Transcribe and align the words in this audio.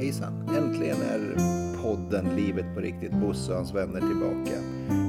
Hejsan! 0.00 0.48
Äntligen 0.56 0.96
är 0.96 1.34
podden 1.82 2.36
Livet 2.36 2.74
på 2.74 2.80
riktigt 2.80 3.12
Bosse 3.12 3.52
och 3.52 3.56
hans 3.56 3.74
vänner 3.74 4.00
tillbaka. 4.00 4.60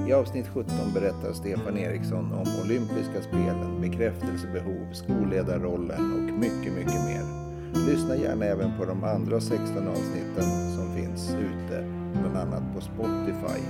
I 0.09 0.13
avsnitt 0.13 0.47
17 0.47 0.75
berättar 0.93 1.33
Stefan 1.33 1.77
Eriksson 1.77 2.33
om 2.33 2.45
olympiska 2.63 3.21
spelen, 3.21 3.81
bekräftelsebehov, 3.81 4.93
skolledarrollen 4.93 6.13
och 6.13 6.39
mycket, 6.39 6.73
mycket 6.73 7.05
mer. 7.05 7.23
Lyssna 7.87 8.15
gärna 8.15 8.45
även 8.45 8.77
på 8.77 8.85
de 8.85 9.03
andra 9.03 9.41
16 9.41 9.87
avsnitten 9.87 10.75
som 10.75 10.95
finns 10.95 11.29
ute, 11.29 11.83
bland 12.13 12.37
annat 12.37 12.75
på 12.75 12.81
Spotify. 12.81 13.61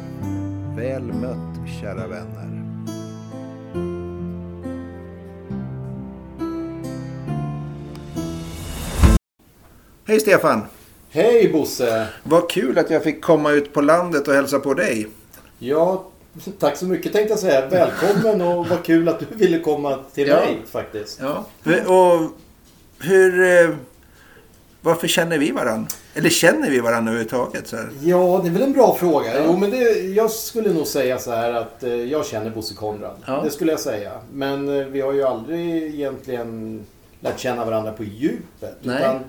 Väl 0.75 1.03
mött 1.03 1.69
kära 1.81 2.07
vänner! 2.07 2.61
Hej 10.07 10.19
Stefan! 10.19 10.80
Hej 11.13 11.49
Bosse! 11.51 12.07
Vad 12.23 12.49
kul 12.49 12.77
att 12.77 12.89
jag 12.89 13.03
fick 13.03 13.21
komma 13.21 13.51
ut 13.51 13.73
på 13.73 13.81
landet 13.81 14.27
och 14.27 14.33
hälsa 14.33 14.59
på 14.59 14.73
dig. 14.73 15.07
Ja, 15.59 16.05
tack 16.59 16.77
så 16.77 16.85
mycket 16.85 17.13
tänkte 17.13 17.31
jag 17.33 17.39
säga. 17.39 17.67
Välkommen 17.67 18.41
och 18.41 18.67
vad 18.67 18.83
kul 18.83 19.09
att 19.09 19.19
du 19.19 19.25
ville 19.35 19.59
komma 19.59 19.99
till 20.13 20.27
Ja. 20.27 20.35
mig 20.35 20.57
faktiskt. 20.71 21.19
Ja. 21.21 21.45
Och 21.85 22.31
hur... 23.05 23.41
eh, 23.69 23.75
Varför 24.83 25.07
känner 25.07 25.37
vi 25.37 25.51
varandra? 25.51 25.87
Eller 26.13 26.29
känner 26.29 26.69
vi 26.69 26.79
varandra 26.79 27.11
överhuvudtaget? 27.11 27.67
Så 27.67 27.75
här? 27.75 27.89
Ja, 28.01 28.39
det 28.43 28.49
är 28.49 28.53
väl 28.53 28.61
en 28.61 28.73
bra 28.73 28.95
fråga. 28.99 29.37
Ja. 29.37 29.43
Jo, 29.45 29.57
men 29.57 29.69
det, 29.71 29.77
jag 29.99 30.31
skulle 30.31 30.73
nog 30.73 30.87
säga 30.87 31.19
så 31.19 31.31
här 31.31 31.53
att 31.53 31.83
eh, 31.83 31.93
jag 31.95 32.25
känner 32.25 32.49
Bosse 32.49 32.75
Konrad. 32.75 33.15
Ja. 33.25 33.41
Det 33.43 33.49
skulle 33.49 33.71
jag 33.71 33.79
säga. 33.79 34.11
Men 34.33 34.79
eh, 34.79 34.85
vi 34.85 35.01
har 35.01 35.13
ju 35.13 35.23
aldrig 35.23 35.83
egentligen 35.93 36.81
lärt 37.19 37.39
känna 37.39 37.65
varandra 37.65 37.91
på 37.91 38.03
djupet. 38.03 38.77
Nej. 38.81 38.97
Utan 38.97 39.19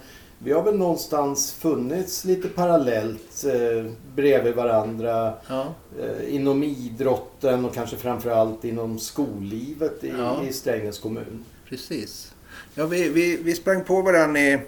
vi 0.44 0.52
har 0.52 0.62
väl 0.62 0.78
någonstans 0.78 1.52
funnits 1.52 2.24
lite 2.24 2.48
parallellt 2.48 3.44
eh, 3.44 3.92
bredvid 4.14 4.54
varandra. 4.54 5.34
Ja. 5.48 5.64
Eh, 6.00 6.34
inom 6.34 6.62
idrotten 6.62 7.64
och 7.64 7.74
kanske 7.74 7.96
framförallt 7.96 8.64
inom 8.64 8.98
skollivet 8.98 10.04
i, 10.04 10.12
Ja. 10.18 10.42
i 10.48 10.52
Strängnäs 10.52 10.98
kommun. 10.98 11.44
Precis. 11.68 12.32
Ja, 12.74 12.86
vi, 12.86 13.08
vi, 13.08 13.36
vi 13.36 13.54
sprang 13.54 13.84
på 13.84 14.02
varandra 14.02 14.40
i, 14.40 14.58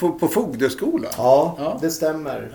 på 0.00 0.28
Fogdeskolan. 0.28 1.12
Ja, 1.16 1.56
Ja. 1.58 1.78
det 1.82 1.90
stämmer. 1.90 2.50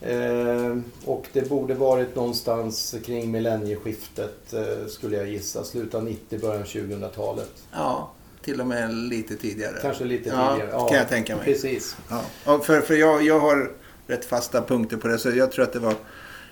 Eh, 0.00 0.78
och 1.04 1.26
det 1.32 1.48
borde 1.48 1.74
varit 1.74 2.16
någonstans 2.16 2.94
kring 3.04 3.30
millennieskiftet 3.30 4.52
eh, 4.52 4.86
skulle 4.88 5.16
jag 5.16 5.28
gissa. 5.28 5.64
Slutet 5.64 5.94
av 5.94 6.04
90, 6.04 6.38
början 6.40 6.60
av 6.62 6.66
2000-talet. 6.66 7.50
ja, 7.72 8.10
till 8.44 8.60
och 8.60 8.66
med 8.66 8.94
lite 8.94 9.36
tidigare. 9.36 9.74
Kanske 9.82 10.04
lite 10.04 10.28
Ja, 10.28 10.54
tidigare. 10.56 10.88
kan 10.88 10.98
jag 10.98 11.08
tänka 11.08 11.36
mig. 11.36 11.44
Precis. 11.44 11.96
Ja. 12.10 12.20
Ja, 12.44 12.58
för 12.58 12.80
för 12.80 12.94
jag, 12.94 13.22
jag 13.22 13.40
har 13.40 13.70
rätt 14.06 14.24
fasta 14.24 14.62
punkter 14.62 14.96
på 14.96 15.08
det, 15.08 15.18
så 15.18 15.30
jag 15.30 15.52
tror 15.52 15.62
att 15.64 15.72
det 15.72 15.78
var 15.78 15.94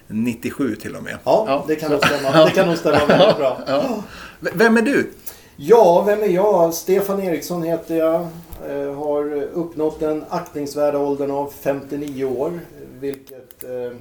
97 0.06 0.76
till 0.76 0.96
och 0.96 1.02
med. 1.02 1.18
Ja, 1.24 1.44
Ja, 1.48 1.64
det 1.68 1.76
kan 1.76 1.90
nog 1.90 2.06
stämma. 2.06 2.44
Det 2.44 2.50
kan 2.50 2.66
nog 2.68 2.78
stämma 2.78 3.06
väldigt 3.06 3.36
bra. 3.36 3.60
Ja. 3.66 4.02
Vem 4.40 4.76
är 4.76 4.82
du? 4.82 5.10
Ja, 5.56 6.02
vem 6.06 6.22
är 6.22 6.28
jag? 6.28 6.74
Stefan 6.74 7.22
Eriksson 7.22 7.62
heter 7.62 7.96
jag. 7.96 8.20
Eh, 8.68 8.94
har 8.94 9.32
uppnått 9.42 10.00
den 10.00 10.24
aktningsvärda 10.28 10.98
åldern 10.98 11.30
av 11.30 11.52
59 11.60 12.24
år. 12.24 12.60
Vilket 13.00 13.64
eh, 13.64 13.96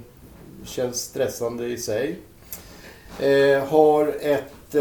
känns 0.65 1.01
stressande 1.01 1.65
i 1.65 1.77
sig. 1.77 2.19
Eh, 3.19 3.63
har 3.65 4.13
ett... 4.21 4.75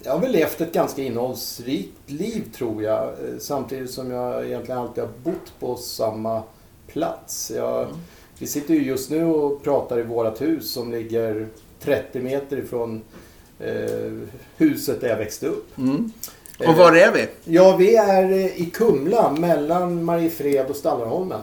Eh, 0.00 0.06
jag 0.06 0.12
har 0.12 0.18
väl 0.18 0.32
levt 0.32 0.60
ett 0.60 0.72
ganska 0.72 1.02
innehållsrikt 1.02 2.10
liv 2.10 2.44
tror 2.54 2.82
jag. 2.82 3.02
Eh, 3.02 3.38
samtidigt 3.38 3.90
som 3.90 4.10
jag 4.10 4.46
egentligen 4.46 4.80
alltid 4.80 5.04
har 5.04 5.10
bott 5.22 5.52
på 5.60 5.76
samma 5.76 6.42
plats. 6.86 7.52
Jag, 7.56 7.86
Vi 8.38 8.46
sitter 8.46 8.74
ju 8.74 8.82
just 8.82 9.10
nu 9.10 9.24
och 9.24 9.62
pratar 9.62 9.98
i 9.98 10.02
vårt 10.02 10.40
hus 10.40 10.72
som 10.72 10.90
ligger 10.92 11.48
30 11.80 12.20
meter 12.20 12.56
ifrån 12.56 13.02
eh, 13.58 14.12
huset 14.56 15.00
där 15.00 15.08
jag 15.08 15.16
växte 15.16 15.46
upp. 15.46 15.78
Mm. 15.78 16.12
Och 16.68 16.74
var 16.74 16.96
är 16.96 17.12
vi? 17.12 17.26
Ja, 17.44 17.76
vi 17.76 17.96
är 17.96 18.32
eh, 18.32 18.60
i 18.60 18.70
Kumla 18.74 19.30
mellan 19.30 20.04
Mariefred 20.04 20.66
och 20.66 20.76
Stallarholmen. 20.76 21.40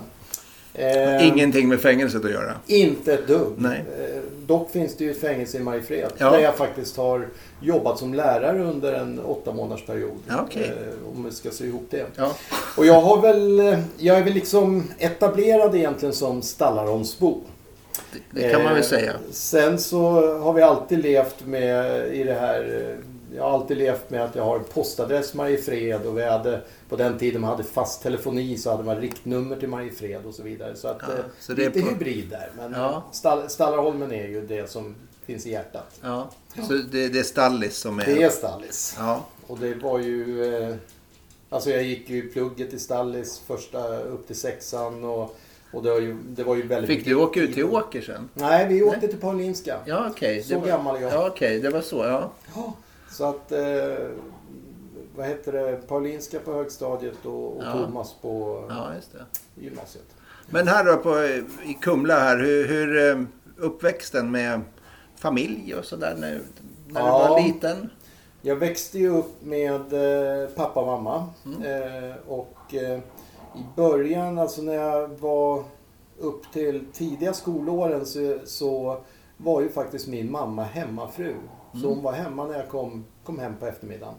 Eh, 0.78 1.28
Ingenting 1.28 1.68
med 1.70 1.80
fängelset 1.80 2.26
att 2.26 2.32
göra. 2.32 2.54
Inte 2.68 3.14
ett 3.14 3.28
dugg. 3.28 3.54
Nej. 3.58 3.84
Eh, 4.00 4.22
dock 4.48 4.72
finns 4.72 4.96
det 4.98 5.04
ju 5.04 5.12
ett 5.12 5.22
fängelse 5.22 5.58
i 5.58 5.60
Mariefred. 5.60 6.12
Ja. 6.18 6.32
Där 6.32 6.40
jag 6.40 6.56
faktiskt 6.56 6.98
har 6.98 7.28
jobbat 7.62 8.00
som 8.00 8.14
lärare 8.14 8.64
under 8.64 8.94
en 8.94 9.20
åtta 9.20 9.54
månaders 9.54 9.86
period. 9.86 10.18
Ja, 10.28 10.46
okej. 10.48 10.64
Eh, 10.64 11.18
om 11.18 11.26
vi 11.26 11.32
ska 11.32 11.50
se 11.52 11.66
ihop 11.66 11.88
det. 11.90 12.06
Ja. 12.16 12.32
Och 12.78 12.86
jag 12.86 13.02
har 13.02 13.22
väl, 13.22 13.60
eh, 13.60 13.80
jag 13.98 14.18
är 14.18 14.24
väl 14.24 14.34
liksom 14.34 14.84
etablerad 14.98 15.76
egentligen 15.76 16.14
som 16.14 16.42
Stallarholmsbo. 16.42 17.42
Det, 18.12 18.42
det 18.42 18.50
kan 18.50 18.64
man 18.64 18.74
väl 18.74 18.82
Eh, 18.82 18.88
säga. 18.88 19.14
Sen 19.32 19.80
så 19.80 20.00
har 20.38 20.54
vi 20.54 20.62
alltid 20.62 21.00
levt 21.00 21.46
med 21.46 22.08
i 22.14 22.24
det 22.24 22.34
här. 22.34 22.96
Jag 23.36 23.44
har 23.44 23.50
alltid 23.52 23.78
levt 23.78 24.10
med 24.10 24.24
att 24.24 24.36
jag 24.36 24.44
har 24.44 24.58
en 24.58 24.64
postadress 24.64 25.34
Mariefred 25.34 26.06
och 26.06 26.18
vi 26.18 26.24
hade 26.26 26.62
på 26.90 26.96
den 26.96 27.18
tiden 27.18 27.42
man 27.42 27.50
hade 27.50 27.64
fast 27.64 28.04
telefoni 28.04 28.58
så 28.58 28.72
hade 28.72 28.84
man 28.84 28.96
riktnummer 29.02 29.56
till 29.56 29.70
Mariefred 29.70 30.26
och 30.26 30.34
så 30.34 30.44
vidare. 30.44 30.76
Så 30.76 30.88
att 30.88 30.98
Ja, 31.02 31.14
eh, 31.14 31.20
så 31.40 31.54
det 31.54 31.62
är 31.66 31.70
lite 31.70 31.82
på- 31.82 31.88
hybrid 31.90 32.28
där. 32.30 32.52
Men 32.58 32.72
Ja. 32.74 33.04
Stall, 33.12 33.50
Stallarholmen 33.50 34.12
är 34.12 34.28
ju 34.28 34.42
det 34.48 34.70
som 34.70 34.96
finns 35.26 35.46
i 35.48 35.52
hjärtat. 35.52 36.00
Ja. 36.02 36.30
Så 36.68 36.74
det, 36.74 37.08
det 37.08 37.20
är 37.20 37.24
Stallis 37.24 37.78
som 37.78 38.00
är... 38.00 38.06
Det 38.06 38.24
är 38.24 38.30
Stallis. 38.30 38.96
Ja. 39.00 39.26
Och 39.48 39.58
det 39.60 39.74
var 39.74 40.00
ju... 40.00 40.54
Eh, 40.64 40.76
alltså 41.50 41.70
jag 41.70 41.84
gick 41.84 42.10
ju 42.10 42.30
plugget 42.30 42.74
i 42.74 42.80
Stallis 42.80 43.40
första 43.48 43.98
upp 44.00 44.28
till 44.28 44.36
sexan 44.40 45.04
och, 45.04 45.38
och 45.72 45.84
det, 45.84 45.90
var 45.92 46.00
ju, 46.00 46.16
det 46.30 46.44
var 46.44 46.56
ju 46.56 46.68
väldigt 46.68 46.88
Fick 46.98 47.06
du 47.06 47.16
åka 47.16 47.40
ut 47.42 47.54
till 47.54 47.66
Åker 47.66 48.02
sen? 48.02 48.30
Nej, 48.34 48.68
vi 48.68 48.84
åkte 48.84 49.08
till 49.08 49.20
Paulinska. 49.20 49.78
Ja, 49.86 50.08
okej. 50.12 50.44
Så 50.44 50.50
Det 50.54 50.60
var- 50.60 50.68
gammal 50.68 50.96
är 50.96 51.02
jag. 51.02 51.14
Ja, 51.14 51.28
okej. 51.28 51.60
Det 51.60 51.70
var 51.70 51.82
så, 51.82 51.96
ja. 51.98 52.32
Ja, 52.56 52.74
så 53.10 53.26
att... 53.26 53.52
Eh, 53.52 54.08
vad 55.16 55.28
heter 55.28 55.52
det? 55.52 55.88
Paulinska 55.88 56.40
på 56.40 56.54
högstadiet 56.54 57.26
och, 57.26 57.58
och 57.58 57.64
Ja. 57.64 57.72
Thomas 57.72 58.14
på 58.22 58.66
Ja, 58.70 58.92
gymnasiet. 59.56 60.06
Men 60.50 60.68
här 60.68 60.86
då 60.86 60.98
på, 60.98 61.20
i 61.66 61.74
Kumla 61.82 62.20
här, 62.20 62.38
hur, 62.38 62.68
hur 62.68 63.12
eh, 63.12 63.24
uppväxten 63.58 64.32
med 64.32 64.62
familj 65.16 65.76
och 65.76 65.86
sådär 65.86 66.16
när, 66.20 66.30
när 66.88 67.02
du 67.02 67.08
Ja. 67.08 67.28
var 67.30 67.42
liten? 67.42 67.90
Jag 68.42 68.56
växte 68.56 69.00
ju 69.00 69.10
upp 69.10 69.42
med 69.44 69.94
eh, 70.44 70.50
pappa 70.50 70.80
och 70.80 70.88
mamma. 70.88 71.30
Mm. 71.46 71.62
Eh, 72.10 72.16
och 72.28 72.74
eh, 72.74 72.98
i 73.56 73.66
början, 73.76 74.40
alltså 74.40 74.62
när 74.62 74.74
jag 74.74 75.08
var 75.08 75.64
upp 76.20 76.52
till 76.54 76.86
tidiga 76.94 77.34
skolåren 77.34 78.06
så, 78.06 78.38
så 78.46 79.02
var 79.38 79.62
ju 79.62 79.70
faktiskt 79.70 80.08
min 80.08 80.32
mamma 80.32 80.64
hemmafru. 80.64 81.36
Så 81.82 81.86
Mm. 81.86 81.90
hon 81.96 82.04
var 82.04 82.12
hemma 82.12 82.48
när 82.48 82.58
jag 82.58 82.70
kom, 82.70 83.06
kom 83.24 83.40
hem 83.40 83.56
på 83.60 83.66
eftermiddagen. 83.68 84.16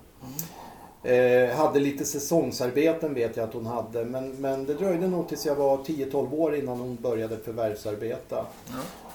Eh, 1.02 1.56
hade 1.56 1.80
lite 1.80 2.04
säsongsarbeten 2.04 3.14
vet 3.14 3.36
jag 3.36 3.48
att 3.48 3.54
hon 3.54 3.66
hade. 3.66 4.04
Men, 4.04 4.30
men 4.30 4.64
det 4.66 4.74
dröjde 4.74 5.06
nog 5.08 5.28
tills 5.28 5.46
jag 5.46 5.54
var 5.54 5.76
10-12 5.76 6.34
år 6.34 6.54
innan 6.56 6.78
hon 6.80 6.96
började 7.02 7.36
förvärvsarbeta. 7.38 8.46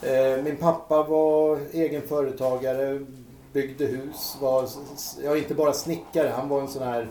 Ja. 0.02 0.08
Eh, 0.10 0.44
min 0.44 0.58
pappa 0.58 1.04
var 1.04 1.60
egen 1.72 2.02
företagare, 2.02 3.06
byggde 3.54 3.86
hus. 3.86 4.38
Var, 4.42 4.68
ja, 5.24 5.38
inte 5.38 5.54
bara 5.56 5.74
snickare, 5.74 6.30
han 6.30 6.50
var 6.50 6.62
en 6.62 6.68
sån 6.68 6.84
här 6.84 7.10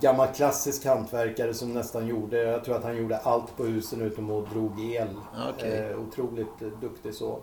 gammal 0.00 0.26
klassisk 0.28 0.84
hantverkare 0.86 1.54
som 1.54 1.72
nästan 1.72 2.06
gjorde, 2.06 2.42
jag 2.42 2.64
tror 2.64 2.76
att 2.76 2.84
han 2.84 2.96
gjorde 2.96 3.16
allt 3.18 3.56
på 3.56 3.64
husen 3.64 4.02
utom 4.02 4.30
att 4.30 4.50
drog 4.50 4.80
el. 4.94 5.08
Okej. 5.54 5.78
Eh, 5.90 6.00
otroligt 6.00 6.62
eh, 6.62 6.68
duktig 6.80 7.14
så. 7.14 7.38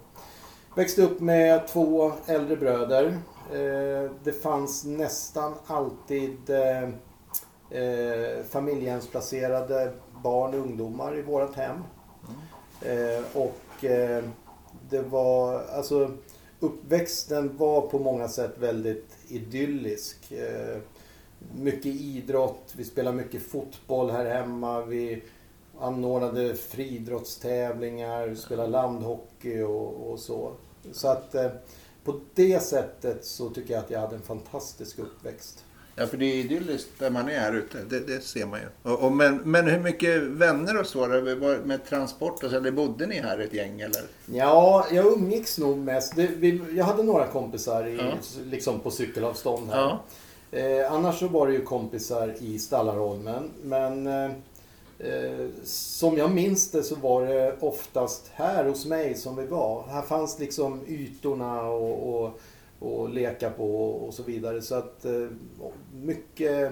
Växte 0.76 1.02
upp 1.02 1.20
med 1.20 1.68
två 1.68 2.12
äldre 2.26 2.56
bröder. 2.56 3.06
Eh, 3.52 4.12
det 4.24 4.34
fanns 4.42 4.86
nästan 4.86 5.54
alltid 5.66 6.50
eh, 6.50 6.84
eh, 7.82 8.44
familjehemsplacerade 8.50 9.92
barn 10.24 10.54
och 10.54 10.60
ungdomar 10.60 11.18
i 11.18 11.22
vårt 11.22 11.56
hem. 11.56 11.78
Mm. 12.82 13.24
och 13.34 13.86
det 14.90 15.02
var, 15.02 15.64
alltså 15.64 16.12
uppväxten 16.60 17.58
var 17.58 17.82
på 17.82 18.00
många 18.00 18.28
sätt 18.28 18.54
väldigt 18.58 19.18
idyllisk. 19.28 20.34
Mycket 21.56 21.86
idrott, 21.86 22.74
vi 22.78 22.84
spelade 22.84 23.18
mycket 23.18 23.42
fotboll 23.42 24.12
här 24.12 24.26
hemma. 24.26 24.82
Vi 24.82 25.24
anordnade 25.82 26.56
friidrottstävlingar, 26.56 28.36
spelade 28.36 28.70
landhockey 28.70 29.62
och, 29.62 30.12
och 30.12 30.20
så. 30.20 30.52
Så 30.92 31.08
att 31.08 31.36
eh, 31.36 31.48
på 32.04 32.20
det 32.36 32.64
sättet 32.64 33.26
så 33.26 33.50
tycker 33.50 33.74
jag 33.74 33.84
att 33.84 33.92
jag 33.92 34.00
hade 34.00 34.16
en 34.16 34.22
fantastisk 34.22 35.00
uppväxt. 35.00 35.66
Ja, 35.96 36.08
för 36.08 36.18
det 36.18 36.26
är 36.26 36.36
idylliskt 36.36 36.90
där 37.00 37.10
man 37.10 37.30
är 37.30 37.40
här 37.40 37.54
ute. 37.54 37.78
Det, 37.90 38.00
det 38.00 38.22
ser 38.24 38.46
man 38.46 38.60
ju. 38.60 38.92
Och, 38.92 39.00
och, 39.06 39.12
men, 39.12 39.38
men 39.38 39.68
hur 39.68 39.80
mycket 39.80 40.22
vänner 40.22 40.80
och 40.80 40.86
så? 40.86 41.00
Var- 41.00 41.66
Med 41.66 41.86
transport 41.86 42.44
och 42.44 42.50
så? 42.50 42.56
Eller 42.58 42.72
bodde 42.72 43.08
ni 43.08 43.16
här 43.20 43.40
ett 43.40 43.54
gäng 43.54 43.82
eller? 43.82 44.02
Ja, 44.26 44.86
jag 44.92 45.06
umgicks 45.14 45.58
nog 45.58 45.78
mest. 45.78 46.16
Det, 46.16 46.28
vi, 46.28 46.62
jag 46.78 46.86
hade 46.86 47.04
några 47.04 47.28
kompisar 47.28 47.88
i, 47.88 47.96
Ja. 47.98 48.14
liksom 48.46 48.80
på 48.80 48.92
cykelavstånd 48.92 49.70
här. 49.70 49.80
Ja. 49.82 50.00
Eh, 50.60 50.94
annars 50.94 51.20
så 51.20 51.28
var 51.28 51.48
det 51.48 51.54
ju 51.54 51.62
kompisar 51.62 52.36
i 52.40 52.60
Stallarholmen. 52.60 53.50
Men 53.64 54.08
eh, 54.08 54.32
eh, 55.04 55.48
som 55.64 56.18
jag 56.18 56.32
minns 56.32 56.72
det 56.72 56.84
så 56.84 56.96
var 56.96 57.26
det 57.26 57.56
oftast 57.60 58.32
här 58.34 58.66
hos 58.66 58.86
mig 58.86 59.16
som 59.16 59.36
vi 59.36 59.46
var. 59.46 59.84
Här 59.88 60.02
fanns 60.02 60.40
liksom 60.40 60.82
ytorna 60.88 61.62
och, 61.64 62.24
och, 62.24 62.40
och 62.80 63.10
leka 63.10 63.50
på 63.50 63.86
och 63.92 64.14
så 64.14 64.24
vidare. 64.24 64.62
Så 64.62 64.76
att 64.76 65.06
eh, 65.06 65.28
mycket, 65.94 66.72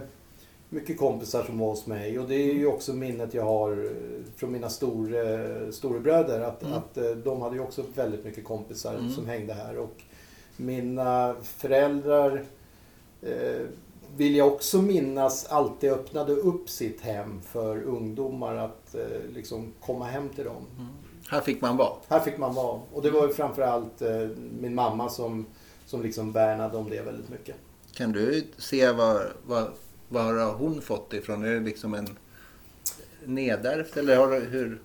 mycket 0.69 0.97
kompisar 0.97 1.43
som 1.43 1.59
var 1.59 1.67
hos 1.67 1.87
mig. 1.87 2.19
Och 2.19 2.27
det 2.29 2.35
är 2.35 2.53
ju 2.53 2.67
också 2.67 2.93
minnet 2.93 3.33
jag 3.33 3.43
har 3.43 3.71
eh, 3.71 3.91
från 4.35 4.51
mina 4.51 4.69
stor, 4.69 5.71
storebröder. 5.71 6.39
Att, 6.41 6.63
Mm. 6.63 6.73
att 6.77 7.23
de 7.23 7.41
hade 7.41 7.55
ju 7.55 7.61
också 7.61 7.83
väldigt 7.95 8.25
mycket 8.25 8.43
kompisar 8.43 8.93
Mm. 8.95 9.11
som 9.11 9.25
hängde 9.27 9.53
här. 9.53 9.77
Och 9.77 9.95
mina 10.57 11.35
föräldrar 11.43 12.45
eh, 13.21 13.61
vill 14.17 14.35
jag 14.35 14.47
också 14.47 14.81
minnas 14.81 15.45
alltid 15.45 15.91
öppnade 15.91 16.33
upp 16.33 16.69
sitt 16.69 17.01
hem 17.01 17.41
för 17.41 17.83
ungdomar 17.83 18.55
att 18.55 18.95
eh, 18.95 19.33
liksom 19.33 19.73
komma 19.81 20.05
hem 20.05 20.29
till 20.29 20.45
dem. 20.45 20.65
Här 21.29 21.41
fick 21.41 21.61
man 21.61 21.77
vara. 21.77 21.93
Här 22.07 22.19
fick 22.19 22.37
man 22.37 22.53
vara. 22.53 22.81
Och 22.93 23.01
det 23.01 23.11
var 23.11 23.27
ju 23.27 23.33
framförallt 23.33 24.01
eh, 24.01 24.27
min 24.59 24.75
mamma 24.75 25.09
som, 25.09 25.45
som 25.85 26.01
liksom 26.01 26.31
värnade 26.31 26.77
om 26.77 26.89
det 26.89 27.01
väldigt 27.01 27.29
mycket. 27.29 27.55
Kan 27.93 28.11
du 28.11 28.47
se 28.57 28.91
vad, 28.91 29.21
vad, 29.45 29.67
vad 30.09 30.23
har 30.23 30.53
hon 30.53 30.81
fått 30.81 31.13
ifrån? 31.13 31.43
Är 31.43 31.51
det 31.51 31.59
liksom 31.59 31.93
en 31.93 32.07
nedärvt 33.25 33.97
eller 33.97 34.17
har 34.17 34.41
hur? 34.41 34.79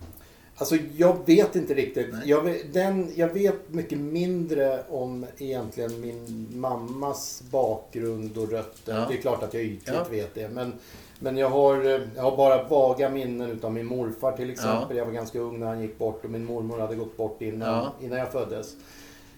Alltså 0.57 0.75
jag 0.97 1.17
vet 1.25 1.55
inte 1.55 1.73
riktigt. 1.73 2.07
Jag 2.25 2.41
vet, 2.41 2.73
den, 2.73 3.11
jag 3.15 3.27
vet 3.33 3.69
mycket 3.73 3.97
mindre 3.99 4.83
om 4.89 5.25
egentligen 5.37 6.01
min 6.01 6.47
mammas 6.59 7.43
bakgrund 7.51 8.37
och 8.37 8.49
rötter. 8.51 8.93
Ja. 8.95 9.05
Det 9.09 9.13
är 9.17 9.21
klart 9.21 9.43
att 9.43 9.53
jag 9.53 9.63
ytligt 9.63 9.87
Ja. 9.95 10.05
vet 10.11 10.35
det. 10.35 10.49
Men, 10.49 10.73
men 11.19 11.37
jag, 11.37 11.49
har, 11.49 11.85
eh, 11.85 12.01
jag 12.15 12.23
har 12.23 12.37
bara 12.37 12.63
vaga 12.63 13.09
minnen 13.09 13.49
utav 13.51 13.73
min 13.73 13.85
morfar 13.85 14.31
till 14.31 14.49
exempel. 14.49 14.97
Jag 14.97 15.05
var 15.05 15.11
ganska 15.13 15.39
ung 15.39 15.59
när 15.59 15.67
han 15.67 15.81
gick 15.81 15.97
bort 15.97 16.25
och 16.25 16.31
min 16.31 16.45
mormor 16.45 16.79
hade 16.79 16.95
gått 16.95 17.17
bort 17.17 17.41
innan, 17.41 17.69
Ja. 17.69 17.93
innan 18.05 18.19
jag 18.19 18.31
föddes. 18.31 18.73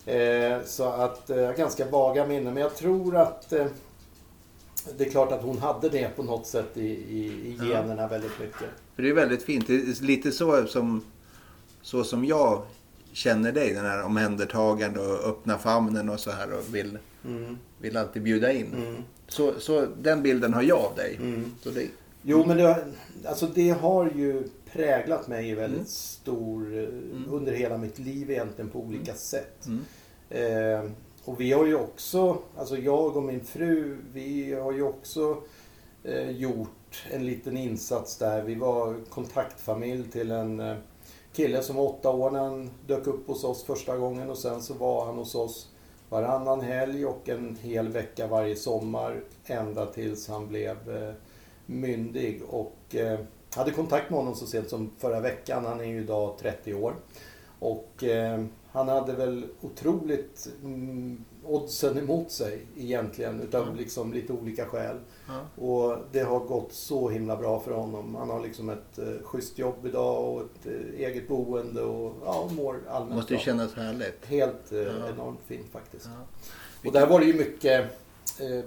Eh, 0.05 0.57
så 0.65 0.83
att 0.83 1.29
eh, 1.29 1.37
jag 1.37 1.47
har 1.47 1.53
ganska 1.53 1.85
vaga 1.89 2.25
minnen. 2.27 2.53
Men 2.53 2.63
jag 2.63 2.75
tror 2.75 3.15
att 3.17 3.53
eh, 3.53 3.65
det 4.97 5.05
är 5.05 5.09
klart 5.09 5.31
att 5.31 5.41
hon 5.41 5.57
hade 5.57 5.89
det 5.89 6.15
på 6.15 6.23
något 6.23 6.47
sätt 6.47 6.77
i, 6.77 6.81
i, 6.87 7.25
i 7.25 7.57
Ja. 7.59 7.65
generna 7.65 8.07
väldigt 8.07 8.39
mycket. 8.39 8.69
För 8.97 9.03
det 9.03 9.09
är 9.09 9.13
väldigt 9.13 9.43
fint. 9.43 9.67
Det 9.67 9.73
är 9.75 10.03
lite 10.03 10.31
så 10.31 10.65
som, 10.67 11.01
så 11.81 12.03
som 12.03 12.25
jag 12.25 12.61
känner 13.11 13.51
dig. 13.51 13.73
Den 13.73 13.85
här 13.85 14.03
omhändertagande 14.03 14.99
och 14.99 15.29
öppna 15.29 15.57
famnen 15.57 16.09
och 16.09 16.19
så 16.19 16.31
här 16.31 16.53
och 16.53 16.75
vill, 16.75 16.97
Mm. 17.25 17.57
vill 17.81 17.97
alltid 17.97 18.23
bjuda 18.23 18.51
in. 18.51 18.73
Mm. 18.73 18.95
Så, 19.27 19.59
så 19.59 19.87
den 20.01 20.23
bilden 20.23 20.53
har 20.53 20.61
jag 20.61 20.79
av 20.79 20.95
dig. 20.95 21.15
Mm. 21.21 21.51
Så 21.61 21.69
det, 21.69 21.87
Jo, 22.21 22.43
men 22.47 22.57
det, 22.57 22.85
alltså 23.25 23.47
det 23.47 23.69
har 23.69 24.05
ju 24.15 24.43
präglat 24.71 25.27
mig 25.27 25.49
i 25.49 25.55
väldigt 25.55 25.77
Mm. 25.77 25.85
stor, 25.87 26.77
eh, 26.77 26.87
under 27.33 27.51
hela 27.51 27.77
mitt 27.77 27.99
liv 27.99 28.31
egentligen 28.31 28.69
på 28.69 28.79
olika 28.79 29.13
sätt. 29.13 29.65
mm. 29.67 29.79
Eh, 30.29 30.89
och 31.25 31.41
vi 31.41 31.51
har 31.53 31.65
ju 31.65 31.75
också, 31.75 32.37
alltså 32.57 32.77
jag 32.77 33.17
och 33.17 33.23
min 33.23 33.43
fru, 33.45 33.97
vi 34.13 34.53
har 34.53 34.71
ju 34.71 34.81
också 34.81 35.37
eh, 36.07 36.29
gjort 36.29 37.05
en 37.11 37.25
liten 37.25 37.57
insats 37.57 38.17
där. 38.17 38.43
Vi 38.43 38.55
var 38.55 38.95
kontaktfamilj 39.09 40.11
till 40.11 40.31
en 40.31 40.59
eh, 40.59 40.75
kille 41.33 41.61
som 41.61 41.75
var 41.75 41.83
åtta 41.83 42.09
år 42.09 42.31
när 42.31 42.39
han 42.39 42.69
dök 42.87 43.07
upp 43.07 43.27
hos 43.27 43.43
oss 43.43 43.63
första 43.63 43.97
gången 43.97 44.29
och 44.29 44.37
sen 44.37 44.61
så 44.61 44.73
var 44.73 45.05
han 45.05 45.15
hos 45.15 45.35
oss 45.35 45.69
varannan 46.09 46.61
helg 46.61 47.05
och 47.05 47.29
en 47.29 47.57
hel 47.61 47.87
vecka 47.87 48.27
varje 48.27 48.55
sommar 48.55 49.23
ända 49.45 49.85
tills 49.85 50.27
han 50.27 50.47
blev 50.47 50.77
eh, 50.95 51.13
myndig. 51.65 52.41
Och 52.49 52.95
eh, 52.95 53.19
hade 53.55 53.71
kontakt 53.71 54.09
med 54.09 54.19
honom 54.19 54.35
så 54.35 54.45
sent 54.45 54.69
som 54.69 54.91
förra 54.97 55.19
veckan. 55.19 55.65
Han 55.65 55.79
är 55.79 55.85
ju 55.85 55.99
idag 55.99 56.37
30 56.39 56.73
år. 56.73 56.95
Och 57.59 58.03
eh, 58.03 58.43
han 58.71 58.87
hade 58.87 59.13
väl 59.13 59.45
otroligt 59.61 60.47
mm, 60.63 61.25
oddsen 61.47 61.97
emot 61.97 62.31
sig 62.31 62.59
egentligen 62.77 63.41
utav 63.41 63.63
Mm. 63.63 63.75
liksom 63.75 64.13
lite 64.13 64.33
olika 64.33 64.65
skäl. 64.65 64.95
Ja. 65.27 65.63
Och 65.65 65.97
det 66.11 66.19
har 66.19 66.39
gått 66.39 66.73
så 66.73 67.09
himla 67.09 67.35
bra 67.37 67.59
för 67.59 67.71
honom. 67.71 68.15
Han 68.15 68.29
har 68.29 68.41
liksom 68.43 68.69
ett 68.69 68.97
eh, 68.99 69.05
schysst 69.23 69.57
jobb 69.59 69.85
idag 69.85 70.33
och 70.33 70.41
ett 70.41 70.65
eh, 70.65 70.99
eget 71.07 71.27
boende 71.27 71.81
och 71.81 72.13
ja, 72.25 72.49
mår 72.57 72.79
allmänt 72.89 73.15
måste 73.15 73.33
ju 73.33 73.37
bra. 73.37 73.43
kännas 73.45 73.73
härligt. 73.73 74.25
Helt 74.25 74.71
eh, 74.71 74.77
Ja. 74.79 75.09
enormt 75.15 75.39
fint 75.47 75.71
faktiskt. 75.71 76.09
Och 76.85 76.91
där 76.91 77.07
var 77.07 77.19
det 77.19 77.25
ju 77.25 77.33
mycket, 77.33 77.81
eh, 78.39 78.61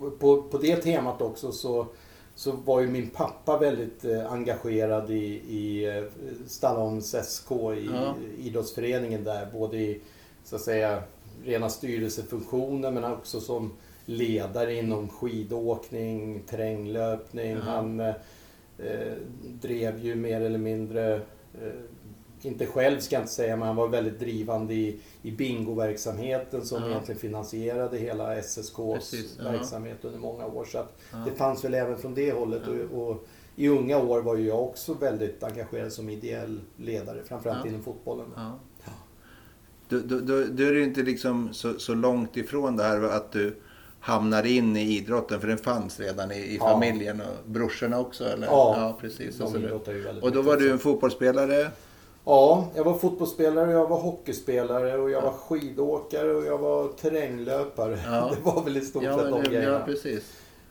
på, 0.00 0.10
på, 0.10 0.42
på 0.42 0.58
det 0.58 0.76
temat 0.76 1.22
också 1.22 1.52
så, 1.52 1.86
så 2.34 2.52
var 2.52 2.80
ju 2.80 2.86
min 2.88 3.10
pappa 3.10 3.58
väldigt 3.58 4.04
eh, 4.04 4.32
engagerad 4.32 5.10
i, 5.10 5.24
i 5.48 5.96
eh, 5.98 6.04
Stallons 6.46 7.16
SK, 7.24 7.50
i 7.52 7.90
idrottsföreningen 8.38 9.24
där. 9.24 9.48
Både 9.52 9.76
i, 9.76 10.00
så 10.44 10.56
att 10.56 10.62
säga, 10.62 11.02
rena 11.44 11.68
styrelsefunktioner 11.68 12.90
men 12.90 13.04
också 13.04 13.40
som 13.40 13.72
ledare 14.04 14.74
inom 14.74 15.08
skidåkning, 15.08 16.42
terränglöpning. 16.46 17.50
Ja. 17.50 17.60
Han 17.60 18.00
eh, 18.00 18.14
drev 19.62 19.98
ju 20.04 20.14
mer 20.14 20.40
eller 20.40 20.58
mindre 20.58 21.14
eh, 21.14 21.70
inte 22.42 22.66
själv 22.66 23.00
ska 23.00 23.14
jag 23.16 23.22
inte 23.22 23.32
säga, 23.32 23.56
men 23.56 23.66
han 23.66 23.76
var 23.76 23.88
väldigt 23.88 24.18
drivande 24.20 24.74
i, 24.74 25.00
i 25.22 25.30
bingoverksamheten 25.30 26.64
som 26.64 26.82
Ja. 26.82 26.88
egentligen 26.90 27.20
finansierade 27.20 27.98
hela 27.98 28.36
SSKs 28.36 28.76
Precis, 28.94 29.38
verksamhet 29.40 30.04
under 30.04 30.18
många 30.18 30.46
år. 30.46 30.64
Så 30.64 30.78
att 30.78 30.98
det 31.26 31.30
fanns 31.32 31.64
väl 31.64 31.74
även 31.74 31.98
från 31.98 32.14
det 32.14 32.32
hållet. 32.32 32.62
Och, 32.92 33.08
och 33.08 33.26
I 33.56 33.68
unga 33.68 33.98
år 33.98 34.22
var 34.22 34.36
ju 34.36 34.46
jag 34.46 34.62
också 34.62 34.94
väldigt 34.94 35.42
engagerad 35.42 35.92
som 35.92 36.08
ideell 36.08 36.60
ledare, 36.76 37.22
framförallt 37.24 37.66
inom 37.66 37.82
fotbollen. 37.82 38.26
Ja. 39.88 39.96
Då, 39.98 40.16
då, 40.16 40.20
då, 40.20 40.44
då 40.50 40.62
är 40.64 40.72
det 40.72 40.82
inte 40.82 41.02
liksom 41.02 41.48
så, 41.52 41.78
så 41.78 41.94
långt 41.94 42.36
ifrån 42.36 42.76
det 42.76 42.82
här 42.82 43.02
att 43.02 43.32
du 43.32 43.56
hamnar 44.00 44.46
in 44.46 44.76
i 44.76 44.96
idrotten 44.96 45.40
för 45.40 45.48
den 45.48 45.58
fanns 45.58 46.00
redan 46.00 46.32
i, 46.32 46.34
i 46.38 46.56
Ja. 46.60 46.68
familjen 46.72 47.20
och 47.20 47.50
brorsorna 47.50 48.00
också 48.00 48.24
eller? 48.24 48.46
Ja, 48.46 48.98
precis. 49.00 49.38
De 49.38 49.56
idrottar 49.56 49.92
ju 49.92 50.00
väldigt 50.02 50.24
och 50.24 50.32
då 50.32 50.42
var 50.42 50.56
du 50.56 50.70
en 50.70 50.78
fotbollsspelare. 50.78 51.70
Ja, 52.24 52.68
jag 52.74 52.84
var 52.84 52.98
fotbollsspelare, 52.98 53.70
jag 53.72 53.86
var 53.88 53.98
hockeyspelare 54.00 54.98
och 54.98 55.10
jag 55.10 55.22
Ja. 55.24 55.30
var 55.30 55.32
skidåkare 55.32 56.34
och 56.34 56.44
jag 56.46 56.58
var 56.58 56.88
terränglöpare. 56.88 57.98
Ja. 58.06 58.30
Det 58.44 58.50
var 58.50 58.62
väl 58.64 58.76
i 58.76 58.80
stort 58.80 59.02
Ja, 59.02 59.14
sett 59.18 59.24
de 59.24 59.30
men, 59.30 59.44
ja, 59.44 59.50
grejerna. 59.50 59.80
precis. 59.86 60.24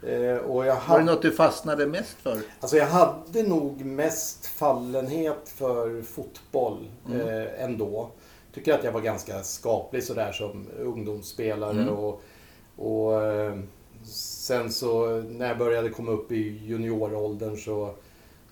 Eh, 0.04 0.38
och 0.38 0.66
jag 0.66 0.78
Var 0.90 1.00
det 1.00 1.06
något 1.06 1.22
du 1.22 1.32
fastnade 1.32 1.88
mest 1.88 2.18
för? 2.24 2.38
Alltså 2.60 2.78
jag 2.78 2.88
hade 2.88 3.44
nog 3.44 3.86
mest 3.86 4.46
fallenhet 4.46 5.50
för 5.56 6.02
fotboll 6.02 6.78
Mm. 7.10 7.28
eh, 7.28 7.64
ändå. 7.64 8.10
Tycker 8.56 8.74
att 8.74 8.84
jag 8.84 8.92
var 8.92 9.02
ganska 9.02 9.44
skaplig 9.44 10.04
sådär 10.04 10.32
som 10.32 10.68
ungdomsspelare 10.80 11.72
Mm. 11.82 11.90
och, 11.94 12.22
och 12.76 13.24
eh, 13.24 13.56
sen 14.06 14.72
så 14.72 15.22
när 15.22 15.48
jag 15.48 15.58
började 15.58 15.90
komma 15.90 16.12
upp 16.12 16.32
i 16.32 16.62
junioråldern 16.66 17.58
så 17.58 17.94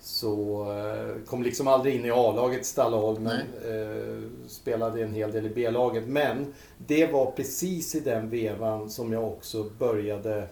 så 0.00 0.66
eh, 0.72 1.24
kom 1.26 1.42
liksom 1.42 1.68
aldrig 1.68 1.94
in 1.94 2.04
i 2.04 2.10
A-laget 2.10 2.66
Stalleholm 2.66 3.22
men 3.22 3.40
eh, 3.40 4.22
spelade 4.48 5.02
en 5.02 5.14
hel 5.14 5.32
del 5.32 5.46
i 5.46 5.48
B-laget. 5.48 6.08
Men 6.08 6.54
det 6.78 7.06
var 7.06 7.30
precis 7.30 7.94
i 7.94 8.00
den 8.00 8.30
vevan 8.30 8.90
som 8.90 9.12
jag 9.12 9.24
också 9.24 9.64
började 9.78 10.48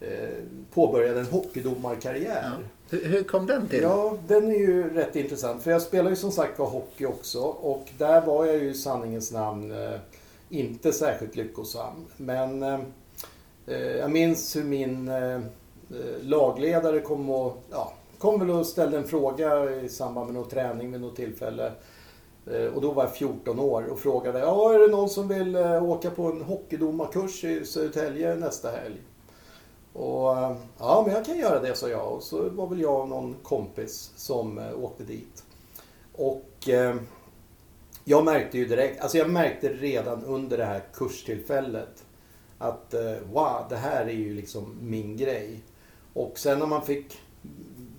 eh, 0.00 0.28
påbörjade 0.74 1.20
en 1.20 1.26
hockeydomarkarriär. 1.26 2.50
Hur, 2.56 2.66
hur 2.90 3.22
kom 3.22 3.46
den 3.46 3.68
till? 3.68 3.82
Ja, 3.82 4.16
den 4.26 4.50
är 4.50 4.58
ju 4.58 4.94
rätt 4.94 5.16
intressant. 5.16 5.62
För 5.62 5.70
jag 5.70 5.82
spelar 5.82 6.10
ju 6.10 6.16
som 6.16 6.32
sagt 6.32 6.58
var 6.58 6.66
hockey 6.66 7.06
också. 7.06 7.40
Och 7.42 7.88
där 7.98 8.26
var 8.26 8.46
jag 8.46 8.56
ju 8.56 8.70
i 8.70 8.74
sanningens 8.74 9.32
namn 9.32 9.72
eh, 9.72 10.00
inte 10.48 10.92
särskilt 10.92 11.36
lyckosam. 11.36 12.04
Men 12.16 12.62
eh, 12.62 12.80
eh 13.66 13.96
jag 13.96 14.10
minns 14.10 14.56
hur 14.56 14.64
min 14.64 15.08
eh, 15.08 15.34
eh, 15.34 15.40
lagledare 16.20 17.00
kom 17.00 17.30
och 17.30 17.62
ja, 17.70 17.92
kom 18.18 18.40
väl 18.40 18.50
och 18.50 18.66
ställde 18.66 18.98
en 18.98 19.08
fråga 19.08 19.70
i 19.80 19.88
samband 19.88 20.26
med 20.26 20.34
någon 20.34 20.50
träning 20.50 20.92
vid 20.92 21.00
något 21.00 21.16
tillfälle. 21.16 21.72
Eh, 22.46 22.66
Och 22.66 22.82
då 22.82 22.92
var 22.92 23.04
jag 23.04 23.14
14 23.14 23.60
år 23.60 23.84
och 23.84 23.98
frågade, 23.98 24.38
ja 24.38 24.74
är 24.74 24.78
det 24.78 24.88
någon 24.88 25.08
som 25.08 25.28
vill 25.28 25.56
eh, 25.56 25.84
åka 25.84 26.10
på 26.10 26.22
en 26.22 26.42
hockeydomarkurs 26.42 27.44
i 27.44 27.64
Södertälje 27.64 28.34
nästa 28.34 28.70
helg? 28.70 29.00
Och 29.98 30.38
eh, 30.38 30.56
ja, 30.78 31.02
men 31.06 31.14
jag 31.14 31.24
kan 31.24 31.38
göra 31.38 31.60
det, 31.60 31.74
sa 31.74 31.88
jag. 31.88 32.12
Och 32.12 32.22
så 32.22 32.48
var 32.48 32.66
väl 32.66 32.80
jag 32.80 33.00
och 33.00 33.08
någon 33.08 33.34
kompis 33.42 34.12
som 34.16 34.58
eh, 34.58 34.84
åkte 34.84 35.04
dit. 35.04 35.44
Och 36.12 36.68
eh, 36.68 36.96
jag 38.04 38.24
märkte 38.24 38.58
ju 38.58 38.66
direkt, 38.66 39.00
alltså 39.02 39.18
jag 39.18 39.30
märkte 39.30 39.68
redan 39.68 40.24
under 40.24 40.58
det 40.58 40.64
här 40.64 40.82
kurstillfället 40.92 42.04
att 42.58 42.94
eh, 42.94 43.12
wow, 43.32 43.66
det 43.68 43.76
här 43.76 44.06
är 44.06 44.10
ju 44.12 44.34
liksom 44.34 44.76
min 44.80 45.16
grej. 45.16 45.60
Och 46.14 46.38
sen 46.38 46.58
när 46.58 46.66
man 46.66 46.82
fick 46.82 47.18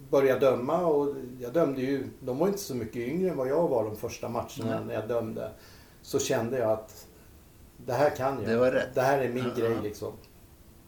börja 0.09 0.39
döma 0.39 0.85
och 0.85 1.15
jag 1.39 1.53
dömde 1.53 1.81
ju, 1.81 2.03
de 2.19 2.37
var 2.37 2.47
inte 2.47 2.59
så 2.59 2.75
mycket 2.75 2.95
yngre 2.95 3.29
än 3.29 3.37
vad 3.37 3.47
jag 3.47 3.67
var 3.67 3.83
de 3.83 3.95
första 3.95 4.29
matcherna 4.29 4.47
Nej. 4.65 4.85
när 4.85 4.93
jag 4.93 5.07
dömde. 5.07 5.51
Så 6.01 6.19
kände 6.19 6.57
jag 6.59 6.71
att 6.71 7.07
det 7.85 7.93
här 7.93 8.09
kan 8.09 8.43
jag. 8.43 8.73
Det. 8.73 8.89
Det 8.93 9.01
här 9.01 9.19
är 9.19 9.29
min 9.29 9.51
Ja. 9.55 9.61
grej 9.61 9.75
liksom. 9.83 10.13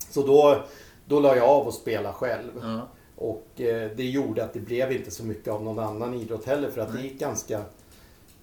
Så 0.09 0.27
då, 0.27 0.63
då 1.09 1.19
la 1.19 1.35
jag 1.35 1.45
av 1.49 1.67
och 1.67 1.73
spela 1.73 2.13
själv. 2.13 2.51
Ja. 2.61 2.87
Och 3.15 3.61
eh, 3.61 3.91
det 3.95 4.03
gjorde 4.03 4.43
att 4.43 4.53
det 4.53 4.59
blev 4.59 4.91
inte 4.91 5.11
så 5.11 5.23
mycket 5.25 5.53
av 5.53 5.63
någon 5.63 5.79
annan 5.79 6.13
idrott 6.13 6.45
heller 6.45 6.71
för 6.71 6.81
att 6.81 6.93
det 6.93 7.01
gick 7.01 7.19
ganska, 7.19 7.61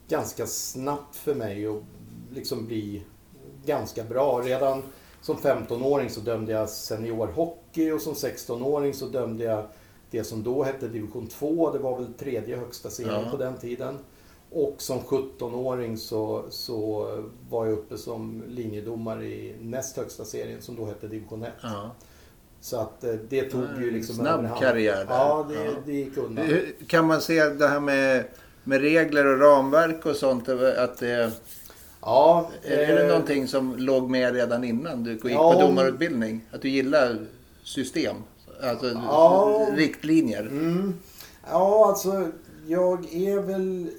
ganska 0.09 0.47
snabbt 0.47 1.17
för 1.17 1.35
mig 1.35 1.67
att 1.67 1.83
liksom 2.35 2.67
bli 2.67 3.03
ganska 3.65 4.05
bra. 4.05 4.41
Redan 4.41 4.83
som 5.23 5.37
15-åring 5.37 6.11
så 6.11 6.21
dömde 6.21 6.53
jag 6.53 6.69
seniorhockey 6.69 7.91
och 7.91 8.01
som 8.01 8.15
16-åring 8.15 8.95
så 8.95 9.07
dömde 9.07 9.45
jag 9.45 9.65
det 10.11 10.25
som 10.25 10.43
då 10.43 10.63
hette 10.63 10.89
division 10.89 11.27
2. 11.27 11.71
Det 11.73 11.79
var 11.79 11.97
väl 11.99 12.15
tredje 12.15 12.57
högsta 12.57 12.91
serien 12.91 13.23
Ja. 13.25 13.31
på 13.31 13.37
den 13.37 13.57
tiden. 13.57 13.99
Och 14.51 14.75
som 14.79 14.99
17-åring 14.99 15.97
så, 15.99 16.45
så 16.51 17.07
var 17.51 17.67
jag 17.67 17.73
uppe 17.73 17.99
som 17.99 18.45
linjedomare 18.49 19.27
i 19.27 19.55
näst 19.61 19.97
högsta 19.97 20.25
serien 20.25 20.63
som 20.63 20.77
då 20.77 20.85
hette 20.87 21.09
division 21.09 21.43
1. 21.43 21.53
Ja. 21.63 21.91
Så 22.67 22.77
att 22.81 23.05
eh, 23.05 23.15
det 23.29 23.43
tog 23.43 23.65
ju 23.81 23.91
liksom 23.91 24.15
Snabb 24.15 24.59
karriär 24.59 24.97
där. 24.97 25.07
Ja, 25.09 25.47
det, 25.49 25.65
Ja. 25.65 25.71
det 25.87 25.93
gick 25.93 26.17
undan. 26.17 26.47
Kan 26.87 27.07
man 27.07 27.21
se 27.21 27.45
det 27.49 27.69
här 27.69 27.81
med, 27.81 28.25
med 28.65 28.81
regler 28.81 29.27
och 29.27 29.41
ramverk 29.41 30.07
och 30.07 30.17
sånt? 30.17 30.49
Att 30.49 30.99
det, 30.99 31.31
Ja, 32.01 32.51
är 32.63 32.77
det 32.77 33.03
eh, 33.03 33.09
någonting 33.09 33.49
som 33.49 33.77
låg 33.77 34.11
med 34.11 34.35
redan 34.35 34.65
innan 34.65 35.05
du 35.05 35.13
gick 35.13 35.25
Ja. 35.25 35.53
på 35.53 35.61
domarutbildning? 35.61 36.41
Att 36.53 36.63
du 36.63 36.69
gillar 36.69 37.27
system? 37.65 38.17
Alltså 38.63 38.87
Ja. 38.87 39.67
riktlinjer? 39.77 40.43
Mm. 40.43 40.95
Ja, 41.51 41.87
alltså 41.89 42.29
jag 42.67 43.15
är 43.15 43.39
väl... 43.43 43.91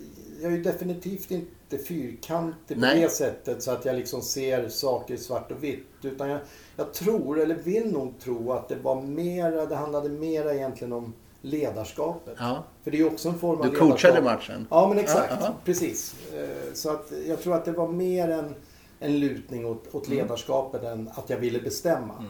Jag 0.42 0.54
är 0.54 0.58
definitivt 0.58 1.32
inte 1.32 1.78
fyrkantig 1.88 2.76
på 2.78 2.82
Nej. 2.82 3.02
det 3.02 3.10
sättet 3.10 3.64
så 3.64 3.72
att 3.72 3.86
jag 3.86 3.96
liksom 3.96 4.22
ser 4.22 4.70
saker 4.70 5.18
svart 5.18 5.52
och 5.52 5.64
vitt. 5.64 5.88
Utan 6.04 6.30
jag, 6.30 6.40
jag 6.78 6.94
tror, 6.94 7.40
eller 7.40 7.56
vill 7.56 7.92
nog 7.92 8.20
tro 8.20 8.52
att 8.52 8.68
det 8.70 8.76
var 8.76 9.02
mera, 9.02 9.66
det 9.66 9.76
handlade 9.76 10.10
mera 10.10 10.54
egentligen 10.54 10.94
om 10.94 11.14
ledarskapet. 11.42 12.36
Ja. 12.40 12.64
För 12.84 12.92
det 12.92 12.98
är 12.98 13.00
ju 13.00 13.08
också 13.08 13.30
en 13.30 13.40
form 13.40 13.60
av 13.62 13.72
Du 13.72 13.78
coachade 13.78 14.14
ledarskap. 14.14 14.50
matchen? 14.50 14.68
Ja, 14.70 14.90
men 14.90 14.98
exakt. 15.00 15.28
Ja, 15.32 15.38
ja. 15.42 15.54
Precis. 15.66 16.16
Eh, 16.36 16.74
Så 16.74 16.90
att 16.90 17.12
jag 17.28 17.42
tror 17.42 17.54
att 17.56 17.66
det 17.66 17.72
var 17.72 17.88
mer 17.88 18.30
en, 18.30 18.56
en 19.00 19.20
lutning 19.20 19.66
åt, 19.66 19.96
åt 19.96 20.08
Mm. 20.08 20.18
ledarskapet 20.20 20.84
än 20.84 21.10
att 21.14 21.30
jag 21.30 21.38
ville 21.38 21.60
bestämma. 21.60 22.26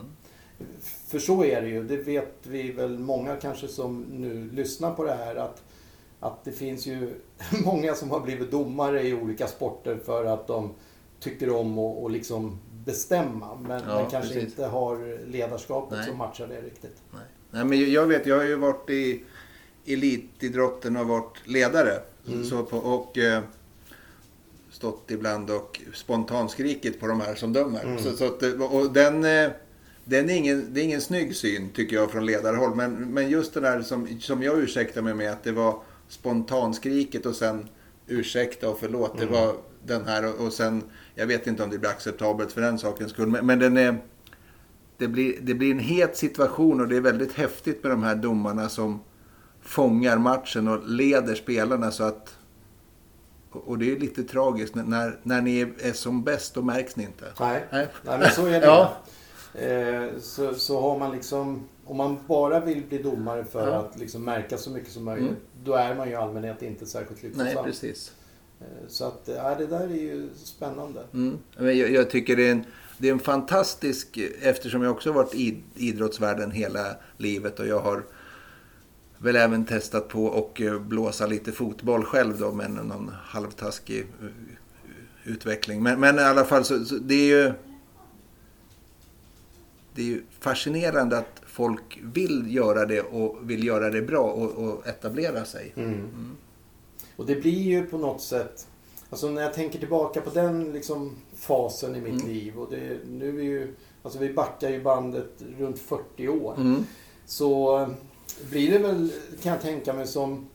För 1.08 1.20
så 1.20 1.44
är 1.44 1.62
det 1.62 1.68
ju. 1.70 1.84
Det 1.84 1.98
vet 1.98 2.34
vi 2.44 2.72
väl 2.72 3.00
många 3.00 3.36
kanske 3.36 3.68
som 3.68 4.02
nu 4.02 4.50
lyssnar 4.52 4.94
på 4.94 5.04
det 5.04 5.14
här. 5.14 5.36
Att, 5.36 5.64
att 6.20 6.44
det 6.44 6.52
finns 6.52 6.86
ju 6.86 7.14
många 7.66 7.96
som 7.96 8.12
har 8.12 8.20
blivit 8.20 8.52
domare 8.52 9.02
i 9.08 9.14
olika 9.14 9.48
sporter 9.48 10.00
för 10.06 10.26
att 10.26 10.48
de 10.48 10.74
tycker 11.20 11.56
om 11.56 11.78
att 11.80 11.98
och 11.98 12.12
liksom 12.12 12.60
bestämma. 12.88 13.56
Men, 13.56 13.82
Ja, 13.88 14.02
men 14.02 14.10
kanske 14.12 14.34
precis. 14.34 14.50
inte 14.50 14.66
har 14.66 15.26
ledarskapet 15.28 15.98
Nej. 15.98 16.08
som 16.08 16.18
matchar 16.18 16.48
det 16.48 16.62
riktigt. 16.62 16.96
Nej. 17.14 17.22
Nej, 17.52 17.66
men 17.66 17.92
jag 17.92 18.06
vet, 18.08 18.26
jag 18.26 18.38
har 18.38 18.44
ju 18.44 18.56
varit 18.56 18.90
i 18.90 19.24
elitidrotten 19.86 20.98
och 20.98 21.08
varit 21.08 21.38
ledare. 21.48 22.00
Mm. 22.28 22.44
Så 22.46 22.64
på, 22.64 22.78
och 22.78 23.18
eh, 23.18 23.42
stått 24.72 25.12
ibland 25.12 25.50
och 25.52 25.82
spontanskrikit 25.94 27.00
på 27.00 27.08
de 27.08 27.22
här 27.22 27.36
som 27.36 27.54
dömer. 27.54 27.84
Mm. 27.84 27.98
Så, 28.04 28.18
så 28.18 28.26
att, 28.26 28.40
det- 28.40 28.54
och 28.54 28.92
den, 28.94 29.26
eh, 29.26 29.50
den 30.06 30.30
är 30.30 30.34
ingen, 30.36 30.74
det 30.74 30.82
är 30.82 30.84
ingen 30.84 31.02
snygg 31.02 31.36
syn 31.36 31.70
tycker 31.70 31.96
jag 31.96 32.12
från 32.12 32.26
ledarhåll. 32.26 32.76
Men, 32.76 33.14
men 33.14 33.30
just 33.30 33.54
det 33.54 33.60
där 33.60 33.82
som, 33.82 34.20
som 34.22 34.44
jag 34.44 34.60
ursäktar 34.60 35.02
mig 35.02 35.14
med 35.14 35.32
att 35.32 35.44
det 35.44 35.52
var 35.52 35.80
spontanskriket 36.10 37.26
och 37.26 37.36
sen 37.36 37.70
ursäkta 38.08 38.70
och 38.70 38.80
förlåt. 38.80 39.16
Mm. 39.16 39.28
Det 39.28 39.40
var 39.40 39.56
den 39.86 40.06
här 40.06 40.26
och, 40.34 40.46
och 40.46 40.54
sen, 40.54 40.84
jag 41.18 41.28
vet 41.28 41.48
inte 41.48 41.64
om 41.64 41.70
det 41.70 41.78
blir 41.78 41.90
acceptabelt 41.90 42.52
för 42.52 42.62
den 42.62 42.80
sakens 42.80 43.12
skull. 43.12 43.28
Men, 43.28 43.46
men 43.46 43.60
den 43.60 43.78
är, 43.78 43.98
det 44.98 45.08
blir, 45.08 45.38
det 45.42 45.54
blir 45.54 45.72
en 45.72 45.80
het 45.80 46.18
situation 46.18 46.82
och 46.82 46.88
det 46.88 46.96
är 46.98 47.02
väldigt 47.02 47.34
häftigt 47.34 47.84
med 47.84 47.92
de 47.92 48.04
här 48.04 48.16
domarna 48.16 48.70
som 48.70 49.00
fångar 49.62 50.18
matchen 50.18 50.68
och 50.68 50.88
leder 50.90 51.36
spelarna 51.36 51.92
så 51.92 52.04
att... 52.04 52.36
Och 53.52 53.78
det 53.78 53.92
är 53.92 54.00
lite 54.00 54.24
tragiskt, 54.24 54.76
när- 54.76 55.20
när, 55.24 55.42
ni 55.42 55.60
är 55.82 55.94
som 55.94 56.24
bäst 56.24 56.54
då 56.54 56.62
märks 56.62 56.96
ni 56.96 57.04
inte. 57.04 57.26
Nej, 57.40 57.66
Nej. 57.72 57.88
Nej 58.04 58.20
men 58.20 58.30
så 58.32 58.46
är 58.46 58.62
det. 58.62 58.66
Ja. 58.66 58.94
eh, 59.54 60.20
så, 60.20 60.54
så 60.54 60.82
har 60.82 61.00
man 61.00 61.12
liksom, 61.12 61.68
om 61.86 61.98
man 61.98 62.18
bara 62.28 62.60
vill 62.60 62.84
bli 62.90 62.98
domare 62.98 63.44
för 63.46 63.68
Ja. 63.68 63.74
att 63.74 64.00
liksom 64.00 64.24
märka 64.24 64.58
så 64.58 64.70
mycket 64.70 64.92
som 64.92 65.04
möjligt. 65.06 65.30
Mm. 65.30 65.42
Då 65.64 65.74
är 65.74 65.96
man 65.96 66.08
ju 66.08 66.14
i 66.14 66.16
allmänhet 66.16 66.62
inte 66.62 66.86
särskilt 66.86 67.22
Nej, 67.22 67.46
lyckosam. 67.46 67.66
precis. 67.66 68.12
Eh, 68.62 68.88
Så 68.88 69.06
att, 69.06 69.22
ja, 69.26 69.56
det 69.56 69.68
där 69.68 69.88
är 69.88 70.02
ju 70.02 70.30
spännande. 70.36 71.04
Mm. 71.14 71.38
Men 71.58 71.78
jag, 71.78 71.92
jag 71.92 72.10
tycker 72.10 72.36
det 72.36 72.48
är, 72.48 72.52
en, 72.52 72.64
det 72.98 73.08
är 73.08 73.12
en 73.12 73.20
fantastisk, 73.20 74.18
eftersom 74.42 74.82
jag 74.82 74.92
också 74.92 75.10
har 75.10 75.16
varit 75.16 75.36
i 75.36 75.64
idrottsvärlden 75.76 76.52
hela 76.52 76.96
livet 77.18 77.60
och 77.60 77.68
jag 77.68 77.80
har 77.80 78.04
väl 79.18 79.36
även 79.36 79.66
testat 79.66 80.08
på 80.08 80.26
och 80.26 80.62
eh, 80.62 80.80
blåsa 80.80 81.28
lite 81.28 81.52
fotboll 81.52 82.04
själv 82.04 82.40
då 82.40 82.52
med 82.52 82.72
någon 82.72 83.12
halvtaskig 83.24 84.08
eh, 84.22 84.28
utveckling. 85.32 85.84
Men, 85.84 86.00
men 86.00 86.20
i 86.20 86.22
alla 86.22 86.46
fall 86.46 86.66
så, 86.66 86.86
så 86.86 86.96
det 86.96 87.16
är 87.16 87.46
ju 87.46 87.54
det 89.96 90.02
är 90.02 90.06
ju 90.06 90.24
fascinerande 90.40 91.18
att 91.18 91.42
folk 91.46 92.00
vill 92.04 92.56
göra 92.56 92.86
det 92.86 93.02
och 93.02 93.50
vill 93.50 93.64
göra 93.64 93.90
det 93.90 94.02
bra 94.02 94.24
och, 94.32 94.52
och 94.52 94.88
etablera 94.88 95.46
sig. 95.46 95.74
Mm. 95.76 96.38
Och 97.18 97.26
det 97.26 97.36
blir 97.36 97.62
ju 97.62 97.86
på 97.86 97.98
något 97.98 98.22
sätt, 98.22 98.68
alltså 99.10 99.28
när 99.30 99.42
jag 99.42 99.54
tänker 99.54 99.80
tillbaka 99.80 100.22
på 100.22 100.30
den 100.30 100.72
liksom 100.72 101.16
fasen 101.36 101.96
i 101.96 102.02
mitt 102.02 102.14
Mm. 102.24 102.28
liv 102.28 102.60
och 102.60 102.68
det, 102.72 102.98
nu 103.10 103.40
är 103.40 103.44
ju, 103.44 103.74
alltså 104.04 104.20
vi 104.20 104.34
backar 104.34 104.70
ju 104.70 104.84
bandet 104.84 105.32
runt 105.60 105.80
40 105.80 106.28
år. 106.30 106.54
Mm. 106.58 106.84
Så 107.26 107.80
eh, 107.80 107.88
blir 108.50 108.72
det 108.72 108.80
väl, 108.80 109.12
kan 109.42 109.52
jag 109.52 109.62
tänka 109.62 109.94
mig, 109.94 110.08
som 110.08 110.48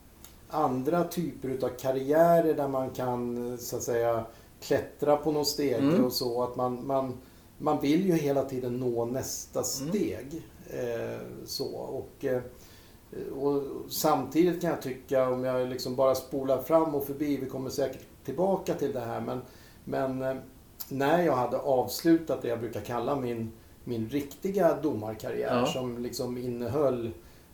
andra 0.48 1.04
typer 1.04 1.48
utav 1.48 1.68
karriärer 1.68 2.54
där 2.54 2.68
man 2.68 2.90
kan 2.90 3.50
eh, 3.52 3.58
så 3.58 3.76
att 3.76 3.82
säga 3.82 4.24
klättra 4.60 5.16
på 5.16 5.32
någon 5.32 5.46
steg 5.46 5.74
Mm. 5.74 6.04
och 6.04 6.12
så. 6.12 6.42
Att 6.42 6.56
man, 6.56 6.86
man, 6.86 7.14
man 7.58 7.80
vill 7.80 8.06
ju 8.06 8.12
hela 8.12 8.44
tiden 8.44 8.80
nå 8.80 9.04
nästa 9.04 9.58
Mm. 9.58 9.64
steg. 9.90 10.42
Eh, 10.70 11.20
så. 11.46 11.66
Och, 11.74 12.24
eh, 12.24 12.40
och 13.40 13.62
samtidigt 13.88 14.60
kan 14.60 14.70
jag 14.70 14.82
tycka, 14.82 15.28
om 15.28 15.44
jag 15.44 15.68
liksom 15.68 15.96
bara 15.96 16.14
spolar 16.14 16.62
fram 16.62 16.94
och 16.94 17.06
förbi, 17.06 17.36
vi 17.36 17.46
kommer 17.46 17.70
säkert 17.70 18.02
tillbaka 18.24 18.74
till 18.74 18.92
det 18.92 19.00
här, 19.00 19.20
men, 19.20 19.40
men 19.84 20.22
eh, 20.22 20.42
när 20.88 21.22
jag 21.22 21.36
hade 21.36 21.58
avslutat 21.58 22.42
det 22.42 22.48
jag 22.48 22.60
brukar 22.60 22.80
kalla 22.80 23.16
min, 23.16 23.52
min 23.84 24.08
riktiga 24.08 24.76
domarkarriär 24.82 25.58
Ja. 25.60 25.66
som 25.66 26.02
liksom 26.02 26.38
innehöll 26.38 27.10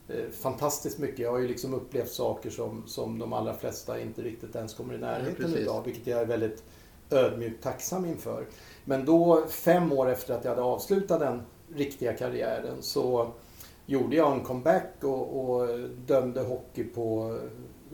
eh, 0.08 0.30
fantastiskt 0.40 0.98
mycket. 0.98 1.18
Jag 1.18 1.30
har 1.32 1.38
ju 1.38 1.48
liksom 1.48 1.74
upplevt 1.74 2.10
saker 2.10 2.50
som, 2.50 2.82
som 2.86 3.18
de 3.18 3.32
allra 3.32 3.54
flesta 3.54 4.00
inte 4.00 4.22
riktigt 4.22 4.56
ens 4.56 4.74
kommer 4.74 4.94
i 4.94 4.98
närheten 4.98 5.34
precis. 5.36 5.56
utav, 5.56 5.84
vilket 5.84 6.06
jag 6.06 6.20
är 6.20 6.26
väldigt 6.26 6.62
ödmjukt 7.10 7.62
tacksam 7.62 8.04
inför. 8.04 8.46
Men 8.84 9.04
då, 9.04 9.44
fem 9.48 9.92
år 9.92 10.10
efter 10.10 10.34
att 10.34 10.44
jag 10.44 10.50
hade 10.50 10.62
avslutat 10.62 11.20
den 11.20 11.42
riktiga 11.74 12.12
karriären, 12.12 12.76
så 12.82 13.32
gjorde 13.88 14.16
jag 14.16 14.32
en 14.32 14.40
comeback 14.44 14.94
och, 15.02 15.40
och 15.50 15.68
dömde 16.06 16.40
hockey 16.42 16.84
på, 16.84 17.38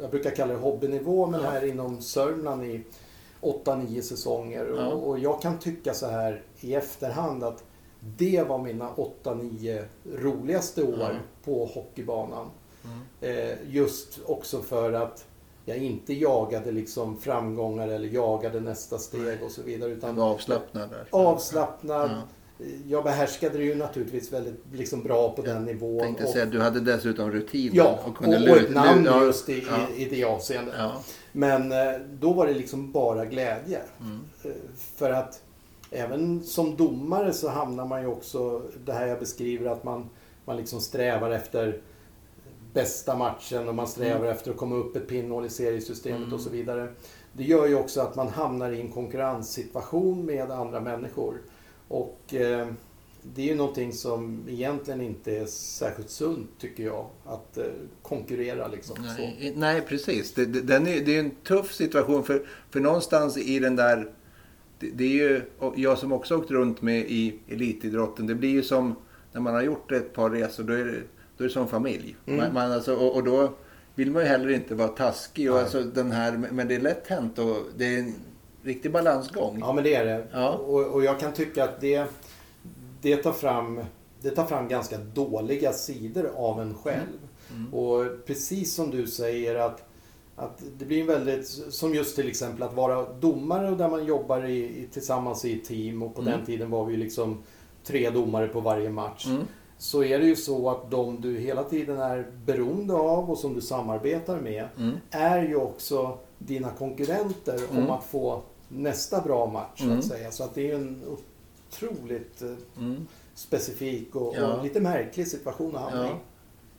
jag 0.01 0.11
brukar 0.11 0.31
kalla 0.31 0.53
det 0.53 0.59
hobbynivå, 0.59 1.27
men 1.27 1.41
Ja. 1.43 1.51
här 1.51 1.65
inom 1.65 2.01
Sörmland 2.01 2.65
i 2.65 2.85
8-9 3.41 4.01
säsonger. 4.01 4.75
Ja. 4.77 4.87
Och, 4.93 5.09
och 5.09 5.19
jag 5.19 5.43
kan 5.43 5.59
tycka 5.59 5.95
så 5.95 6.07
här 6.07 6.43
i 6.61 6.75
efterhand 6.75 7.45
att 7.45 7.65
det 8.01 8.49
var 8.49 8.59
mina 8.59 8.91
8-9 9.23 9.85
roligaste 10.13 10.83
år 10.83 10.97
Ja. 11.01 11.11
på 11.45 11.65
hockeybanan. 11.67 12.51
Mm. 12.85 12.99
Eh, 13.51 13.57
just 13.67 14.19
också 14.27 14.63
för 14.63 14.93
att 14.93 15.27
jag 15.65 15.77
inte 15.77 16.15
jagade 16.15 16.73
liksom 16.73 17.17
framgångar 17.17 17.89
eller 17.89 18.09
jagade 18.09 18.61
nästa 18.61 18.99
steg 18.99 19.43
och 19.45 19.51
så 19.51 19.63
vidare. 19.63 19.91
Utan 19.91 20.21
avslappnad 20.21 20.91
där. 20.91 21.07
avslappnad. 21.11 22.11
Ja. 22.59 22.65
Jag 22.89 23.05
behärskade 23.05 23.59
det 23.59 23.65
ju 23.65 23.75
naturligtvis 23.75 24.33
väldigt 24.33 24.65
liksom 24.73 25.03
bra 25.03 25.33
på 25.33 25.43
den 25.43 25.65
nivån. 25.65 26.01
tänkte 26.01 26.25
och- 26.25 26.31
säga 26.31 26.47
du 26.47 26.61
hade 26.61 26.81
dessutom 26.81 27.31
rutin. 27.31 27.71
Ja, 27.75 27.99
och 28.05 28.17
kunde 28.17 28.51
och 28.53 28.57
ett 28.57 28.75
namn 28.75 29.09
just 29.23 29.49
i, 29.49 29.65
ja, 29.71 29.77
i, 29.97 30.03
i 30.07 30.09
det 30.09 30.25
avseendet. 30.25 30.75
ja. 30.79 30.93
Men 31.33 31.73
eh, 31.73 31.79
då 32.21 32.33
var 32.33 32.47
det 32.47 32.55
liksom 32.55 32.93
bara 32.93 33.25
glädje. 33.25 33.81
Mm. 34.01 34.21
Eh, 34.45 34.51
För 34.97 35.11
att 35.11 35.43
även 35.91 36.43
som 36.45 36.77
domare 36.77 37.33
så 37.33 37.49
hamnar 37.49 37.87
man 37.87 38.01
ju 38.03 38.07
också, 38.09 38.63
det 38.85 38.93
här 38.93 39.07
jag 39.07 39.19
beskriver, 39.19 39.71
att 39.71 39.85
man, 39.85 40.11
man 40.45 40.57
liksom 40.57 40.81
strävar 40.81 41.31
efter 41.31 41.81
bästa 42.73 43.17
matchen 43.17 43.69
och 43.69 43.75
man 43.75 43.87
strävar 43.89 44.17
Mm. 44.21 44.31
efter 44.31 44.51
att 44.51 44.57
komma 44.57 44.77
upp 44.77 44.97
ett 44.97 45.09
pinnhål 45.09 45.47
i 45.47 45.49
seriesystemet 45.49 46.21
Mm. 46.21 46.33
och 46.33 46.41
så 46.41 46.51
vidare. 46.51 46.89
Det 47.33 47.45
gör 47.45 47.67
ju 47.67 47.75
också 47.75 48.01
att 48.01 48.17
man 48.17 48.29
hamnar 48.29 48.71
i 48.73 48.81
en 48.81 48.93
konkurrenssituation 48.93 50.25
med 50.27 50.51
andra 50.51 50.81
människor. 50.81 51.35
Och 51.89 52.35
eh, 52.35 52.69
det 53.23 53.43
är 53.43 53.47
ju 53.47 53.55
någonting 53.55 53.93
som 53.93 54.45
egentligen 54.49 55.01
inte 55.01 55.37
är 55.37 55.47
särskilt 55.47 56.11
sunt 56.11 56.51
tycker 56.59 56.85
jag. 56.85 57.07
Att 57.25 57.59
eh, 57.59 57.65
konkurrera 58.03 58.69
liksom. 58.69 58.97
Så. 58.97 59.03
Nej, 59.03 59.53
nej, 59.57 59.81
precis. 59.81 60.35
Det, 60.35 60.47
det, 60.47 60.61
den 60.61 60.87
är, 60.87 61.01
det 61.01 61.17
är 61.17 61.21
en 61.21 61.31
tuff 61.31 61.75
situation 61.75 62.25
för, 62.25 62.47
för 62.71 62.81
någonstans 62.81 63.37
i 63.37 63.59
den 63.59 63.77
där... 63.77 64.11
Det, 64.79 64.91
det 64.91 65.05
är 65.05 65.09
ju, 65.09 65.43
jag 65.77 65.99
som 65.99 66.13
också 66.13 66.37
åkt 66.37 66.51
runt 66.51 66.83
med 66.83 67.01
i 67.01 67.39
elitidrotten, 67.49 68.27
det 68.27 68.35
blir 68.35 68.51
ju 68.51 68.63
som 68.63 68.95
när 69.33 69.41
man 69.41 69.55
har 69.55 69.63
gjort 69.63 69.93
ett 69.93 70.13
par 70.13 70.31
resor, 70.31 70.65
då 70.65 70.73
är 70.73 70.85
det, 70.85 71.01
då 71.37 71.45
är 71.45 71.49
det 71.49 71.55
som 71.55 71.69
familj. 71.69 72.17
Mm. 72.27 72.39
Man, 72.41 72.55
man, 72.55 72.73
alltså, 72.73 72.95
och, 72.95 73.17
och 73.17 73.25
då 73.25 73.53
vill 73.95 74.11
man 74.11 74.23
ju 74.23 74.29
heller 74.29 74.49
inte 74.49 74.75
vara 74.75 74.89
taskig. 74.89 75.51
Och 75.51 75.55
Nej. 75.55 75.63
alltså, 75.63 75.83
den 75.83 76.11
här, 76.11 76.33
men 76.53 76.69
det 76.69 76.75
är 76.75 76.81
lätt 76.81 77.07
hänt 77.07 77.39
och 77.39 77.57
det 77.77 77.95
är 77.95 77.99
en 77.99 78.15
riktig 78.65 78.93
balansgång. 78.93 79.59
Ja, 79.61 79.73
men 79.73 79.85
det 79.85 79.95
är 79.95 80.05
det. 80.05 80.27
Ja. 80.33 80.51
Och, 80.51 80.81
och 80.87 81.05
jag 81.05 81.21
kan 81.21 81.33
tycka 81.33 81.65
att 81.65 81.81
det, 81.81 82.05
det, 83.01 83.17
tar 83.17 83.33
fram, 83.33 83.81
det 84.21 84.31
tar 84.31 84.45
fram 84.45 84.69
ganska 84.69 84.99
dåliga 84.99 85.73
sidor 85.73 86.31
av 86.37 86.61
en 86.61 86.75
själv. 86.75 87.19
Mm. 87.51 87.75
Och 87.75 88.05
precis 88.27 88.75
som 88.75 88.91
du 88.91 89.07
säger 89.07 89.55
att, 89.55 89.85
att 90.37 90.63
det 90.79 90.85
blir 90.85 91.01
en 91.01 91.07
väldigt, 91.07 91.47
som 91.71 91.95
just 91.95 92.17
till 92.17 92.29
exempel 92.29 92.63
att 92.63 92.75
vara 92.75 93.13
domare 93.13 93.71
och 93.71 93.77
där 93.77 93.89
man 93.89 94.05
jobbar 94.07 94.45
i, 94.45 94.59
i, 94.83 94.89
tillsammans 94.93 95.45
i 95.45 95.61
team 95.61 96.03
och 96.03 96.15
på 96.15 96.21
Mm. 96.21 96.33
den 96.37 96.47
tiden 96.47 96.71
var 96.71 96.85
vi 96.85 96.97
liksom 96.97 97.43
tre 97.85 98.11
domare 98.11 98.49
på 98.49 98.61
varje 98.61 98.91
match. 98.91 99.27
Mm. 99.27 99.43
Så 99.79 100.05
är 100.05 100.19
det 100.19 100.27
ju 100.27 100.37
så 100.37 100.71
att 100.71 100.91
de 100.91 101.21
du 101.21 101.39
hela 101.39 101.63
tiden 101.65 101.99
är 102.01 102.27
beroende 102.45 102.95
av 102.95 103.31
och 103.31 103.39
som 103.39 103.55
du 103.55 103.61
samarbetar 103.61 104.41
med 104.41 104.69
Mm. 104.79 104.95
är 105.11 105.43
ju 105.43 105.57
också 105.57 106.19
dina 106.39 106.71
konkurrenter 106.71 107.61
om 107.71 107.77
Mm. 107.79 107.91
att 107.91 108.05
få 108.05 108.43
nästa 108.75 109.21
bra 109.21 109.47
match 109.47 109.79
så 109.79 109.85
Mm. 109.85 109.99
att 109.99 110.05
säga. 110.05 110.31
Så 110.31 110.45
att 110.45 110.55
det 110.55 110.71
är 110.71 110.75
en 110.75 111.03
otroligt 111.73 112.43
eh, 112.43 112.49
Mm. 112.79 113.07
specifik 113.35 114.17
och, 114.17 114.35
Ja. 114.39 114.47
och 114.53 114.65
lite 114.65 114.81
märklig 114.81 115.29
situation 115.29 115.77
att 115.77 115.83
hamna 115.83 116.07
i. 116.07 116.09
Ja. 116.09 116.19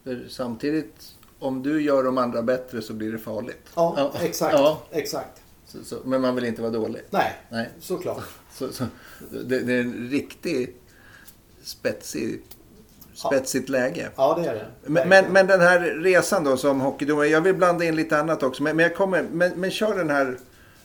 För 0.04 0.25
samtidigt, 0.30 1.16
om 1.40 1.64
du 1.64 1.82
gör 1.82 2.04
de 2.04 2.18
andra 2.18 2.42
bättre 2.42 2.82
så 2.82 2.94
blir 2.94 3.12
det 3.12 3.20
farligt. 3.20 3.68
Ja, 3.75 4.12
exakt. 4.22 4.54
Ja. 4.54 4.82
exakt. 4.92 5.42
Så, 5.66 5.84
så, 5.84 5.96
men 6.06 6.22
man 6.22 6.36
vill 6.36 6.46
inte 6.46 6.62
vara 6.62 6.72
dålig. 6.72 7.02
Nej, 7.10 7.34
Nej. 7.50 7.70
såklart. 7.80 8.24
Så, 8.54 8.74
så, 8.74 8.84
det, 9.46 9.60
det 9.60 9.74
är 9.74 9.80
en 9.82 10.10
riktig 10.10 10.75
spetsig, 11.64 12.42
spetsigt 13.14 13.70
läge. 13.70 14.10
Ja, 14.16 14.40
det 14.42 14.50
är 14.50 14.54
det. 14.54 14.66
Men, 14.86 15.10
men, 15.10 15.34
men 15.34 15.48
den 15.48 15.62
här 15.62 15.80
resan 15.80 16.44
då 16.44 16.58
som 16.58 16.82
hockeydomare. 16.82 17.28
Jag 17.28 17.42
vill 17.42 17.56
blanda 17.56 17.86
in 17.86 17.96
lite 17.96 18.20
annat 18.20 18.44
också. 18.44 18.64
Men, 18.64 18.75
men, 18.75 18.84
jag 18.84 18.96
kommer, 18.96 19.24
men, 19.32 19.52
men 19.60 19.72
kör 19.72 19.98
den 19.98 20.10
här 20.10 20.38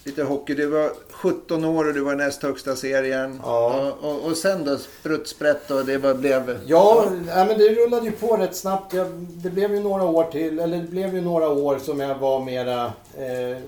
lite 0.05 0.23
hockey. 0.23 0.55
Du 0.55 0.67
var 0.67 0.91
17 1.11 1.65
år 1.65 1.89
och 1.89 1.95
du 1.95 2.01
var 2.01 2.15
näst 2.15 2.43
högsta 2.43 2.77
serien. 2.77 3.41
Ja. 3.43 3.93
Och, 4.01 4.11
och, 4.11 4.25
och 4.25 4.37
sen 4.37 4.65
då 4.65 4.79
sprutt 5.25 5.71
och 5.71 5.85
det 5.87 5.99
var, 5.99 6.15
blev... 6.15 6.61
Ja, 6.67 7.05
nej, 7.27 7.47
men 7.47 7.59
det 7.59 7.75
rullade 7.75 8.07
ju 8.07 8.13
på 8.13 8.37
rätt 8.37 8.57
snabbt. 8.57 8.95
Jag, 8.95 9.07
det 9.13 9.51
blev 9.51 9.75
ju 9.75 9.81
några 9.81 10.05
år 10.05 10.25
till, 10.25 10.59
eller 10.59 10.77
det 10.77 10.89
blev 10.89 11.15
ju 11.15 11.21
några 11.21 11.49
år 11.49 11.79
som 11.79 12.01
jag 12.01 12.19
var 12.19 12.45
mera, 12.45 12.85
eh, 13.17 13.59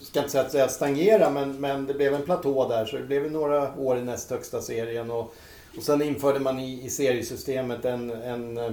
ska 0.00 0.18
inte 0.18 0.30
säga 0.30 0.44
att 0.44 0.54
jag 0.54 0.70
stagnerade, 0.70 1.30
men, 1.30 1.60
men 1.60 1.86
det 1.86 1.94
blev 1.94 2.14
en 2.14 2.22
platå 2.22 2.68
där. 2.68 2.84
Så 2.84 2.96
det 2.96 3.02
blev 3.02 3.24
ju 3.24 3.30
några 3.30 3.74
år 3.78 3.98
i 3.98 4.02
näst 4.02 4.30
högsta 4.30 4.62
serien. 4.62 5.10
Och, 5.10 5.34
och 5.76 5.82
sen 5.82 6.02
införde 6.02 6.40
man 6.40 6.58
i, 6.58 6.84
i 6.84 6.90
seriesystemet 6.90 7.84
en, 7.84 8.10
en 8.10 8.58
eh, 8.58 8.70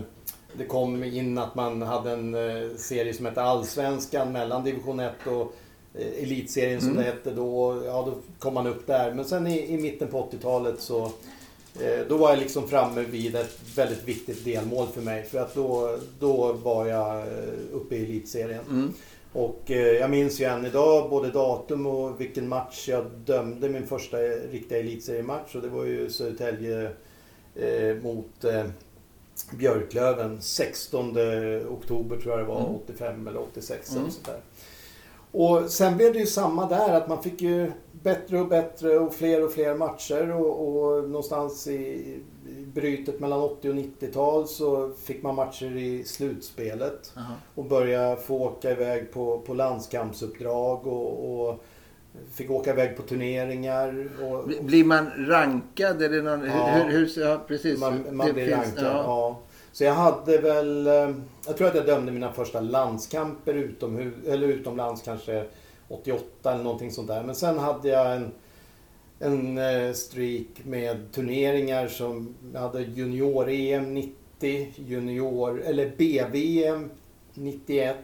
det 0.58 0.66
kom 0.66 1.04
in 1.04 1.38
att 1.38 1.56
man 1.56 1.82
hade 1.82 2.12
en 2.12 2.36
eh, 2.36 2.76
serie 2.78 3.14
som 3.14 3.26
hette 3.26 3.42
Allsvenskan 3.42 4.32
mellan 4.32 4.64
division 4.64 5.00
1 5.00 5.14
och 5.26 5.56
Elitserien 5.94 6.82
som 6.82 6.90
Mm. 6.90 7.04
det 7.04 7.10
hette 7.12 7.32
då. 7.32 7.82
Ja, 7.86 8.04
då 8.06 8.14
kom 8.40 8.54
man 8.54 8.68
upp 8.68 8.88
där. 8.88 9.14
Men 9.14 9.26
sen 9.26 9.48
i, 9.48 9.74
i 9.74 9.78
mitten 9.78 10.08
på 10.08 10.30
80-talet 10.32 10.82
så 10.82 11.06
eh, 11.82 12.00
då 12.10 12.18
var 12.18 12.30
jag 12.30 12.40
liksom 12.40 12.68
framme 12.68 13.02
vid 13.02 13.36
ett 13.36 13.60
väldigt 13.76 14.04
viktigt 14.08 14.46
delmål 14.46 14.88
för 14.88 15.02
mig. 15.02 15.24
För 15.24 15.40
att 15.40 15.56
då, 15.56 15.98
då 16.20 16.54
var 16.54 16.86
jag 16.86 17.18
eh, 17.22 17.26
uppe 17.74 17.96
i 17.96 18.04
Elitserien. 18.04 18.64
Mm. 18.70 18.94
Och 19.34 19.72
eh, 19.72 19.78
jag 19.78 20.10
minns 20.10 20.40
ju 20.42 20.46
än 20.46 20.66
idag 20.66 21.10
både 21.10 21.30
datum 21.32 21.86
och 21.86 22.22
vilken 22.22 22.48
match 22.48 22.88
jag 22.90 23.06
dömde 23.26 23.70
min 23.70 23.88
första 23.88 24.18
riktiga 24.52 24.80
elitseriematch. 24.80 25.56
Och 25.56 25.62
det 25.62 25.70
var 25.70 25.86
ju 25.86 26.10
Södertälje 26.10 26.92
eh, 27.56 27.96
mot 28.04 28.44
eh, 28.44 28.66
Björklöven 29.58 30.42
16 30.42 31.18
oktober 31.70 32.18
tror 32.18 32.34
jag 32.34 32.40
det 32.40 32.54
var, 32.54 32.60
Mm. 32.60 32.76
85 32.76 33.28
eller 33.28 33.40
86 33.42 33.90
Mm. 33.92 34.02
eller 34.04 34.12
sånt 34.14 34.26
där. 34.26 34.40
Och 35.32 35.70
sen 35.70 35.98
blev 35.98 36.14
det 36.14 36.20
ju 36.20 36.26
samma 36.26 36.70
där 36.70 36.94
att 36.94 37.08
man 37.08 37.24
fick 37.24 37.42
ju 37.42 37.72
bättre 37.92 38.40
och 38.40 38.48
bättre 38.48 39.00
och 39.00 39.14
fler 39.14 39.44
och 39.46 39.52
fler 39.52 39.76
matcher 39.76 40.32
och, 40.32 40.76
och 40.76 41.04
någonstans 41.10 41.68
i, 41.68 41.74
i 41.74 42.66
brytet 42.74 43.20
mellan 43.20 43.40
80 43.42 43.70
och 43.70 43.76
90-tal 43.76 44.48
så 44.48 44.92
fick 45.04 45.24
man 45.24 45.36
matcher 45.36 45.78
i 45.78 46.04
slutspelet 46.04 47.14
Aha. 47.18 47.34
och 47.56 47.66
började 47.66 48.16
få 48.16 48.40
åka 48.40 48.72
iväg 48.72 49.12
på, 49.12 49.40
på 49.40 49.54
landskampsuppdrag 49.54 50.88
och, 50.88 51.48
och 51.50 51.64
fick 52.34 52.50
åka 52.52 52.72
iväg 52.72 52.98
på 52.98 53.04
turneringar. 53.04 54.10
Och, 54.24 54.48
Bli- 54.48 54.62
Blir 54.62 54.84
man 54.84 55.10
rankad? 55.18 56.00
Det 56.00 56.22
någon, 56.22 56.46
Ja. 56.46 56.68
hur, 56.68 56.92
hur, 56.92 57.22
ja, 57.22 57.40
precis. 57.48 57.80
man, 57.80 58.06
man 58.12 58.34
blir 58.34 58.46
finns- 58.46 58.58
rankad. 58.58 58.86
Ja. 58.86 59.04
Ja. 59.04 59.40
Så 59.72 59.84
jag 59.84 59.94
hade 59.94 60.38
väl, 60.38 60.88
eh, 60.88 61.16
jag 61.48 61.58
tror 61.58 61.68
att 61.68 61.76
jag 61.76 61.86
dömde 61.86 62.12
mina 62.12 62.34
första 62.34 62.60
landskamper 62.62 63.54
utomhus, 63.54 64.14
eller 64.28 64.48
utomlands 64.48 65.02
kanske 65.02 65.46
88 65.88 66.54
eller 66.54 66.64
någonting 66.64 66.92
sånt 66.92 67.08
där. 67.08 67.24
Men 67.24 67.36
sen 67.36 67.60
hade 67.60 67.90
jag 67.90 68.16
en, 68.16 68.32
en 69.20 69.58
eh, 69.58 69.94
streak 69.94 70.48
med 70.64 71.12
turneringar 71.12 71.88
som 71.88 72.36
jag 72.54 72.60
hade 72.60 72.82
junior-EM 72.82 73.94
90, 73.94 74.74
junior, 74.88 75.62
eller 75.62 75.92
BVM 75.98 76.90
91, 77.34 77.96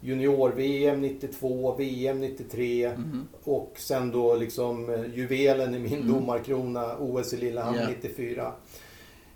junior-VM 0.00 1.00
92, 1.00 1.74
VM 1.78 2.20
93 2.20 2.88
Mhm. 2.96 3.28
och 3.44 3.72
sen 3.76 4.10
då 4.10 4.34
liksom 4.34 4.90
eh, 4.94 5.14
juvelen 5.14 5.74
i 5.74 5.78
min 5.78 5.94
Mm. 5.94 6.08
domarkrona, 6.12 6.96
OS 6.98 7.32
i 7.32 7.36
Lillehamn 7.36 7.78
Ja. 7.78 7.88
94. 7.88 8.52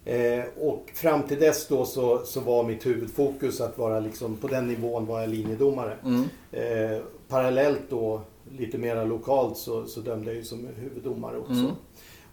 Eh, 0.05 0.45
och 0.61 0.91
fram 0.95 1.23
till 1.23 1.41
dess 1.41 1.69
då 1.69 1.85
så, 1.85 2.19
så 2.25 2.41
var 2.41 2.65
mitt 2.65 2.87
huvudfokus 2.87 3.61
att 3.61 3.79
vara 3.79 4.01
liksom, 4.01 4.37
på 4.37 4.47
den 4.49 4.67
nivån 4.67 5.07
var 5.07 5.21
jag 5.21 5.29
linjedomare. 5.31 5.97
Mm. 6.05 6.23
Eh, 6.53 7.03
parallellt 7.29 7.81
då, 7.91 8.21
lite 8.59 8.79
mera 8.79 9.05
lokalt, 9.05 9.57
så, 9.59 9.87
så 9.87 10.01
dömde 10.01 10.27
jag 10.31 10.37
ju 10.37 10.45
som 10.45 10.69
huvuddomare 10.77 11.39
också. 11.39 11.53
Mm. 11.53 11.71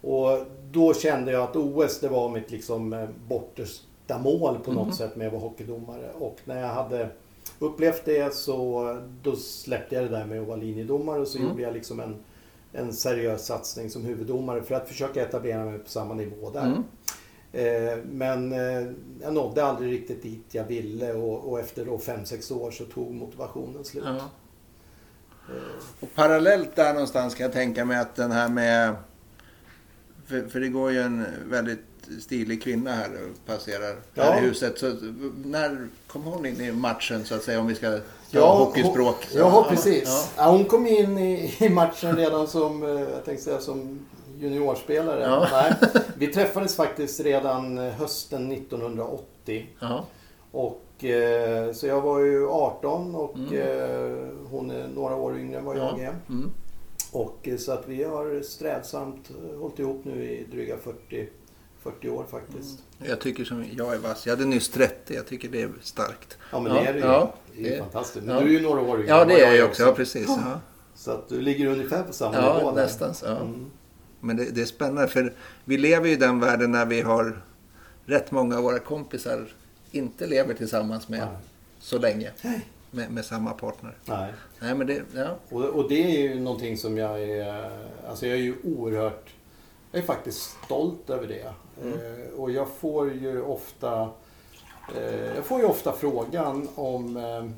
Och 0.00 0.38
då 0.70 0.94
kände 0.94 1.32
jag 1.32 1.42
att 1.42 1.56
OS 1.56 2.00
det 2.00 2.08
var 2.08 2.28
mitt 2.30 2.50
liksom 2.50 2.92
eh, 2.92 3.08
bortersta 3.28 4.18
mål 4.18 4.58
på 4.64 4.72
något 4.72 4.86
Mhm. 4.86 4.92
sätt 4.96 5.16
med 5.16 5.26
att 5.26 5.32
vara 5.32 5.42
hockeydomare. 5.42 6.10
Och 6.18 6.36
när 6.44 6.60
jag 6.60 6.68
hade 6.68 7.08
upplevt 7.58 8.04
det 8.04 8.34
så 8.34 8.86
då 9.22 9.36
släppte 9.36 9.94
jag 9.94 10.04
det 10.04 10.08
där 10.08 10.26
med 10.26 10.40
att 10.40 10.46
vara 10.46 10.56
linjedomare 10.56 11.20
och 11.20 11.28
så 11.28 11.38
Mm. 11.38 11.50
gjorde 11.50 11.62
jag 11.62 11.74
liksom 11.74 12.00
en, 12.00 12.16
en 12.72 12.92
seriös 12.92 13.46
satsning 13.46 13.90
som 13.90 14.04
huvuddomare 14.04 14.62
för 14.62 14.74
att 14.74 14.88
försöka 14.88 15.22
etablera 15.22 15.64
mig 15.64 15.78
på 15.78 15.88
samma 15.90 16.14
nivå 16.14 16.50
där. 16.50 16.82
Eh, 17.52 17.98
men 18.12 18.52
eh, 18.52 18.86
jag 19.22 19.34
nådde 19.34 19.64
aldrig 19.64 19.92
riktigt 19.92 20.22
dit 20.22 20.44
jag 20.50 20.64
ville 20.64 21.12
och, 21.12 21.60
efter 21.60 21.84
då 21.84 21.96
5-6 21.98 22.52
år 22.52 22.70
så 22.70 22.84
tog 22.84 23.14
motivationen 23.14 23.84
slut. 23.84 24.04
Ja. 24.06 24.16
Eh, 25.48 25.62
Och 26.00 26.14
parallellt 26.14 26.76
där 26.76 26.92
någonstans 26.92 27.34
kan 27.34 27.44
jag 27.44 27.52
tänka 27.52 27.84
mig 27.84 27.98
att 27.98 28.14
den 28.16 28.32
här 28.32 28.48
med... 28.48 28.94
För, 30.26 30.48
för 30.48 30.60
det 30.60 30.68
går 30.68 30.90
ju 30.92 31.02
en 31.02 31.24
väldigt 31.50 31.84
stilig 32.20 32.62
kvinna 32.62 32.90
här 32.94 33.08
och 33.10 33.46
passerar 33.46 33.96
Ja. 34.14 34.22
här 34.22 34.38
i 34.42 34.46
huset. 34.46 34.78
Så 34.78 34.96
när 35.44 35.88
kom 36.06 36.22
hon 36.22 36.46
in 36.46 36.60
i 36.60 36.72
matchen 36.72 37.24
så 37.24 37.34
att 37.34 37.42
säga 37.42 37.60
om 37.60 37.66
vi 37.66 37.74
ska 37.74 37.90
ta 37.90 37.98
Ja, 38.30 38.58
hockeyspråk? 38.58 39.26
Hon, 39.32 39.38
ja, 39.40 39.66
precis. 39.70 40.02
Ja. 40.06 40.24
Ja. 40.44 40.50
hon 40.50 40.64
kom 40.64 40.86
in 40.86 41.18
i, 41.18 41.54
i 41.60 41.68
matchen 41.68 42.16
redan 42.16 42.46
som, 42.48 42.82
jag 42.82 43.24
tänkte 43.24 43.44
säga, 43.44 43.60
som 43.60 44.06
juniorspelare. 44.42 45.20
Ja. 45.22 45.46
Nej, 45.52 45.74
vi 46.16 46.26
träffades 46.26 46.76
faktiskt 46.76 47.20
redan 47.20 47.78
eh, 47.78 47.92
hösten 47.92 48.52
1980. 48.52 49.66
Ja. 49.80 50.04
Och, 50.50 51.04
eh, 51.04 51.72
så 51.72 51.86
jag 51.86 52.00
var 52.00 52.20
ju 52.20 52.48
18 52.48 53.14
och 53.14 53.36
Mm. 53.36 53.52
eh, 53.54 54.28
hon 54.50 54.70
är 54.70 54.88
några 54.88 55.16
år 55.16 55.38
yngre 55.38 55.58
än 55.58 55.64
vad 55.64 55.76
jag 55.78 56.00
är. 56.00 56.14
Mm. 56.28 56.50
Och, 57.12 57.48
så 57.58 57.72
att 57.72 57.88
vi 57.88 58.04
har 58.04 58.42
strävsamt 58.42 59.30
hållit 59.60 59.78
ihop 59.78 60.00
nu 60.04 60.24
i 60.24 60.44
dryga 60.52 60.76
40, 60.76 61.28
40 61.82 62.08
år 62.10 62.24
faktiskt. 62.30 62.78
Jag 63.08 63.20
tycker 63.20 63.44
som 63.44 63.64
jag 63.76 63.94
är 63.94 63.98
vass. 63.98 64.26
Jag 64.26 64.36
hade 64.36 64.44
nyss 64.48 64.68
30. 64.68 65.14
Jag 65.14 65.26
tycker 65.26 65.48
det 65.48 65.62
är 65.62 65.70
starkt. 65.82 66.38
Ja 66.52 66.60
men 66.60 66.74
Ja, 66.74 66.80
det 66.82 66.86
är 66.88 66.92
det 66.92 66.98
ju. 66.98 67.04
ja, 67.04 67.34
det 67.56 67.66
är 67.66 67.70
det- 67.70 67.78
fantastiskt. 67.78 68.26
Men 68.26 68.34
ja. 68.34 68.40
du 68.40 68.46
är 68.48 68.52
ju 68.52 68.60
några 68.60 68.80
år 68.80 69.00
yngre 69.00 69.08
Ja, 69.08 69.24
det 69.24 69.40
är 69.40 69.54
jag 69.54 69.68
också. 69.68 69.82
Ja, 69.82 69.92
precis. 69.92 70.26
Ja, 70.28 70.60
Så 70.94 71.10
att 71.10 71.28
du 71.28 71.40
ligger 71.40 71.66
ungefär 71.66 72.02
på 72.02 72.12
samma 72.12 72.30
nivå 72.40 72.58
ja 72.62 72.72
där. 72.72 72.82
nästan 72.82 73.14
så. 73.14 73.26
Ja. 73.26 73.36
Mm. 73.36 73.70
Men 74.24 74.36
det, 74.36 74.44
det 74.44 74.60
är 74.60 74.66
spännande 74.66 75.08
för 75.08 75.32
vi 75.64 75.78
lever 75.78 76.06
ju 76.06 76.12
i 76.12 76.16
den 76.16 76.40
världen 76.40 76.72
när 76.72 76.86
vi 76.86 77.00
har 77.00 77.42
rätt 78.06 78.30
många 78.30 78.56
av 78.56 78.62
våra 78.62 78.78
kompisar 78.78 79.46
inte 79.90 80.26
lever 80.26 80.54
tillsammans 80.54 81.08
med 81.08 81.20
Nej. 81.20 81.36
så 81.78 81.98
länge. 81.98 82.30
Med, 82.90 83.10
med 83.10 83.24
samma 83.24 83.52
partner. 83.52 83.96
Nej. 84.04 84.32
Nej 84.60 84.74
men 84.74 84.86
det, 84.86 85.02
ja. 85.14 85.36
Och, 85.48 85.64
och 85.64 85.88
det 85.88 86.04
är 86.04 86.20
ju 86.20 86.40
någonting 86.40 86.76
som 86.76 86.98
jag 86.98 87.22
är... 87.22 87.70
Alltså 88.08 88.26
jag 88.26 88.36
är 88.36 88.42
ju 88.42 88.54
oerhört... 88.64 89.30
Jag 89.92 90.02
är 90.02 90.06
faktiskt 90.06 90.56
stolt 90.64 91.10
över 91.10 91.26
det. 91.26 91.52
Mm. 91.82 91.98
Eh, 91.98 92.34
och 92.36 92.50
jag 92.50 92.68
får 92.68 93.12
ju 93.12 93.42
ofta... 93.42 94.08
Eh, 94.96 95.34
jag 95.36 95.44
får 95.44 95.60
ju 95.60 95.66
ofta 95.66 95.92
frågan 95.92 96.68
om... 96.74 97.16
Eh, 97.16 97.50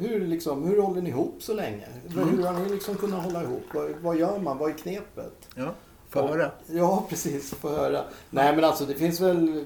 hur, 0.00 0.26
liksom, 0.26 0.64
hur 0.64 0.82
håller 0.82 1.02
ni 1.02 1.10
ihop 1.10 1.42
så 1.42 1.54
länge? 1.54 1.86
Mm. 2.10 2.28
Hur 2.28 2.42
har 2.42 2.60
ni 2.60 2.68
liksom 2.68 2.94
kunnat 2.94 3.24
hålla 3.24 3.42
ihop? 3.42 3.62
Vad, 3.74 3.90
vad 4.02 4.16
gör 4.16 4.38
man? 4.38 4.58
Vad 4.58 4.70
är 4.70 4.74
knepet? 4.74 5.48
ja. 5.54 5.74
Få 6.08 6.26
höra. 6.28 6.50
Ja, 6.66 7.06
precis. 7.08 7.54
Få 7.54 7.68
höra. 7.68 8.04
Nej, 8.30 8.54
men 8.54 8.64
alltså 8.64 8.84
det 8.84 8.94
finns 8.94 9.20
väl 9.20 9.64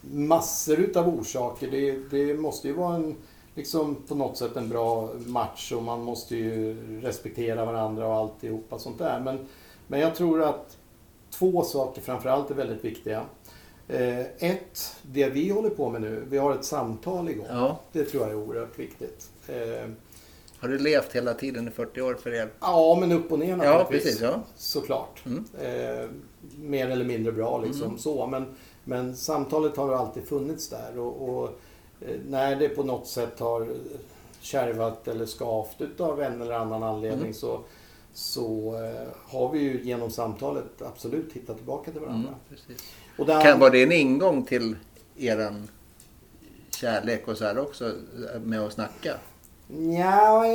massor 0.00 0.80
utav 0.80 1.08
orsaker. 1.08 1.70
Det, 1.70 2.10
det 2.10 2.34
måste 2.34 2.68
ju 2.68 2.74
vara 2.74 2.94
en, 2.94 3.16
liksom 3.54 3.96
på 4.08 4.14
något 4.14 4.36
sätt 4.36 4.56
en 4.56 4.68
bra 4.68 5.10
match 5.26 5.72
och 5.72 5.82
man 5.82 6.02
måste 6.02 6.36
ju 6.36 6.76
respektera 7.00 7.64
varandra 7.64 8.06
och 8.06 8.14
alltihopa 8.14 8.78
sånt 8.78 8.98
där. 8.98 9.20
Men, 9.20 9.46
men 9.86 10.00
jag 10.00 10.14
tror 10.14 10.42
att 10.42 10.76
två 11.30 11.62
saker 11.62 12.02
framförallt 12.02 12.50
är 12.50 12.54
väldigt 12.54 12.84
viktiga. 12.84 13.22
Eh, 13.88 14.20
ett, 14.50 14.96
det 15.02 15.28
vi 15.28 15.48
håller 15.50 15.70
på 15.70 15.90
med 15.90 16.00
nu, 16.00 16.24
vi 16.30 16.38
har 16.38 16.54
ett 16.54 16.64
samtal 16.64 17.28
igång. 17.28 17.46
Ja. 17.50 17.80
Det 17.92 18.04
tror 18.04 18.22
jag 18.22 18.30
är 18.32 18.36
oerhört 18.36 18.78
viktigt. 18.78 19.30
Eh, 19.48 19.88
Har 20.58 20.68
du 20.68 20.78
levt 20.78 21.12
hela 21.12 21.34
tiden 21.34 21.68
i 21.68 21.70
40 21.70 22.02
år 22.02 22.14
för 22.14 22.34
er? 22.34 22.50
ja, 22.60 22.96
men 23.00 23.12
upp 23.12 23.32
och 23.32 23.38
ner 23.38 23.64
Ja, 23.64 23.86
precis. 23.90 24.20
Ja. 24.20 24.40
Såklart. 24.56 25.22
Mm. 25.26 25.44
Eh, 25.60 26.08
mer 26.58 26.88
eller 26.90 27.04
mindre 27.04 27.32
bra 27.32 27.58
liksom 27.58 27.86
Mm. 27.86 27.98
så. 27.98 28.26
Men, 28.26 28.54
men 28.84 29.16
samtalet 29.16 29.76
har 29.76 29.92
alltid 29.94 30.28
funnits 30.28 30.68
där. 30.68 30.98
Och, 30.98 31.28
och 31.28 31.48
eh, 32.00 32.16
när 32.28 32.56
det 32.56 32.68
på 32.68 32.82
något 32.82 33.06
sätt 33.06 33.38
har 33.40 33.68
kärvat 34.40 35.08
eller 35.08 35.26
skavt 35.26 35.80
utav 35.80 36.22
en 36.22 36.42
eller 36.42 36.54
annan 36.54 36.82
anledning 36.82 37.20
Mm. 37.20 37.34
så, 37.34 37.60
så 38.12 38.74
eh, 38.84 39.08
har 39.32 39.52
vi 39.52 39.58
ju 39.58 39.82
genom 39.82 40.10
samtalet 40.10 40.82
absolut 40.82 41.32
hittat 41.32 41.56
tillbaka 41.56 41.90
till 41.90 42.00
varandra. 42.00 42.34
Och 43.18 43.26
där, 43.26 43.42
Kan, 43.42 43.60
var 43.60 43.70
det 43.70 43.82
en 43.82 43.92
ingång 43.92 44.44
till 44.44 44.76
eran 45.16 45.68
kärlek 46.70 47.28
och 47.28 47.38
så 47.38 47.44
här 47.44 47.58
också 47.58 47.92
med 48.44 48.60
att 48.60 48.72
snacka? 48.72 49.14
Nja, 49.68 50.46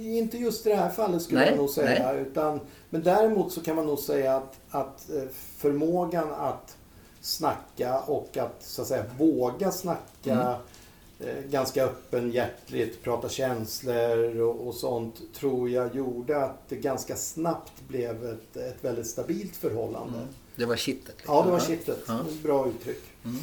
inte 0.00 0.38
just 0.38 0.66
i 0.66 0.68
det 0.68 0.76
här 0.76 0.90
fallet 0.90 1.22
skulle 1.22 1.40
Nej, 1.40 1.48
jag 1.48 1.56
nog 1.56 1.70
säga. 1.70 2.12
Utan, 2.12 2.60
men 2.90 3.02
däremot 3.02 3.52
så 3.52 3.60
kan 3.60 3.76
man 3.76 3.86
nog 3.86 3.98
säga 3.98 4.36
att, 4.36 4.56
att 4.70 5.10
eh, 5.10 5.22
förmågan 5.56 6.32
att 6.32 6.76
snacka 7.20 8.00
och 8.00 8.36
att 8.36 8.56
så 8.62 8.82
att 8.82 8.88
säga 8.88 9.04
våga 9.18 9.70
snacka 9.70 10.00
Mm. 10.24 10.46
eh, 11.36 11.44
ganska 11.50 11.84
öppenhjärtligt, 11.84 13.02
prata 13.02 13.28
känslor 13.28 14.40
och, 14.40 14.66
och 14.68 14.74
sånt 14.74 15.20
tror 15.34 15.70
jag 15.70 15.96
gjorde 15.96 16.44
att 16.44 16.68
det 16.68 16.76
ganska 16.76 17.16
snabbt 17.16 17.72
blev 17.88 18.24
ett, 18.26 18.56
ett 18.56 18.84
väldigt 18.84 19.06
stabilt 19.06 19.56
förhållande. 19.56 20.18
Mm. 20.18 20.28
Det 20.60 20.66
var 20.66 20.76
kittet? 20.76 21.14
liksom. 21.16 21.34
Ja, 21.34 21.42
det 21.42 21.50
var 21.50 21.58
kittet. 21.60 22.04
Ja. 22.08 22.18
Bra 22.42 22.68
uttryck. 22.68 23.02
Mm. 23.24 23.36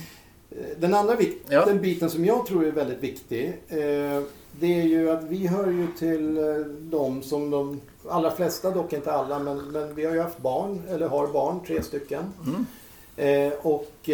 Eh, 0.52 0.78
Den 0.80 0.94
andra 0.94 1.16
vik- 1.16 1.42
Ja. 1.50 1.66
den 1.66 1.82
biten 1.82 2.10
som 2.10 2.26
jag 2.26 2.46
tror 2.46 2.66
är 2.66 2.72
väldigt 2.72 3.04
viktig. 3.04 3.46
Eh, 3.68 4.22
det 4.60 4.80
är 4.82 4.84
ju 4.84 5.10
att 5.10 5.24
vi 5.24 5.48
hör 5.48 5.68
ju 5.72 5.88
till 6.00 6.38
eh, 6.38 6.44
de 6.82 7.22
som 7.22 7.50
de 7.50 7.82
allra 8.10 8.32
flesta, 8.32 8.72
dock 8.72 8.94
inte 8.94 9.12
alla, 9.12 9.40
men, 9.40 9.58
men 9.58 9.96
vi 9.96 10.06
har 10.06 10.14
ju 10.14 10.22
haft 10.22 10.38
barn, 10.42 10.82
eller 10.90 11.08
har 11.08 11.28
barn, 11.28 11.60
tre 11.68 11.84
stycken. 11.84 12.24
Mm. 12.46 12.66
Eh, 13.52 13.54
och 13.62 14.10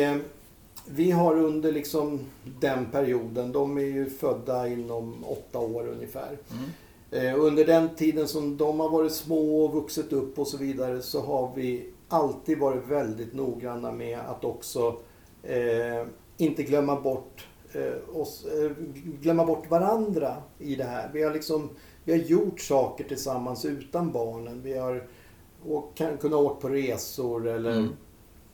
vi 0.86 1.12
har 1.12 1.36
under 1.40 1.72
liksom 1.72 2.20
den 2.60 2.86
perioden, 2.86 3.52
de 3.52 3.78
är 3.78 3.82
ju 3.82 4.10
födda 4.10 4.68
inom 4.68 5.24
åtta 5.28 5.60
år 5.60 5.88
ungefär. 5.88 6.38
Mm. 6.52 7.40
Under 7.40 7.66
den 7.66 7.90
tiden 7.96 8.28
som 8.28 8.58
de 8.58 8.80
har 8.80 8.90
varit 8.90 9.12
små 9.14 9.66
och 9.66 9.74
vuxit 9.74 10.14
upp 10.14 10.40
och 10.40 10.48
så 10.48 10.58
vidare 10.58 11.02
så 11.02 11.22
har 11.22 11.52
vi 11.56 11.86
alltid 12.14 12.60
varit 12.60 12.88
väldigt 12.88 13.34
noggranna 13.34 13.92
med 13.92 14.20
att 14.20 14.44
också 14.46 14.96
eh, 15.44 16.08
inte 16.38 16.64
glömma 16.64 17.02
bort 17.02 17.48
eh, 17.74 18.18
oss, 18.20 18.46
eh, 18.46 18.72
glömma 19.22 19.46
bort 19.46 19.70
varandra 19.70 20.36
i 20.60 20.76
det 20.76 20.84
här. 20.84 21.10
Vi 21.14 21.24
har 21.24 21.34
liksom 21.34 21.70
vi 22.04 22.12
har 22.12 22.20
gjort 22.20 22.60
saker 22.60 23.04
tillsammans 23.04 23.66
utan 23.66 24.12
barnen. 24.12 24.62
Vi 24.64 24.78
har 24.78 25.04
kan, 25.96 26.18
kunnat 26.18 26.40
åka 26.40 26.56
på 26.62 26.70
resor 26.70 27.48
eller 27.48 27.72
Mm. 27.78 27.90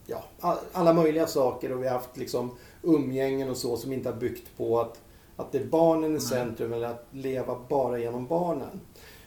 ja, 0.08 0.24
all- 0.39 0.58
alla 0.72 0.93
möjliga 0.93 1.28
saker 1.28 1.72
och 1.72 1.84
vi 1.84 1.88
har 1.88 1.93
haft 1.93 2.17
liksom 2.17 2.52
umgängen 2.84 3.50
och 3.50 3.58
så 3.58 3.78
som 3.78 3.93
inte 3.93 4.10
har 4.10 4.15
byggt 4.17 4.58
på 4.58 4.80
att, 4.80 5.02
att 5.36 5.52
det 5.52 5.58
är 5.58 5.65
barnen 5.65 6.15
i 6.15 6.19
centrum 6.19 6.74
eller 6.74 6.88
att 6.88 7.06
leva 7.12 7.58
bara 7.69 8.00
genom 8.00 8.28
barnen. 8.28 8.80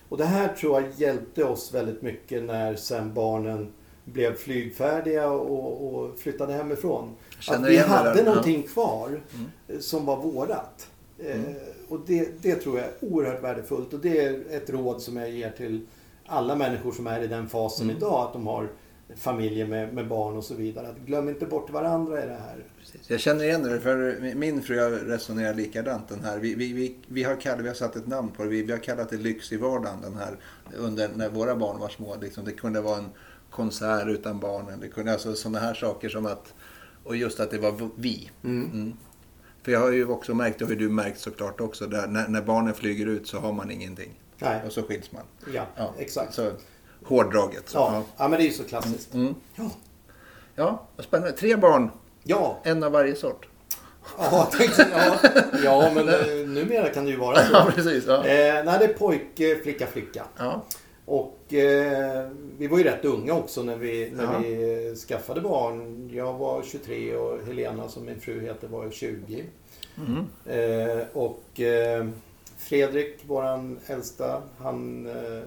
Och 0.08 0.18
det 0.18 0.24
här 0.24 0.48
tror 0.54 0.80
jag 0.82 0.90
hjälpte 0.96 1.44
oss 1.44 1.74
väldigt 1.74 2.02
mycket 2.02 2.42
när 2.42 2.74
sen 2.76 3.14
barnen 3.14 3.72
blev 4.04 4.34
flygfärdiga 4.34 5.28
och, 5.30 5.94
och 5.94 6.18
flyttade 6.18 6.52
hemifrån. 6.52 7.14
Att 7.48 7.66
vi 7.66 7.76
det 7.76 7.82
hade 7.82 8.14
där. 8.14 8.24
någonting 8.24 8.62
kvar 8.62 9.08
Mm. 9.08 9.46
eh, 9.68 9.78
som 9.78 10.06
var 10.06 10.16
vårat. 10.16 10.88
Eh, 11.18 11.40
Mm. 11.40 11.54
Och 11.88 12.00
det, 12.06 12.28
det 12.42 12.54
tror 12.54 12.78
jag 12.78 12.86
är 12.86 12.92
oerhört 13.00 13.42
värdefullt 13.42 13.92
och 13.92 14.00
det 14.00 14.18
är 14.24 14.42
ett 14.50 14.70
råd 14.70 15.02
som 15.02 15.16
jag 15.16 15.30
ger 15.30 15.50
till 15.50 15.86
alla 16.26 16.56
människor 16.56 16.92
som 16.92 17.06
är 17.06 17.22
i 17.22 17.26
den 17.26 17.48
fasen 17.48 17.84
Mm. 17.86 17.96
idag. 17.96 18.26
Att 18.26 18.32
de 18.32 18.46
har 18.46 18.68
familjer 19.16 19.66
med, 19.66 19.94
med 19.94 20.08
barn 20.08 20.36
och 20.36 20.44
så 20.44 20.54
vidare. 20.54 20.88
Att 20.88 20.98
glöm 20.98 21.28
inte 21.28 21.46
bort 21.46 21.70
varandra 21.70 22.24
i 22.24 22.26
det 22.26 22.34
här. 22.34 22.64
Precis. 22.80 23.10
Jag 23.10 23.20
känner 23.20 23.44
igen 23.44 23.62
det, 23.62 23.80
för 23.80 24.18
min 24.34 24.62
fru 24.62 24.76
resonerar 24.90 25.54
likadant 25.54 26.08
den 26.08 26.20
här. 26.24 26.38
Vi, 26.38 26.54
vi, 26.54 26.72
vi, 26.72 26.96
vi, 27.08 27.22
har 27.22 27.36
kallat, 27.36 27.60
vi 27.64 27.68
har 27.68 27.74
satt 27.74 27.96
ett 27.96 28.06
namn 28.06 28.28
på 28.36 28.42
det. 28.42 28.48
Vi, 28.48 28.62
vi 28.62 28.72
har 28.72 28.78
kallat 28.78 29.10
det 29.10 29.16
lyx 29.16 29.52
i 29.52 29.56
vardagen 29.56 30.00
den 30.02 30.14
här. 30.16 30.36
Under, 30.76 31.08
när 31.16 31.28
våra 31.28 31.56
barn 31.56 31.80
var 31.80 31.88
små. 31.88 32.16
Liksom, 32.20 32.44
det 32.44 32.52
kunde 32.52 32.80
vara 32.80 32.98
en 32.98 33.08
konsert 33.52 34.06
utan 34.08 34.40
barnen. 34.40 34.80
Det 34.80 34.88
kunde 34.88 35.12
alltså 35.12 35.34
sådana 35.34 35.58
här 35.58 35.74
saker 35.74 36.08
som 36.08 36.26
att, 36.26 36.54
och 37.04 37.16
just 37.16 37.40
att 37.40 37.50
det 37.50 37.58
var 37.58 37.88
vi. 37.96 38.30
Mm. 38.44 38.92
För 39.62 39.72
jag 39.72 39.80
har 39.80 39.90
ju 39.90 40.06
också 40.08 40.34
märkt, 40.34 40.62
och 40.62 40.68
har 40.68 40.74
ju 40.74 40.78
du 40.80 40.88
märkt 40.88 41.20
såklart 41.20 41.60
också, 41.60 41.86
där, 41.86 42.06
när, 42.06 42.28
när 42.28 42.42
barnen 42.42 42.74
flyger 42.74 43.06
ut 43.06 43.26
så 43.28 43.38
har 43.38 43.52
man 43.52 43.70
ingenting. 43.70 44.20
Nej, 44.38 44.62
Och 44.66 44.72
så 44.72 44.82
skiljs 44.82 45.12
man. 45.12 45.22
ja, 45.54 45.66
Ja, 45.76 45.94
exakt. 45.98 46.34
Så, 46.34 46.50
hårdraget. 47.04 47.68
Så, 47.68 47.78
Ja. 47.78 48.02
ja, 48.16 48.28
men 48.28 48.38
det 48.38 48.44
är 48.44 48.46
ju 48.48 48.52
så 48.52 48.64
klassiskt. 48.64 49.14
Mm. 49.14 49.34
Ja, 49.54 49.70
ja, 50.54 50.86
vad 50.96 51.04
spännande. 51.04 51.32
Tre 51.36 51.56
barn, 51.56 51.90
ja, 52.22 52.60
en 52.64 52.82
av 52.84 52.92
varje 52.92 53.14
sort. 53.14 53.48
ja, 54.18 54.48
tänkte, 54.58 54.88
ja, 54.92 55.16
ja 55.64 55.90
men 55.94 56.08
eh, 56.08 56.48
numera 56.48 56.88
kan 56.88 57.04
det 57.04 57.10
ju 57.10 57.16
vara 57.16 57.36
så. 57.36 57.52
Ja, 57.52 57.68
precis. 57.74 58.04
Ja. 58.06 58.16
Eh, 58.26 58.64
nej, 58.64 58.78
det 58.78 58.84
är 58.84 58.92
pojke, 58.98 59.56
flicka, 59.62 59.86
flicka. 59.86 60.24
Ja. 60.38 60.64
Och 61.04 61.54
eh, 61.54 62.28
vi 62.58 62.66
var 62.66 62.78
ju 62.78 62.84
rätt 62.84 63.04
unga 63.04 63.34
också 63.34 63.62
när 63.62 63.76
vi, 63.76 64.10
när 64.10 64.24
Ja. 64.24 64.38
vi 64.38 64.94
skaffade 64.96 65.40
barn. 65.40 66.10
Jag 66.14 66.32
var 66.34 66.62
23 66.62 67.16
och 67.16 67.42
Helena 67.46 67.88
som 67.88 68.04
min 68.04 68.20
fru 68.20 68.40
heter 68.40 68.68
var 68.68 68.90
20. 68.90 69.44
Mm. 69.96 70.24
Eh, 70.46 71.06
och 71.12 71.60
eh, 71.60 72.06
Fredrik, 72.56 73.18
våran 73.26 73.78
äldsta, 73.86 74.42
han 74.58 75.06
eh, 75.06 75.42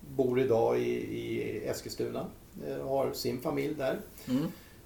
bor 0.00 0.40
idag 0.40 0.78
i, 0.78 0.90
i 0.90 1.60
Eskilstuna. 1.66 2.26
Eh, 2.68 2.86
har 2.88 3.12
sin 3.12 3.40
familj 3.40 3.74
där. 3.74 3.98
Mm. 4.28 4.42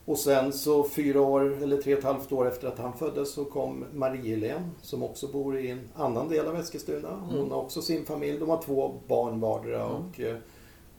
Och 0.09 0.19
sen 0.19 0.53
så 0.53 0.89
fyra 0.89 1.21
år, 1.21 1.63
eller 1.63 1.77
tre 1.83 1.93
och 1.93 1.99
ett 1.99 2.05
halvt 2.05 2.33
år 2.33 2.49
efter 2.49 2.69
att 2.69 2.79
han 2.79 2.93
föddes 2.99 3.33
så 3.33 3.45
kom 3.45 3.85
Marie-Helene 3.95 4.69
som 4.83 5.03
också 5.03 5.27
bor 5.29 5.59
i 5.59 5.71
en 5.71 5.81
annan 5.95 6.29
del 6.29 6.47
av 6.47 6.57
Eskilstuna. 6.57 7.09
Hon 7.31 7.39
Mm. 7.39 7.51
har 7.51 7.59
också 7.63 7.83
sin 7.83 8.07
familj. 8.07 8.39
De 8.39 8.49
har 8.49 8.63
två 8.63 8.95
barn 9.09 9.41
vardera 9.41 9.83
Mm. 9.85 9.93
och 9.97 10.21
eh, 10.21 10.37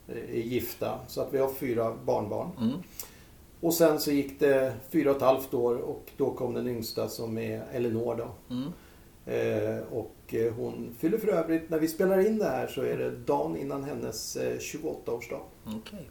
är 0.08 0.40
gifta. 0.40 0.98
Så 1.08 1.20
att 1.20 1.34
vi 1.34 1.38
har 1.38 1.48
fyra 1.48 1.96
barnbarn. 2.04 2.48
Mm. 2.60 2.72
Och 3.60 3.74
sen 3.74 4.00
så 4.00 4.10
gick 4.10 4.40
det 4.40 4.72
fyra 4.90 5.10
och 5.10 5.16
ett 5.16 5.22
halvt 5.22 5.54
år 5.54 5.76
och 5.76 6.10
då 6.16 6.30
kom 6.30 6.54
den 6.54 6.68
yngsta 6.68 7.08
som 7.08 7.38
är 7.38 7.62
Elinor 7.72 8.16
då. 8.16 8.54
Mm. 8.54 8.72
Eh, 9.26 9.82
och 9.92 10.34
eh, 10.34 10.52
hon 10.54 10.94
fyller 10.98 11.18
för 11.18 11.28
övrigt, 11.28 11.70
när 11.70 11.78
vi 11.78 11.88
spelar 11.88 12.26
in 12.26 12.38
det 12.38 12.44
här 12.44 12.66
så 12.66 12.82
är 12.82 12.98
det 12.98 13.10
dagen 13.10 13.56
innan 13.56 13.84
hennes 13.84 14.36
eh, 14.36 14.58
28-årsdag. 14.58 15.40
Okej. 15.66 16.10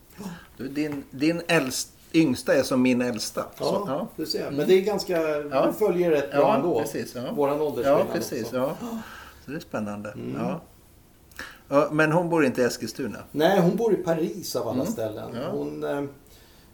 Du, 0.57 0.67
din 0.67 1.03
din 1.11 1.41
äldst, 1.47 1.93
yngsta 2.13 2.53
är 2.55 2.63
som 2.63 2.81
min 2.81 3.01
äldsta. 3.01 3.45
Ja, 3.59 3.65
Så, 3.65 3.83
ja. 3.87 4.07
du 4.15 4.25
ser. 4.25 4.41
Mm. 4.41 4.55
Men 4.55 4.67
det 4.67 4.73
är 4.73 4.81
ganska, 4.81 5.17
Ja. 5.21 5.65
det 5.65 5.73
följer 5.73 6.11
rätt 6.11 6.31
bra 6.31 6.39
Ja, 6.39 6.55
ändå. 6.55 6.79
precis, 6.79 7.15
ja. 7.15 7.21
Våran 7.33 7.57
ja, 7.57 7.63
åldersskillnad 7.63 8.13
precis. 8.13 8.43
också. 8.43 8.55
Ja. 8.57 8.75
Så 9.45 9.51
det 9.51 9.57
är 9.57 9.61
spännande. 9.61 10.09
Mm. 10.11 10.35
Ja. 10.41 10.61
Ja, 11.71 11.89
men 11.91 12.11
hon 12.11 12.29
bor 12.29 12.45
inte 12.45 12.61
i 12.61 12.65
Eskilstuna. 12.65 13.19
Nej, 13.31 13.59
hon 13.61 13.75
bor 13.75 13.93
i 13.93 13.97
Paris 13.97 14.55
av 14.55 14.67
alla 14.67 14.81
Mm. 14.81 14.93
ställen. 14.93 15.29
Ja. 15.35 15.49
Hon, 15.51 15.83
eh, 15.83 16.03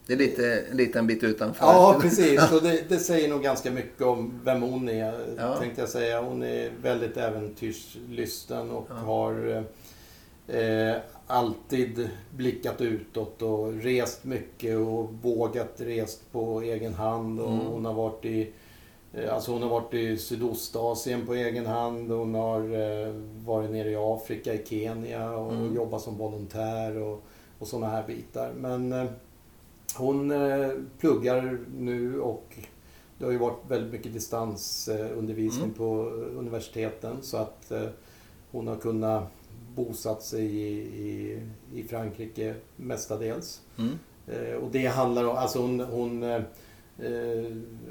Det 0.08 0.13
är 0.13 0.17
lite, 0.17 0.60
en 0.71 0.78
liten 0.78 1.08
bit 1.08 1.24
utanför. 1.24 1.65
ja, 1.65 1.98
precis. 2.02 2.52
Och 2.52 2.63
det, 2.63 2.89
det 2.89 3.00
säger 3.00 3.30
nog 3.30 3.43
ganska 3.43 3.71
mycket 3.71 4.02
om 4.02 4.39
vem 4.43 4.62
hon 4.62 4.89
är, 4.89 5.13
Ja. 5.38 5.56
tänkte 5.60 5.82
jag 5.82 5.89
säga. 5.89 6.21
Hon 6.21 6.43
är 6.43 6.71
väldigt 6.82 7.17
äventyrslysten 7.17 8.71
och 8.71 8.88
Ja. 8.89 8.95
har 8.95 9.63
eh, 10.48 10.95
alltid 11.28 12.10
blickat 12.36 12.82
utåt 12.82 13.42
och 13.42 13.74
rest 13.74 14.24
mycket 14.24 14.78
och 14.78 15.14
vågat 15.22 15.74
rest 15.78 16.32
på 16.32 16.62
egen 16.62 16.94
hand. 16.94 17.40
Och 17.42 17.52
Mm. 17.54 17.66
Hon 17.66 17.86
har 17.86 17.94
varit 17.94 18.26
i 18.26 18.52
eh, 19.14 19.34
Alltså 19.34 19.52
hon 19.52 19.62
har 19.62 19.70
varit 19.70 19.94
i 19.94 20.18
Sydostasien 20.18 21.26
på 21.26 21.34
egen 21.34 21.66
hand. 21.66 22.12
Hon 22.12 22.36
har 22.36 22.60
eh, 22.60 23.14
varit 23.46 23.72
nere 23.72 23.90
i 23.90 23.96
Afrika, 23.96 24.54
i 24.54 24.66
Kenya 24.66 25.32
och 25.32 25.54
Mm. 25.54 25.76
jobbat 25.76 26.02
som 26.02 26.18
volontär 26.18 26.98
och, 26.98 27.22
och 27.60 27.68
sådana 27.68 27.88
här 27.88 28.08
bitar. 28.08 28.52
Men 28.60 28.94
eh, 28.94 29.06
hon 29.98 30.34
pluggar 31.00 31.60
nu 31.78 32.20
och 32.22 32.58
det 33.18 33.26
har 33.26 33.32
ju 33.32 33.38
varit 33.38 33.60
väldigt 33.68 33.92
mycket 33.94 34.14
distansundervisning 34.14 35.64
Mm. 35.64 35.74
på 35.74 35.94
universiteten 36.40 37.18
så 37.22 37.38
att 37.38 37.72
hon 38.52 38.68
har 38.68 38.76
kunnat 38.76 39.24
bosatt 39.76 40.24
sig 40.24 40.46
i, 40.46 40.70
i, 40.78 41.40
i 41.74 41.84
Frankrike 41.84 42.56
mestadels. 42.76 43.62
Mm. 43.78 44.00
Eh, 44.28 44.56
och 44.56 44.72
det 44.72 44.86
handlar 44.86 45.24
om, 45.24 45.38
alltså 45.38 45.60
hon, 45.60 45.80
hon 45.80 46.24
eh, 46.24 46.42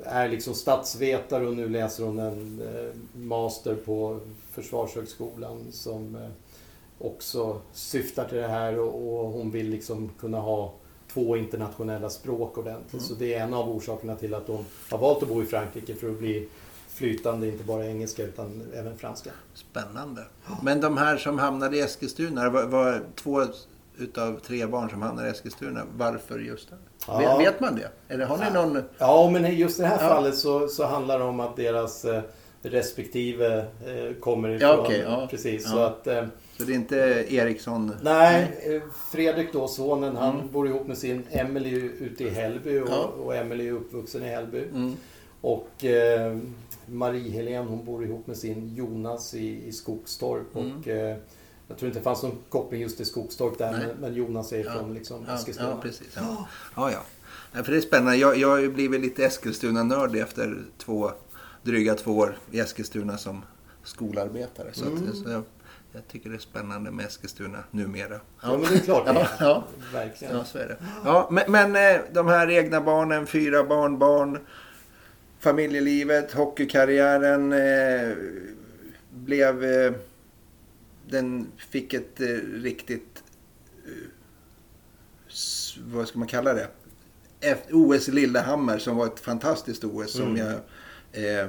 är 0.04 0.28
liksom 0.28 0.54
statsvetare 0.54 1.46
och 1.46 1.56
nu 1.56 1.68
läser 1.68 2.04
hon 2.04 2.18
en 2.18 2.62
eh, 2.62 3.20
master 3.20 3.74
på 3.74 4.20
Försvarshögskolan 4.50 5.72
som 5.72 6.16
eh, 6.16 6.28
också 6.98 7.60
syftar 7.72 8.28
till 8.28 8.38
det 8.38 8.48
här 8.48 8.78
och, 8.78 8.94
och 8.94 9.30
hon 9.30 9.50
vill 9.50 9.70
liksom 9.70 10.10
kunna 10.20 10.40
ha 10.40 10.74
två 11.12 11.36
internationella 11.36 12.10
språk 12.10 12.58
ordentligt. 12.58 12.92
Mm. 12.92 13.04
Så 13.04 13.14
det 13.14 13.34
är 13.34 13.44
en 13.44 13.54
av 13.54 13.70
orsakerna 13.70 14.16
till 14.16 14.34
att 14.34 14.48
hon 14.48 14.64
har 14.90 14.98
valt 14.98 15.22
att 15.22 15.28
bo 15.28 15.42
i 15.42 15.46
Frankrike 15.46 15.94
för 15.94 16.10
att 16.10 16.18
bli 16.18 16.48
flytande, 16.94 17.46
inte 17.48 17.64
bara 17.64 17.86
engelska 17.86 18.22
utan 18.22 18.62
även 18.74 18.96
franska. 18.98 19.30
Spännande. 19.54 20.22
Men 20.62 20.80
de 20.80 20.96
här 20.98 21.16
som 21.16 21.38
hamnade 21.38 21.76
i 21.76 21.80
Eskilstuna, 21.80 22.50
var, 22.50 22.64
var 22.66 23.00
två 23.14 23.42
utav 23.98 24.38
tre 24.40 24.66
barn 24.66 24.90
som 24.90 25.02
hamnade 25.02 25.28
i 25.28 25.30
Eskilstuna. 25.30 25.82
Varför 25.96 26.38
just 26.38 26.70
det? 26.70 26.76
Ja. 27.06 27.36
Vet, 27.38 27.60
man 27.60 27.74
det? 27.76 27.90
Eller 28.14 28.26
har 28.26 28.38
ni 28.38 28.50
någon... 28.50 28.82
Ja, 28.98 29.30
men 29.32 29.56
just 29.56 29.78
i 29.78 29.82
det 29.82 29.88
här 29.88 30.02
Ja. 30.02 30.08
fallet 30.08 30.36
så, 30.38 30.68
så 30.68 30.84
handlar 30.86 31.18
det 31.18 31.24
om 31.24 31.40
att 31.40 31.56
deras 31.56 32.04
eh, 32.04 32.22
respektive 32.62 33.58
eh, 33.58 34.14
kommer 34.20 34.48
ifrån. 34.48 34.68
Ja, 34.68 34.76
okej, 34.76 35.00
ja. 35.08 35.26
Precis, 35.30 35.70
så 35.70 35.78
att... 35.78 36.06
Eh, 36.06 36.24
Så 36.58 36.64
det 36.64 36.72
är 36.72 36.74
inte 36.76 36.96
Eriksson? 37.28 37.92
nej, 38.02 38.52
Fredrik 39.12 39.52
då, 39.52 39.68
sonen, 39.68 40.16
han 40.16 40.34
Mm. 40.34 40.52
bor 40.52 40.68
ihop 40.68 40.86
med 40.86 40.98
sin 40.98 41.24
Emily 41.30 41.70
ute 42.00 42.24
i 42.24 42.30
Hällby 42.30 42.80
och, 42.80 42.88
Ja. 42.88 43.04
och 43.24 43.34
Emily 43.36 43.68
är 43.68 43.72
uppvuxen 43.72 44.22
i 44.22 44.28
Hällby. 44.28 44.62
Mm. 44.74 44.96
Och 45.44 45.84
eh, 45.84 46.36
Marie-Helene 46.86 47.68
hon 47.68 47.84
bor 47.84 48.04
ihop 48.04 48.26
med 48.26 48.36
sin 48.36 48.74
Jonas 48.74 49.34
i, 49.34 49.66
i 49.68 49.72
Skogstorp. 49.72 50.56
Mm. 50.56 50.78
Och, 50.78 50.88
eh, 50.88 51.16
jag 51.68 51.78
tror 51.78 51.86
inte 51.88 51.98
det 51.98 52.02
fanns 52.04 52.22
någon 52.22 52.38
koppling 52.48 52.80
just 52.80 52.96
till 52.96 53.06
Skogstorp 53.06 53.58
där, 53.58 53.72
men, 53.72 53.96
men 54.00 54.14
Jonas 54.14 54.52
är 54.52 54.64
Ja. 54.64 54.72
från 54.72 54.94
liksom, 54.94 55.24
Ja, 55.28 55.34
Eskilstuna. 55.34 55.70
ja, 55.70 55.80
precis. 55.82 56.08
Ja. 56.16 56.46
Ja, 56.76 56.90
ja. 56.92 56.98
Ja, 57.52 57.62
för 57.62 57.72
det 57.72 57.78
är 57.78 57.82
spännande. 57.82 58.16
Jag, 58.16 58.36
jag 58.36 58.48
har 58.48 58.58
ju 58.58 58.70
blivit 58.72 59.00
lite 59.00 59.24
Eskilstuna-nördig 59.26 60.20
efter 60.22 60.62
två, 60.78 61.10
dryga 61.62 61.94
två 61.94 62.12
år 62.18 62.36
i 62.50 62.58
Eskilstuna 62.60 63.18
som 63.18 63.42
skolarbetare. 63.84 64.68
Så, 64.72 64.84
Mm. 64.86 65.08
att, 65.10 65.16
så 65.16 65.30
jag, 65.30 65.42
jag 65.92 66.08
tycker 66.08 66.30
det 66.30 66.36
är 66.36 66.40
spännande 66.40 66.90
med 66.90 67.06
Eskilstuna 67.06 67.58
numera. 67.70 68.20
Ja, 68.42 68.50
men 68.52 68.60
det 68.60 68.74
är 68.74 68.78
klart 68.78 69.04
det 69.06 69.10
är. 69.10 69.28
Ja. 69.40 69.64
Verkligen. 69.92 70.36
Ja, 70.36 70.44
så 70.44 70.58
är 70.58 70.68
det. 70.68 70.76
Ja, 71.04 71.28
men, 71.30 71.52
men 71.52 71.76
eh, 71.96 72.00
de 72.12 72.26
här 72.26 72.50
egna 72.50 72.80
barnen, 72.80 73.26
fyra 73.26 73.64
barnbarn, 73.64 74.38
familjelivet, 75.44 76.32
hockeykarriären 76.32 77.52
eh, 77.52 78.16
blev... 79.10 79.64
Eh, 79.64 79.92
den 81.08 81.46
fick 81.56 81.94
ett 81.94 82.20
eh, 82.20 82.26
riktigt... 82.52 83.22
Eh, 83.86 83.92
vad 85.86 86.08
ska 86.08 86.18
man 86.18 86.28
kalla 86.28 86.54
det? 86.54 86.68
F- 87.40 87.66
OS 87.72 88.08
i 88.08 88.12
Lillehammer 88.12 88.78
som 88.78 88.96
var 88.96 89.06
ett 89.06 89.20
fantastiskt 89.20 89.84
OS 89.84 90.12
som 90.12 90.36
Mm. 90.36 90.36
jag 90.46 91.40
eh, 91.40 91.48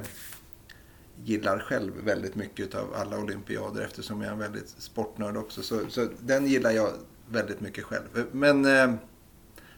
gillar 1.24 1.58
själv 1.58 1.92
väldigt 2.04 2.34
mycket 2.34 2.74
av 2.74 2.94
alla 2.94 3.18
olympiader 3.18 3.82
eftersom 3.82 4.20
jag 4.20 4.28
är 4.28 4.32
en 4.32 4.38
väldigt 4.38 4.68
sportnörd 4.78 5.36
också. 5.36 5.62
Så, 5.62 5.80
så 5.88 6.08
den 6.20 6.46
gillar 6.46 6.70
jag 6.70 6.92
väldigt 7.30 7.60
mycket 7.60 7.84
själv. 7.84 8.24
Men 8.32 8.64
eh, 8.64 8.94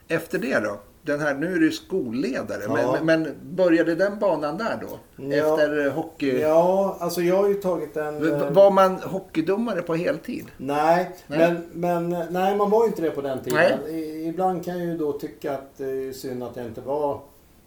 efter 0.08 0.38
det 0.38 0.58
då? 0.58 0.80
Den 1.08 1.20
här, 1.20 1.34
nu 1.34 1.54
är 1.54 1.58
du 1.58 1.70
skolledare, 1.72 2.62
Ja. 2.66 2.96
men, 3.02 3.06
men 3.06 3.34
började 3.56 3.94
den 3.94 4.18
banan 4.18 4.58
där 4.58 4.78
då? 4.80 4.98
Ja. 5.24 5.36
Efter 5.36 5.90
hockey... 5.90 6.40
Ja, 6.40 6.96
alltså 7.00 7.20
jag 7.22 7.36
har 7.36 7.48
ju 7.48 7.54
tagit 7.54 7.96
en... 7.96 8.20
V- 8.22 8.30
eh, 8.30 8.50
Var 8.50 8.70
man 8.70 8.94
hockeydomare 8.96 9.82
på 9.82 9.94
heltid? 9.94 10.46
Nej, 10.56 11.10
Nej. 11.26 11.38
Men, 11.38 12.08
men 12.08 12.26
nej, 12.30 12.56
man 12.56 12.70
var 12.70 12.82
ju 12.82 12.86
inte 12.88 13.02
det 13.02 13.10
på 13.10 13.20
den 13.20 13.42
tiden. 13.42 13.78
Nej. 13.86 14.28
Ibland 14.28 14.64
kan 14.64 14.78
jag 14.78 14.86
ju 14.86 14.96
då 14.98 15.12
tycka 15.12 15.52
att 15.54 15.70
det 15.76 15.84
är 16.08 16.12
synd 16.12 16.42
att 16.42 16.56
jag 16.56 16.66
inte 16.66 16.80
var, 16.80 17.20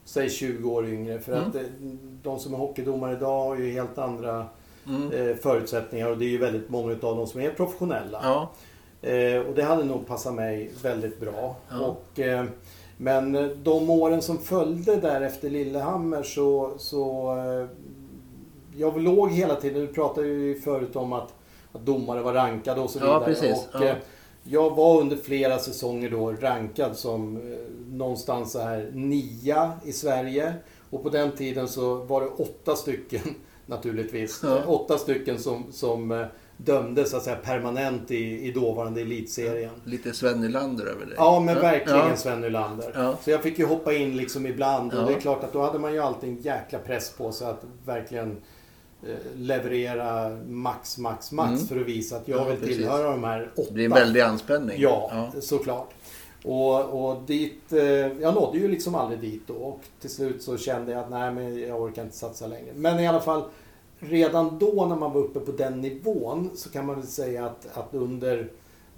säg 0.06 0.30
20 0.30 0.70
år 0.72 0.88
yngre. 0.90 1.20
För 1.20 1.32
Mm. 1.34 1.50
att 1.50 1.56
eh, 1.56 1.62
de 2.24 2.40
som 2.40 2.54
är 2.54 2.58
hockeydomare 2.58 3.12
idag 3.14 3.44
har 3.44 3.56
ju 3.58 3.72
helt 3.72 3.98
andra 3.98 4.46
Mm. 4.88 5.12
eh, 5.30 5.36
förutsättningar 5.36 6.08
och 6.10 6.18
det 6.18 6.26
är 6.26 6.30
ju 6.30 6.38
väldigt 6.38 6.70
många 6.70 6.92
av 6.92 6.98
dem 7.18 7.28
som 7.28 7.42
är 7.42 7.50
professionella. 7.52 8.20
Ja. 8.24 8.52
Och 9.48 9.56
det 9.56 9.64
hade 9.64 9.84
nog 9.84 10.08
passat 10.08 10.34
mig 10.34 10.72
väldigt 10.84 11.20
bra. 11.20 11.56
Och, 11.82 12.20
men 13.02 13.36
eh, 13.36 13.46
de 13.64 13.90
åren 13.90 14.22
som 14.22 14.38
följde 14.38 14.96
där 14.96 15.22
efter 15.22 15.50
Lillehammer 15.50 16.24
så... 16.24 16.72
så 16.78 17.36
eh, 17.38 17.68
jag 18.78 19.02
låg 19.02 19.32
hela 19.32 19.56
tiden, 19.56 19.82
du 19.82 19.88
pratade 19.88 20.28
ju 20.28 20.60
förut 20.60 20.96
om 20.96 21.14
att, 21.14 21.34
att 21.74 21.86
domare 21.86 22.22
var 22.22 22.34
rankade 22.34 22.82
och 22.82 22.90
så 22.90 23.00
Ja, 23.00 23.06
vidare. 23.06 23.26
precis. 23.26 23.68
Och, 23.74 23.82
Ja. 23.82 23.86
eh, 23.88 23.96
jag 24.44 24.76
var 24.76 25.00
under 25.02 25.18
flera 25.18 25.58
säsonger 25.60 26.10
då 26.10 26.32
rankad 26.32 26.96
som 26.98 27.40
någonstans 27.90 28.52
så 28.52 28.60
här 28.60 28.92
nia 28.94 29.72
i 29.86 29.92
Sverige. 29.92 30.54
Och 30.90 31.04
på 31.04 31.10
den 31.10 31.32
tiden 31.32 31.68
så 31.68 31.96
var 31.96 32.22
det 32.22 32.28
åtta 32.28 32.76
stycken 32.76 33.22
naturligtvis. 33.66 34.40
Ja. 34.44 34.64
Åtta 34.68 34.98
stycken 34.98 35.40
som, 35.40 35.64
som 35.72 36.26
dömdes 36.66 37.10
så 37.12 37.18
att 37.18 37.24
säga 37.24 37.36
permanent 37.36 38.12
i, 38.12 38.48
i 38.48 38.52
dåvarande 38.52 39.02
elitserien. 39.02 39.72
Lite 39.84 40.14
Sven 40.14 40.42
Nylander 40.42 40.86
över 40.86 41.06
dig. 41.06 41.16
Ja, 41.18 41.40
men 41.40 41.56
verkligen 41.56 42.00
Ja. 42.00 42.16
Sven 42.16 42.42
Nylander. 42.42 42.92
Ja. 42.96 43.18
Så 43.24 43.32
jag 43.32 43.44
fick 43.44 43.60
ju 43.60 43.66
hoppa 43.66 43.94
in 43.94 44.18
liksom 44.18 44.46
ibland. 44.46 44.94
Och 44.94 45.00
Ja. 45.02 45.06
det 45.06 45.14
är 45.14 45.20
klart 45.20 45.44
att 45.44 45.54
då 45.54 45.62
hade 45.62 45.80
man 45.80 45.94
ju 45.94 46.00
alltid 46.00 46.30
en 46.30 46.42
jäkla 46.42 46.80
press 46.80 47.14
på 47.18 47.32
sig 47.32 47.48
att 47.48 47.64
verkligen 47.86 48.38
eh, 49.08 49.16
leverera 49.36 50.30
max, 50.48 50.98
max, 50.98 51.32
max 51.32 51.50
Mm. 51.52 51.68
för 51.68 51.80
att 51.80 51.86
visa 51.88 52.16
att 52.16 52.28
jag 52.28 52.40
Ja, 52.40 52.44
vill 52.44 52.58
precis. 52.60 52.76
tillhöra 52.78 53.12
de 53.12 53.24
här 53.24 53.52
åtta. 53.56 53.64
Det 53.68 53.74
blir 53.74 53.86
en 53.86 53.92
väldig 53.92 54.22
anspänning. 54.22 54.82
Ja, 54.82 55.32
såklart. 55.42 55.90
Och, 56.44 57.10
och 57.12 57.22
dit, 57.22 57.74
eh, 57.74 57.80
jag 58.22 58.34
nådde 58.36 58.58
ju 58.58 58.68
liksom 58.68 58.96
aldrig 58.96 59.20
dit 59.20 59.42
då. 59.48 59.54
Och 59.54 59.80
till 60.00 60.10
slut 60.10 60.44
så 60.44 60.58
kände 60.58 60.92
jag 60.92 61.02
att 61.02 61.10
nej, 61.10 61.32
men 61.32 61.60
jag 61.60 61.82
orkar 61.82 62.02
inte 62.04 62.18
satsa 62.18 62.48
längre. 62.48 62.72
Men 62.76 63.00
i 63.00 63.08
alla 63.08 63.20
fall, 63.22 63.44
redan 64.02 64.60
då 64.60 64.86
när 64.90 64.96
man 64.96 65.14
var 65.14 65.22
uppe 65.22 65.40
på 65.40 65.52
den 65.52 65.82
nivån 65.82 66.50
så 66.56 66.70
kan 66.70 66.86
man 66.86 66.96
väl 66.96 67.08
säga 67.08 67.46
att, 67.46 67.68
att 67.74 67.94
under 67.94 68.52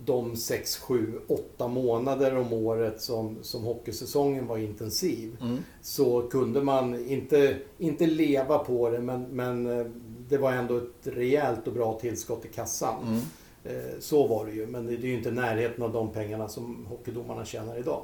de 0.06 0.36
6, 0.36 0.78
7, 0.78 1.14
8 1.28 1.68
månader 1.68 2.38
om 2.38 2.54
året 2.54 3.02
som, 3.02 3.38
som 3.42 3.64
hockeysäsongen 3.64 4.48
var 4.48 4.58
intensiv 4.58 5.38
Mm. 5.42 5.58
så 5.82 6.22
kunde 6.22 6.62
man 6.62 7.06
inte, 7.08 7.56
inte 7.78 8.06
leva 8.06 8.58
på 8.60 8.90
det 8.90 9.00
men, 9.00 9.24
men 9.24 9.80
eh, 9.80 9.86
det 10.30 10.38
var 10.38 10.52
ändå 10.52 10.78
ett 10.78 10.84
rejält 11.04 11.68
och 11.68 11.74
bra 11.74 12.00
tillskott 12.00 12.46
i 12.46 12.48
kassan. 12.48 13.04
Mm. 13.08 13.20
Eh, 13.64 14.00
Så 14.00 14.28
var 14.28 14.46
det 14.46 14.52
ju, 14.52 14.68
men 14.68 14.86
det 14.86 14.94
är 14.94 14.98
ju 14.98 15.14
inte 15.14 15.32
närheten 15.32 15.84
av 15.84 15.92
de 15.94 16.10
pengarna 16.12 16.48
som 16.48 16.86
hockeydomarna 16.90 17.46
tjänar 17.46 17.80
idag. 17.80 18.02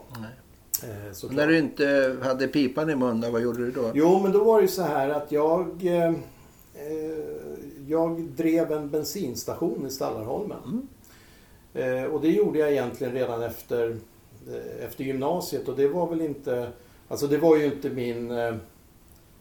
Eh. 0.83 1.29
När 1.31 1.47
du 1.47 1.57
inte 1.57 2.15
hade 2.23 2.47
pipan 2.47 2.89
i 2.89 2.95
mun, 2.95 3.21
då, 3.21 3.29
vad 3.31 3.41
gjorde 3.41 3.65
du 3.65 3.71
då? 3.71 3.91
Jo, 3.93 4.19
men 4.23 4.31
då 4.31 4.43
var 4.43 4.55
det 4.57 4.61
ju 4.61 4.67
så 4.67 4.81
här 4.81 5.09
att 5.09 5.31
jag... 5.31 5.83
Eh, 6.87 7.59
jag 7.87 8.21
drev 8.21 8.71
en 8.71 8.89
bensinstation 8.89 9.87
i 9.87 9.89
Stallarholmen. 9.89 10.87
Mm. 11.73 12.03
Eh, 12.03 12.11
och 12.11 12.21
det 12.21 12.29
gjorde 12.29 12.59
jag 12.59 12.71
egentligen 12.71 13.13
redan 13.13 13.43
efter, 13.43 13.97
eh, 14.47 14.85
efter 14.85 15.03
gymnasiet. 15.03 15.67
Och 15.67 15.75
det 15.75 15.87
var 15.87 16.07
väl 16.09 16.21
inte... 16.21 16.71
Alltså 17.07 17.27
det 17.27 17.37
var 17.37 17.57
ju 17.57 17.65
inte 17.65 17.89
min... 17.89 18.27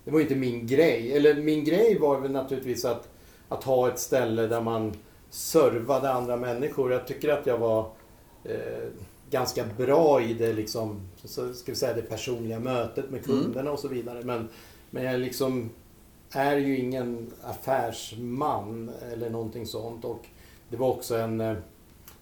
Det 0.04 0.12
var 0.12 0.20
inte 0.20 0.34
min 0.34 0.66
grej. 0.66 1.16
Eller 1.16 1.34
min 1.34 1.64
grej 1.64 1.98
var 1.98 2.20
väl 2.20 2.30
naturligtvis 2.30 2.84
att, 2.84 3.08
att 3.48 3.64
ha 3.64 3.88
ett 3.88 3.98
ställe 3.98 4.46
där 4.46 4.60
man 4.60 4.92
servade 5.30 6.12
andra 6.12 6.36
människor. 6.36 6.92
Jag 6.92 7.06
tycker 7.06 7.28
att 7.28 7.46
jag 7.46 7.58
var 7.58 7.90
eh, 8.44 8.88
ganska 9.30 9.64
bra 9.76 10.22
i 10.22 10.34
det 10.34 10.52
liksom, 10.52 11.00
så 11.24 11.54
ska 11.54 11.72
vi 11.72 11.76
säga 11.78 11.94
det 11.94 12.02
personliga 12.02 12.60
mötet 12.60 13.10
med 13.10 13.28
Mm. 13.28 13.42
kunderna 13.42 13.72
och 13.72 13.78
så 13.78 13.88
vidare. 13.88 14.22
Men, 14.24 14.48
men 14.90 15.04
jag 15.04 15.20
liksom 15.20 15.70
är 16.30 16.56
ju 16.56 16.78
ingen 16.78 17.32
affärsman 17.42 18.90
eller 19.12 19.30
någonting 19.30 19.66
sånt. 19.66 20.04
Och 20.04 20.26
det 20.68 20.76
var 20.76 20.88
också 20.88 21.16
en, 21.16 21.40
eh, 21.40 21.52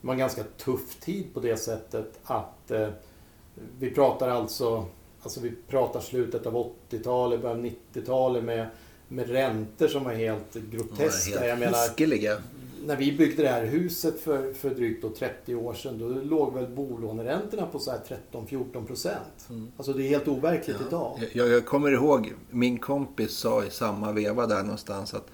det 0.01 0.07
var 0.07 0.13
en 0.13 0.19
ganska 0.19 0.43
tuff 0.43 0.95
tid 1.01 1.35
på 1.35 1.41
det 1.41 1.57
sättet 1.57 2.19
att 2.25 2.71
eh, 2.71 2.89
vi 3.79 3.91
pratar 3.91 4.29
alltså, 4.29 4.87
alltså 5.23 5.41
vi 5.41 5.53
pratar 5.69 6.01
slutet 6.01 6.47
av 6.47 6.73
80-talet, 6.91 7.43
början 7.43 7.59
av 7.59 7.65
90-talet 7.65 8.45
med, 8.45 8.67
med 9.09 9.31
räntor 9.31 9.89
som 9.89 10.05
var 10.05 10.13
helt 10.13 10.55
groteska. 10.55 11.39
Helt 11.39 11.49
jag 11.49 11.59
menar, 11.59 11.79
hiskeliga. 11.79 12.37
När 12.85 12.97
vi 12.97 13.13
byggde 13.13 13.43
det 13.43 13.49
här 13.49 13.65
huset 13.65 14.21
för, 14.21 14.53
för 14.53 14.71
drygt 14.71 15.03
då 15.03 15.09
30 15.09 15.55
år 15.55 15.75
sedan, 15.75 15.99
då 15.99 16.09
låg 16.09 16.55
väl 16.55 16.67
bolåneräntorna 16.67 17.67
på 17.67 17.79
så 17.79 17.91
här 17.91 18.01
13-14 18.33 18.87
procent. 18.87 19.49
Mm. 19.51 19.73
Alltså 19.77 19.93
det 19.93 20.03
är 20.03 20.09
helt 20.09 20.29
overkligt 20.29 20.77
idag. 20.89 21.21
Jag, 21.33 21.49
jag 21.49 21.67
kommer 21.67 21.93
ihåg, 21.93 22.33
min 22.51 22.79
kompis 22.79 23.37
sa 23.37 23.65
i 23.65 23.71
samma 23.71 24.13
veva 24.13 24.47
där 24.47 24.63
någonstans 24.63 25.15
att 25.15 25.27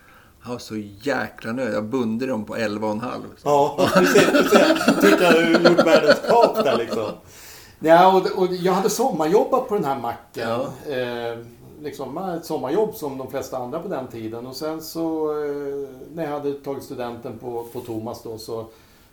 jag 0.43 0.49
har 0.49 0.59
så 0.59 0.77
jäkla 1.03 1.53
nöjd. 1.53 1.75
Jag 1.75 1.85
bunde 1.85 2.27
dem 2.27 2.45
på 2.45 2.57
11,5. 2.57 3.23
Ja, 3.45 3.89
precis. 3.95 4.31
precis. 4.31 5.01
Tyckte 5.01 5.25
jag 5.25 5.51
gjort 5.51 5.87
världens 5.87 6.21
kap 6.29 6.65
där 6.65 6.79
liksom. 6.79 7.07
Ja, 7.79 8.17
och, 8.17 8.43
och 8.43 8.55
jag 8.55 8.73
hade 8.73 8.91
sommarjobbat 8.91 9.69
på 9.69 9.75
den 9.75 9.85
här 9.85 10.01
macken. 10.01 10.49
Ja. 10.49 10.93
Eh, 10.93 11.39
liksom 11.83 12.19
ett 12.19 12.45
sommarjobb 12.45 12.95
som 12.95 13.19
de 13.19 13.31
flesta 13.31 13.57
andra 13.59 13.79
på 13.79 13.89
den 13.89 14.07
tiden. 14.09 14.47
Och 14.47 14.57
sen 14.57 14.83
så 14.83 15.31
eh, 15.45 15.89
när 16.15 16.25
jag 16.25 16.31
hade 16.31 16.53
tagit 16.53 16.83
studenten 16.85 17.39
på, 17.39 17.65
på 17.73 17.81
Thomas 17.81 18.23
då 18.23 18.39
så 18.39 18.67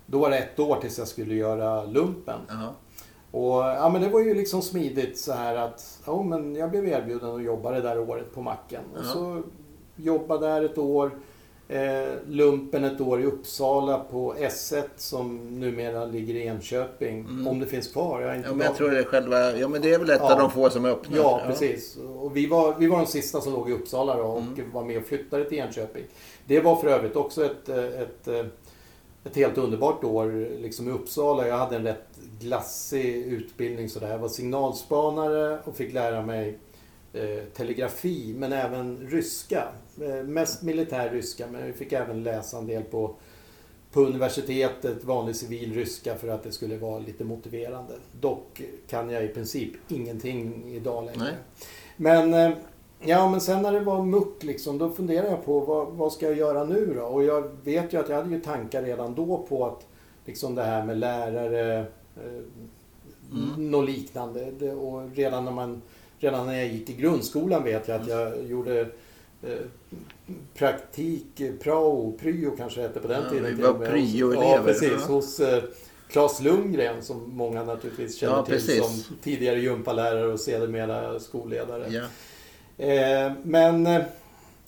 då 0.05 0.19
var 0.19 0.29
det 0.29 0.37
ett 0.37 0.59
år 0.59 0.75
tills 0.81 0.97
jag 0.97 1.07
skulle 1.07 1.35
göra 1.35 1.83
lumpen. 1.83 2.39
Ja. 2.47 2.73
Och 3.31 3.53
ja, 3.59 3.89
men 3.93 4.01
det 4.01 4.09
var 4.09 4.19
ju 4.19 4.33
liksom 4.33 4.61
smidigt 4.61 5.19
så 5.19 5.33
här 5.33 5.55
att 5.55 5.99
ja, 6.05 6.23
men 6.23 6.55
jag 6.55 6.69
blev 6.71 6.87
erbjuden 6.87 7.35
att 7.35 7.43
jobba 7.43 7.71
det 7.71 7.81
där 7.81 7.99
året 8.09 8.33
på 8.35 8.41
macken. 8.41 8.81
Och 8.93 8.99
Ja. 9.05 9.13
så 9.13 9.41
jobbade 9.95 10.47
där 10.47 10.61
ett 10.65 10.77
år. 10.77 11.11
Eh, 11.71 12.09
lumpen 12.27 12.83
ett 12.83 13.01
år 13.01 13.21
i 13.21 13.25
Uppsala 13.25 13.99
på 13.99 14.35
S1 14.35 14.83
som 14.95 15.59
numera 15.59 16.05
ligger 16.05 16.33
i 16.35 16.45
Enköping. 16.47 17.19
Mm. 17.19 17.47
Om 17.47 17.59
det 17.59 17.65
finns 17.65 17.87
kvar. 17.87 18.21
Jag 18.21 18.35
inte 18.35 18.49
Ja, 18.49 18.55
men 18.55 18.65
jag 18.67 18.75
tror 18.75 18.89
det 18.91 18.99
är 18.99 19.03
själva... 19.03 19.57
Ja, 19.57 19.67
men 19.67 19.81
det 19.81 19.93
är 19.93 19.99
väl 19.99 20.09
ett 20.09 20.19
Ja. 20.23 20.33
av 20.33 20.39
de 20.39 20.51
få 20.51 20.69
som 20.69 20.85
är 20.85 20.89
öppna. 20.89 21.17
Ja, 21.17 21.41
precis. 21.47 21.97
Och 22.19 22.37
vi 22.37 22.47
var, 22.47 22.75
vi 22.79 22.87
var 22.87 22.97
de 22.97 23.05
sista 23.07 23.41
som 23.41 23.53
låg 23.53 23.69
i 23.69 23.73
Uppsala 23.73 24.15
då 24.17 24.23
och 24.23 24.37
Mm. 24.41 24.71
var 24.71 24.83
med 24.83 24.97
och 24.97 25.03
flyttade 25.03 25.45
till 25.45 25.57
Enköping. 25.57 26.03
Det 26.45 26.59
var 26.59 26.75
för 26.75 26.87
övrigt 26.87 27.15
också 27.15 27.45
ett, 27.45 27.69
ett, 27.69 28.27
eh, 28.27 28.45
ett 29.23 29.35
helt 29.35 29.57
underbart 29.57 30.03
år 30.03 30.57
liksom 30.61 30.87
i 30.89 30.91
Uppsala. 30.91 31.47
Jag 31.47 31.57
hade 31.57 31.75
en 31.75 31.83
rätt 31.83 32.07
glassig 32.39 33.15
utbildning 33.15 33.89
sådär. 33.89 34.09
Jag 34.11 34.17
var 34.19 34.29
signalspanare 34.29 35.59
och 35.63 35.75
fick 35.75 35.93
lära 35.93 36.21
mig 36.21 36.57
eh, 37.13 37.43
telegrafi 37.55 38.33
men 38.37 38.53
även 38.53 39.07
ryska. 39.11 39.63
Eh, 40.01 40.23
mest 40.23 40.61
militär 40.61 41.09
ryska 41.09 41.47
men 41.51 41.65
vi 41.65 41.73
fick 41.73 41.93
även 41.93 42.23
läsa 42.23 42.57
en 42.57 42.67
del 42.67 42.83
på 42.83 43.15
på 43.91 44.01
universitetet 44.01 45.03
vanlig 45.03 45.35
civil 45.35 45.73
ryska 45.73 46.15
för 46.15 46.27
att 46.27 46.43
det 46.43 46.51
skulle 46.51 46.77
vara 46.77 46.99
lite 46.99 47.23
motiverande. 47.23 47.93
Dock 48.21 48.61
kan 48.87 49.09
jag 49.09 49.23
i 49.23 49.27
princip 49.27 49.71
ingenting 49.87 50.73
idag 50.75 51.05
längre. 51.05 51.19
Nej. 51.19 51.33
Men, 51.97 52.33
eh, 52.33 52.57
ja, 52.99 53.31
men 53.31 53.41
sen 53.41 53.61
när 53.61 53.71
det 53.71 53.79
var 53.79 54.03
muck 54.03 54.43
liksom, 54.43 54.77
då 54.77 54.89
funderade 54.89 55.29
jag 55.29 55.45
på 55.45 55.59
vad, 55.59 55.87
vad 55.87 56.13
ska 56.13 56.25
jag 56.25 56.37
göra 56.37 56.63
nu 56.63 56.93
då? 56.93 57.01
Och 57.03 57.23
jag 57.23 57.49
vet 57.63 57.93
ju 57.93 57.97
att 57.99 58.09
jag 58.09 58.15
hade 58.15 58.29
ju 58.29 58.39
tankar 58.39 58.83
redan 58.83 59.15
då 59.15 59.45
på 59.49 59.65
att 59.65 59.87
liksom 60.25 60.55
det 60.55 60.63
här 60.63 60.85
med 60.85 60.97
lärare, 60.97 61.79
eh, 62.15 62.41
Mm. 63.31 63.71
något 63.71 63.89
liknande. 63.89 64.51
Det, 64.59 64.71
och 64.71 65.15
redan 65.15 65.45
när, 65.45 65.51
man, 65.51 65.81
redan 66.19 66.47
när 66.47 66.53
jag 66.53 66.67
gick 66.67 66.89
i 66.89 66.93
grundskolan 66.93 67.63
vet 67.63 67.87
jag 67.87 68.01
att 68.01 68.07
jag 68.07 68.43
gjorde 68.49 68.81
eh, 68.81 68.87
praktik, 70.53 71.39
eh, 71.39 71.53
prao, 71.63 72.17
pryo 72.19 72.51
kanske 72.57 72.81
hette 72.81 72.99
på 72.99 73.07
den 73.07 73.23
Ja, 73.23 73.29
tiden. 73.29 73.55
vi 73.55 73.61
var 73.63 73.73
pryo-elever, 73.73 74.55
Ja, 74.57 74.61
precis. 74.65 74.91
ja. 74.91 75.13
Hos 75.13 75.39
eh, 75.39 75.63
Claes 76.09 76.41
Lundgren 76.41 77.03
som 77.03 77.35
många 77.35 77.63
naturligtvis 77.63 78.17
känner 78.17 78.33
Ja, 78.35 78.45
till 78.45 78.53
precis. 78.53 78.83
som 79.05 79.15
tidigare 79.23 79.59
gympalärare 79.59 80.27
och 80.33 80.39
sedermera 80.39 81.19
skolledare. 81.19 81.87
Ja. 81.89 82.03
Eh, 82.85 83.31
men 83.43 84.03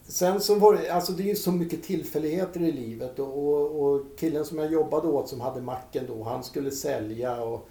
sen 0.06 0.40
så 0.40 0.54
var 0.54 0.74
det, 0.74 0.90
alltså 0.90 1.12
det 1.12 1.22
är 1.22 1.26
ju 1.26 1.36
så 1.36 1.52
mycket 1.52 1.82
tillfälligheter 1.82 2.60
i 2.60 2.72
livet 2.72 3.18
och, 3.18 3.38
och, 3.48 3.82
och 3.92 4.02
killen 4.18 4.44
som 4.44 4.58
jag 4.58 4.72
jobbade 4.72 5.08
åt 5.08 5.28
som 5.28 5.40
hade 5.40 5.60
macken 5.60 6.04
då, 6.08 6.22
han 6.22 6.44
skulle 6.44 6.70
sälja 6.70 7.42
och 7.42 7.68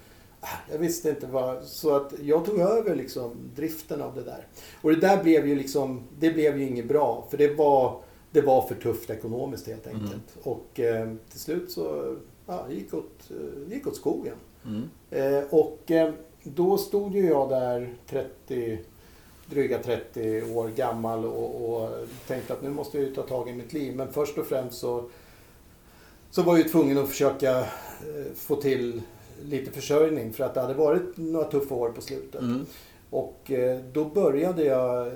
jag 0.72 0.78
visste 0.78 1.10
inte 1.10 1.28
vad, 1.28 1.64
så 1.64 1.96
att 1.96 2.14
jag 2.22 2.46
tog 2.46 2.60
över 2.60 2.96
liksom 2.96 3.32
driften 3.56 4.02
av 4.02 4.16
det 4.16 4.24
där. 4.24 4.48
Och 4.82 4.90
det 4.90 5.00
där 5.00 5.24
blev 5.24 5.48
ju 5.48 5.56
liksom, 5.56 6.04
det 6.20 6.32
blev 6.32 6.60
ju 6.60 6.68
inget 6.68 6.88
bra 6.88 7.28
för 7.30 7.38
det 7.38 7.54
var, 7.54 8.02
det 8.32 8.42
var 8.42 8.62
för 8.62 8.76
tufft 8.76 9.10
ekonomiskt 9.10 9.68
helt 9.68 9.88
enkelt. 9.88 10.38
Och 10.44 10.80
eh, 10.80 11.14
till 11.30 11.40
slut 11.40 11.72
så, 11.72 12.16
ja, 12.46 12.66
gick 12.70 12.94
åt, 12.94 13.30
eh, 13.30 13.36
det 13.68 13.76
gick 13.76 13.88
åt 13.88 13.96
skogen. 13.96 14.36
Mm. 14.66 14.90
Eh, 15.12 15.44
och 15.50 15.92
eh, 15.92 16.14
då 16.44 16.78
stod 16.78 17.16
ju 17.16 17.26
jag 17.26 17.50
där 17.50 17.94
30, 18.08 18.80
dryga 19.46 19.84
30 19.84 20.42
år 20.42 20.68
gammal 20.68 21.26
och, 21.26 21.74
och 21.74 21.90
tänkte 22.28 22.54
att 22.54 22.62
nu 22.62 22.70
måste 22.70 22.98
jag 22.98 23.08
ju 23.08 23.16
ta 23.16 23.22
tag 23.22 23.50
i 23.50 23.54
mitt 23.54 23.74
liv. 23.74 23.96
Men 23.96 24.14
först 24.14 24.38
och 24.38 24.46
främst 24.46 24.80
så, 24.80 25.10
så 26.32 26.42
var 26.42 26.58
jag 26.58 26.66
ju 26.66 26.72
tvungen 26.72 26.98
att 26.98 27.10
försöka 27.10 27.60
eh, 27.60 27.66
få 28.36 28.56
till 28.56 29.02
lite 29.46 29.72
försörjning 29.72 30.34
för 30.34 30.44
att 30.44 30.54
det 30.54 30.62
hade 30.62 30.74
varit 30.74 31.18
några 31.18 31.46
tuffa 31.46 31.76
år 31.76 31.90
på 31.90 32.02
slutet. 32.02 32.42
Mm. 32.42 32.66
Och 33.10 33.52
eh, 33.52 33.80
då 33.94 34.06
började 34.06 34.64
jag 34.64 35.08
eh, 35.08 35.14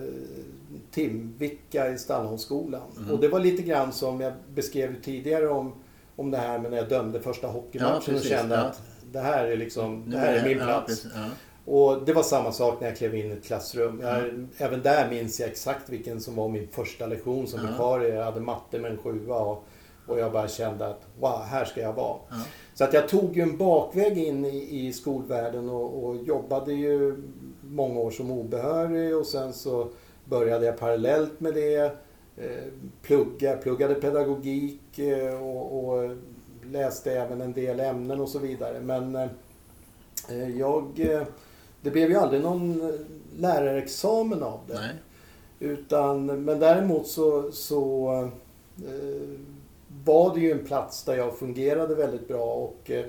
timvicka 0.92 1.90
i 1.90 1.98
Stallholmsskolan. 1.98 2.82
Mm. 2.98 3.12
Och 3.12 3.20
det 3.20 3.28
var 3.28 3.40
lite 3.40 3.64
grann 3.64 3.94
som 3.94 4.22
jag 4.22 4.34
beskrev 4.54 5.02
tidigare 5.02 5.48
om, 5.48 5.74
om 6.16 6.32
det 6.32 6.38
här 6.38 6.60
med 6.60 6.72
när 6.72 6.78
jag 6.78 6.90
dömde 6.90 7.22
första 7.22 7.48
hockeymatchen 7.48 8.14
Ja, 8.14 8.20
och 8.20 8.26
kände 8.26 8.56
ja. 8.56 8.62
att 8.62 8.82
det 9.12 9.20
här 9.20 9.46
är 9.46 9.58
liksom, 9.58 10.04
det 10.12 10.18
här 10.18 10.34
är 10.34 10.48
min 10.48 10.58
plats. 10.58 11.06
ja. 11.16 11.26
Och 11.68 12.06
det 12.06 12.14
var 12.14 12.24
samma 12.24 12.52
sak 12.52 12.82
när 12.82 12.88
jag 12.88 12.98
klev 12.98 13.16
in 13.16 13.26
i 13.26 13.34
ett 13.34 13.44
klassrum. 13.46 14.00
Jag, 14.04 14.18
Mm. 14.24 14.50
Även 14.58 14.82
där 14.82 15.10
minns 15.10 15.40
jag 15.40 15.50
exakt 15.50 15.90
vilken 15.90 16.22
som 16.22 16.36
var 16.36 16.50
min 16.50 16.68
första 16.68 17.06
lektion 17.06 17.48
som 17.48 17.68
vikarie. 17.68 18.16
Jag 18.16 18.24
hade 18.24 18.40
matte 18.40 18.80
med 18.80 18.92
en 18.92 18.98
sjua 18.98 19.36
och, 19.36 19.64
och 20.08 20.20
jag 20.20 20.32
bara 20.32 20.48
kände 20.48 20.88
att 20.88 21.02
wow, 21.20 21.42
här 21.42 21.66
ska 21.66 21.82
jag 21.82 21.94
vara. 21.94 22.18
Ja. 22.30 22.36
Så 22.76 22.84
att 22.84 22.94
jag 22.94 23.10
tog 23.10 23.38
ju 23.38 23.42
en 23.42 23.58
bakväg 23.58 24.18
in 24.18 24.46
i, 24.46 24.88
i 24.88 24.94
skolvärlden 24.94 25.70
och, 25.70 26.04
och 26.04 26.16
jobbade 26.18 26.74
ju 26.74 27.16
många 27.62 28.00
år 28.00 28.12
som 28.12 28.32
obehörig 28.32 29.18
och 29.18 29.26
sen 29.26 29.54
så 29.54 29.88
började 30.26 30.66
jag 30.66 30.80
parallellt 30.80 31.40
med 31.40 31.54
det 31.54 31.98
eh, 32.38 32.64
plugga, 33.02 33.58
pluggade 33.58 33.96
pedagogik 33.96 35.00
eh, 35.00 35.44
och, 35.44 35.90
och 35.90 36.16
läste 36.72 37.12
även 37.12 37.42
en 37.42 37.54
del 37.54 37.80
ämnen 37.80 38.20
och 38.20 38.30
så 38.30 38.40
vidare. 38.40 38.80
Men 38.80 39.16
eh, 39.16 40.50
jag, 40.58 40.86
det 41.82 41.92
blev 41.92 42.10
ju 42.10 42.16
aldrig 42.16 42.42
någon 42.42 42.92
lärarexamen 43.38 44.44
av 44.44 44.60
det. 44.68 44.74
Nej. 44.74 44.96
Utan, 45.60 46.26
men 46.26 46.60
däremot 46.60 47.08
så, 47.08 47.52
så 47.52 48.12
eh, 48.78 49.40
var 50.06 50.34
det 50.36 50.40
ju 50.42 50.52
en 50.52 50.66
plats 50.66 51.04
där 51.04 51.16
jag 51.18 51.38
fungerade 51.38 51.96
väldigt 51.96 52.28
bra. 52.28 52.46
Och, 52.54 52.92
eh, 52.92 53.06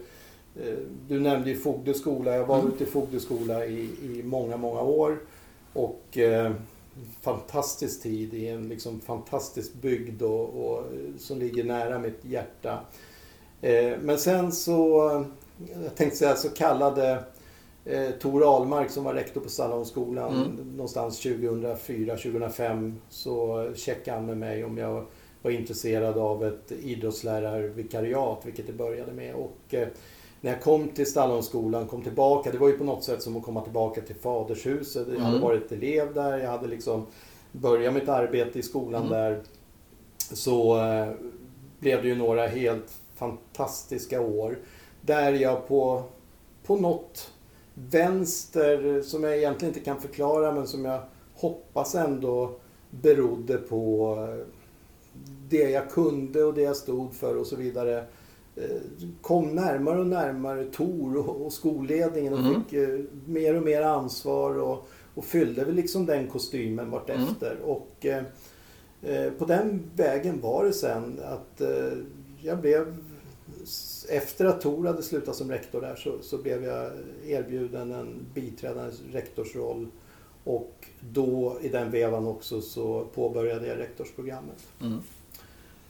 eh, 0.57 0.75
du 1.09 1.21
nämnde 1.21 1.51
ju 1.51 1.57
Fogdö 1.57 1.95
skola. 1.95 2.35
Jag 2.37 2.47
var 2.47 2.59
Mm. 2.59 2.73
ute 2.73 2.85
i 2.85 2.87
Fogdö 2.87 3.21
skola 3.21 3.67
i, 3.67 3.81
i 4.03 4.23
många, 4.25 4.57
många 4.57 4.81
år. 4.83 5.19
Och 5.73 6.19
eh, 6.19 6.53
fantastisk 7.23 8.03
tid 8.03 8.35
i 8.35 8.49
en 8.49 8.69
liksom 8.69 9.01
fantastisk 9.01 9.75
bygd 9.75 10.23
och, 10.23 10.49
och, 10.71 10.85
som 11.19 11.39
ligger 11.39 11.65
nära 11.65 11.99
mitt 11.99 12.25
hjärta. 12.25 12.79
Eh, 13.63 13.93
men 14.03 14.19
sen 14.19 14.53
så, 14.53 14.79
jag 15.85 15.95
tänkte 15.95 16.19
säga 16.19 16.37
så 16.37 16.49
kallade 16.49 17.25
eh, 17.85 18.11
Tor 18.11 18.55
Ahlmark 18.57 18.91
som 18.91 19.05
var 19.05 19.15
rektor 19.15 19.41
på 19.41 19.49
Stallholmsskolan 19.49 20.35
Mm. 20.37 20.57
någonstans 20.77 21.21
2004-2005 21.25 22.95
så 23.09 23.67
checkade 23.77 24.17
han 24.17 24.27
med 24.27 24.37
mig 24.39 24.65
om 24.65 24.79
jag 24.79 25.05
var 25.47 25.51
intresserad 25.53 26.19
av 26.19 26.45
ett 26.45 26.73
idrottslärarvikariat, 26.73 28.41
vilket 28.47 28.67
det 28.67 28.73
började 28.73 29.13
med. 29.13 29.35
Och 29.35 29.75
eh, 29.75 29.89
när 30.41 30.51
jag 30.53 30.63
kom 30.63 30.89
till 30.89 31.07
Stallholmsskolan, 31.07 31.87
kom 31.87 32.03
tillbaka, 32.03 32.51
det 32.51 32.59
var 32.59 32.69
ju 32.69 32.79
på 32.79 32.85
något 32.85 33.05
sätt 33.05 33.23
som 33.23 33.37
att 33.37 33.43
komma 33.43 33.61
tillbaka 33.61 34.01
till 34.01 34.15
fadershuset. 34.17 35.07
Jag 35.09 35.15
hade 35.21 35.37
Mm. 35.37 35.41
varit 35.49 35.73
elev 35.73 36.15
där, 36.15 36.39
jag 36.39 36.51
hade 36.51 36.67
liksom 36.69 37.07
börjat 37.53 37.95
mitt 37.95 38.09
arbete 38.09 38.59
i 38.59 38.63
skolan 38.63 39.07
Mm. 39.07 39.13
där. 39.13 39.41
Så 40.19 40.79
eh, 40.81 41.13
blev 41.79 42.03
det 42.03 42.09
ju 42.09 42.15
några 42.17 42.47
helt 42.47 42.93
fantastiska 43.15 44.21
år. 44.21 44.59
Där 45.01 45.33
jag 45.33 45.69
på, 45.69 46.03
på 46.67 46.77
något 46.77 47.33
vänster, 47.75 49.03
som 49.03 49.25
jag 49.25 49.37
egentligen 49.37 49.75
inte 49.75 49.85
kan 49.85 50.01
förklara, 50.01 50.53
men 50.53 50.67
som 50.67 50.85
jag 50.85 51.01
hoppas 51.35 51.95
ändå 51.95 52.51
berodde 52.91 53.57
på 53.57 54.15
eh, 54.29 54.47
det 55.49 55.71
jag 55.71 55.91
kunde 55.91 56.45
och 56.45 56.55
det 56.55 56.63
jag 56.63 56.77
stod 56.77 57.15
för 57.15 57.37
och 57.37 57.47
så 57.47 57.57
vidare. 57.57 58.05
eh, 58.57 58.65
Kom 59.21 59.55
närmare 59.55 60.01
och 60.01 60.07
närmare 60.07 60.65
Tor 60.65 61.17
och, 61.17 61.47
och 61.47 61.53
skolledningen 61.53 62.33
och 62.33 62.39
Mm. 62.39 62.65
fick 62.65 62.73
eh, 62.73 62.99
mer 63.27 63.57
och 63.57 63.63
mer 63.63 63.83
ansvar 63.83 64.59
och, 64.59 64.89
och 65.15 65.25
fyllde 65.25 65.65
väl 65.65 65.75
liksom 65.75 66.07
den 66.07 66.27
kostymen 66.29 66.91
vartefter. 66.91 67.57
Och 67.65 68.07
eh, 68.07 68.23
eh, 69.03 69.33
på 69.33 69.45
den 69.45 69.83
vägen 69.97 70.41
var 70.41 70.65
det 70.65 70.73
sen 70.73 71.21
att 71.25 71.61
eh, 71.61 71.93
jag 72.43 72.61
blev 72.61 72.97
efter 74.09 74.45
att 74.45 74.61
Tor 74.61 74.87
hade 74.87 75.03
slutat 75.03 75.37
som 75.37 75.51
rektor 75.51 75.81
där 75.81 75.97
så, 75.97 76.13
så 76.23 76.39
blev 76.39 76.65
jag 76.65 76.91
erbjuden 77.27 77.93
en 77.93 78.27
biträdande 78.35 78.93
rektorsroll. 79.13 79.87
Och 80.45 80.89
då 81.13 81.59
i 81.63 81.69
den 81.69 81.91
vevan 81.91 82.27
också 82.27 82.61
så 82.61 83.07
påbörjade 83.15 83.67
jag 83.67 83.79
rektorsprogrammet. 83.79 84.67
Mm. 84.81 84.99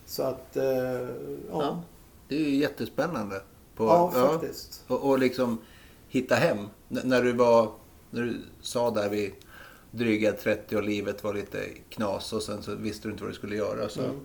Så 0.07 0.23
att, 0.23 0.57
eh, 0.57 0.63
ja. 0.65 1.07
Ja. 1.51 1.59
Ja, 1.61 1.81
Det 2.27 2.35
är 2.35 2.39
ju 2.49 2.55
jättespännande. 2.55 3.41
På, 3.75 4.11
faktiskt. 4.13 4.83
Och, 4.87 5.09
och 5.09 5.19
liksom 5.19 5.57
hitta 6.07 6.35
hem. 6.35 6.57
N- 6.57 7.01
när 7.03 7.21
du 7.23 7.31
var, 7.33 7.71
när 8.11 8.21
du 8.21 8.35
sa 8.61 8.91
där 8.91 9.09
vid 9.09 9.31
dryga 9.91 10.31
30 10.31 10.75
och 10.75 10.83
livet 10.83 11.23
var 11.23 11.33
lite 11.33 11.59
knas 11.89 12.33
och 12.33 12.43
sen 12.43 12.63
så 12.63 12.75
visste 12.75 13.07
du 13.07 13.11
inte 13.11 13.23
vad 13.23 13.31
du 13.31 13.35
skulle 13.35 13.55
göra. 13.55 13.89
Så, 13.89 14.01
Mm. 14.01 14.15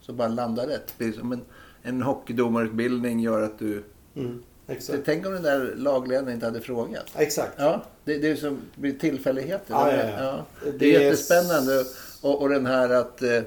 så 0.00 0.12
bara 0.12 0.28
landa 0.28 0.66
rätt. 0.66 0.94
Det 0.98 1.04
är 1.04 1.12
som 1.12 1.32
en, 1.32 1.40
en 1.82 2.02
hockeydomarutbildning 2.02 3.20
gör 3.20 3.42
att 3.42 3.58
du... 3.58 3.84
Mm, 4.16 4.42
exakt. 4.66 4.98
Tänk 5.04 5.26
om 5.26 5.32
den 5.32 5.42
där 5.42 5.74
lagledaren 5.76 6.32
inte 6.32 6.46
hade 6.46 6.60
frågat. 6.60 7.04
Exakt. 7.16 7.52
Ja, 7.58 7.82
det, 8.04 8.18
det 8.18 8.28
är 8.30 8.36
som 8.36 8.60
tillfälligheter. 9.00 9.74
Ja, 9.74 9.84
Det 9.84 9.92
ja, 9.96 10.02
är- 10.02 10.24
ja. 10.24 10.44
Det 10.62 10.68
är 10.68 10.72
Det 10.78 10.96
är- 10.96 11.00
jättespännande. 11.00 11.84
Och, 12.22 12.42
och 12.42 12.48
den 12.48 12.66
här 12.66 12.90
att 12.90 13.22
eh, 13.22 13.40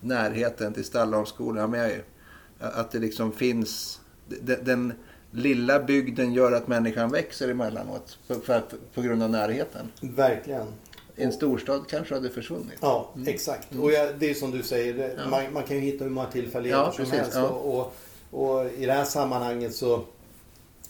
närheten 0.00 0.72
till 0.74 0.84
Stallholmsskolan 0.84 1.70
med 1.70 1.90
ju. 1.90 2.02
Att 2.58 2.90
det 2.90 2.98
liksom 2.98 3.32
finns 3.32 4.00
den, 4.28 4.64
den 4.64 4.92
lilla 5.30 5.80
bygden 5.80 6.32
gör 6.32 6.52
att 6.52 6.68
människan 6.68 7.10
växer 7.10 7.48
emellanåt 7.48 8.18
på, 8.28 8.34
för 8.34 8.62
på 8.94 9.02
grund 9.02 9.22
av 9.22 9.30
närheten. 9.30 9.88
Verkligen. 10.00 10.66
En 11.16 11.32
storstad 11.32 11.84
kanske 11.88 12.14
hade 12.14 12.30
försvunnit. 12.30 12.78
Ja, 12.80 13.10
exakt. 13.26 13.74
Och 13.80 13.92
jag, 13.92 14.18
det 14.18 14.30
är 14.30 14.34
som 14.34 14.50
du 14.50 14.62
säger, 14.62 14.94
det, 14.94 15.14
Ja. 15.24 15.30
man, 15.30 15.52
man 15.52 15.62
kan 15.62 15.76
ju 15.76 15.82
hitta 15.82 16.04
hur 16.04 16.10
många 16.10 16.26
tillfälligheter 16.26 16.82
Ja, 16.82 16.92
som 16.92 17.04
precis, 17.04 17.20
helst. 17.20 17.34
ja. 17.36 17.48
Och, 17.48 17.78
och, 18.30 18.50
och 18.50 18.66
i 18.78 18.86
det 18.86 18.92
här 18.92 19.04
sammanhanget 19.04 19.74
så, 19.74 20.04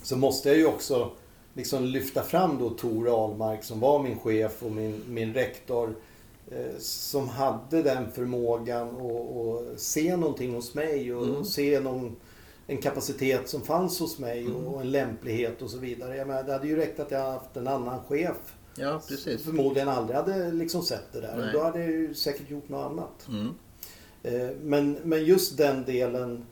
så 0.02 0.16
måste 0.16 0.48
jag 0.48 0.58
ju 0.58 0.66
också 0.66 1.10
liksom 1.54 1.84
lyfta 1.84 2.22
fram 2.22 2.58
då 2.58 2.70
Tor 2.70 3.24
Ahlmark 3.24 3.64
som 3.64 3.80
var 3.80 4.02
min 4.02 4.18
chef 4.18 4.62
och 4.62 4.72
min, 4.72 5.02
min 5.08 5.34
rektor. 5.34 5.94
Eh, 6.50 6.78
som 6.78 7.28
hade 7.28 7.82
den 7.82 8.12
förmågan 8.12 8.88
att 8.88 9.80
se 9.80 10.16
någonting 10.16 10.54
hos 10.54 10.74
mig 10.74 11.14
och 11.14 11.26
Mm. 11.26 11.44
se 11.44 11.80
någon, 11.80 12.16
en 12.66 12.78
kapacitet 12.78 13.48
som 13.48 13.60
fanns 13.62 14.00
hos 14.00 14.18
mig 14.18 14.40
Mm. 14.40 14.66
och 14.66 14.80
en 14.80 14.90
lämplighet 14.90 15.62
och 15.62 15.70
så 15.70 15.78
vidare. 15.78 16.16
Jag 16.16 16.26
menar, 16.28 16.42
det 16.42 16.52
hade 16.52 16.68
ju 16.68 16.76
räckt 16.76 17.00
att 17.00 17.10
jag 17.10 17.32
haft 17.32 17.56
en 17.56 17.68
annan 17.68 18.00
chef 18.04 18.36
Ja, 18.76 19.00
precis. 19.08 19.42
förmodligen 19.44 19.88
aldrig 19.88 20.16
hade 20.16 20.52
liksom 20.52 20.82
sett 20.82 21.12
det 21.12 21.20
där. 21.20 21.36
Nej. 21.38 21.50
Då 21.52 21.60
hade 21.62 21.78
jag 21.80 21.90
ju 21.90 22.14
säkert 22.14 22.50
gjort 22.50 22.68
något 22.68 22.90
annat. 22.90 23.28
Mm. 23.28 23.48
Eh, 24.22 24.56
Men, 24.62 24.92
men 25.04 25.24
just 25.24 25.56
den 25.56 25.84
delen 25.84 26.46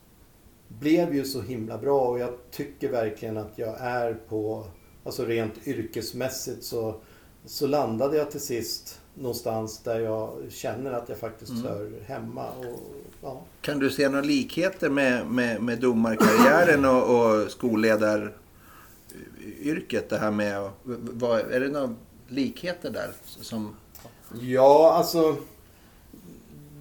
blev 0.69 1.15
ju 1.15 1.25
så 1.25 1.41
himla 1.41 1.79
bra 1.79 2.01
och 2.09 2.19
jag 2.19 2.31
tycker 2.51 2.89
verkligen 2.91 3.37
att 3.37 3.53
jag 3.59 3.81
är 3.81 4.15
på, 4.15 4.65
alltså 5.05 5.25
rent 5.25 5.67
yrkesmässigt 5.67 6.65
så, 6.65 7.01
så 7.45 7.67
landade 7.67 8.17
jag 8.17 8.31
till 8.31 8.41
sist 8.41 8.98
någonstans 9.21 9.79
där 9.79 10.01
jag 10.01 10.31
känner 10.51 10.93
att 10.93 11.09
jag 11.09 11.19
faktiskt 11.19 11.53
Mm. 11.53 11.65
hör 11.65 11.91
hemma. 12.07 12.45
Och, 12.59 12.81
ja. 13.23 13.41
Kan 13.61 13.79
du 13.79 13.91
se 13.91 14.09
några 14.09 14.25
likheter 14.25 14.89
med, 14.91 15.27
med, 15.27 15.63
med 15.63 15.79
domarkarriären 15.79 16.85
och, 16.85 17.03
och 17.43 17.51
skolledaryrket? 17.51 18.35
Det 20.09 20.19
här 20.19 20.31
med, 20.31 20.71
vad, 20.85 21.41
är 21.41 21.61
det 21.61 21.69
några 21.69 21.95
likheter 22.29 22.91
där? 22.91 23.11
Som, 23.25 23.77
Ja, 24.41 24.93
alltså. 24.93 25.37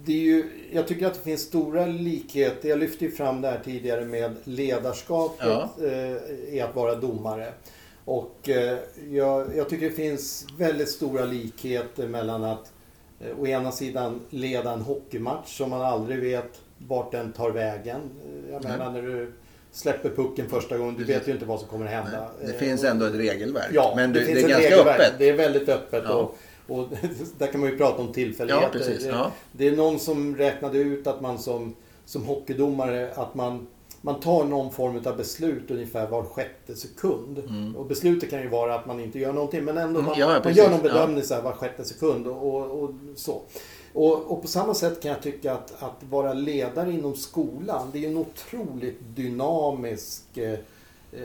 Det 0.04 0.12
är 0.12 0.22
ju, 0.22 0.44
jag 0.72 0.88
tycker 0.88 1.06
att 1.06 1.14
det 1.14 1.20
finns 1.20 1.40
stora 1.42 1.86
likheter. 1.86 2.68
Jag 2.68 2.78
lyfte 2.78 3.04
ju 3.04 3.10
fram 3.10 3.40
det 3.40 3.48
här 3.48 3.60
tidigare 3.64 4.04
med 4.04 4.36
ledarskapet 4.44 5.46
Ja. 5.46 5.70
eh, 5.86 6.54
i 6.54 6.60
att 6.60 6.74
vara 6.76 6.94
domare. 6.94 7.52
Och 8.08 8.48
eh, 8.48 8.78
jag, 9.10 9.46
jag 9.56 9.68
tycker 9.68 9.88
det 9.90 9.96
finns 9.96 10.46
väldigt 10.58 10.88
stora 10.88 11.24
likheter 11.24 12.08
mellan 12.08 12.44
att 12.44 12.72
eh, 13.20 13.40
å 13.40 13.46
ena 13.46 13.72
sidan 13.72 14.20
leda 14.30 14.72
en 14.72 14.80
hockeymatch 14.80 15.56
som 15.56 15.70
man 15.70 15.80
aldrig 15.82 16.20
vet 16.20 16.60
vart 16.78 17.12
den 17.12 17.32
tar 17.32 17.50
vägen. 17.50 18.00
Eh, 18.46 18.52
Jag 18.52 18.64
menar 18.64 18.90
när 18.90 19.02
du 19.02 19.32
släpper 19.72 20.10
pucken 20.10 20.48
första 20.48 20.78
gången, 20.78 20.94
du 20.94 21.04
Precis. 21.04 21.16
vet 21.20 21.28
ju 21.28 21.32
inte 21.32 21.44
vad 21.44 21.60
som 21.60 21.68
kommer 21.68 21.86
hända. 21.86 22.28
det 22.46 22.52
finns 22.52 22.84
ändå 22.84 23.06
ett 23.06 23.14
regelverk. 23.14 23.70
Ja, 23.72 23.92
men 23.96 24.12
det, 24.12 24.20
det, 24.20 24.26
finns 24.26 24.38
det 24.38 24.44
är 24.44 24.48
ganska 24.48 24.70
regelverk. 24.70 25.00
öppet. 25.00 25.14
Det 25.18 25.28
är 25.28 25.36
väldigt 25.36 25.68
öppet. 25.68 26.04
Ja. 26.06 26.12
Och, 26.66 26.78
och 26.78 26.88
där 27.38 27.46
kan 27.46 27.60
man 27.60 27.70
ju 27.70 27.78
prata 27.78 28.02
om 28.02 28.12
tillfälligheter. 28.12 28.66
Ja, 28.66 28.78
precis. 28.78 29.04
Det- 29.04 29.08
Ja. 29.10 29.32
Det 29.52 29.68
är 29.68 29.76
någon 29.76 29.98
som 29.98 30.36
räknade 30.36 30.78
ut 30.78 31.06
att 31.06 31.20
man 31.20 31.38
som, 31.38 31.74
som 32.04 32.24
hockeydomare 32.24 33.10
att 33.14 33.34
man, 33.34 33.66
man 34.00 34.20
tar 34.20 34.44
någon 34.44 34.72
form 34.72 35.02
av 35.06 35.16
beslut 35.16 35.70
ungefär 35.70 36.06
var 36.06 36.22
sjätte 36.22 36.76
sekund. 36.76 37.38
Mm. 37.38 37.76
Och 37.76 37.86
beslutet 37.86 38.30
kan 38.30 38.40
ju 38.42 38.48
vara 38.48 38.74
att 38.74 38.86
man 38.86 39.00
inte 39.00 39.18
gör 39.18 39.32
någonting 39.32 39.64
men 39.64 39.78
ändå 39.78 40.00
Mm, 40.00 40.04
man, 40.04 40.18
ja, 40.18 40.40
man 40.44 40.52
gör 40.54 40.70
någon 40.70 40.82
bedömning 40.82 41.22
så 41.24 41.34
här 41.34 41.42
var 41.42 41.52
sjätte 41.52 41.84
sekund 41.84 42.26
och, 42.26 42.54
och, 42.54 42.82
och 42.82 42.90
så. 43.16 43.42
Och, 43.92 44.32
och 44.32 44.42
på 44.42 44.48
samma 44.48 44.74
sätt 44.74 45.02
kan 45.02 45.10
jag 45.10 45.22
tycka 45.22 45.52
att, 45.52 45.82
att 45.82 46.02
vara 46.10 46.32
ledare 46.32 46.92
inom 46.92 47.14
skolan 47.16 47.90
det 47.92 48.04
är 48.04 48.08
en 48.08 48.16
otroligt 48.16 48.98
dynamisk 49.16 50.36
eh, 50.36 50.52
eh, 50.52 50.58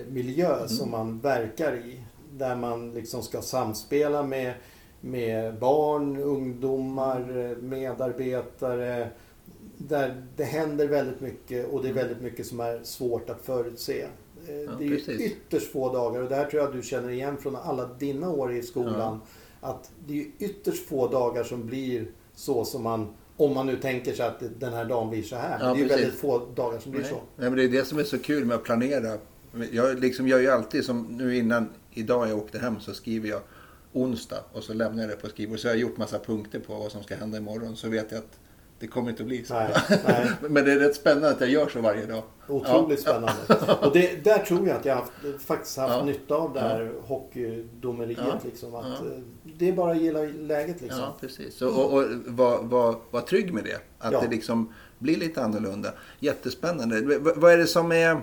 miljö 0.09 0.55
Mm. 0.55 0.67
som 0.67 0.91
man 0.91 1.19
verkar 1.19 1.75
i. 1.75 1.99
Där 2.31 2.55
man 2.55 2.93
liksom 2.93 3.23
ska 3.23 3.41
samspela 3.41 4.23
med, 4.23 4.53
med 5.01 5.59
barn, 5.59 6.17
ungdomar, 6.17 7.49
eh, 7.51 7.57
medarbetare. 7.57 9.09
Där 9.87 10.25
det 10.35 10.43
händer 10.43 10.87
väldigt 10.87 11.21
mycket 11.21 11.67
och 11.67 11.83
det 11.83 11.89
är 11.89 11.93
väldigt 11.93 12.21
mycket 12.21 12.45
som 12.45 12.59
är 12.59 12.79
svårt 12.83 13.29
att 13.29 13.41
förutse. 13.41 14.01
Eh, 14.47 14.55
Ja, 14.55 14.71
det 14.79 14.85
är 14.85 14.89
precis. 14.89 15.21
ytterst 15.21 15.71
få 15.71 15.93
dagar 15.93 16.21
och 16.21 16.29
det 16.29 16.35
här 16.35 16.45
tror 16.45 16.63
jag 16.63 16.73
du 16.75 16.81
känner 16.81 17.09
igen 17.09 17.37
från 17.37 17.55
alla 17.55 17.85
dina 17.99 18.29
år 18.29 18.53
i 18.53 18.61
skolan. 18.61 19.21
Att 19.61 19.91
det 20.07 20.21
är 20.21 20.25
ytterst 20.39 20.87
få 20.87 21.07
dagar 21.07 21.43
som 21.43 21.67
blir 21.67 22.05
så 22.35 22.65
som 22.65 22.83
man 22.83 23.13
om 23.37 23.53
man 23.53 23.65
nu 23.67 23.77
tänker 23.77 24.13
sig 24.13 24.25
att 24.25 24.43
den 24.59 24.73
här 24.73 24.85
dagen 24.85 25.09
blir 25.09 25.23
så 25.23 25.35
här. 25.35 25.57
Ja, 25.59 25.65
det 25.65 25.79
är 25.79 25.83
ju 25.83 25.87
väldigt 25.87 26.13
få 26.13 26.45
dagar 26.55 26.79
som 26.79 26.91
blir 26.91 27.01
Nej. 27.01 27.09
så. 27.09 27.15
Nej, 27.35 27.49
men 27.49 27.55
det 27.55 27.63
är 27.63 27.69
det 27.69 27.85
som 27.85 27.99
är 27.99 28.03
så 28.03 28.19
kul 28.19 28.45
med 28.45 28.55
att 28.55 28.63
planera. 28.63 29.17
Jag 29.71 29.99
liksom 29.99 30.27
gör 30.27 30.39
ju 30.39 30.47
alltid 30.47 30.85
som 30.85 31.01
nu 31.17 31.37
innan 31.37 31.69
idag 31.91 32.29
jag 32.29 32.37
åkte 32.37 32.59
hem 32.59 32.79
så 32.79 32.93
skriver 32.93 33.29
jag 33.29 33.41
onsdag 33.93 34.43
och 34.53 34.63
så 34.63 34.73
lämnar 34.73 35.03
jag 35.03 35.09
det 35.11 35.15
på 35.15 35.29
skrivbordet. 35.29 35.61
Så 35.61 35.67
jag 35.67 35.73
har 35.73 35.79
gjort 35.79 35.97
massa 35.97 36.19
punkter 36.19 36.59
på 36.59 36.73
vad 36.75 36.91
som 36.91 37.03
ska 37.03 37.15
hända 37.15 37.37
imorgon. 37.37 37.75
Så 37.75 37.89
vet 37.89 38.11
jag 38.11 38.17
att 38.19 38.39
det 38.79 38.87
kommer 38.87 39.09
inte 39.09 39.23
att 39.23 39.27
bli 39.27 39.45
så. 39.45 39.53
Nej, 39.53 39.73
nej. 40.07 40.29
men 40.41 40.65
det 40.65 40.71
är 40.71 40.79
rätt 40.79 40.95
spännande 40.95 41.29
att 41.29 41.39
jag 41.41 41.49
gör 41.49 41.67
så 41.67 41.81
varje 41.81 42.05
dag. 42.05 42.23
Otroligt 42.47 43.03
Ja. 43.05 43.11
spännande. 43.11 43.77
Och 43.81 43.93
det, 43.93 44.23
där 44.23 44.37
tror 44.37 44.67
jag 44.67 44.77
att 44.77 44.85
jag 44.85 44.95
haft, 44.95 45.11
faktiskt 45.45 45.77
haft 45.77 45.93
Ja. 45.93 46.05
nytta 46.05 46.35
av 46.35 46.53
det 46.53 46.59
här 46.59 46.93
hockeydomeriet. 47.01 48.19
Ja. 48.27 48.39
Liksom, 48.45 48.75
att, 48.75 48.85
Ja. 48.85 49.05
eh, 49.07 49.21
Det 49.57 49.69
är 49.69 49.73
bara 49.73 49.91
att 49.91 50.01
gilla 50.01 50.19
läget 50.23 50.81
liksom. 50.81 50.99
Ja, 50.99 51.15
precis. 51.19 51.61
Och, 51.61 51.69
och, 51.85 51.93
och 51.93 52.03
var, 52.25 52.63
var, 52.63 52.95
var 53.11 53.21
trygg 53.21 53.53
med 53.53 53.63
det. 53.63 53.79
Att 53.99 54.13
Ja. 54.13 54.21
det 54.21 54.27
liksom 54.27 54.73
blir 54.99 55.17
lite 55.17 55.43
annorlunda. 55.43 55.93
Jättespännande. 56.19 57.01
V- 57.01 57.31
vad 57.35 57.51
är 57.53 57.57
det 57.57 57.67
som 57.67 57.91
är... 57.91 58.21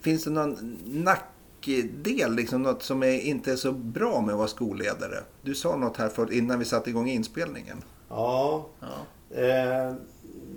Finns 0.00 0.24
det 0.24 0.30
någon 0.30 0.78
nackdel, 0.84 2.34
liksom 2.34 2.62
något 2.62 2.82
som 2.82 3.02
är, 3.02 3.20
inte 3.20 3.52
är 3.52 3.56
så 3.56 3.72
bra 3.72 4.20
med 4.20 4.32
att 4.32 4.38
vara 4.38 4.48
skolledare? 4.48 5.16
Du 5.42 5.54
sa 5.54 5.76
något 5.76 5.96
här 5.96 6.08
för, 6.08 6.32
innan 6.32 6.58
vi 6.58 6.64
satte 6.64 6.90
igång 6.90 7.08
inspelningen. 7.08 7.82
Ja, 8.08 8.66
Ja. 8.80 8.86
Eh, 9.30 9.94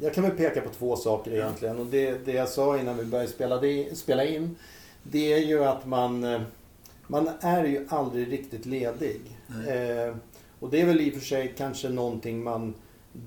jag 0.02 0.14
kan 0.14 0.24
väl 0.24 0.38
peka 0.38 0.62
på 0.62 0.70
två 0.70 0.96
saker 0.96 1.32
egentligen. 1.34 1.80
Och 1.80 1.86
det, 1.86 2.26
det 2.26 2.32
jag 2.32 2.50
sa 2.50 2.78
innan 2.80 2.98
vi 2.98 3.06
började 3.06 3.30
spela, 3.30 3.58
det, 3.58 3.98
spela 3.98 4.26
in. 4.26 4.56
Det 5.04 5.34
är 5.34 5.38
ju 5.40 5.64
att 5.66 5.86
man, 5.86 6.24
eh, 6.24 6.42
man 7.08 7.30
är 7.40 7.64
ju 7.66 7.86
aldrig 7.90 8.32
riktigt 8.32 8.66
ledig. 8.66 9.22
Eh, 9.68 10.16
och 10.60 10.70
det 10.70 10.82
är 10.82 10.86
väl 10.86 11.02
i 11.02 11.10
och 11.10 11.14
för 11.14 11.22
sig 11.22 11.54
kanske 11.58 11.90
någonting 11.90 12.44
man 12.44 12.74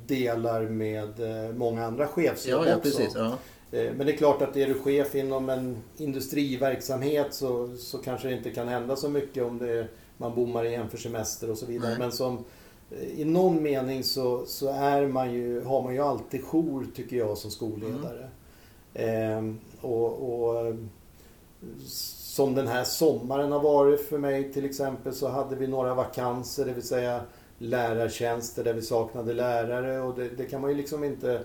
delar 0.06 0.62
med 0.62 1.20
eh, 1.20 1.54
många 1.54 1.84
andra 1.86 2.06
chefsjobb 2.06 2.64
Ja, 2.64 2.68
ja, 2.70 2.76
också. 2.76 2.90
precis. 2.98 3.14
Ja. 3.14 3.38
Eh, 3.78 3.92
Men 3.96 4.06
det 4.06 4.12
är 4.12 4.16
klart 4.16 4.42
att 4.42 4.56
är 4.56 4.66
du 4.66 4.74
chef 4.74 5.14
inom 5.14 5.48
en 5.48 5.76
industriverksamhet 5.96 7.34
så, 7.34 7.76
så 7.76 7.98
kanske 7.98 8.28
det 8.28 8.34
inte 8.34 8.50
kan 8.50 8.68
hända 8.68 8.96
så 8.96 9.08
mycket 9.08 9.42
om 9.44 9.58
det, 9.58 9.86
man 10.16 10.34
bommar 10.34 10.64
igen 10.64 10.88
för 10.90 10.98
semester 10.98 11.50
och 11.50 11.58
så 11.58 11.66
vidare. 11.66 11.90
Nej. 11.90 11.98
Men 11.98 12.12
som, 12.12 12.44
i 13.16 13.24
någon 13.24 13.62
mening 13.62 14.04
så, 14.04 14.46
så 14.46 14.68
är 14.68 15.06
man 15.06 15.32
ju, 15.32 15.64
har 15.64 15.82
man 15.82 15.94
ju 15.94 16.00
alltid 16.00 16.44
jour 16.44 16.86
tycker 16.96 17.16
jag 17.16 17.38
som 17.38 17.50
skolledare. 17.50 18.28
Eh, 18.94 19.52
och, 19.80 20.40
och 20.40 20.74
som 21.86 22.54
den 22.54 22.66
här 22.66 22.84
sommaren 22.84 23.52
har 23.52 23.60
varit 23.60 24.08
för 24.08 24.18
mig 24.18 24.52
till 24.52 24.64
exempel 24.64 25.14
så 25.14 25.28
hade 25.28 25.56
vi 25.56 25.66
några 25.66 25.94
vakanser, 25.94 26.64
det 26.64 26.72
vill 26.72 26.82
säga 26.82 27.20
lärartjänster 27.58 28.64
där 28.64 28.74
vi 28.74 28.82
saknade 28.82 29.32
lärare 29.32 30.00
och 30.00 30.14
det, 30.18 30.28
det 30.28 30.44
kan 30.44 30.60
man 30.60 30.70
ju 30.70 30.76
liksom 30.76 31.04
inte 31.04 31.40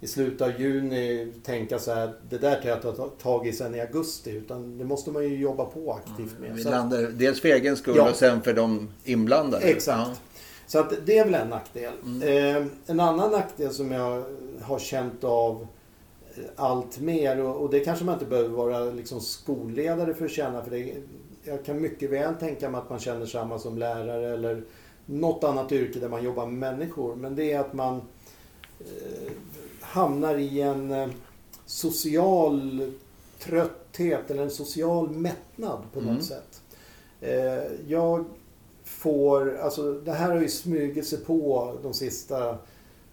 i 0.00 0.06
slutet 0.06 0.40
av 0.42 0.60
juni 0.60 1.32
tänka 1.44 1.78
så 1.78 1.92
här, 1.94 2.12
det 2.30 2.38
där 2.38 2.60
kan 2.62 2.70
jag 2.70 2.82
ta 2.82 2.92
tag 3.22 3.46
i 3.46 3.52
sen 3.52 3.74
i 3.74 3.80
augusti. 3.80 4.30
Utan 4.30 4.78
det 4.78 4.84
måste 4.84 5.10
man 5.10 5.22
ju 5.22 5.36
jobba 5.36 5.64
på 5.64 5.92
aktivt 5.92 6.38
med. 6.40 6.54
Vi 6.54 6.62
Så 6.62 6.68
att- 6.68 6.74
landar 6.74 7.02
dels 7.02 7.40
för 7.40 7.48
egen 7.48 7.76
skull 7.76 7.94
Ja. 7.96 8.10
och 8.10 8.16
sen 8.16 8.42
för 8.42 8.52
de 8.52 8.88
inblandade. 9.04 9.64
Exakt. 9.66 10.20
Så 10.66 10.78
att 10.78 10.92
det 11.06 11.18
är 11.18 11.24
väl 11.24 11.34
en 11.34 11.48
nackdel. 11.48 11.92
Mm. 12.04 12.22
Eh, 12.56 12.66
en 12.86 13.00
annan 13.00 13.30
nackdel 13.30 13.70
som 13.72 13.92
jag 13.92 14.24
har 14.62 14.78
känt 14.78 15.24
av 15.24 15.66
eh, 16.36 16.44
allt 16.56 16.98
mer 17.00 17.40
och, 17.40 17.56
och 17.56 17.70
det 17.70 17.80
kanske 17.80 18.04
man 18.04 18.14
inte 18.14 18.26
behöver 18.26 18.48
vara 18.48 18.78
liksom 18.84 19.20
skolledare 19.20 20.14
för 20.14 20.24
att 20.24 20.30
känna. 20.30 20.62
För 20.64 20.70
det, 20.70 20.94
jag 21.44 21.64
kan 21.64 21.80
mycket 21.80 22.10
väl 22.10 22.34
tänka 22.34 22.70
mig 22.70 22.78
att 22.80 22.90
man 22.90 22.98
känner 22.98 23.26
samma 23.26 23.58
som 23.58 23.78
lärare 23.78 24.34
eller 24.34 24.62
något 25.06 25.44
annat 25.44 25.72
yrke 25.72 25.98
där 25.98 26.08
man 26.08 26.24
jobbar 26.24 26.46
med 26.46 26.72
människor. 26.72 27.14
Men 27.14 27.36
det 27.36 27.52
är 27.52 27.60
att 27.60 27.72
man 27.72 28.00
eh, 28.80 29.32
hamnar 29.80 30.38
i 30.38 30.60
en 30.60 30.90
eh, 30.92 31.08
social 31.66 32.92
trötthet 33.38 34.30
eller 34.30 34.42
en 34.42 34.50
social 34.50 35.10
mättnad 35.10 35.78
på 35.92 36.00
något 36.00 36.10
Mm. 36.10 36.22
sätt. 36.22 36.60
Eh, 37.20 37.72
jag 37.88 38.24
får, 39.06 39.56
alltså 39.56 39.92
det 39.92 40.12
här 40.12 40.30
har 40.30 40.40
ju 40.40 40.48
smugit 40.48 41.06
sig 41.06 41.18
på 41.18 41.72
de 41.82 41.94
sista 41.94 42.58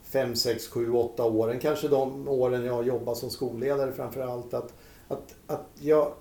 5, 0.03 0.35
6, 0.35 0.67
7, 0.67 0.91
8 0.91 1.23
åren. 1.23 1.59
Kanske 1.59 1.87
de 1.87 2.27
åren 2.27 2.65
jag 2.65 2.73
har 2.73 2.83
jobbat 2.83 3.17
som 3.17 3.29
skolledare 3.29 3.91
framför 3.91 4.21
allt. 4.21 4.53
Att, 4.53 4.73
att, 5.07 5.35
att 5.47 5.65
jag, 5.79 6.13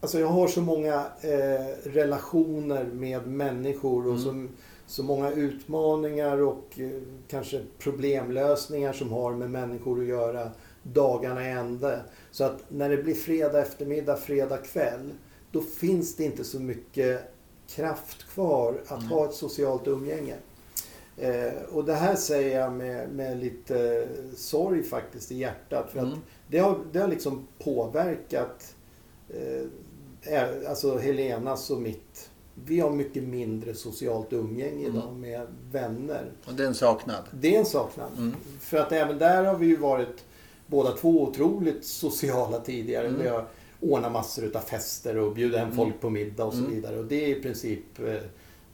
alltså 0.00 0.20
jag 0.20 0.26
har 0.26 0.48
så 0.48 0.60
många 0.60 0.94
eh, 1.20 1.90
relationer 1.90 2.84
med 2.84 3.26
människor 3.26 4.06
och 4.06 4.18
Mm. 4.18 4.48
så, 4.48 4.54
så 4.86 5.02
många 5.02 5.30
utmaningar 5.30 6.42
och 6.42 6.80
eh, 6.80 6.90
kanske 7.28 7.60
problemlösningar 7.78 8.92
som 8.92 9.12
har 9.12 9.32
med 9.32 9.50
människor 9.50 10.00
att 10.00 10.06
göra. 10.06 10.50
dagarna 10.82 11.48
i 11.48 11.50
ände. 11.50 12.00
Så 12.30 12.44
att 12.44 12.64
när 12.68 12.88
det 12.88 12.96
blir 12.96 13.14
fredag 13.14 13.60
eftermiddag, 13.62 14.16
fredag 14.16 14.56
kväll. 14.56 15.12
Då 15.52 15.60
finns 15.60 16.16
det 16.16 16.24
inte 16.24 16.44
så 16.44 16.60
mycket 16.60 17.33
kraft 17.68 18.22
kvar 18.28 18.80
att 18.86 18.98
Mm. 18.98 19.08
ha 19.08 19.24
ett 19.24 19.34
socialt 19.34 19.86
umgänge. 19.86 20.34
Eh, 21.16 21.52
och 21.72 21.84
det 21.84 21.94
här 21.94 22.16
säger 22.16 22.60
jag 22.60 22.72
med, 22.72 23.08
med 23.08 23.38
lite 23.38 24.08
sorg 24.36 24.82
faktiskt 24.82 25.32
i 25.32 25.36
hjärtat. 25.38 25.90
För 25.90 25.98
att 25.98 26.06
Mm. 26.06 26.18
det 26.48 26.58
har, 26.58 26.78
det 26.92 26.98
har 26.98 27.08
liksom 27.08 27.46
påverkat 27.58 28.74
eh, 29.28 30.34
eh, 30.34 30.70
alltså 30.70 30.98
Helenas 30.98 31.70
och 31.70 31.80
mitt. 31.80 32.30
Vi 32.66 32.80
har 32.80 32.90
mycket 32.90 33.22
mindre 33.24 33.74
socialt 33.74 34.32
umgänge 34.32 34.86
idag 34.86 35.08
Mm. 35.08 35.20
med 35.20 35.46
vänner. 35.70 36.32
Och 36.46 36.54
det 36.54 36.62
är 36.62 36.66
en 36.66 36.74
saknad. 36.74 37.24
Det 37.30 37.54
är 37.54 37.58
en 37.58 37.66
saknad. 37.66 38.08
Mm. 38.16 38.34
För 38.60 38.76
att 38.76 38.92
även 38.92 39.18
där 39.18 39.44
har 39.44 39.54
vi 39.56 39.66
ju 39.66 39.76
varit 39.76 40.24
båda 40.66 40.92
två 40.92 41.22
otroligt 41.22 41.84
sociala 41.84 42.60
tidigare. 42.60 43.06
Mm. 43.08 43.22
Vi 43.22 43.28
har 43.28 43.46
ordnat 43.90 44.12
massor 44.12 44.44
utav 44.44 44.60
fester 44.60 45.16
och 45.18 45.34
bjudit 45.34 45.58
hem 45.58 45.72
folk 45.76 46.00
på 46.00 46.10
middag 46.10 46.44
och 46.44 46.52
så 46.52 46.58
Mm. 46.58 46.70
vidare. 46.74 46.98
Och 46.98 47.04
det 47.04 47.24
är 47.24 47.28
i 47.36 47.42
princip, 47.42 47.98
eh, 48.06 48.14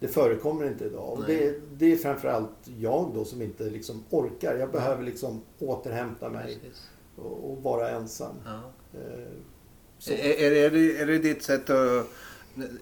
det 0.00 0.08
förekommer 0.08 0.66
inte 0.66 0.84
idag. 0.84 1.12
Och 1.12 1.24
det, 1.26 1.54
det 1.72 1.92
är 1.92 1.96
framförallt 1.96 2.50
jag 2.78 3.11
då 3.14 3.24
som 3.24 3.42
inte 3.42 3.64
liksom 3.64 4.04
orkar. 4.11 4.56
Jag 4.56 4.70
behöver 4.70 5.02
liksom 5.02 5.42
återhämta 5.58 6.28
mig 6.28 6.58
och, 7.16 7.50
och 7.50 7.62
vara 7.62 7.90
ensam. 7.90 8.34
Ja. 8.44 8.61
Eh, 9.00 9.24
Så. 9.98 10.12
Är, 10.12 10.16
är, 10.52 10.70
det, 10.70 11.00
är, 11.00 11.06
det 11.06 11.18
ditt 11.18 11.42
sätt 11.42 11.70
att, 11.70 12.06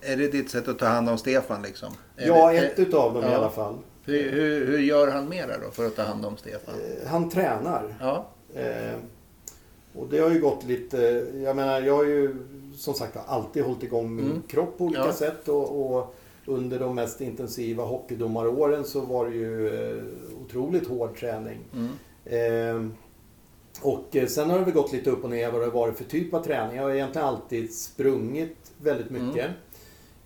är 0.02 0.16
det 0.16 0.28
ditt 0.28 0.50
sätt 0.50 0.68
att 0.68 0.78
ta 0.78 0.86
hand 0.86 1.08
om 1.08 1.18
Stefan 1.18 1.62
liksom? 1.62 1.92
Är 2.16 2.26
Ja, 2.26 2.52
det, 2.52 2.58
ett 2.58 2.78
utav 2.78 3.14
dem 3.14 3.24
i 3.24 3.26
ja. 3.26 3.34
alla 3.36 3.50
fall. 3.50 3.78
hur, 4.04 4.30
hur, 4.30 4.66
hur 4.66 4.78
gör 4.78 5.08
han 5.08 5.28
mera 5.28 5.58
då 5.64 5.70
för 5.70 5.86
att 5.86 5.96
ta 5.96 6.02
hand 6.02 6.24
om 6.24 6.36
Stefan? 6.36 6.74
Eh, 6.74 7.08
Han 7.08 7.30
tränar. 7.30 7.94
Ja. 8.00 8.26
Eh, 8.54 8.94
och 9.94 10.08
det 10.10 10.18
har 10.18 10.30
ju 10.30 10.40
gått 10.40 10.64
lite, 10.64 11.26
jag 11.44 11.56
menar 11.56 11.80
jag 11.82 11.96
har 11.96 12.04
ju 12.04 12.36
som 12.76 12.94
sagt 12.94 13.16
alltid 13.26 13.62
hållit 13.64 13.82
igång 13.82 14.16
min 14.16 14.24
Mm. 14.24 14.42
kropp 14.48 14.78
på 14.78 14.84
olika 14.84 15.00
Ja. 15.06 15.12
sätt 15.12 15.48
och, 15.48 15.96
och 15.96 16.14
under 16.46 16.78
de 16.78 16.94
mest 16.94 17.20
intensiva 17.20 17.84
hockeydomaråren 17.84 18.84
så 18.84 19.00
var 19.00 19.26
det 19.26 19.34
ju 19.36 19.68
eh, 19.68 20.02
otroligt 20.44 20.88
hård 20.88 21.16
träning. 21.18 21.58
Mm. 21.74 21.88
Eh, 22.24 22.90
och 23.82 24.16
sen 24.28 24.50
har 24.50 24.58
det 24.58 24.64
väl 24.64 24.74
gått 24.74 24.92
lite 24.92 25.10
upp 25.10 25.24
och 25.24 25.30
ner 25.30 25.50
vad 25.52 25.60
det 25.60 25.66
varit 25.70 25.96
för 25.96 26.04
typ 26.04 26.34
av 26.34 26.44
träning. 26.44 26.76
Jag 26.76 26.82
har 26.82 26.90
egentligen 26.90 27.28
alltid 27.28 27.74
sprungit 27.74 28.56
väldigt 28.82 29.10
mycket. 29.10 29.46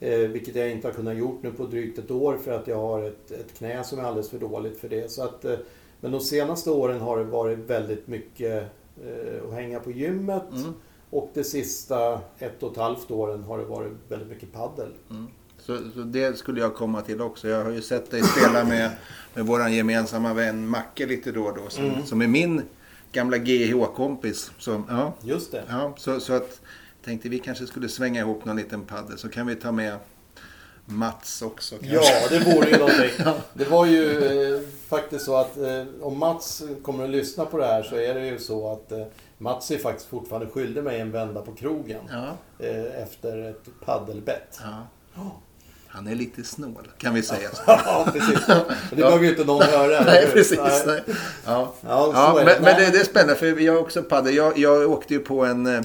Eh, 0.01 0.19
vilket 0.19 0.57
jag 0.57 0.71
inte 0.71 0.89
har 0.89 0.93
kunnat 0.95 1.17
gjort 1.17 1.43
nu 1.43 1.53
på 1.53 1.65
drygt 1.67 1.99
ett 1.99 2.11
år 2.11 2.37
för 2.45 2.53
att 2.53 2.67
jag 2.67 2.77
har 2.77 3.03
ett, 3.03 3.31
ett 3.31 3.55
knä 3.59 3.85
som 3.85 3.99
är 3.99 4.03
alldeles 4.03 4.31
för 4.31 4.39
dåligt 4.39 4.79
för 4.79 4.89
det. 4.89 5.11
Så 5.13 5.23
att, 5.25 5.45
eh, 5.45 5.55
men 6.01 6.13
de 6.13 6.21
senaste 6.21 6.71
åren 6.71 7.01
har 7.01 7.19
det 7.19 7.25
varit 7.25 7.59
väldigt 7.59 8.07
mycket 8.07 8.65
eh, 9.03 9.49
att 9.49 9.55
hänga 9.55 9.81
på 9.81 9.91
gymmet. 9.91 10.43
Mm. 10.53 10.73
Och 11.11 11.31
de 11.35 11.45
sista 11.45 12.21
ett 12.39 12.63
och 12.63 12.73
ett 12.73 12.79
halvt 12.79 13.11
åren 13.11 13.43
har 13.43 13.59
det 13.59 13.65
varit 13.65 13.93
väldigt 14.09 14.29
mycket 14.29 14.53
paddel. 14.53 14.89
Mm. 15.11 15.27
Så, 15.59 15.79
så 15.95 16.01
det 16.01 16.39
skulle 16.39 16.61
jag 16.61 16.75
komma 16.75 17.01
till 17.03 17.21
också. 17.21 17.49
Jag 17.49 17.65
har 17.65 17.71
ju 17.71 17.83
sett 17.83 18.11
dig 18.11 18.23
spela 18.23 18.65
med, 18.65 18.91
med 19.35 19.47
våran 19.47 19.73
gemensamma 19.73 20.35
vän 20.35 20.69
Macke 20.69 21.07
lite 21.07 21.33
då 21.33 21.43
och 21.45 21.55
då. 21.55 21.69
Som, 21.69 21.85
Mm. 21.85 22.07
som 22.07 22.23
är 22.23 22.27
min 22.27 22.63
gamla 23.13 23.39
GH-kompis. 23.39 24.51
Ja, 24.89 25.15
Just 25.23 25.53
det. 25.53 25.65
ja, 25.69 25.95
så, 25.97 26.21
så 26.21 26.33
att 26.33 26.61
tänkte 27.05 27.29
vi 27.29 27.39
kanske 27.39 27.67
skulle 27.67 27.89
svänga 27.89 28.21
ihop 28.21 28.45
någon 28.45 28.57
liten 28.57 28.83
paddel. 28.83 29.19
Så 29.19 29.29
kan 29.29 29.47
vi 29.47 29.55
ta 29.57 29.73
med 29.73 29.97
Mats 30.85 31.43
också. 31.43 31.75
kanske. 31.79 31.97
Ja, 31.97 32.29
det 32.31 32.39
vore 32.39 32.71
ju 32.71 32.77
någonting. 32.77 33.11
Det 33.55 33.65
var 33.65 33.87
ju 33.87 34.25
eh, 34.55 34.61
faktiskt 34.89 35.25
så 35.25 35.37
att 35.37 35.57
eh, 35.59 35.85
om 36.01 36.19
Mats 36.19 36.63
kommer 36.83 37.05
att 37.05 37.11
lyssna 37.11 37.45
på 37.45 37.59
det 37.59 37.67
här 37.67 37.83
så 37.83 37.97
är 37.97 38.15
det 38.15 38.27
ju 38.27 38.39
så 38.39 38.73
att 38.73 38.93
eh, 38.93 39.05
Mats 39.39 39.71
är 39.71 39.79
faktiskt 39.79 40.09
fortfarande 40.09 40.47
skyldig 40.51 40.85
mig 40.85 41.01
en 41.01 41.11
vända 41.11 41.41
på 41.43 41.53
krogen. 41.55 42.01
Ja, 42.11 42.27
Eh, 42.67 43.03
efter 43.03 43.51
ett 43.51 43.65
paddelbett. 43.85 44.61
ja. 45.15 45.33
Han 45.89 46.07
är 46.07 46.15
lite 46.15 46.45
snål 46.45 46.89
kan 46.99 47.15
vi 47.15 47.23
säga. 47.23 47.49
Ja, 47.67 48.09
precis. 48.13 48.49
Men 48.49 48.59
det 48.91 48.97
behöver 48.97 49.25
ju 49.25 49.31
inte 49.31 49.45
någon 49.45 49.63
höra. 49.63 50.05
Nej, 50.05 50.27
precis. 50.33 50.59
Nej. 50.87 51.03
Ja. 51.47 51.73
Ja, 51.81 52.11
Ja, 52.15 52.33
men, 52.37 52.45
men 52.45 52.63
Nej. 52.63 52.75
det, 52.79 52.91
det 52.91 52.99
är 53.01 53.05
spännande 53.05 53.35
för 53.35 53.61
jag 53.61 53.73
har 53.73 53.81
också 53.81 54.03
paddel. 54.03 54.35
Jag, 54.35 54.59
jag 54.59 54.91
åkte 54.91 55.15
ju 55.15 55.21
på 55.21 55.45
en 55.45 55.67
eh, 55.67 55.81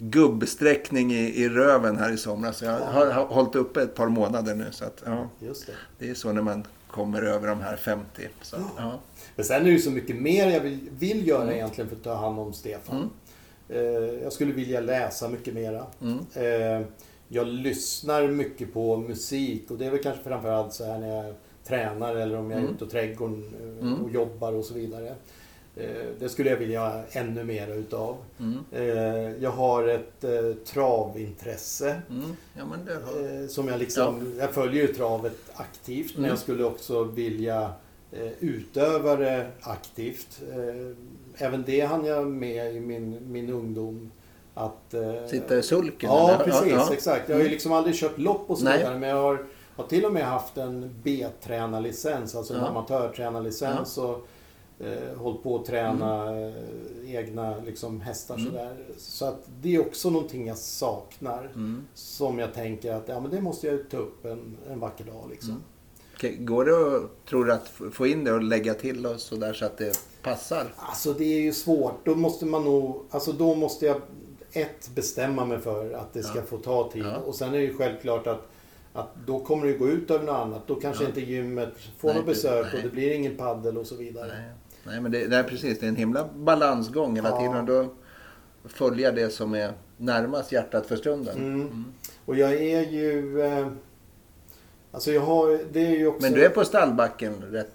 gubbsträckning 0.00 1.12
i, 1.12 1.42
i 1.44 1.48
röven 1.48 1.96
här 1.96 2.12
i 2.12 2.16
somras. 2.16 2.62
Jag 2.62 2.78
har, 2.80 3.06
har 3.10 3.26
hållit 3.26 3.54
uppe 3.54 3.82
ett 3.82 3.94
par 3.94 4.08
månader 4.08 4.54
nu. 4.54 4.66
Så 4.70 4.84
att, 4.84 5.02
ja, 5.06 5.28
Just 5.38 5.66
det. 5.66 5.72
det 5.98 6.10
är 6.10 6.14
så 6.14 6.32
när 6.32 6.42
man 6.42 6.66
kommer 6.90 7.22
över 7.22 7.48
de 7.48 7.60
här 7.60 7.76
50. 7.76 8.28
Så 8.42 8.56
att, 8.56 8.62
ja. 8.76 9.00
Men 9.36 9.44
sen 9.44 9.60
är 9.60 9.64
det 9.64 9.70
ju 9.70 9.78
så 9.78 9.90
mycket 9.90 10.16
mer 10.16 10.50
jag 10.50 10.60
vill, 10.60 10.78
vill 10.98 11.28
göra 11.28 11.42
Mm. 11.42 11.54
egentligen 11.54 11.88
för 11.90 11.96
att 11.96 12.02
ta 12.04 12.14
hand 12.14 12.38
om 12.38 12.52
Stefan. 12.52 12.96
Mm. 12.96 13.08
Eh, 13.68 14.22
jag 14.22 14.32
skulle 14.32 14.52
vilja 14.52 14.80
läsa 14.80 15.28
mycket 15.28 15.54
mera. 15.54 15.86
Mm. 16.02 16.18
Eh, 16.34 16.86
jag 17.28 17.46
lyssnar 17.46 18.28
mycket 18.28 18.72
på 18.72 18.96
musik 18.96 19.70
och 19.70 19.78
det 19.78 19.86
är 19.86 19.90
väl 19.90 20.02
kanske 20.02 20.22
framförallt 20.24 20.72
så 20.72 20.84
här 20.84 20.98
när 20.98 21.24
jag 21.24 21.34
tränar 21.64 22.16
eller 22.16 22.36
om 22.38 22.50
jag 22.50 22.58
är 22.60 22.62
Mm. 22.64 22.74
ute 22.74 22.84
i 22.84 22.88
trädgården 22.88 23.54
eh, 23.60 23.86
Mm. 23.88 24.04
och 24.04 24.10
jobbar 24.10 24.52
och 24.52 24.64
så 24.64 24.74
vidare. 24.74 25.14
Eh, 25.80 26.06
det 26.18 26.28
skulle 26.28 26.50
jag 26.50 26.56
vilja 26.56 26.80
ha 26.88 27.02
ännu 27.12 27.44
mera 27.44 27.74
utav. 27.74 28.16
Mm. 28.40 28.58
Eh, 28.72 29.42
jag 29.42 29.50
har 29.50 29.88
ett 29.88 30.24
eh, 30.24 30.30
travintresse. 30.64 32.02
Mm. 32.10 32.36
Ja, 32.58 32.64
men 32.64 32.88
har... 33.04 33.48
Som 33.48 33.68
jag 33.68 33.78
liksom, 33.78 34.34
jag 34.38 34.50
följer 34.50 34.86
ju 34.86 34.92
travet 34.94 35.36
aktivt 35.54 36.10
men 36.14 36.18
Mm. 36.24 36.28
jag 36.30 36.38
skulle 36.38 36.64
också 36.64 37.04
vilja 37.04 37.72
utöva 38.40 39.16
det 39.16 39.46
aktivt. 39.60 40.40
Även 41.36 41.62
det 41.66 41.80
hann 41.80 42.04
jag 42.04 42.26
med 42.26 42.74
i 42.74 42.80
min, 42.80 43.32
min 43.32 43.50
ungdom. 43.50 44.10
Att, 44.54 44.94
Sitta 45.30 45.58
i 45.58 45.62
sulken? 45.62 46.10
Ja, 46.10 46.34
eller? 46.34 46.44
precis. 46.44 46.72
Ja, 46.72 46.86
ja. 46.88 46.92
Exakt. 46.92 47.28
Jag 47.28 47.36
har 47.36 47.40
ju 47.40 47.44
Mm. 47.46 47.52
liksom 47.52 47.72
aldrig 47.72 47.96
kört 47.96 48.18
lopp 48.18 48.50
och 48.50 48.58
så 48.58 48.64
Nej. 48.64 48.78
vidare. 48.78 48.98
Men 48.98 49.08
jag 49.08 49.16
har, 49.22 49.44
har 49.76 49.84
till 49.86 50.04
och 50.04 50.12
med 50.12 50.24
haft 50.24 50.56
en 50.56 50.94
B-tränarlicens, 51.02 52.34
alltså 52.34 52.54
en 52.54 52.60
Ja. 52.60 52.66
amatörtränarlicens. 52.66 53.98
Och 53.98 54.26
eh, 54.80 55.18
hållit 55.18 55.42
på 55.42 55.56
att 55.56 55.64
träna 55.64 56.40
eh, 56.40 56.52
egna 57.14 57.56
liksom, 57.66 58.00
hästar 58.00 58.34
Mm. 58.34 58.46
sådär. 58.46 58.76
Så 58.98 59.24
att 59.24 59.48
det 59.60 59.74
är 59.74 59.80
också 59.80 60.10
någonting 60.10 60.46
jag 60.46 60.58
saknar. 60.58 61.44
Mm. 61.44 61.86
Som 61.94 62.38
jag 62.38 62.54
tänker 62.54 62.92
att 62.94 63.08
ja, 63.08 63.20
men 63.20 63.30
det 63.30 63.40
måste 63.40 63.66
jag 63.66 63.90
ta 63.90 63.96
upp 63.96 64.24
en, 64.24 64.56
en 64.70 64.80
vacker 64.80 65.04
dag. 65.04 65.24
Liksom. 65.30 65.50
Mm. 65.50 66.44
Går 66.46 66.64
det 66.64 66.96
att, 66.96 67.26
tror 67.26 67.44
du, 67.44 67.52
att 67.52 67.68
få 67.92 68.06
in 68.06 68.24
det 68.24 68.32
och 68.32 68.42
lägga 68.42 68.74
till 68.74 69.06
och 69.06 69.20
så 69.20 69.36
där 69.36 69.52
så 69.52 69.64
att 69.64 69.78
det 69.78 70.00
passar? 70.22 70.72
Alltså 70.76 71.12
det 71.12 71.24
är 71.24 71.40
ju 71.40 71.52
svårt. 71.52 72.04
Då 72.06 72.14
måste 72.14 72.46
man 72.46 72.64
nog... 72.64 73.04
Alltså 73.10 73.32
då 73.32 73.54
måste 73.54 73.86
jag 73.86 74.00
ett 74.52 74.90
bestämma 74.94 75.44
mig 75.44 75.58
för 75.58 75.92
att 75.92 76.12
det 76.12 76.22
ska 76.22 76.38
Ja. 76.38 76.44
få 76.44 76.56
ta 76.58 76.90
tid. 76.92 77.04
Ja. 77.04 77.16
Och 77.16 77.34
sen 77.34 77.48
är 77.48 77.58
det 77.58 77.64
ju 77.64 77.74
självklart 77.76 78.26
att, 78.26 78.48
att 78.92 79.08
då 79.26 79.40
kommer 79.40 79.66
det 79.66 79.72
gå 79.72 79.88
ut 79.88 80.10
över 80.10 80.24
något 80.26 80.34
annat. 80.34 80.66
Då 80.66 80.74
kanske 80.74 81.02
Ja. 81.04 81.08
inte 81.08 81.20
gymmet 81.20 81.68
får 81.98 82.08
Nej, 82.08 82.16
något 82.16 82.26
besök 82.26 82.66
nej. 82.72 82.76
och 82.76 82.82
det 82.88 82.94
blir 82.94 83.12
ingen 83.12 83.36
paddel 83.36 83.78
och 83.78 83.86
så 83.86 83.94
vidare. 83.94 84.26
Nej, 84.38 84.50
Nej 84.84 85.00
men 85.00 85.12
det, 85.12 85.24
är 85.24 85.42
precis. 85.42 85.78
Det 85.80 85.86
är 85.86 85.88
en 85.88 85.96
himla 85.96 86.28
balansgång 86.36 87.16
hela 87.16 87.28
Ja. 87.28 87.38
tiden. 87.40 87.66
Då 87.66 87.88
följa 88.68 89.12
det 89.12 89.30
som 89.30 89.54
är 89.54 89.72
närmast 89.96 90.52
hjärtat 90.52 90.86
för 90.86 90.96
stunden. 90.96 91.36
Mm. 91.36 91.84
Och 92.24 92.36
jag 92.36 92.52
är 92.54 92.80
ju... 92.90 93.40
Eh, 93.42 93.66
alltså 94.92 95.12
jag 95.12 95.20
har... 95.20 95.60
Det 95.72 95.86
är 95.86 95.90
ju 95.90 96.06
också... 96.06 96.22
Men 96.22 96.32
du 96.32 96.44
är 96.44 96.48
på 96.48 96.64
stallbacken 96.64 97.34
rätt? 97.50 97.70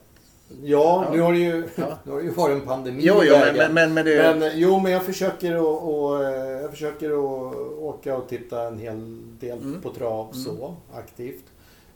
Ja, 0.64 1.06
Ja. 1.06 1.10
nu 1.14 1.20
har 1.22 1.34
det 1.34 1.40
ju, 1.40 1.64
Ja. 1.76 1.98
nu 2.04 2.12
har 2.12 2.18
det 2.20 2.26
ju 2.26 2.32
varit 2.32 2.56
en 2.62 2.68
pandemi 2.68 3.02
Jo, 3.04 3.16
jo 3.24 3.34
men, 3.38 3.56
men, 3.58 3.74
men, 3.74 3.94
men 3.94 4.06
det... 4.06 4.36
Men, 4.40 4.52
jo, 4.56 4.80
men 4.80 4.92
jag 4.92 5.04
försöker 5.06 5.56
att, 5.56 5.82
och, 5.84 6.24
eh, 6.24 6.62
jag 6.62 6.72
försöker 6.72 7.10
att 7.12 7.56
åka 7.80 8.18
och 8.18 8.30
titta 8.30 8.62
en 8.62 8.80
hel 8.80 9.22
del 9.40 9.58
Mm. 9.58 9.82
på 9.82 9.90
trav 9.90 10.26
Mm. 10.32 10.44
så 10.44 10.76
aktivt. 10.96 11.44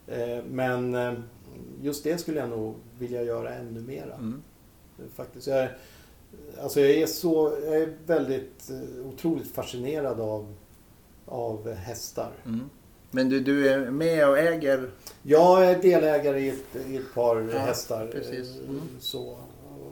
Eh, 0.06 0.38
Men 0.50 0.94
eh, 0.94 1.12
just 1.80 2.04
det 2.04 2.18
skulle 2.20 2.40
jag 2.40 2.48
nog 2.48 2.74
vilja 2.98 3.22
göra 3.22 3.54
ännu 3.54 3.80
mera. 3.80 4.14
Mm. 4.14 4.42
Faktiskt. 5.16 5.46
Jag, 5.46 5.58
är- 5.58 5.76
alltså 6.62 6.80
jag 6.80 6.90
är 6.90 7.06
så, 7.06 7.52
jag 7.64 7.74
är 7.76 7.92
väldigt 8.06 8.70
eh, 8.70 9.06
otroligt 9.06 9.50
fascinerad 9.54 10.20
av, 10.20 10.54
av 11.26 11.72
hästar. 11.72 12.30
Mm. 12.46 12.70
Men 13.10 13.28
du, 13.28 13.40
du 13.40 13.68
är 13.68 13.90
med 13.90 14.28
och 14.28 14.38
äger? 14.38 14.90
Jag 15.22 15.64
är 15.66 15.82
delägare 15.82 16.40
i 16.40 16.48
ett, 16.48 16.86
i 16.88 16.96
ett 16.96 17.14
par 17.14 17.48
Ja, 17.52 17.58
hästar. 17.58 18.06
precis. 18.12 18.56
eh, 18.58 18.68
Mm. 18.68 18.80
Så, 19.00 19.36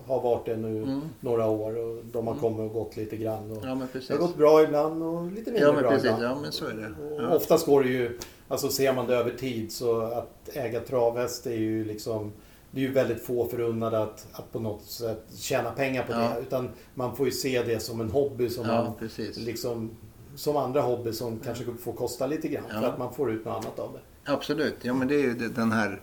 har 0.06 0.20
varit 0.22 0.46
det 0.46 0.56
nu 0.56 0.82
Mm. 0.82 1.00
några 1.20 1.46
år 1.46 1.76
och 1.78 2.04
de 2.12 2.26
har 2.26 2.34
Mm. 2.34 2.42
kommit 2.42 2.60
och 2.60 2.72
gått 2.72 2.96
lite 2.96 3.16
grann. 3.16 3.50
Och 3.50 3.64
Ja 3.64 3.80
precis. 3.92 4.08
det 4.08 4.14
har 4.14 4.20
gått 4.20 4.36
bra 4.36 4.62
ibland 4.62 5.02
och 5.02 5.32
lite 5.32 5.50
mindre 5.50 5.68
Ja 5.68 5.80
bra 5.80 5.90
precis. 5.90 6.04
ibland. 6.04 6.22
Ja 6.24 6.38
men 6.42 6.52
så 6.52 6.66
är 6.66 6.72
det. 6.74 7.14
Och 7.14 7.22
Ja. 7.22 7.34
Oftast 7.36 7.66
går 7.66 7.82
det 7.82 7.88
ju, 7.88 8.18
alltså 8.48 8.68
ser 8.68 8.92
man 8.92 9.06
det 9.06 9.16
över 9.16 9.30
tid 9.30 9.72
så 9.72 10.00
att 10.00 10.48
äga 10.52 10.80
travhäst 10.80 11.46
är 11.46 11.54
ju 11.56 11.84
liksom 11.84 12.32
det 12.70 12.80
är 12.80 12.84
ju 12.84 12.92
väldigt 12.92 13.22
få 13.22 13.48
förunnade 13.48 14.02
att, 14.02 14.26
att 14.32 14.52
på 14.52 14.60
något 14.60 14.84
sätt 14.84 15.24
tjäna 15.36 15.70
pengar 15.72 16.02
på 16.02 16.12
Ja. 16.12 16.18
det. 16.18 16.40
Utan 16.40 16.70
man 16.94 17.16
får 17.16 17.26
ju 17.26 17.32
se 17.32 17.62
det 17.62 17.80
som 17.80 18.00
en 18.00 18.10
hobby 18.10 18.48
som 18.48 18.66
Ja 18.66 18.84
man 18.84 18.94
precis. 18.98 19.36
liksom 19.36 19.90
som 20.34 20.56
andra 20.56 20.80
hobby 20.80 21.12
som 21.12 21.38
kanske 21.40 21.64
får 21.84 21.92
kosta 21.92 22.26
lite 22.26 22.48
grann 22.48 22.64
Ja. 22.68 22.80
för 22.80 22.88
att 22.88 22.98
man 22.98 23.14
får 23.14 23.32
ut 23.32 23.44
något 23.44 23.64
annat 23.64 23.78
av 23.78 23.92
det. 23.92 24.32
Absolut. 24.32 24.74
Ja 24.82 24.94
men 24.94 25.08
det 25.08 25.14
är 25.14 25.20
ju 25.22 25.34
den 25.34 25.72
här 25.72 26.00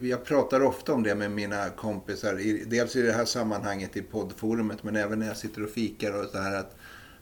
jag 0.00 0.24
pratar 0.24 0.60
ofta 0.62 0.92
om 0.94 1.02
det 1.02 1.14
med 1.14 1.30
mina 1.30 1.68
kompisar. 1.70 2.34
Dels 2.70 2.96
i 2.96 3.02
det 3.02 3.12
här 3.12 3.24
sammanhanget 3.24 3.96
i 3.96 4.02
poddforumet 4.02 4.82
men 4.82 4.96
även 4.96 5.18
när 5.18 5.26
jag 5.26 5.36
sitter 5.36 5.62
och 5.64 5.70
fikar 5.70 6.20
och 6.24 6.30
så 6.30 6.38
här 6.38 6.56
att 6.56 6.76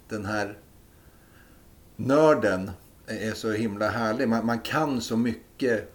den 0.09 0.25
här 0.25 0.59
nörden 1.97 2.71
är 3.07 3.33
så 3.33 3.51
himla 3.53 3.89
härlig. 3.89 4.29
Man, 4.29 4.47
man 4.47 4.59
kan 4.61 5.01
så 5.01 5.17
mycket 5.17 5.94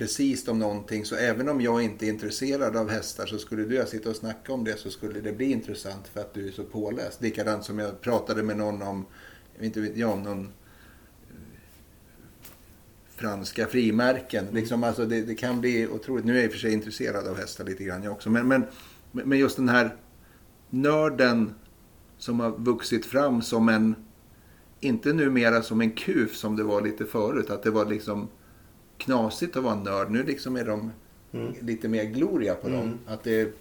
precis 0.00 0.48
om 0.48 0.58
någonting. 0.58 1.04
Så 1.04 1.16
även 1.16 1.48
om 1.48 1.60
jag 1.60 1.82
inte 1.82 2.06
är 2.06 2.08
intresserad 2.08 2.76
av 2.76 2.90
hästar 2.90 3.26
så 3.26 3.38
skulle 3.38 3.62
du 3.62 3.68
och 3.68 3.72
jag 3.72 3.88
sitta 3.88 4.10
och 4.10 4.16
snacka 4.16 4.52
om 4.52 4.64
det 4.64 4.78
så 4.78 4.90
skulle 4.90 5.20
det 5.20 5.32
bli 5.32 5.50
intressant 5.50 6.08
för 6.08 6.20
att 6.20 6.34
du 6.34 6.48
är 6.48 6.52
så 6.52 6.64
påläst. 6.64 7.22
Likadant 7.22 7.64
som 7.64 7.78
jag 7.78 8.00
pratade 8.00 8.42
med 8.42 8.56
någon 8.56 8.82
om, 8.82 9.06
inte 9.60 9.80
vet 9.80 9.96
jag, 9.96 10.10
om 10.10 10.22
någon 10.22 10.52
franska 13.16 13.66
frimärken. 13.66 14.44
Mm. 14.44 14.54
Liksom, 14.54 14.84
alltså 14.84 15.06
det, 15.06 15.22
det, 15.22 15.34
kan 15.34 15.60
bli 15.60 15.88
otroligt. 15.88 16.24
Nu 16.24 16.32
är 16.32 16.36
jag 16.36 16.44
i 16.44 16.48
och 16.48 16.52
för 16.52 16.58
sig 16.58 16.72
intresserad 16.72 17.28
av 17.28 17.36
hästar 17.36 17.64
lite 17.64 17.84
grann 17.84 18.02
jag 18.02 18.12
också. 18.12 18.30
Men, 18.30 18.48
men, 18.48 18.64
men 19.12 19.38
just 19.38 19.56
den 19.56 19.68
här 19.68 19.96
nörden 20.70 21.54
som 22.18 22.40
har 22.40 22.50
vuxit 22.50 23.06
fram 23.06 23.42
som 23.42 23.68
en, 23.68 23.94
inte 24.80 25.12
numera 25.12 25.62
som 25.62 25.80
en 25.80 25.90
kuf 25.90 26.36
som 26.36 26.56
det 26.56 26.62
var 26.62 26.82
lite 26.82 27.04
förut. 27.04 27.50
Att 27.50 27.62
det 27.62 27.70
var 27.70 27.86
liksom 27.86 28.28
knasigt 29.00 29.56
att 29.56 29.62
vara 29.62 29.74
nörd. 29.74 30.10
Nu 30.10 30.22
liksom 30.22 30.56
är 30.56 30.64
de 30.64 30.92
mm. 31.32 31.54
lite 31.60 31.88
mer 31.88 32.04
gloria 32.04 32.54
på 32.54 32.68
dem. 32.68 32.80
Mm. 32.80 32.98
Att 33.06 33.24
det, 33.24 33.52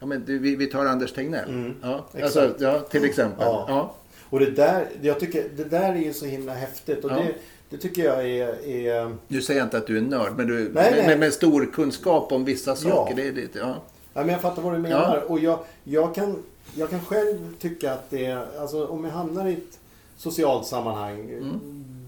ja, 0.00 0.06
men 0.06 0.24
vi, 0.26 0.56
vi 0.56 0.66
tar 0.66 0.86
Anders 0.86 1.12
Tegnell. 1.12 1.48
Mm. 1.48 1.74
Ja, 1.82 2.06
alltså, 2.22 2.54
ja, 2.58 2.80
till 2.80 3.04
exempel. 3.04 3.46
Ja. 3.46 3.64
ja. 3.68 3.94
Och 4.30 4.40
det 4.40 4.50
där, 4.50 4.86
jag 5.00 5.20
tycker, 5.20 5.48
det 5.56 5.64
där 5.64 5.92
är 5.92 6.00
ju 6.00 6.12
så 6.12 6.26
himla 6.26 6.54
häftigt. 6.54 7.04
Och 7.04 7.10
ja. 7.10 7.16
det, 7.16 7.34
det 7.70 7.76
tycker 7.76 8.04
jag 8.04 8.26
är, 8.26 8.66
är... 8.66 9.16
Nu 9.28 9.42
säger 9.42 9.60
jag 9.60 9.66
inte 9.66 9.78
att 9.78 9.86
du 9.86 9.96
är 9.96 10.02
nörd, 10.02 10.32
men 10.36 10.46
du 10.46 10.54
nej, 10.54 10.70
med, 10.72 11.06
nej. 11.06 11.18
med, 11.18 11.32
stor 11.32 11.66
kunskap 11.72 12.32
om 12.32 12.44
vissa 12.44 12.76
saker. 12.76 13.14
Ja. 13.16 13.24
Det, 13.24 13.30
det, 13.30 13.58
ja. 13.58 13.74
ja, 14.14 14.20
men 14.20 14.28
jag 14.28 14.40
fattar 14.40 14.62
vad 14.62 14.72
du 14.72 14.78
menar. 14.78 15.16
Ja. 15.16 15.22
Och 15.28 15.38
jag, 15.38 15.58
jag, 15.84 16.14
kan, 16.14 16.42
jag 16.74 16.90
kan 16.90 17.00
själv 17.00 17.56
tycka 17.58 17.92
att 17.92 18.10
det 18.10 18.26
är... 18.26 18.46
Alltså 18.60 18.86
om 18.86 19.04
jag 19.04 19.10
hamnar 19.10 19.46
i 19.48 19.52
ett 19.52 19.78
socialt 20.16 20.66
sammanhang 20.66 21.20
mm. 21.20 21.60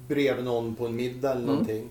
bredvid 0.09 0.45
någon 0.45 0.75
på 0.75 0.87
en 0.87 0.97
middag 0.97 1.31
eller 1.31 1.43
mm. 1.43 1.53
någonting. 1.53 1.89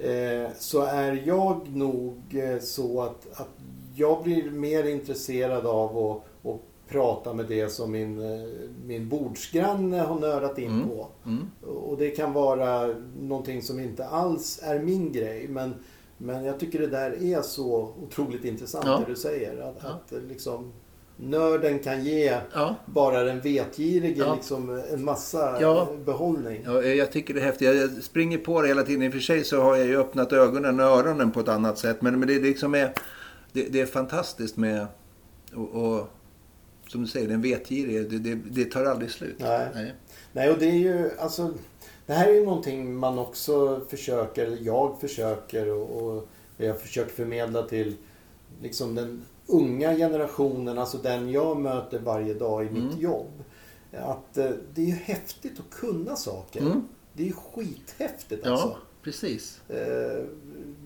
Eh, 0.00 0.50
så 0.58 0.82
är 0.82 1.22
jag 1.26 1.76
nog 1.76 2.16
eh, 2.30 2.60
så 2.60 3.02
att, 3.02 3.40
att 3.40 3.48
jag 3.94 4.22
blir 4.22 4.50
mer 4.50 4.84
intresserad 4.84 5.66
av 5.66 6.20
att 6.44 6.60
prata 6.88 7.34
med 7.34 7.46
det 7.46 7.68
som 7.68 7.90
min, 7.90 8.20
eh, 8.20 8.48
min 8.84 9.08
bordsgranne 9.08 9.98
har 9.98 10.20
nördat 10.20 10.58
in 10.58 10.70
mm. 10.70 10.88
på. 10.88 11.06
Mm. 11.26 11.50
Och 11.66 11.98
det 11.98 12.10
kan 12.10 12.32
vara 12.32 12.94
någonting 13.20 13.62
som 13.62 13.80
inte 13.80 14.06
alls 14.06 14.60
är 14.62 14.78
min 14.78 15.12
grej. 15.12 15.48
Men, 15.48 15.74
men 16.18 16.44
jag 16.44 16.60
tycker 16.60 16.78
det 16.78 16.86
där 16.86 17.22
är 17.22 17.42
så 17.42 17.94
otroligt 18.02 18.44
intressant 18.44 18.86
ja. 18.86 18.98
det 18.98 19.12
du 19.12 19.16
säger. 19.16 19.60
Att, 19.60 19.78
ja. 19.82 19.88
att 19.88 20.22
liksom, 20.28 20.72
nörden 21.22 21.78
kan 21.78 22.04
ge 22.04 22.38
ja. 22.52 22.76
bara 22.86 23.22
den 23.22 23.40
vetgirige 23.40 24.18
ja. 24.18 24.34
liksom, 24.34 24.82
en 24.92 25.04
massa 25.04 25.60
ja. 25.60 25.88
behållning. 26.04 26.62
Ja, 26.64 26.82
jag 26.82 27.12
tycker 27.12 27.34
det 27.34 27.40
är 27.40 27.44
häftigt. 27.44 27.68
Jag 27.68 28.02
springer 28.02 28.38
på 28.38 28.62
det 28.62 28.68
hela 28.68 28.82
tiden. 28.82 29.02
I 29.02 29.08
och 29.08 29.12
för 29.12 29.20
sig 29.20 29.44
så 29.44 29.60
har 29.60 29.76
jag 29.76 29.86
ju 29.86 30.00
öppnat 30.00 30.32
ögonen 30.32 30.80
och 30.80 30.86
öronen 30.86 31.30
på 31.30 31.40
ett 31.40 31.48
annat 31.48 31.78
sätt. 31.78 32.02
Men, 32.02 32.18
men 32.18 32.28
det, 32.28 32.38
liksom 32.38 32.74
är, 32.74 32.92
det, 33.52 33.62
det 33.62 33.80
är 33.80 33.86
fantastiskt 33.86 34.56
med 34.56 34.86
och, 35.54 35.68
och 35.68 36.10
som 36.88 37.02
du 37.02 37.08
säger, 37.08 37.28
den 37.28 37.42
vetgirige, 37.42 38.00
det, 38.00 38.18
det, 38.18 38.34
det 38.34 38.64
tar 38.64 38.84
aldrig 38.84 39.10
slut. 39.10 39.36
Nej. 39.38 39.68
Nej. 39.74 39.94
Nej, 40.32 40.50
och 40.50 40.58
det 40.58 40.66
är 40.66 40.78
ju 40.78 41.10
alltså... 41.18 41.54
Det 42.06 42.12
här 42.12 42.28
är 42.28 42.34
ju 42.34 42.44
någonting 42.44 42.94
man 42.94 43.18
också 43.18 43.80
försöker, 43.88 44.58
jag 44.60 45.00
försöker 45.00 45.68
och, 45.68 46.02
och 46.02 46.28
jag 46.56 46.80
försöker 46.80 47.12
förmedla 47.12 47.62
till 47.62 47.96
liksom 48.62 48.94
den 48.94 49.24
unga 49.50 49.96
generationen, 49.96 50.78
alltså 50.78 50.98
den 50.98 51.30
jag 51.30 51.56
möter 51.56 51.98
varje 51.98 52.34
dag 52.34 52.64
i 52.64 52.68
mm. 52.68 52.86
mitt 52.86 52.98
jobb. 52.98 53.44
Att 53.92 54.38
eh, 54.38 54.50
det 54.74 54.82
är 54.82 54.86
ju 54.86 54.94
häftigt 54.94 55.60
att 55.60 55.70
kunna 55.70 56.16
saker. 56.16 56.60
Mm. 56.60 56.88
Det 57.12 57.22
är 57.22 57.26
ju 57.26 57.32
skithäftigt 57.32 58.46
alltså. 58.46 58.66
Ja, 58.66 58.76
precis. 59.02 59.60
Eh, 59.68 60.24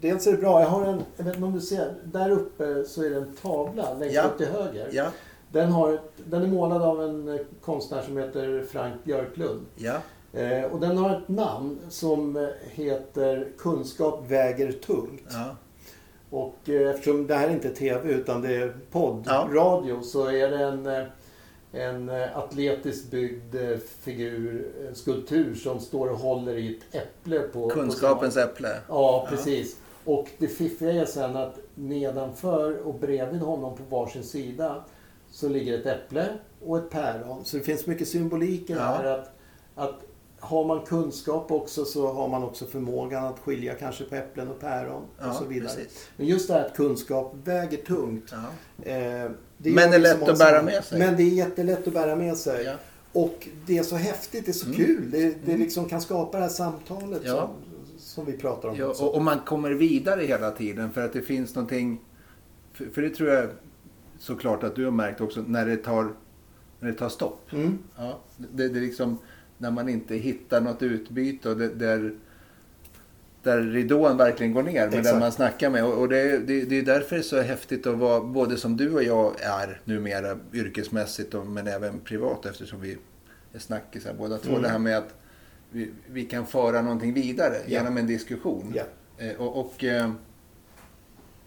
dels 0.00 0.26
är 0.26 0.32
det 0.32 0.38
bra, 0.38 0.60
jag 0.60 0.68
har 0.68 0.86
en, 0.86 1.02
jag 1.16 1.24
vet 1.24 1.34
inte 1.34 1.46
om 1.46 1.52
du 1.52 1.60
ser, 1.60 1.94
där 2.04 2.30
uppe 2.30 2.84
så 2.84 3.02
är 3.02 3.10
det 3.10 3.16
en 3.16 3.36
tavla 3.42 3.94
längst 3.94 4.14
ja. 4.14 4.22
upp 4.22 4.38
till 4.38 4.46
höger. 4.46 4.88
Ja. 4.92 5.06
Den, 5.52 5.72
har, 5.72 6.00
den 6.24 6.42
är 6.42 6.46
målad 6.46 6.82
av 6.82 7.02
en 7.02 7.28
eh, 7.28 7.40
konstnär 7.60 8.02
som 8.02 8.16
heter 8.16 8.66
Frank 8.70 9.04
Björklund. 9.04 9.66
Ja. 9.76 9.96
Eh, 10.32 10.64
och 10.64 10.80
den 10.80 10.96
har 10.96 11.16
ett 11.16 11.28
namn 11.28 11.78
som 11.88 12.48
heter 12.60 13.52
Kunskap 13.58 14.30
väger 14.30 14.72
tungt. 14.72 15.28
Ja. 15.28 15.56
Och 16.30 16.68
eh, 16.68 16.90
eftersom 16.90 17.26
det 17.26 17.34
här 17.34 17.48
är 17.48 17.52
inte 17.52 17.68
är 17.68 17.74
TV 17.74 18.12
utan 18.12 18.42
det 18.42 18.56
är 18.56 18.76
podd, 18.90 19.24
ja. 19.26 19.48
radio, 19.52 20.02
så 20.02 20.26
är 20.26 20.50
det 20.50 20.64
en, 20.64 20.86
eh, 20.86 21.04
en 21.72 22.08
eh, 22.08 22.38
atletiskt 22.38 23.10
byggd 23.10 23.56
figur, 24.00 24.66
en 24.88 24.94
skulptur 24.94 25.54
som 25.54 25.80
står 25.80 26.08
och 26.08 26.18
håller 26.18 26.56
i 26.56 26.76
ett 26.76 26.94
äpple. 26.94 27.40
På, 27.40 27.70
Kunskapens 27.70 28.34
på 28.34 28.40
äpple. 28.40 28.76
Ja, 28.88 29.26
precis. 29.30 29.76
Och 30.04 30.28
det 30.38 30.48
fiffiga 30.48 30.92
är 30.92 31.04
sen 31.04 31.36
att 31.36 31.58
nedanför 31.74 32.86
och 32.86 32.94
bredvid 32.94 33.40
honom 33.40 33.76
på 33.76 33.82
varsin 33.96 34.24
sida 34.24 34.84
så 35.30 35.48
ligger 35.48 35.78
ett 35.78 35.86
äpple 35.86 36.28
och 36.64 36.78
ett 36.78 36.90
päron. 36.90 37.44
Så 37.44 37.56
det 37.56 37.62
finns 37.62 37.86
mycket 37.86 38.08
symbolik 38.08 38.70
i 38.70 38.74
det 38.74 38.80
här. 38.80 39.04
Att, 39.04 39.30
att 39.74 40.00
har 40.44 40.64
man 40.64 40.80
kunskap 40.80 41.50
också 41.50 41.84
så 41.84 42.12
har 42.12 42.28
man 42.28 42.42
också 42.42 42.66
förmågan 42.66 43.24
att 43.24 43.38
skilja 43.38 43.74
kanske 43.74 44.04
på 44.04 44.14
äpplen 44.14 44.48
och 44.48 44.60
päron 44.60 45.02
ja, 45.20 45.30
och 45.30 45.34
så 45.34 45.44
vidare. 45.44 45.74
Precis. 45.74 46.08
Men 46.16 46.26
just 46.26 46.48
det 46.48 46.54
här 46.54 46.66
att 46.66 46.76
kunskap 46.76 47.34
väger 47.44 47.78
tungt. 47.78 48.32
Ja. 48.32 48.90
Eh, 48.90 49.30
det 49.58 49.70
men 49.70 49.92
är 49.92 49.98
lätt 49.98 50.28
att 50.28 50.38
bära 50.38 50.62
med 50.62 50.84
sig. 50.84 50.98
Men 50.98 51.16
det 51.16 51.22
är 51.22 51.30
jättelätt 51.30 51.86
att 51.86 51.94
bära 51.94 52.16
med 52.16 52.36
sig. 52.36 52.64
Ja. 52.64 52.74
Och 53.12 53.48
det 53.66 53.78
är 53.78 53.82
så 53.82 53.96
häftigt, 53.96 54.46
det 54.46 54.50
är 54.50 54.52
så 54.52 54.66
mm. 54.66 54.76
kul. 54.76 55.10
Det, 55.10 55.18
det 55.20 55.52
mm. 55.52 55.60
liksom 55.60 55.88
kan 55.88 56.00
skapa 56.00 56.36
det 56.36 56.42
här 56.42 56.50
samtalet 56.50 57.28
som, 57.28 57.48
som 57.98 58.24
vi 58.24 58.32
pratar 58.32 58.68
om. 58.68 58.80
Och, 58.80 59.14
och, 59.14 59.22
man 59.22 59.40
kommer 59.40 59.70
vidare 59.70 60.22
hela 60.22 60.50
tiden 60.50 60.92
för 60.92 61.04
att 61.04 61.12
det 61.12 61.22
finns 61.22 61.54
någonting. 61.54 62.00
För, 62.72 62.86
för 62.86 63.02
det 63.02 63.10
tror 63.10 63.28
jag 63.28 63.48
såklart 64.18 64.62
att 64.62 64.76
du 64.76 64.84
har 64.84 64.90
märkt 64.90 65.20
också 65.20 65.44
när 65.46 65.66
det 65.66 65.76
tar, 65.76 66.12
när 66.80 66.90
det 66.90 66.98
tar 66.98 67.08
stopp. 67.08 67.52
Mm. 67.52 67.78
Ja, 67.96 68.18
det, 68.36 68.68
det 68.68 68.78
är 68.78 68.82
liksom 68.82 69.18
när 69.64 69.70
man 69.70 69.88
inte 69.88 70.14
hittar 70.14 70.60
något 70.60 70.82
utbyte 70.82 71.48
och 71.50 71.56
det, 71.56 71.68
där, 71.68 72.14
där 73.42 73.60
ridån 73.60 74.16
verkligen 74.16 74.52
går 74.52 74.62
ner 74.62 74.90
med 74.90 75.04
den 75.04 75.18
man 75.18 75.32
snackar 75.32 75.70
med. 75.70 75.84
Och, 75.84 75.98
och 75.98 76.08
det, 76.08 76.38
det, 76.38 76.64
det, 76.64 76.78
är 76.78 76.82
därför 76.82 77.16
det 77.16 77.20
är 77.20 77.22
så 77.22 77.40
häftigt 77.40 77.86
att 77.86 77.98
vara 77.98 78.20
både 78.20 78.56
som 78.56 78.76
du 78.76 78.94
och 78.94 79.02
jag 79.02 79.40
är 79.40 79.80
numera 79.84 80.38
yrkesmässigt 80.52 81.34
och, 81.34 81.46
men 81.46 81.66
även 81.66 82.00
privat 82.00 82.46
eftersom 82.46 82.80
vi 82.80 82.96
är 83.52 83.58
snackisar 83.58 84.14
båda 84.14 84.38
två. 84.38 84.50
Mm. 84.50 84.62
Det 84.62 84.68
här 84.68 84.78
med 84.78 84.98
att 84.98 85.14
vi, 85.70 85.90
vi 86.06 86.24
kan 86.24 86.46
föra 86.46 86.82
någonting 86.82 87.14
vidare 87.14 87.54
yeah. 87.54 87.68
genom 87.68 87.96
en 87.96 88.06
diskussion. 88.06 88.74
Yeah. 88.74 89.30
Eh, 89.30 89.40
och, 89.40 89.60
och 89.60 89.84
eh, 89.84 90.10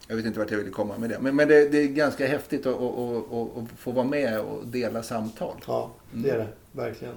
jag 0.08 0.16
vet 0.16 0.26
inte 0.26 0.38
vart 0.38 0.50
jag 0.50 0.58
vill 0.58 0.72
komma 0.72 0.98
med 0.98 1.10
det. 1.10 1.18
Men, 1.20 1.36
men 1.36 1.48
det, 1.48 1.68
det, 1.68 1.78
är 1.78 1.88
ganska 1.88 2.26
häftigt 2.26 2.66
att, 2.66 2.74
att, 2.74 3.32
att, 3.32 3.56
att, 3.56 3.68
få 3.76 3.92
vara 3.92 4.06
med 4.06 4.40
och 4.40 4.66
dela 4.66 5.02
samtal. 5.02 5.56
Ja, 5.66 5.90
det 6.12 6.30
är 6.30 6.38
det. 6.38 6.48
Verkligen. 6.72 7.14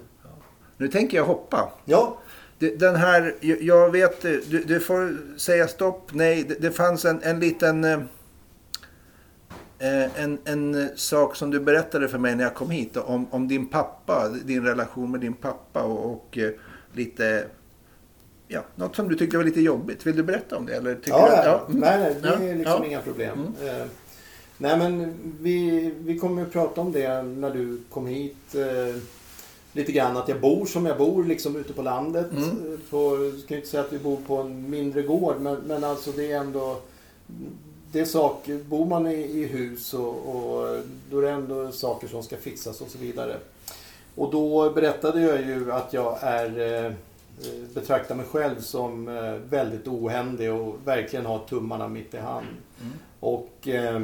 Nu 0.81 0.87
tänker 0.87 1.17
jag 1.17 1.25
hoppa. 1.25 1.71
Ja. 1.85 2.17
Den 2.59 2.95
här, 2.95 3.35
jag 3.41 3.91
vet, 3.91 4.21
du, 4.21 4.63
du 4.67 4.79
får 4.79 5.17
säga 5.37 5.67
stopp, 5.67 6.09
nej. 6.13 6.43
Det, 6.43 6.55
det 6.61 6.71
fanns 6.71 7.05
en, 7.05 7.23
en 7.23 7.39
liten... 7.39 7.83
Eh, 7.83 7.99
en, 10.23 10.37
en 10.45 10.89
sak 10.95 11.35
som 11.35 11.51
du 11.51 11.59
berättade 11.59 12.07
för 12.07 12.17
mig 12.17 12.35
när 12.35 12.43
jag 12.43 12.55
kom 12.55 12.69
hit 12.69 12.97
om, 12.97 13.27
om 13.31 13.47
din 13.47 13.67
pappa, 13.67 14.29
din 14.29 14.65
relation 14.65 15.11
med 15.11 15.19
din 15.19 15.33
pappa 15.33 15.83
och, 15.83 16.11
och 16.11 16.37
eh, 16.37 16.51
lite 16.93 17.45
ja, 18.47 18.61
något 18.75 18.95
som 18.95 19.09
du 19.09 19.15
tyckte 19.15 19.37
var 19.37 19.43
lite 19.43 19.61
jobbigt. 19.61 20.07
Vill 20.07 20.15
du 20.15 20.23
berätta 20.23 20.57
om 20.57 20.65
det? 20.65 20.75
Eller 20.75 20.95
tycker 20.95 21.11
ja, 21.11 21.27
du, 21.29 21.49
ja. 21.49 21.65
Mm. 21.69 21.79
nej, 21.79 22.15
nej, 22.21 22.37
det 22.39 22.49
är 22.49 22.55
liksom 22.55 22.79
ja. 22.83 22.85
inga 22.85 23.01
problem. 23.01 23.55
Mm. 23.59 23.81
Eh, 23.81 23.87
nej, 24.57 24.77
men 24.77 25.13
vi, 25.41 25.93
vi 25.99 26.19
kommer 26.19 26.41
att 26.41 26.51
prata 26.51 26.81
om 26.81 26.91
det 26.91 27.21
när 27.21 27.51
du 27.51 27.81
kom 27.89 28.07
hit. 28.07 28.55
Eh, 28.55 29.01
lite 29.73 29.91
grann 29.91 30.17
att 30.17 30.27
jag 30.27 30.41
bor 30.41 30.65
som 30.65 30.85
jag 30.85 30.97
bor, 30.97 31.23
liksom 31.23 31.55
ute 31.55 31.73
på 31.73 31.81
landet. 31.81 32.31
Mm. 32.31 32.79
På, 32.89 33.31
jag 33.33 33.47
kan 33.47 33.57
inte 33.57 33.69
säga 33.69 33.83
att 33.83 33.93
vi 33.93 33.99
bor 33.99 34.17
på 34.27 34.37
en 34.37 34.69
mindre 34.69 35.01
gård, 35.01 35.35
men, 35.39 35.55
men 35.55 35.83
alltså 35.83 36.11
det 36.11 36.31
är 36.31 36.39
ändå 36.39 36.81
det 37.91 37.99
är 37.99 38.05
saker, 38.05 38.57
bor 38.57 38.85
man 38.85 39.07
i, 39.07 39.15
i 39.15 39.45
hus 39.45 39.93
och, 39.93 40.35
och, 40.35 40.77
då 41.11 41.17
är 41.17 41.21
det 41.21 41.29
ändå 41.29 41.71
saker 41.71 42.07
som 42.07 42.23
ska 42.23 42.37
fixas 42.37 42.81
och 42.81 42.89
så 42.89 42.97
vidare. 42.97 43.37
Och 44.15 44.31
då 44.31 44.69
berättade 44.69 45.21
jag 45.21 45.41
ju 45.41 45.71
att 45.71 45.93
jag 45.93 46.17
är 46.21 46.95
Eh, 47.43 47.73
betraktar 47.73 48.15
mig 48.15 48.25
själv 48.25 48.59
som 48.59 49.07
eh, 49.07 49.33
väldigt 49.33 49.87
ohändig 49.87 50.51
och 50.51 50.75
verkligen 50.85 51.25
har 51.25 51.39
tummarna 51.39 51.87
mitt 51.87 52.13
i 52.13 52.17
hand. 52.17 52.47
Mm. 52.81 52.93
Och 53.19 53.67
eh, 53.67 54.01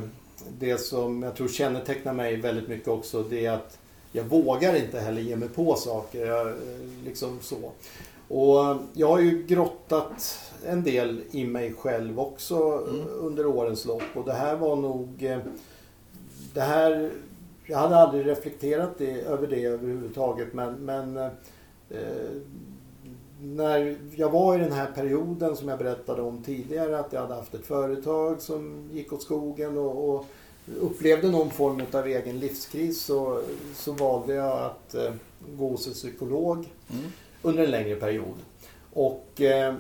det 0.60 0.78
som 0.78 1.24
jag 1.24 1.36
tror 1.36 1.48
kännetecknar 1.48 2.14
mig 2.14 2.36
väldigt 2.36 2.68
mycket 2.68 2.88
också 2.88 3.24
det 3.24 3.46
är 3.46 3.52
att 3.52 3.78
jag 4.18 4.24
vågar 4.24 4.76
inte 4.76 5.00
heller 5.00 5.22
ge 5.22 5.36
mig 5.36 5.50
på 5.50 5.76
saker. 5.76 6.26
Jag, 6.26 6.48
eh, 6.48 6.54
liksom 7.06 7.40
så. 7.42 7.72
Och 8.28 8.78
jag 8.94 9.08
har 9.08 9.20
ju 9.20 9.44
grottat 9.44 10.40
en 10.66 10.84
del 10.84 11.22
i 11.32 11.46
mig 11.46 11.74
själv 11.74 12.20
också 12.20 12.88
mm. 12.90 13.08
under 13.08 13.46
årens 13.46 13.86
lopp. 13.86 14.04
Och 14.16 14.26
det 14.26 14.34
här 14.34 14.56
var 14.56 14.76
nog... 14.76 15.24
Eh, 15.24 15.40
det 16.54 16.62
här... 16.62 17.12
Jag 17.66 17.78
hade 17.78 17.96
aldrig 17.96 18.28
reflekterat 18.28 18.98
det, 18.98 19.22
över 19.22 19.48
det 19.48 19.66
överhuvudtaget 19.66 20.54
men, 20.54 20.74
men 20.74 21.18
eh, 21.18 21.32
när 23.42 23.98
jag 24.16 24.30
var 24.30 24.56
i 24.56 24.60
den 24.60 24.72
här 24.72 24.92
perioden 24.96 25.56
som 25.56 25.68
jag 25.68 25.80
berättade 25.80 26.22
om 26.22 26.44
tidigare 26.44 27.00
att 27.00 27.14
jag 27.14 27.22
hade 27.22 27.34
haft 27.34 27.54
ett 27.54 27.66
företag 27.66 28.42
som 28.42 28.90
gick 28.92 29.14
åt 29.14 29.22
skogen 29.22 29.78
och, 29.78 30.10
och 30.10 30.26
upplevde 30.80 31.32
någon 31.32 31.52
form 31.52 31.82
av 31.92 32.08
egen 32.08 32.40
livskris 32.40 33.02
så, 33.02 33.42
så 33.76 33.92
valde 33.92 34.34
jag 34.34 34.60
att 34.66 34.96
eh, 34.96 35.14
gå 35.58 35.70
hos 35.70 35.88
en 35.88 35.94
psykolog 35.94 36.58
mm. 36.90 37.06
under 37.42 37.64
en 37.64 37.72
längre 37.72 37.96
period. 37.96 38.36
Och 38.94 39.42
eh, 39.42 39.76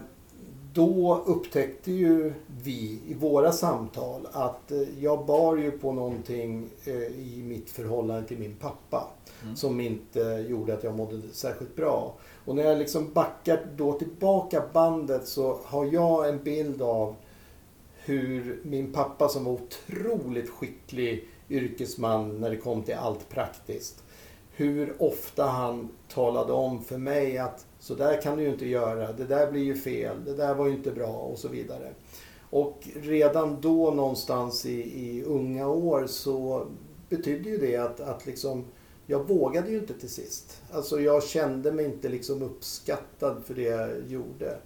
då 0.74 1.24
upptäckte 1.26 1.92
ju 1.92 2.34
vi 2.64 3.00
i 3.08 3.14
våra 3.14 3.52
samtal 3.52 4.28
att 4.32 4.72
eh, 4.72 4.82
jag 5.00 5.26
bar 5.26 5.56
ju 5.56 5.72
på 5.72 5.92
någonting 5.92 6.70
eh, 6.84 7.04
i 7.04 7.44
mitt 7.46 7.70
förhållande 7.70 8.28
till 8.28 8.38
min 8.38 8.56
pappa. 8.56 9.08
Mm. 9.44 9.56
Som 9.56 9.80
inte 9.80 10.46
gjorde 10.50 10.74
att 10.74 10.84
jag 10.84 10.96
mådde 10.96 11.22
särskilt 11.34 11.76
bra. 11.76 12.16
Och 12.46 12.56
när 12.56 12.64
jag 12.64 12.78
liksom 12.78 13.14
backar 13.14 13.66
då 13.76 13.94
tillbaka 13.94 14.64
bandet 14.74 15.28
så 15.28 15.60
har 15.64 15.86
jag 15.86 16.30
en 16.30 16.44
bild 16.44 16.82
av 16.82 17.16
hur 18.08 18.60
min 18.64 18.94
pappa 18.94 19.30
som 19.30 19.46
var 19.46 19.52
otroligt 19.52 20.50
skicklig 20.50 21.28
yrkesman 21.50 22.40
när 22.40 22.50
det 22.50 22.58
kom 22.58 22.84
till 22.84 22.96
allt 22.96 23.30
praktiskt. 23.30 24.04
Hur 24.52 24.96
ofta 25.00 25.46
han 25.46 25.90
talade 26.14 26.54
om 26.54 26.84
för 26.84 26.98
mig 26.98 27.38
att 27.38 27.66
så 27.80 27.96
där 27.96 28.22
kan 28.22 28.38
du 28.38 28.44
ju 28.44 28.50
inte 28.50 28.68
göra, 28.68 29.14
det 29.14 29.26
där 29.26 29.52
blir 29.52 29.64
ju 29.64 29.76
fel, 29.76 30.26
det 30.26 30.34
där 30.34 30.56
var 30.56 30.68
ju 30.68 30.74
inte 30.74 30.92
bra 30.92 31.14
och 31.14 31.40
så 31.40 31.48
vidare. 31.48 31.94
Och 32.50 32.88
redan 32.96 33.62
då 33.62 33.92
någonstans 33.92 34.66
i, 34.66 34.82
i 34.82 35.24
unga 35.24 35.68
år 35.68 36.08
så 36.08 36.68
betydde 37.10 37.50
ju 37.50 37.58
det 37.58 37.78
att, 37.78 38.00
att 38.00 38.26
liksom 38.26 38.66
jag 39.06 39.28
vågade 39.28 39.70
ju 39.70 39.78
inte 39.78 39.94
till 39.94 40.10
sist. 40.10 40.62
Alltså 40.72 41.02
jag 41.02 41.24
kände 41.24 41.72
mig 41.72 41.86
inte 41.86 42.10
liksom 42.10 42.42
uppskattad 42.42 43.44
för 43.46 43.54
det 43.54 43.62
jag 43.62 43.90
gjorde. 44.08 44.58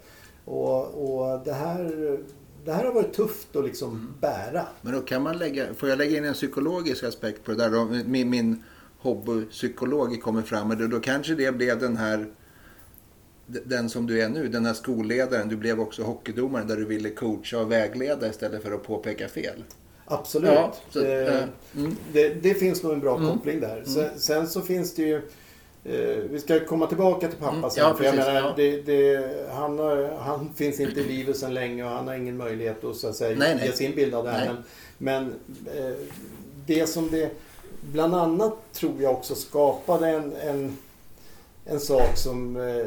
Och, 0.46 0.86
och 0.86 1.40
det, 1.46 1.54
här, 1.54 2.20
det 2.66 2.74
här 2.74 2.86
har 2.86 2.94
varit 2.94 3.14
tufft 3.14 3.56
att 3.56 3.66
liksom 3.66 3.90
mm. 3.90 4.14
bära. 4.22 4.68
Men 4.82 4.94
då 4.94 5.02
kan 5.02 5.22
man 5.24 5.38
lägga, 5.38 5.74
får 5.74 5.90
jag 5.90 5.98
lägga 5.98 6.18
in 6.18 6.26
en 6.26 6.34
psykologisk 6.34 7.04
aspekt 7.04 7.44
på 7.44 7.52
det 7.52 7.58
där? 7.58 8.04
Min, 8.04 8.30
min 8.30 8.64
hobbypsykolog 8.98 10.22
kommer 10.22 10.42
fram 10.42 10.72
och 10.72 10.78
då, 10.78 10.88
då 10.88 11.00
kanske 11.00 11.36
det 11.36 11.52
blev 11.52 11.80
den 11.80 11.98
här 11.98 12.28
den 13.66 13.90
som 13.90 14.08
du 14.08 14.22
är 14.22 14.30
nu, 14.30 14.48
den 14.48 14.66
här 14.66 14.74
skolledaren. 14.74 15.50
Du 15.50 15.56
blev 15.56 15.80
också 15.80 16.04
hockeydomaren 16.04 16.68
där 16.68 16.78
du 16.78 16.86
ville 16.86 17.10
coacha 17.10 17.60
och 17.60 17.72
vägleda 17.72 18.30
istället 18.30 18.64
för 18.64 18.72
att 18.72 18.84
påpeka 18.84 19.28
fel. 19.28 19.64
Absolut. 20.06 20.52
Ja, 20.52 20.76
så, 20.90 21.00
det, 21.00 21.48
mm. 21.76 21.96
det, 22.14 22.30
det, 22.30 22.54
finns 22.54 22.84
nog 22.84 22.94
en 22.94 23.00
bra 23.00 23.18
mm. 23.18 23.30
koppling 23.30 23.60
där. 23.60 23.74
Mm. 23.74 23.86
Sen, 23.86 24.10
sen, 24.20 24.48
så 24.48 24.62
finns 24.62 24.96
det 24.96 25.02
ju 25.02 25.16
eh, 25.16 25.22
vi 25.84 26.40
ska 26.40 26.66
komma 26.66 26.88
tillbaka 26.88 27.28
till 27.28 27.38
pappa 27.38 27.56
mm. 27.56 27.70
sen. 27.70 27.84
Ja, 27.84 27.94
för 27.96 28.04
jag 28.04 28.16
menar, 28.16 28.34
ja. 28.34 28.54
det, 28.56 28.82
det, 28.82 29.32
han, 29.52 29.80
har, 29.80 30.16
han 30.20 30.54
finns 30.54 30.80
inte 30.80 31.00
i 31.00 31.04
livet 31.04 31.38
sedan 31.38 31.54
länge 31.54 31.84
och 31.84 31.90
han 31.90 32.08
har 32.08 32.16
ingen 32.16 32.38
möjlighet 32.38 32.84
att, 32.84 32.96
så 32.96 33.08
att 33.08 33.16
säga, 33.16 33.38
nej, 33.38 33.62
ge 33.66 33.72
sin 33.72 33.96
bild 33.96 34.16
av 34.16 34.24
det 34.24 34.32
här. 34.32 34.46
Nej. 34.46 34.56
Men, 34.98 35.40
men 35.66 35.86
eh, 35.86 35.96
det 36.66 36.88
som 36.88 37.12
det 37.12 37.32
bland 37.82 38.16
annat 38.16 38.54
tror 38.74 39.02
jag 39.02 39.12
också 39.12 39.36
skapade 39.36 40.08
en, 40.08 40.34
en, 40.36 40.78
en 41.66 41.80
sak 41.80 42.18
som 42.18 42.56
eh, 42.56 42.86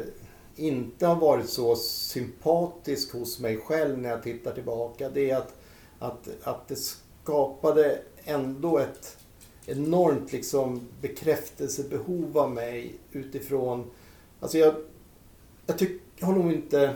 inte 0.57 1.07
har 1.07 1.17
varit 1.17 1.49
så 1.49 1.77
sympatisk 1.77 3.13
hos 3.13 3.41
mig 3.41 3.57
själv 3.57 3.99
när 3.99 4.09
jag 4.09 4.23
tittar 4.23 4.53
tillbaka. 4.53 5.09
Det 5.09 5.31
är 5.31 5.37
att, 5.37 5.55
att, 5.99 6.29
att 6.43 6.69
det 6.69 6.77
skapade 6.77 7.99
ändå 8.25 8.79
ett 8.79 9.17
enormt 9.67 10.33
liksom 10.33 10.81
bekräftelsebehov 11.01 12.39
av 12.39 12.51
mig 12.51 12.95
utifrån... 13.13 13.91
Alltså 14.41 14.59
jag, 14.59 14.75
jag, 15.67 15.79
tyck, 15.79 16.03
jag, 16.17 16.27
har 16.27 16.35
nog 16.35 16.53
inte, 16.53 16.95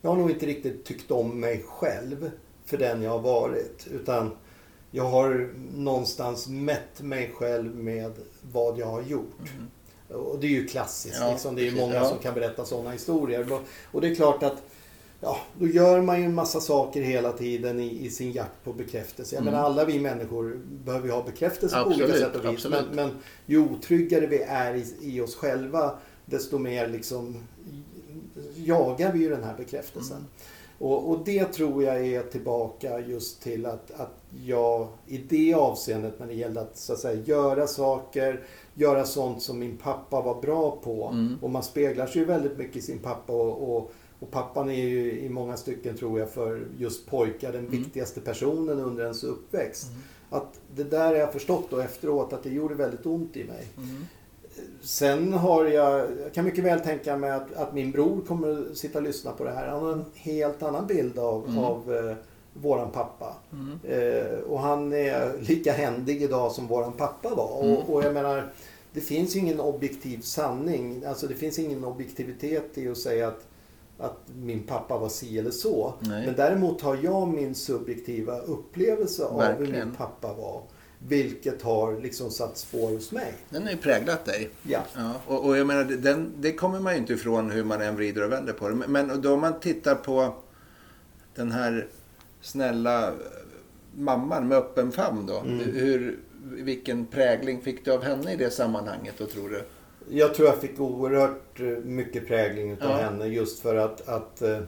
jag 0.00 0.10
har 0.10 0.16
nog 0.16 0.30
inte 0.30 0.46
riktigt 0.46 0.84
tyckt 0.84 1.10
om 1.10 1.40
mig 1.40 1.64
själv 1.66 2.30
för 2.64 2.78
den 2.78 3.02
jag 3.02 3.10
har 3.10 3.20
varit. 3.20 3.86
Utan 3.90 4.30
jag 4.90 5.04
har 5.04 5.50
någonstans 5.74 6.48
mätt 6.48 7.00
mig 7.00 7.32
själv 7.34 7.76
med 7.76 8.12
vad 8.52 8.78
jag 8.78 8.86
har 8.86 9.02
gjort. 9.02 9.50
Mm. 9.54 10.22
Och 10.22 10.38
det 10.38 10.46
är 10.46 10.50
ju 10.50 10.66
klassiskt. 10.66 11.16
Ja, 11.20 11.30
liksom. 11.30 11.54
Det 11.54 11.68
är 11.68 11.72
många 11.72 11.94
ja. 11.94 12.08
som 12.08 12.18
kan 12.18 12.34
berätta 12.34 12.64
sådana 12.64 12.90
historier. 12.90 13.60
Och 13.92 14.00
det 14.00 14.08
är 14.08 14.14
klart 14.14 14.42
att 14.42 14.62
ja, 15.20 15.38
då 15.58 15.66
gör 15.66 16.02
man 16.02 16.18
ju 16.18 16.24
en 16.24 16.34
massa 16.34 16.60
saker 16.60 17.02
hela 17.02 17.32
tiden 17.32 17.80
i, 17.80 18.06
i 18.06 18.10
sin 18.10 18.32
jakt 18.32 18.64
på 18.64 18.72
bekräftelse. 18.72 19.34
Jag 19.34 19.42
mm. 19.42 19.54
menar 19.54 19.66
alla 19.66 19.84
vi 19.84 20.00
människor 20.00 20.60
behöver 20.84 21.06
ju 21.06 21.12
ha 21.12 21.22
bekräftelse 21.22 21.76
absolut, 21.76 21.98
på 21.98 22.04
olika 22.04 22.18
sätt 22.18 22.36
och 22.36 22.52
vis. 22.52 22.66
Men, 22.68 22.84
men 22.92 23.10
ju 23.46 23.58
otryggare 23.58 24.26
vi 24.26 24.42
är 24.42 24.74
i, 24.74 24.94
i, 25.00 25.20
oss 25.20 25.36
själva 25.36 25.98
desto 26.24 26.58
mer 26.58 26.88
liksom 26.88 27.36
jagar 28.56 29.12
vi 29.12 29.18
ju 29.18 29.30
den 29.30 29.44
här 29.44 29.56
bekräftelsen. 29.56 30.16
Mm. 30.16 30.28
Och, 30.78 31.10
och, 31.10 31.24
det 31.24 31.44
tror 31.44 31.82
jag 31.82 32.06
är 32.06 32.22
tillbaka 32.22 33.00
just 33.00 33.42
till 33.42 33.66
att, 33.66 33.90
att 33.90 34.22
jag 34.44 34.88
i 35.06 35.18
det 35.18 35.54
avseendet 35.54 36.18
när 36.18 36.26
det 36.26 36.34
gällde 36.34 36.60
att, 36.60 36.76
så 36.76 36.92
att 36.92 36.98
säga, 36.98 37.22
göra 37.22 37.66
saker, 37.66 38.44
göra 38.74 39.04
sånt 39.04 39.42
som 39.42 39.58
min 39.58 39.76
pappa 39.76 40.20
var 40.20 40.40
bra 40.40 40.78
på. 40.82 41.08
Mm. 41.12 41.38
Och 41.42 41.50
man 41.50 41.62
speglar 41.62 42.06
sig 42.06 42.20
ju 42.20 42.24
väldigt 42.24 42.58
mycket 42.58 42.76
i 42.76 42.82
sin 42.82 42.98
pappa 42.98 43.32
och, 43.32 43.76
och 43.76 43.92
och 44.20 44.30
pappan 44.30 44.70
är 44.70 44.86
ju 44.86 45.20
i 45.20 45.28
många 45.28 45.56
stycken, 45.56 45.96
tror 45.96 46.18
jag, 46.18 46.30
för 46.30 46.66
just 46.78 47.06
pojkar 47.06 47.52
den 47.52 47.66
mm. 47.66 47.70
viktigaste 47.70 48.20
personen 48.20 48.80
under 48.80 49.04
ens 49.04 49.24
uppväxt. 49.24 49.88
Mm. 49.88 50.02
Att 50.30 50.60
det 50.74 50.84
där 50.84 51.06
har 51.06 51.14
jag 51.14 51.32
förstått 51.32 51.70
då 51.70 51.78
efteråt 51.78 52.32
att 52.32 52.42
det 52.42 52.50
gjorde 52.50 52.74
väldigt 52.74 53.06
ont 53.06 53.36
i 53.36 53.44
mig. 53.44 53.66
Mm. 53.76 54.06
Sen 54.80 55.32
har 55.32 55.64
jag, 55.64 56.06
jag 56.22 56.34
kan 56.34 56.44
mycket 56.44 56.64
väl 56.64 56.80
tänka 56.80 57.16
mig 57.16 57.30
att, 57.30 57.54
att, 57.54 57.74
min 57.74 57.90
bror 57.90 58.20
kommer 58.26 58.74
sitta 58.74 58.98
och 58.98 59.04
lyssna 59.04 59.32
på 59.32 59.44
det 59.44 59.50
här. 59.50 59.68
Han 59.68 59.82
har 59.82 59.92
en 59.92 60.04
helt 60.14 60.62
annan 60.62 60.86
bild 60.86 61.18
av, 61.18 61.48
mm. 61.48 61.58
av 61.58 61.94
eh, 61.94 62.16
våran 62.54 62.90
pappa. 62.90 63.36
Mm. 63.52 63.78
Eh, 63.84 64.38
och 64.38 64.60
han 64.60 64.92
är 64.92 65.32
lika 65.40 65.72
händig 65.72 66.22
idag 66.22 66.52
som 66.52 66.66
våran 66.66 66.92
pappa 66.92 67.34
var. 67.34 67.64
Mm. 67.64 67.76
Och, 67.76 67.94
och, 67.94 68.04
jag 68.04 68.14
menar, 68.14 68.52
det 68.92 69.00
finns 69.00 69.36
ju 69.36 69.40
ingen 69.40 69.60
objektiv 69.60 70.20
sanning. 70.20 71.04
Alltså 71.04 71.26
det 71.26 71.34
finns 71.34 71.58
ingen 71.58 71.84
objektivitet 71.84 72.78
i 72.78 72.88
att 72.88 72.98
säga 72.98 73.28
att 73.28 73.47
att 73.98 74.18
min 74.42 74.62
pappa 74.62 74.98
var 74.98 75.08
si 75.08 75.38
eller 75.38 75.50
så. 75.50 75.94
Nej. 76.00 76.26
Men 76.26 76.34
däremot 76.34 76.82
har 76.82 76.98
jag 77.02 77.28
min 77.28 77.54
subjektiva 77.54 78.38
upplevelse 78.38 79.24
av 79.24 79.38
Verkligen. 79.38 79.74
hur 79.74 79.84
min 79.84 79.94
pappa 79.94 80.34
var. 80.34 80.62
Vilket 80.98 81.62
har 81.62 82.00
liksom 82.00 82.30
satt 82.30 82.56
spår 82.56 82.90
hos 82.90 83.12
mig. 83.12 83.34
Den 83.50 83.62
har 83.62 83.70
ju 83.70 83.76
präglat 83.76 84.24
dig. 84.24 84.50
Ja. 84.62 84.80
ja 84.96 85.14
och, 85.26 85.44
och, 85.44 85.56
jag 85.56 85.66
menar, 85.66 85.84
den, 85.84 86.32
det 86.38 86.52
kommer 86.52 86.80
man 86.80 86.92
ju 86.92 86.98
inte 86.98 87.12
ifrån 87.12 87.50
hur 87.50 87.64
man 87.64 87.82
än 87.82 87.96
vrider 87.96 88.24
och 88.24 88.32
vänder 88.32 88.52
på 88.52 88.68
det. 88.68 88.74
Men 88.74 89.22
då 89.22 89.34
om 89.34 89.40
man 89.40 89.60
tittar 89.60 89.94
på 89.94 90.34
den 91.34 91.52
här 91.52 91.88
snälla 92.40 93.12
mamman 93.94 94.48
med 94.48 94.58
öppen 94.58 94.92
famn 94.92 95.26
då. 95.26 95.38
Mm. 95.38 95.58
Hur, 95.58 96.18
vilken 96.44 97.06
prägling 97.06 97.62
fick 97.62 97.84
du 97.84 97.92
av 97.92 98.02
henne 98.02 98.32
i 98.32 98.36
det 98.36 98.50
sammanhanget 98.50 99.14
då 99.18 99.26
tror 99.26 99.48
du? 99.48 99.62
Jag 100.10 100.34
tror 100.34 100.48
jag 100.48 100.58
fick 100.58 100.80
oerhört 100.80 101.60
eh, 101.60 101.66
mycket 101.66 102.28
prägling 102.28 102.72
av 102.72 102.78
ja. 102.80 102.96
henne 102.96 103.26
just 103.26 103.60
för 103.60 103.76
att, 103.76 104.08
att 104.08 104.42
eh, 104.42 104.58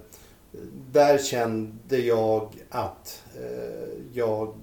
där 0.92 1.18
kände 1.18 1.98
jag 1.98 2.48
att 2.70 3.24
eh, 3.36 3.88
jag 4.12 4.54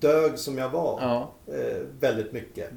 dög 0.00 0.38
som 0.38 0.58
jag 0.58 0.70
var 0.70 0.98
ja. 1.00 1.32
väldigt 2.00 2.32
mycket. 2.32 2.70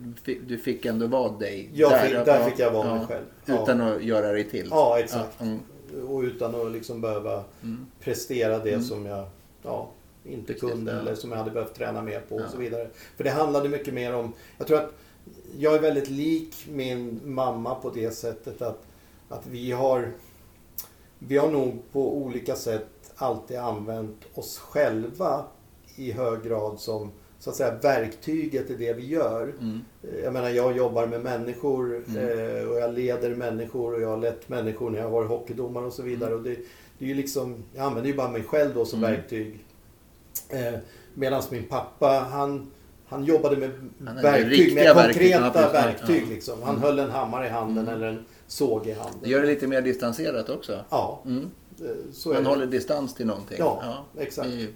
Du 0.48 0.58
fick 0.58 0.86
ändå 0.86 1.08
vara 1.08 1.32
dig? 1.32 1.70
Jag 1.74 1.92
där, 1.92 2.06
fick, 2.06 2.26
där 2.26 2.50
fick 2.50 2.60
jag 2.60 2.72
vara 2.72 2.88
ja. 2.88 2.96
mig 2.96 3.06
själv. 3.08 3.26
Utan 3.46 3.82
att 3.82 4.04
göra 4.04 4.32
dig 4.32 4.50
till? 4.50 4.68
Ja, 4.72 5.00
exakt. 5.00 5.42
Mm. 5.42 5.60
Och 6.08 6.20
utan 6.20 6.56
att 6.56 6.72
liksom 6.72 7.02
behöva 7.02 7.44
mm. 7.64 7.88
prestera 8.00 8.60
det 8.60 8.74
mm. 8.74 8.84
som 8.84 9.06
jag 9.06 9.26
ja, 9.64 9.90
inte 10.24 10.54
Precis, 10.54 10.70
kunde 10.70 10.92
eller 10.92 11.16
som 11.16 11.32
jag 11.32 11.38
hade 11.38 11.52
behövt 11.52 11.76
träna 11.76 12.02
mer 12.02 12.20
på 12.30 12.36
och 12.36 12.50
så 12.52 12.58
vidare. 12.58 12.88
För 13.18 13.24
det 13.24 13.30
handlade 13.30 13.70
mycket 13.70 13.94
mer 13.94 14.16
om, 14.16 14.34
jag 14.58 14.68
tror 14.68 14.78
att 14.78 14.92
jag 15.58 15.76
är 15.76 15.80
väldigt 15.80 16.10
lik 16.10 16.56
min 16.72 17.22
mamma 17.26 17.76
på 17.76 17.90
det 17.90 18.12
sättet 18.12 18.62
att, 18.62 18.84
att 19.30 19.48
vi 19.48 19.72
har 19.72 20.12
vi 21.20 21.38
har 21.38 21.52
nog 21.52 21.82
på 21.92 22.18
olika 22.18 22.56
sätt 22.56 23.12
alltid 23.16 23.58
använt 23.58 24.18
oss 24.34 24.58
själva 24.58 25.46
i 25.96 26.12
hög 26.12 26.44
grad 26.44 26.80
som 26.80 27.12
så 27.40 27.50
att 27.50 27.56
säga 27.56 27.76
verktyget 27.82 28.70
i 28.70 28.76
det 28.76 28.94
vi 28.94 29.06
gör. 29.08 29.54
Mm. 29.62 29.80
Jag 30.24 30.34
menar 30.34 30.50
jag 30.50 30.78
jobbar 30.78 31.08
med 31.08 31.24
människor 31.24 32.04
mm. 32.08 32.18
eh, 32.18 32.70
och 32.70 32.80
jag 32.80 32.94
leder 32.94 33.36
människor 33.36 33.94
och 33.94 34.02
jag 34.02 34.10
har 34.10 34.18
lett 34.18 34.50
människor 34.50 34.90
när 34.90 35.00
jag 35.00 35.10
varit 35.10 35.30
hockeydomare 35.30 35.86
och 35.86 35.94
så 35.94 36.04
vidare. 36.04 36.30
Mm. 36.30 36.40
Och 36.40 36.44
det, 36.44 36.56
det, 36.98 37.06
är 37.06 37.10
ju 37.10 37.16
liksom, 37.16 37.64
jag 37.74 37.86
använder 37.86 38.10
ju 38.10 38.18
bara 38.18 38.32
mig 38.32 38.44
själv 38.44 38.74
då 38.74 38.86
som 38.86 39.04
mm. 39.04 39.12
verktyg. 39.12 39.66
Eh, 40.50 40.80
Medan 41.14 41.44
min 41.52 41.64
pappa 41.64 42.28
han 42.32 42.72
han 43.10 43.26
jobbade 43.26 43.58
med 43.58 43.72
Han 44.06 44.16
verktyg, 44.22 44.76
med 44.76 44.96
verktyg. 44.96 45.04
konkreta 45.32 45.46
Ja, 45.46 45.52
precis. 45.70 45.74
verktyg. 45.74 46.24
Ja. 46.28 46.30
Liksom. 46.34 46.64
Han 46.64 46.78
höll 46.78 47.00
en 47.00 47.10
hammare 47.12 47.46
i 47.46 47.50
handen 47.50 47.84
Mm. 47.88 47.96
eller 47.96 48.08
en 48.08 48.26
såg 48.48 48.88
i 48.88 48.92
handen. 48.94 49.20
Det 49.24 49.30
gör 49.30 49.42
det 49.42 49.48
lite 49.48 49.68
mer 49.68 49.82
distanserat 49.82 50.50
också. 50.50 50.80
Ja, 50.90 51.22
Mm. 51.26 51.50
eh, 51.82 51.86
så 52.14 52.34
det. 52.34 52.44
håller 52.44 52.66
distans 52.66 53.14
till 53.14 53.26
någonting. 53.28 53.58
Ja, 53.60 54.06
exakt. 54.18 54.48
I, 54.50 54.70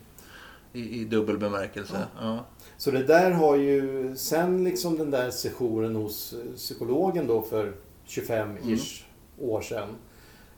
i, 0.73 1.01
I 1.01 1.05
dubbel 1.05 1.37
bemärkelse. 1.37 1.97
Ja. 2.21 2.45
Så 2.77 2.91
det 2.91 3.03
där 3.03 3.31
har 3.31 3.55
ju, 3.55 4.13
sen 4.17 4.63
liksom 4.63 4.97
den 4.97 5.11
där 5.11 5.29
sessionen 5.31 5.95
hos 5.95 6.33
eh, 6.33 6.55
psykologen 6.55 7.27
då 7.27 7.41
för 7.41 7.73
25-ish 8.07 9.03
år 9.39 9.61
sedan. 9.61 9.89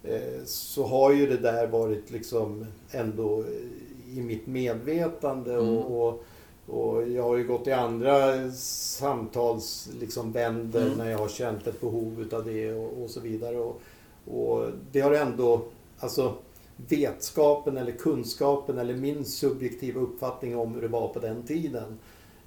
eh, 0.04 0.20
Så 0.46 0.86
har 0.86 1.12
ju 1.12 1.28
det 1.28 1.38
där 1.38 1.68
varit 1.68 2.12
liksom 2.12 2.66
ändå 2.92 3.44
i 4.14 4.22
mitt 4.22 4.48
medvetande 4.48 5.54
Mm. 5.54 5.78
och, 5.78 6.08
och, 6.08 6.24
och 6.68 7.10
jag 7.10 7.24
har 7.24 7.38
ju 7.38 7.48
gått 7.48 7.68
i 7.68 7.72
andra 7.72 8.52
samtals 8.52 9.90
liksom 10.00 10.32
Mm. 10.36 10.98
när 10.98 11.10
jag 11.12 11.18
har 11.18 11.28
känt 11.28 11.68
ett 11.68 11.82
behov 11.82 12.22
utav 12.22 12.46
det 12.46 12.74
och, 12.74 13.04
och 13.04 13.10
så 13.10 13.20
vidare. 13.20 13.58
Och, 13.58 13.82
och 14.26 14.70
det 14.92 15.02
har 15.02 15.12
ändå, 15.12 15.62
alltså 16.00 16.34
vetskapen 16.78 17.78
eller 17.78 17.92
kunskapen 17.92 18.78
eller 18.78 18.94
min 18.94 19.26
subjektiva 19.26 20.02
uppfattning 20.02 20.58
om 20.58 20.74
hur 20.74 20.82
det 20.82 20.88
var 20.88 21.08
på 21.08 21.20
den 21.20 21.44
tiden 21.44 22.00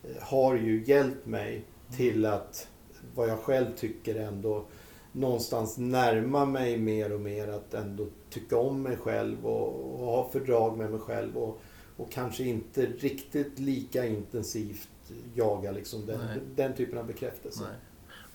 eh, 0.04 0.22
har 0.22 0.54
ju 0.54 0.84
hjälpt 0.86 1.26
mig 1.26 1.64
till 1.96 2.26
att 2.26 2.68
vad 3.14 3.28
jag 3.28 3.38
själv 3.38 3.66
tycker 3.76 4.14
ändå 4.14 4.64
någonstans 5.12 5.78
närma 5.78 6.44
mig 6.44 6.78
mer 6.78 7.12
och 7.12 7.20
mer 7.20 7.48
att 7.48 7.74
ändå 7.74 8.06
tycka 8.30 8.58
om 8.58 8.82
mig 8.82 8.96
själv 8.96 9.46
och, 9.46 9.94
och 9.94 10.06
ha 10.06 10.28
fördrag 10.32 10.78
med 10.78 10.90
mig 10.90 11.00
själv 11.00 11.36
och, 11.36 11.60
och 11.98 12.12
kanske 12.12 12.44
inte 12.44 12.86
riktigt 12.86 13.58
lika 13.58 14.06
intensivt 14.06 14.88
jaga 15.34 15.70
liksom 15.70 16.06
den, 16.06 16.20
Nej. 16.20 16.40
den 16.56 16.74
typen 16.74 16.98
av 16.98 17.06
bekräftelse. 17.06 17.62
Nej. 17.62 17.78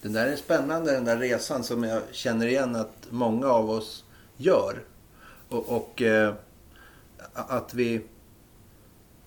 Den 0.02 0.14
där 0.14 0.28
är 0.28 0.36
spännande 0.36 0.92
den 0.92 1.06
där 1.06 1.18
resan 1.18 1.64
som 1.64 1.84
jag 1.84 2.02
känner 2.12 2.48
igen 2.48 2.76
att 2.76 3.08
många 3.10 3.48
av 3.48 3.70
oss 3.70 4.06
gör. 4.38 4.84
Och, 5.50 5.70
och 5.70 6.02
eh, 6.02 6.34
att 7.34 7.74
vi... 7.74 8.02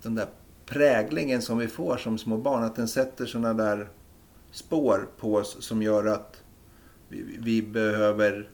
Den 0.02 0.14
där 0.14 0.26
präglingen 0.66 1.42
som 1.42 1.58
vi 1.58 1.68
får 1.68 1.96
som 1.96 2.18
små 2.18 2.36
barn, 2.36 2.62
att 2.62 2.76
den 2.76 2.88
sätter 2.88 3.26
såna 3.26 3.54
där 3.54 3.88
spår 4.50 5.08
på 5.18 5.34
oss 5.34 5.56
som 5.60 5.82
gör 5.82 6.06
att 6.06 6.42
vi, 7.08 7.36
vi 7.38 7.62
behöver 7.62 8.50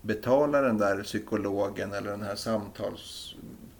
betala 0.00 0.60
den 0.60 0.78
där 0.78 1.02
psykologen 1.02 1.92
eller 1.92 2.10
den 2.10 2.22
här 2.22 2.36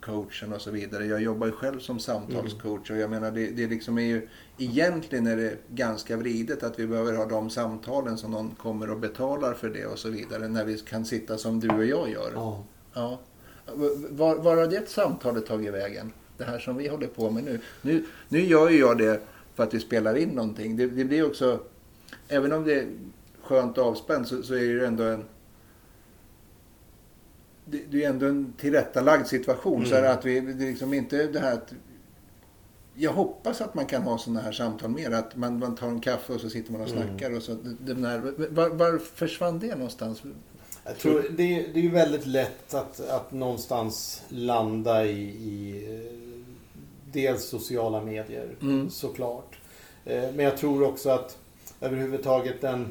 samtalscoachen 0.02 0.52
och 0.52 0.60
så 0.60 0.70
vidare. 0.70 1.06
Jag 1.06 1.22
jobbar 1.22 1.46
ju 1.46 1.52
själv 1.52 1.80
som 1.80 1.98
samtalscoach 1.98 2.90
och 2.90 2.96
jag 2.96 3.10
menar 3.10 3.30
det, 3.30 3.46
det 3.46 3.66
liksom 3.66 3.98
är 3.98 4.02
ju 4.02 4.28
egentligen 4.58 5.26
är 5.26 5.36
det 5.36 5.56
ganska 5.68 6.16
vridet 6.16 6.62
att 6.62 6.78
vi 6.78 6.86
behöver 6.86 7.16
ha 7.16 7.26
de 7.26 7.50
samtalen 7.50 8.18
som 8.18 8.30
någon 8.30 8.50
kommer 8.50 8.90
och 8.90 8.98
betalar 8.98 9.54
för 9.54 9.68
det 9.68 9.86
och 9.86 9.98
så 9.98 10.10
vidare 10.10 10.48
när 10.48 10.64
vi 10.64 10.78
kan 10.78 11.04
sitta 11.04 11.38
som 11.38 11.60
du 11.60 11.68
och 11.68 11.84
jag 11.84 12.10
gör. 12.10 12.32
Ja. 12.34 12.64
Ja. 12.94 13.20
Var, 14.10 14.36
var 14.36 14.56
har 14.56 14.66
det 14.66 14.88
samtalet 14.88 15.46
tagit 15.46 15.74
vägen? 15.74 16.12
Det 16.36 16.44
här 16.44 16.58
som 16.58 16.76
vi 16.76 16.88
håller 16.88 17.06
på 17.06 17.30
med 17.30 17.44
nu. 17.44 17.60
Nu, 17.82 18.04
nu 18.28 18.40
gör 18.40 18.70
ju 18.70 18.78
jag 18.78 18.98
det 18.98 19.20
för 19.54 19.62
att 19.62 19.74
vi 19.74 19.80
spelar 19.80 20.16
in 20.16 20.28
någonting. 20.28 20.76
Det, 20.76 20.86
det 20.86 21.04
blir 21.04 21.26
också, 21.26 21.60
även 22.28 22.52
om 22.52 22.64
det 22.64 22.74
är 22.74 22.86
skönt 23.42 23.78
avspänt 23.78 24.28
så, 24.28 24.42
så 24.42 24.54
är 24.54 24.58
det 24.58 24.64
ju 24.64 24.84
ändå 24.84 25.04
en 25.04 25.24
det, 27.72 27.82
det 27.90 28.04
är 28.04 28.10
ändå 28.10 28.26
en 28.26 28.52
tillrättalagd 28.60 29.26
situation. 29.26 29.76
Mm. 29.76 29.88
Så 29.88 29.94
här 29.94 30.02
att 30.02 30.24
vi, 30.24 30.40
det 30.40 30.64
är 30.64 30.68
liksom 30.70 30.94
inte 30.94 31.26
det 31.26 31.38
här 31.40 31.52
att 31.52 31.72
jag 32.94 33.12
hoppas 33.12 33.60
att 33.60 33.74
man 33.74 33.86
kan 33.86 34.02
ha 34.02 34.18
sådana 34.18 34.40
här 34.40 34.52
samtal 34.52 34.90
mer. 34.90 35.10
Att 35.10 35.36
man, 35.36 35.58
man 35.58 35.76
tar 35.76 35.88
en 35.88 36.00
kaffe 36.00 36.32
och 36.32 36.40
så 36.40 36.50
sitter 36.50 36.72
man 36.72 36.80
och 36.80 36.88
Mm. 36.88 37.02
snackar. 37.08 37.36
Och 37.36 37.42
så, 37.42 37.56
den 37.80 38.04
här, 38.04 38.18
var, 38.50 38.68
var 38.68 38.98
försvann 38.98 39.58
det 39.58 39.74
någonstans? 39.74 40.22
Jag 40.84 40.98
tror 40.98 41.24
det, 41.36 41.42
är- 41.42 41.68
det 41.74 41.80
är 41.80 41.82
ju 41.82 41.90
väldigt 41.90 42.26
lätt 42.26 42.74
att, 42.74 43.00
att 43.08 43.32
någonstans 43.32 44.22
landa 44.28 45.04
i, 45.06 45.20
i 45.22 45.84
eh, 45.94 46.18
dels 47.12 47.44
sociala 47.48 48.00
medier 48.04 48.48
Mm. 48.62 48.90
såklart. 48.90 49.58
Eh, 50.04 50.22
Men 50.34 50.44
jag 50.44 50.56
tror 50.56 50.82
också 50.84 51.10
att 51.10 51.38
överhuvudtaget 51.80 52.60
den 52.60 52.88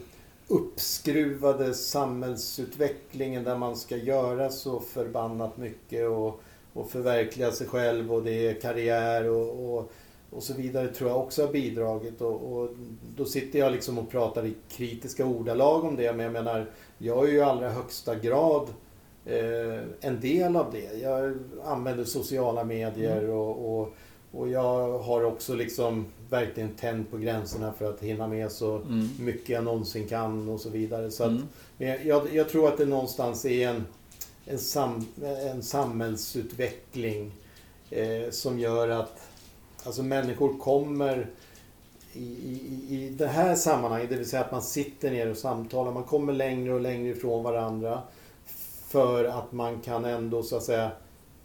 uppskruvade 0.51 1.73
samhällsutvecklingen 1.73 3.43
där 3.43 3.57
man 3.57 3.75
ska 3.75 3.97
göra 3.97 4.49
så 4.49 4.79
förbannat 4.79 5.57
mycket 5.57 6.09
och, 6.09 6.41
och 6.73 6.89
förverkliga 6.89 7.51
sig 7.51 7.67
själv 7.67 8.13
och 8.13 8.23
det 8.23 8.47
är 8.47 8.61
karriär 8.61 9.29
och, 9.29 9.75
och, 9.75 9.91
och 10.29 10.43
så 10.43 10.53
vidare 10.53 10.87
tror 10.87 11.09
jag 11.09 11.19
också 11.19 11.45
har 11.45 11.53
bidragit. 11.53 12.21
Och, 12.21 12.57
och 12.57 12.69
då 13.15 13.25
sitter 13.25 13.59
jag 13.59 13.71
liksom 13.71 13.97
och 13.97 14.09
pratar 14.09 14.45
i 14.45 14.53
kritiska 14.69 15.25
ordalag 15.25 15.83
om 15.83 15.95
det 15.95 16.13
men 16.13 16.23
jag 16.23 16.33
menar 16.33 16.71
jag 16.97 17.27
är 17.27 17.31
ju 17.31 17.37
i 17.37 17.41
allra 17.41 17.69
högsta 17.69 18.15
grad 18.15 18.67
eh, 19.25 19.79
en 20.01 20.19
del 20.21 20.55
av 20.55 20.71
det. 20.71 20.99
Jag 21.01 21.37
använder 21.63 22.03
sociala 22.03 22.63
medier 22.63 23.29
och, 23.29 23.79
och, 23.79 23.93
och 24.31 24.49
jag 24.49 24.99
har 24.99 25.23
också 25.23 25.55
liksom 25.55 26.05
verkligen 26.29 26.69
tänt 26.75 27.11
på 27.11 27.17
gränserna 27.17 27.73
för 27.73 27.89
att 27.89 27.99
hinna 28.03 28.27
med 28.27 28.51
så 28.51 28.75
Mm. 28.77 29.09
mycket 29.19 29.49
jag 29.49 29.63
någonsin 29.63 30.07
kan 30.07 30.49
och 30.49 30.59
så 30.61 30.69
vidare. 30.69 31.11
Så 31.11 31.23
att, 31.23 31.29
Mm. 31.29 31.43
men 31.77 31.87
jag, 31.87 32.05
jag, 32.05 32.33
jag 32.35 32.49
tror 32.49 32.67
att 32.67 32.77
det 32.77 32.85
någonstans 32.85 33.45
är 33.45 33.67
en, 33.69 33.85
en, 34.45 34.59
sam, 34.59 35.05
en 35.51 35.63
samhällsutveckling 35.63 37.31
eh, 37.89 38.29
som 38.31 38.59
gör 38.59 38.89
att 38.89 39.21
alltså 39.83 40.03
människor 40.03 40.57
kommer 40.57 41.27
i, 42.13 42.23
i, 42.23 42.85
i 42.89 43.09
det 43.09 43.27
här 43.27 43.55
sammanhanget, 43.55 44.09
det 44.09 44.15
vill 44.15 44.29
säga 44.29 44.43
att 44.43 44.51
man 44.51 44.61
sitter 44.61 45.11
ner 45.11 45.29
och 45.31 45.37
samtalar, 45.37 45.91
man 45.91 46.03
kommer 46.03 46.33
längre 46.33 46.73
och 46.73 46.81
längre 46.81 47.09
ifrån 47.09 47.43
varandra 47.43 48.01
för 48.87 49.25
att 49.25 49.51
man 49.51 49.79
kan 49.81 50.05
ändå 50.05 50.43
så 50.43 50.57
att 50.57 50.63
säga 50.63 50.91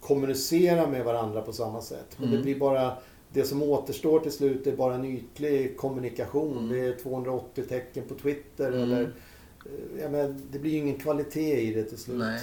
kommunicera 0.07 0.86
med 0.86 1.04
varandra 1.04 1.42
på 1.42 1.52
samma 1.52 1.82
sätt. 1.82 2.16
Men 2.18 2.28
det 2.28 2.34
Mm. 2.36 2.42
blir 2.44 2.59
bara 2.59 2.92
det 3.32 3.44
som 3.44 3.62
återstår 3.62 4.20
till 4.20 4.32
slut 4.32 4.66
är 4.66 4.76
bara 4.76 4.94
en 4.94 5.04
ytlig 5.04 5.76
kommunikation. 5.76 6.59
Mm. 6.59 6.68
Det 6.68 6.80
är 6.80 6.92
280 7.02 7.64
tecken 7.68 8.04
på 8.09 8.14
Twitter 8.14 8.68
Mm. 8.68 8.82
eller 8.82 9.02
eh, 9.02 10.00
ja, 10.02 10.09
men 10.09 10.42
det 10.52 10.59
blir 10.59 10.70
ju 10.72 10.78
ingen 10.78 10.98
kvalitet 10.98 11.61
i 11.61 11.74
det 11.74 11.84
till 11.84 11.98
slut. 11.98 12.18
Nej. 12.18 12.40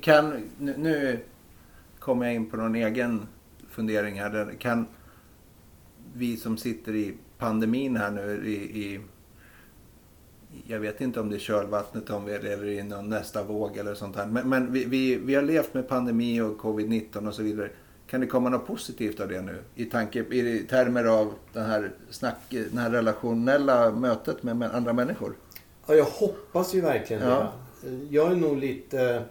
Kan, 0.00 0.50
nu, 0.58 1.18
kommer 1.98 2.26
jag 2.26 2.34
in 2.34 2.50
på 2.50 2.56
någon 2.56 2.74
egen 2.74 3.26
fundering 3.70 4.20
här. 4.20 4.54
Kan 4.58 4.86
vi 6.14 6.36
som 6.36 6.56
sitter 6.56 6.94
i 6.96 7.14
pandemin 7.38 7.96
här 7.96 8.10
nu 8.10 8.46
i, 8.46 8.54
i 8.84 9.00
jag 10.66 10.80
vet 10.80 11.00
inte 11.00 11.20
om 11.20 11.30
det 11.30 11.36
är 11.36 11.40
kölvattnet 11.40 12.10
om 12.10 12.24
vi 12.24 12.32
eller 12.32 12.64
i 12.68 12.82
någon 12.82 13.08
nästa 13.08 13.42
våg 13.42 13.76
eller 13.76 13.94
sånt 13.94 14.16
här. 14.16 14.26
Men, 14.26 14.48
men 14.48 14.72
vi, 14.72 14.84
vi, 14.84 15.16
vi 15.16 15.34
har 15.34 15.42
levt 15.42 15.74
med 15.74 15.88
pandemi 15.88 16.40
och 16.40 16.58
covid-19 16.58 17.28
och 17.28 17.34
så 17.34 17.42
vidare. 17.42 17.70
Kan 18.06 18.20
det 18.20 18.26
komma 18.26 18.48
något 18.48 18.66
positivt 18.66 19.20
av 19.20 19.28
det 19.28 19.42
nu? 19.42 19.58
I, 19.74 19.84
tanke, 19.84 20.18
i 20.18 20.66
termer 20.70 21.04
av 21.04 21.32
den 21.52 21.64
här, 21.66 21.92
snack, 22.10 22.36
den 22.50 22.78
här 22.78 22.90
relationella 22.90 23.90
mötet 23.90 24.42
med 24.42 24.62
andra 24.62 24.92
människor? 24.92 25.34
Ja, 25.86 25.94
jag 25.94 26.04
hoppas 26.04 26.74
ju 26.74 26.80
verkligen 26.80 27.22
Ja. 27.22 27.52
det. 27.82 27.88
Jag 28.10 28.32
är 28.32 28.36
nog 28.36 28.56
lite... 28.56 29.22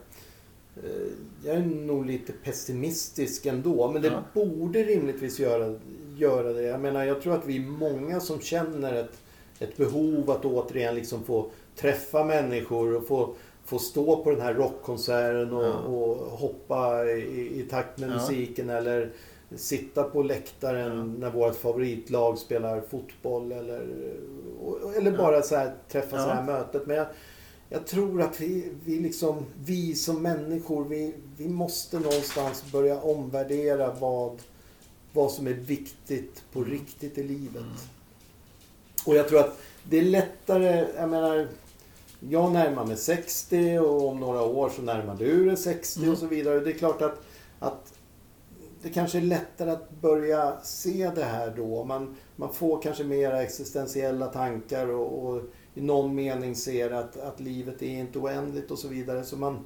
eh, 0.76 0.82
Jag 1.46 1.56
är 1.56 1.62
nog 1.66 2.06
lite 2.06 2.32
pessimistisk 2.34 3.46
ändå. 3.46 3.92
Men 3.92 4.02
det 4.02 4.08
Ja. 4.08 4.24
borde 4.34 4.84
rimligtvis 4.84 5.40
göra, 5.40 5.76
göra 6.18 6.54
det. 6.54 6.62
Jag 6.62 6.80
menar, 6.82 7.04
jag 7.04 7.22
tror 7.22 7.34
att 7.34 7.46
vi 7.46 7.56
är 7.58 7.62
många 7.68 8.20
som 8.20 8.40
känner 8.40 8.94
ett, 8.94 9.20
ett 9.60 9.78
behov 9.78 10.32
att 10.32 10.46
återigen 10.46 10.96
liksom 10.96 11.24
få 11.24 11.46
träffa 11.76 12.24
människor 12.24 12.96
och 12.96 13.08
få, 13.08 13.34
få 13.66 13.80
stå 13.80 14.24
på 14.24 14.32
den 14.32 14.42
här 14.42 14.54
rockkonserten 14.54 15.54
och, 15.54 15.64
Ja. 15.64 15.74
och 15.74 16.16
hoppa 16.18 17.06
i, 17.06 17.60
i 17.60 17.66
takt 17.70 18.00
med 18.00 18.10
Ja. 18.10 18.14
musiken 18.14 18.70
eller 18.70 19.12
sitta 19.56 20.04
på 20.04 20.24
läktaren 20.24 21.16
när 21.20 21.30
vårt 21.32 21.56
favoritlag 21.56 22.38
spelar 22.38 22.82
fotboll 22.82 23.52
eller, 23.52 23.88
eller 24.98 25.18
bara 25.18 25.42
så 25.42 25.56
här, 25.56 25.74
träffa 25.90 26.16
Ja. 26.18 26.24
så 26.24 26.30
här 26.30 26.44
mötet. 26.44 26.88
Men 26.88 26.98
jag, 26.98 27.08
jag 27.70 27.88
tror 27.88 28.22
att 28.22 28.42
vi, 28.42 28.66
vi, 28.86 29.00
liksom, 29.00 29.46
vi 29.66 29.96
som 29.96 30.22
människor, 30.22 30.86
vi, 30.86 31.14
vi 31.38 31.48
måste 31.50 32.00
någonstans 32.00 32.64
börja 32.72 33.02
omvärdera 33.02 33.94
vad, 34.00 34.42
vad 35.14 35.32
som 35.32 35.48
är 35.48 35.54
viktigt 35.54 36.44
på 36.54 36.64
riktigt 36.64 37.18
i 37.18 37.24
livet. 37.24 37.64
Och 39.06 39.16
jag 39.16 39.28
tror 39.28 39.40
att 39.40 39.60
det 39.84 39.98
är 39.98 40.04
lättare, 40.04 40.88
jag 40.98 41.10
menar, 41.10 41.48
jag 42.20 42.52
närmar 42.52 42.86
mig 42.86 42.98
60 42.98 43.80
och 43.80 44.08
om 44.08 44.20
några 44.20 44.42
år 44.42 44.70
så 44.70 44.82
närmar 44.82 45.16
du 45.16 45.46
dig 45.46 45.58
60 45.58 46.00
Mm. 46.00 46.12
och 46.12 46.18
så 46.18 46.28
vidare. 46.28 46.60
Det 46.60 46.72
är 46.72 46.78
klart 46.78 47.02
att, 47.02 47.22
att 47.60 47.94
det 48.82 48.90
kanske 48.90 49.18
är 49.18 49.22
lättare 49.22 49.72
att 49.72 49.92
börja 49.92 50.54
se 50.64 51.12
det 51.16 51.24
här 51.24 51.54
då. 51.58 51.84
Man, 51.84 52.16
man 52.36 52.54
får 52.54 52.82
kanske 52.82 53.04
mera 53.04 53.42
existentiella 53.44 54.28
tankar 54.28 54.88
och, 54.88 55.26
och 55.26 55.42
i 55.74 55.82
någon 55.82 56.16
mening 56.16 56.56
ser 56.56 56.92
att, 56.92 57.18
att 57.18 57.40
livet 57.40 57.82
är 57.82 58.00
inte 58.00 58.20
oändligt 58.20 58.72
och 58.72 58.80
så 58.80 58.88
vidare. 58.88 59.24
Så 59.24 59.38
man, 59.38 59.66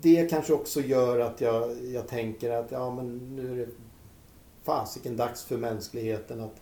det 0.00 0.30
kanske 0.30 0.52
också 0.52 0.80
gör 0.80 1.18
att 1.20 1.40
jag, 1.40 1.84
jag 1.84 2.08
tänker 2.08 2.50
att 2.50 2.70
ja, 2.70 2.94
men 2.94 3.36
nu 3.36 3.52
är 3.52 3.66
det 3.66 3.72
fasiken 4.64 5.16
dags 5.16 5.44
för 5.44 5.56
mänskligheten 5.56 6.40
att, 6.40 6.60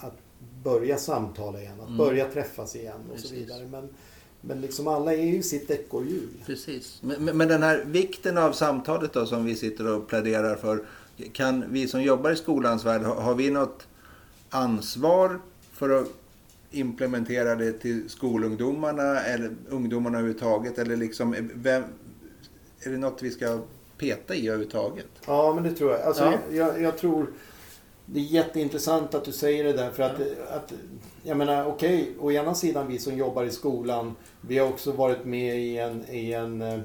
att 0.00 0.16
börja 0.64 0.96
samtala 0.98 1.60
igen, 1.60 1.80
att 1.80 1.96
börja 1.98 2.28
träffas 2.30 2.76
igen 2.76 2.96
och 3.08 3.14
Precis. 3.14 3.28
så 3.30 3.34
vidare. 3.36 3.66
Men, 3.66 3.88
men 4.40 4.60
liksom 4.60 4.88
alla 4.88 5.12
är 5.14 5.22
ju 5.26 5.42
sitt 5.42 5.70
ekorrhjul. 5.70 6.28
Precis. 6.46 6.98
Men, 7.02 7.36
men- 7.36 7.48
den 7.48 7.62
här 7.62 7.84
vikten 7.86 8.38
av 8.38 8.52
samtalet 8.52 9.12
då 9.12 9.26
som 9.26 9.44
vi 9.44 9.54
sitter 9.56 9.86
och 9.96 10.08
pläderar 10.08 10.56
för. 10.56 10.84
Kan 11.32 11.64
vi 11.72 11.88
som 11.88 12.02
jobbar 12.02 12.30
i 12.30 12.36
skolans 12.36 12.84
värld, 12.84 13.02
har, 13.02 13.34
vi 13.34 13.50
något 13.50 13.86
ansvar 14.50 15.40
för 15.72 15.90
att 16.00 16.08
implementera 16.70 17.54
det 17.54 17.72
till 17.72 18.08
skolungdomarna 18.10 19.20
eller 19.20 19.56
ungdomarna 19.68 20.18
överhuvudtaget? 20.18 20.78
Eller 20.78 20.96
liksom, 20.96 21.34
vem, 21.54 21.82
är 22.80 22.90
det 22.90 22.96
något 22.96 23.22
vi 23.22 23.30
ska 23.30 23.58
peta 23.98 24.34
i 24.34 24.48
överhuvudtaget? 24.48 25.06
Ja, 25.26 25.54
men 25.54 25.64
det 25.64 25.72
tror 25.72 25.90
jag. 25.92 26.00
Alltså, 26.02 26.24
Ja. 26.24 26.38
jag, 26.50 26.82
jag 26.82 26.98
tror 26.98 27.26
det 28.06 28.20
är 28.20 28.24
jätteintressant 28.24 29.14
att 29.14 29.24
du 29.24 29.32
säger 29.32 29.64
det 29.64 29.72
där. 29.72 29.90
För 29.90 30.02
att, 30.02 30.20
att 30.50 30.72
jag 31.22 31.36
menar, 31.36 31.66
okej, 31.66 32.10
å 32.20 32.32
ena 32.32 32.54
sidan 32.54 32.86
vi 32.88 32.98
som 32.98 33.16
jobbar 33.16 33.44
i 33.44 33.50
skolan, 33.50 34.14
vi 34.40 34.58
har 34.58 34.68
också 34.68 34.92
varit 34.92 35.24
med 35.24 35.58
i 35.58 35.78
en, 35.78 36.04
i 36.10 36.32
en 36.32 36.62
eh, 36.62 36.80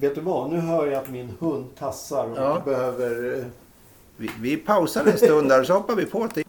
Vet 0.00 0.14
du 0.14 0.20
vad? 0.20 0.50
Nu 0.50 0.56
hör 0.56 0.86
jag 0.86 0.94
att 1.02 1.10
min 1.10 1.30
hund 1.40 1.66
tassar 1.78 2.26
och 2.30 2.36
Ja. 2.38 2.62
behöver... 2.64 3.38
eh, 3.38 3.44
Vi, 4.16 4.30
vi 4.40 4.56
pausar 4.56 5.04
en 5.06 5.18
stund 5.18 5.48
där 5.48 5.64
så 5.64 5.72
hoppar 5.72 5.94
vi 5.94 6.06
på 6.06 6.28
till... 6.28 6.44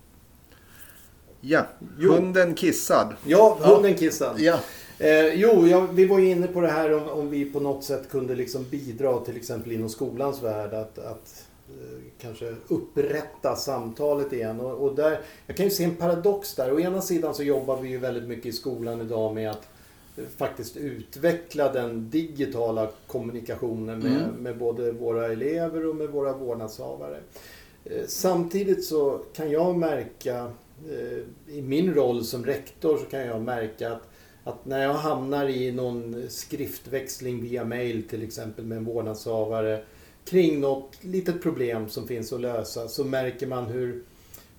Ja, 1.42 1.66
Jo. 2.00 2.12
hunden 2.12 2.56
kissad. 2.56 3.16
Ja, 3.26 3.58
hunden 3.62 3.96
kissar. 3.96 4.34
Ja. 4.38 4.60
Eh, 5.00 5.34
jo, 5.34 5.68
ja, 5.68 5.88
vi 5.92 6.06
var 6.06 6.20
ju 6.20 6.30
inne 6.30 6.48
på 6.48 6.62
det 6.62 6.68
här 6.68 6.94
om, 6.94 7.10
om 7.20 7.30
vi 7.30 7.46
på 7.46 7.60
något 7.60 7.84
sätt 7.84 8.10
kunde 8.12 8.36
liksom 8.36 8.66
bidra 8.70 9.20
till 9.20 9.36
exempel 9.38 9.72
inom 9.72 9.90
skolans 9.90 10.44
värld 10.44 10.74
att, 10.74 10.98
att 11.00 11.45
kanske 12.22 12.56
upprätta 12.68 13.56
samtalet 13.56 14.34
igen. 14.34 14.60
Och, 14.60 14.72
och 14.88 14.96
där, 14.96 15.20
jag 15.48 15.58
kan 15.58 15.66
ju 15.66 15.72
se 15.72 15.84
en 15.84 15.96
paradox 15.96 16.56
där. 16.56 16.74
Å 16.74 16.80
ena 16.80 17.02
sidan 17.02 17.34
så 17.36 17.44
jobbar 17.44 17.82
vi 17.82 17.90
ju 17.90 17.98
väldigt 17.98 18.24
mycket 18.30 18.46
i 18.46 18.52
skolan 18.52 19.02
idag 19.02 19.34
med 19.36 19.52
att 19.52 19.68
eh, 20.18 20.24
faktiskt 20.38 20.78
utveckla 20.78 21.74
den 21.74 22.10
digitala 22.10 22.90
kommunikationen 23.08 24.00
med, 24.00 24.12
Mm. 24.12 24.30
med 24.36 24.58
både 24.58 24.92
våra 24.92 25.26
elever 25.32 25.86
och 25.88 25.96
med 25.96 26.10
våra 26.10 26.34
vårdnadshavare. 26.34 27.20
Eh, 27.86 28.06
Samtidigt 28.08 28.86
så 28.86 29.22
kan 29.34 29.52
jag 29.52 29.78
märka 29.78 30.52
eh, 30.92 31.56
i 31.56 31.62
min 31.62 31.94
roll 31.94 32.24
som 32.26 32.46
rektor 32.46 32.98
så 32.98 33.06
kan 33.06 33.20
jag 33.28 33.42
märka 33.42 33.92
att, 33.92 34.02
att 34.44 34.66
när 34.66 34.84
jag 34.84 34.94
hamnar 34.94 35.48
i 35.50 35.72
någon 35.72 36.26
skriftväxling 36.30 37.42
via 37.42 37.64
mail 37.66 38.04
till 38.08 38.24
exempel 38.24 38.66
med 38.66 38.78
en 38.78 38.86
vårdnadshavare 38.86 39.84
kring 40.26 40.60
något 40.60 40.98
litet 41.02 41.42
problem 41.42 41.90
som 41.90 42.08
finns 42.08 42.34
att 42.34 42.42
lösa 42.42 42.88
så 42.88 43.04
märker 43.04 43.48
man 43.48 43.66
hur, 43.66 44.04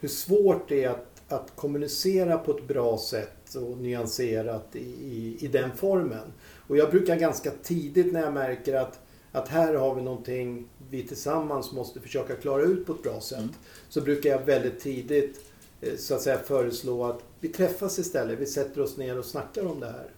hur 0.01 0.09
svårt 0.09 0.69
det 0.69 0.85
är 0.85 0.91
att, 0.91 1.23
att 1.29 1.53
kommunicera 1.57 2.39
på 2.39 2.51
ett 2.57 2.69
bra 2.69 2.99
sätt 2.99 3.55
och 3.55 3.79
nyanserat 3.79 4.77
i, 4.77 4.79
i, 4.81 5.37
i 5.41 5.49
den 5.49 5.71
formen. 5.77 6.33
Och 6.69 6.77
jag 6.77 6.91
brukar 6.91 7.17
ganska 7.17 7.51
tidigt 7.62 8.12
när 8.12 8.21
jag 8.23 8.35
märker 8.35 8.75
att, 8.75 8.99
att 9.33 9.49
här 9.49 9.75
har 9.75 9.95
vi 9.95 10.03
någonting 10.03 10.69
vi 10.91 11.03
tillsammans 11.03 11.73
måste 11.73 12.01
försöka 12.01 12.37
klara 12.37 12.62
ut 12.62 12.87
på 12.87 12.93
ett 12.93 13.03
bra 13.03 13.21
sätt. 13.21 13.51
Så 13.89 14.01
brukar 14.01 14.31
jag 14.31 14.45
väldigt 14.45 14.81
tidigt 14.81 15.41
eh, 15.81 15.97
så 15.97 16.14
att 16.14 16.23
säga 16.23 16.39
föreslå 16.39 17.05
att 17.05 17.23
vi 17.41 17.49
träffas 17.49 17.99
istället. 17.99 18.39
Vi 18.39 18.47
sätter 18.47 18.81
oss 18.81 18.97
ner 18.97 19.19
och 19.19 19.25
snackar 19.25 19.67
om 19.67 19.81
det 19.81 19.87
här. 19.87 20.11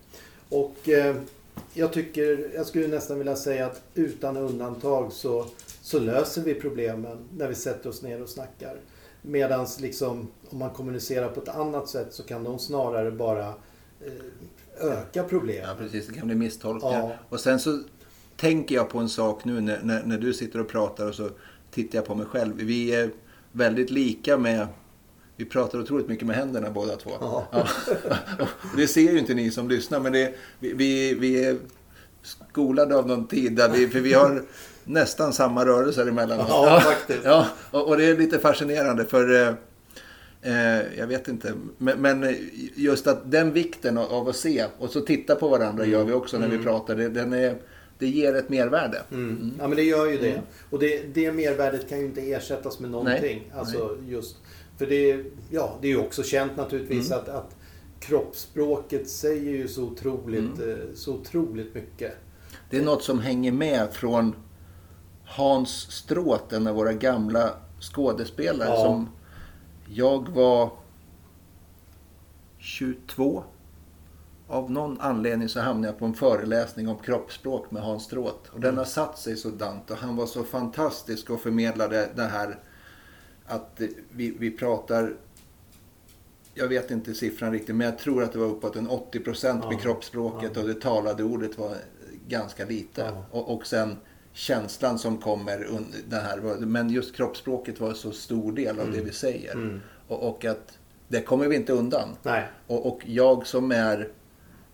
Och 0.49 0.89
eh, 0.89 1.17
jag 1.75 1.93
tycker, 1.93 2.51
jag 2.55 2.67
skulle 2.67 2.89
nästan 2.89 3.19
vilja 3.19 3.37
säga 3.37 3.67
att 3.67 3.83
utan 3.95 4.37
undantag 4.37 5.13
så, 5.13 5.47
så 5.83 5.99
löser 5.99 6.43
vi 6.43 6.55
problemen 6.55 7.29
när 7.37 7.49
vi 7.49 7.55
sätter 7.55 7.91
oss 7.91 8.03
ner 8.03 8.23
och 8.23 8.29
snackar. 8.29 8.77
Medan 9.23 9.67
liksom, 9.81 10.29
om 10.51 10.59
man 10.59 10.71
kommunicerar 10.71 11.29
på 11.29 11.41
ett 11.41 11.49
annat 11.49 11.89
sätt 11.89 12.09
så 12.11 12.23
kan 12.23 12.45
de 12.45 12.59
snarare 12.59 13.11
bara 13.11 13.49
eh, 14.01 14.91
öka 14.91 15.23
problemen. 15.23 15.69
Ja, 15.69 15.75
precis. 15.79 16.07
Det 16.07 16.15
kan 16.15 16.27
bli 16.27 16.37
misstolkningar. 16.37 17.01
Ja. 17.01 17.13
Och 17.29 17.41
sen 17.41 17.61
så 17.61 17.83
tänker 18.37 18.75
jag 18.75 18.89
på 18.89 18.99
en 18.99 19.09
sak 19.09 19.45
nu 19.45 19.61
när, 19.61 19.83
när, 19.83 20.03
när 20.03 20.19
du 20.19 20.35
sitter 20.35 20.61
och 20.61 20.69
pratar 20.69 21.09
och 21.09 21.15
så 21.15 21.31
tittar 21.71 21.99
jag 21.99 22.07
på 22.07 22.15
mig 22.15 22.27
själv. 22.27 22.57
Vi 22.57 22.95
är 22.95 23.11
väldigt 23.53 23.91
lika 23.91 24.37
med... 24.39 24.67
Vi 25.39 25.45
pratar 25.45 25.81
otroligt 25.81 26.09
mycket 26.09 26.27
med 26.27 26.37
händerna 26.37 26.71
båda 26.71 26.97
två. 26.97 27.11
Ja. 27.21 27.49
Det 28.77 28.89
ser 28.89 29.13
ju 29.13 29.19
inte 29.19 29.35
ni 29.35 29.51
som 29.51 29.69
lyssnar, 29.69 30.01
men 30.01 30.13
det, 30.13 30.35
vi, 30.59 30.73
vi, 30.73 31.15
vi 31.15 31.45
är 31.45 31.57
skolade 32.23 32.97
av 32.97 33.09
någon 33.09 33.27
tid 33.27 33.53
där 33.53 33.69
vi, 33.69 33.89
för 33.89 34.01
vi 34.01 34.13
har 34.13 34.43
nästan 34.85 35.33
samma 35.33 35.67
rörelser 35.67 36.07
emellanåt. 36.07 36.47
Ja, 36.49 36.81
faktiskt. 36.85 37.25
Ja, 37.25 37.47
och, 37.71 37.89
och 37.89 37.97
det 37.97 38.05
är 38.05 38.17
lite 38.17 38.39
fascinerande 38.39 39.05
för 39.05 39.43
eh, 39.43 39.55
eh, 40.43 40.83
jag 40.99 41.07
vet 41.07 41.29
inte. 41.29 41.53
Men, 41.79 42.01
men 42.01 42.37
just 42.75 43.07
att 43.07 43.31
den 43.31 43.53
vikten 43.53 43.99
av, 43.99 44.29
att 44.29 44.37
se 44.37 44.67
och 44.79 44.91
så 44.91 45.01
titta 45.01 45.35
på 45.35 45.49
varandra 45.49 45.87
gör 45.87 46.05
vi 46.05 46.13
också 46.13 46.39
när 46.39 46.49
vi 46.49 46.59
pratar. 46.59 46.97
Det, 46.97 47.09
den 47.09 47.33
är, 47.33 47.57
det 47.99 48.07
ger 48.07 48.35
ett 48.35 48.49
mervärde. 48.49 49.03
Mm. 49.11 49.53
Ja 49.59 49.69
men 49.69 49.77
det 49.77 49.83
gör 49.83 50.07
ju 50.07 50.19
det. 50.19 50.43
Och 50.71 50.79
det, 50.79 51.15
det 51.15 51.33
mervärdet 51.33 51.89
kan 51.89 51.99
ju 51.99 52.05
inte 52.05 52.33
ersättas 52.33 52.79
med 52.79 52.91
någonting. 52.91 53.49
Nej. 53.51 53.59
Alltså 53.59 53.99
just, 54.09 54.37
för 54.79 54.87
det, 54.87 55.25
ja, 55.51 55.79
det 55.81 55.87
är 55.89 55.91
ju 55.93 55.99
också 55.99 56.23
känt 56.23 56.57
naturligtvis 56.57 57.11
Mm. 57.11 57.19
att, 57.23 57.29
att 57.29 57.57
kroppsspråket 58.01 59.09
säger 59.09 59.51
ju 59.53 59.69
så 59.69 59.83
otroligt, 59.83 60.59
Mm. 60.59 60.71
eh, 60.71 60.77
så 60.95 61.15
otroligt 61.15 61.75
mycket. 61.75 62.15
Det 62.71 62.77
är 62.77 62.83
något 62.83 63.03
som 63.03 63.19
hänger 63.21 63.53
med 63.53 63.93
från 63.93 64.35
Hans 65.25 65.71
Stråth, 65.91 66.55
en 66.55 66.67
av 66.67 66.75
våra 66.75 66.93
gamla 66.93 67.51
skådespelare. 67.81 68.69
Ja. 68.69 68.85
Som 68.85 69.09
jag 69.89 70.29
var 70.29 70.71
22. 72.59 73.45
Av 74.49 74.71
någon 74.71 75.01
anledning 75.01 75.49
så 75.49 75.61
hamnade 75.61 75.89
jag 75.89 75.99
på 75.99 76.05
en 76.05 76.15
föreläsning 76.15 76.89
om 76.89 76.99
kroppsspråk 76.99 77.71
med 77.71 77.83
Hans 77.83 78.05
Stråth. 78.05 78.51
Och 78.55 78.61
den 78.61 78.79
har 78.79 78.85
satt 78.85 79.19
sig 79.19 79.37
sådant 79.37 79.91
och 79.91 79.97
han 79.97 80.17
var 80.17 80.27
så 80.27 80.45
fantastisk 80.45 81.31
och 81.31 81.41
förmedlade 81.41 82.09
det 82.17 82.25
här 82.25 82.59
att 83.49 83.81
vi, 84.13 84.35
vi 84.39 84.51
pratar 84.51 85.15
jag 86.55 86.69
vet 86.69 86.91
inte 86.91 87.15
siffran 87.15 87.53
riktigt, 87.53 87.77
men 87.77 87.85
jag 87.87 87.99
tror 87.99 88.23
att 88.23 88.33
det 88.33 88.39
var 88.39 88.47
uppåt 88.47 88.77
en 88.77 88.89
80 88.89 89.21
procent 89.21 89.65
med 89.65 89.75
Ja. 89.75 89.79
kroppsspråket 89.79 90.51
Ja. 90.55 90.61
och 90.63 90.69
det 90.69 90.81
talade 90.81 91.25
ordet 91.25 91.59
var 91.59 91.77
ganska 92.29 92.65
lite. 92.65 93.01
Ja. 93.01 93.25
Och, 93.31 93.55
och 93.57 93.67
sen 93.67 93.97
känslan 94.33 94.99
som 94.99 95.19
kommer, 95.19 95.67
den 96.09 96.21
här, 96.25 96.39
men 96.67 96.91
just 96.91 97.17
kroppsspråket 97.17 97.81
var 97.81 97.89
en 97.89 97.95
så 97.95 98.13
stor 98.13 98.53
del 98.53 98.81
av 98.81 98.93
det 98.93 99.01
vi 99.01 99.13
säger. 99.13 99.53
Mm. 99.53 99.81
Och, 100.09 100.29
och 100.29 100.45
att 100.45 100.79
det 101.09 101.21
kommer 101.21 101.49
vi 101.49 101.57
inte 101.57 101.73
undan. 101.73 102.09
Och, 102.67 102.87
och 102.87 103.03
jag 103.07 103.47
som 103.47 103.73
är 103.73 104.09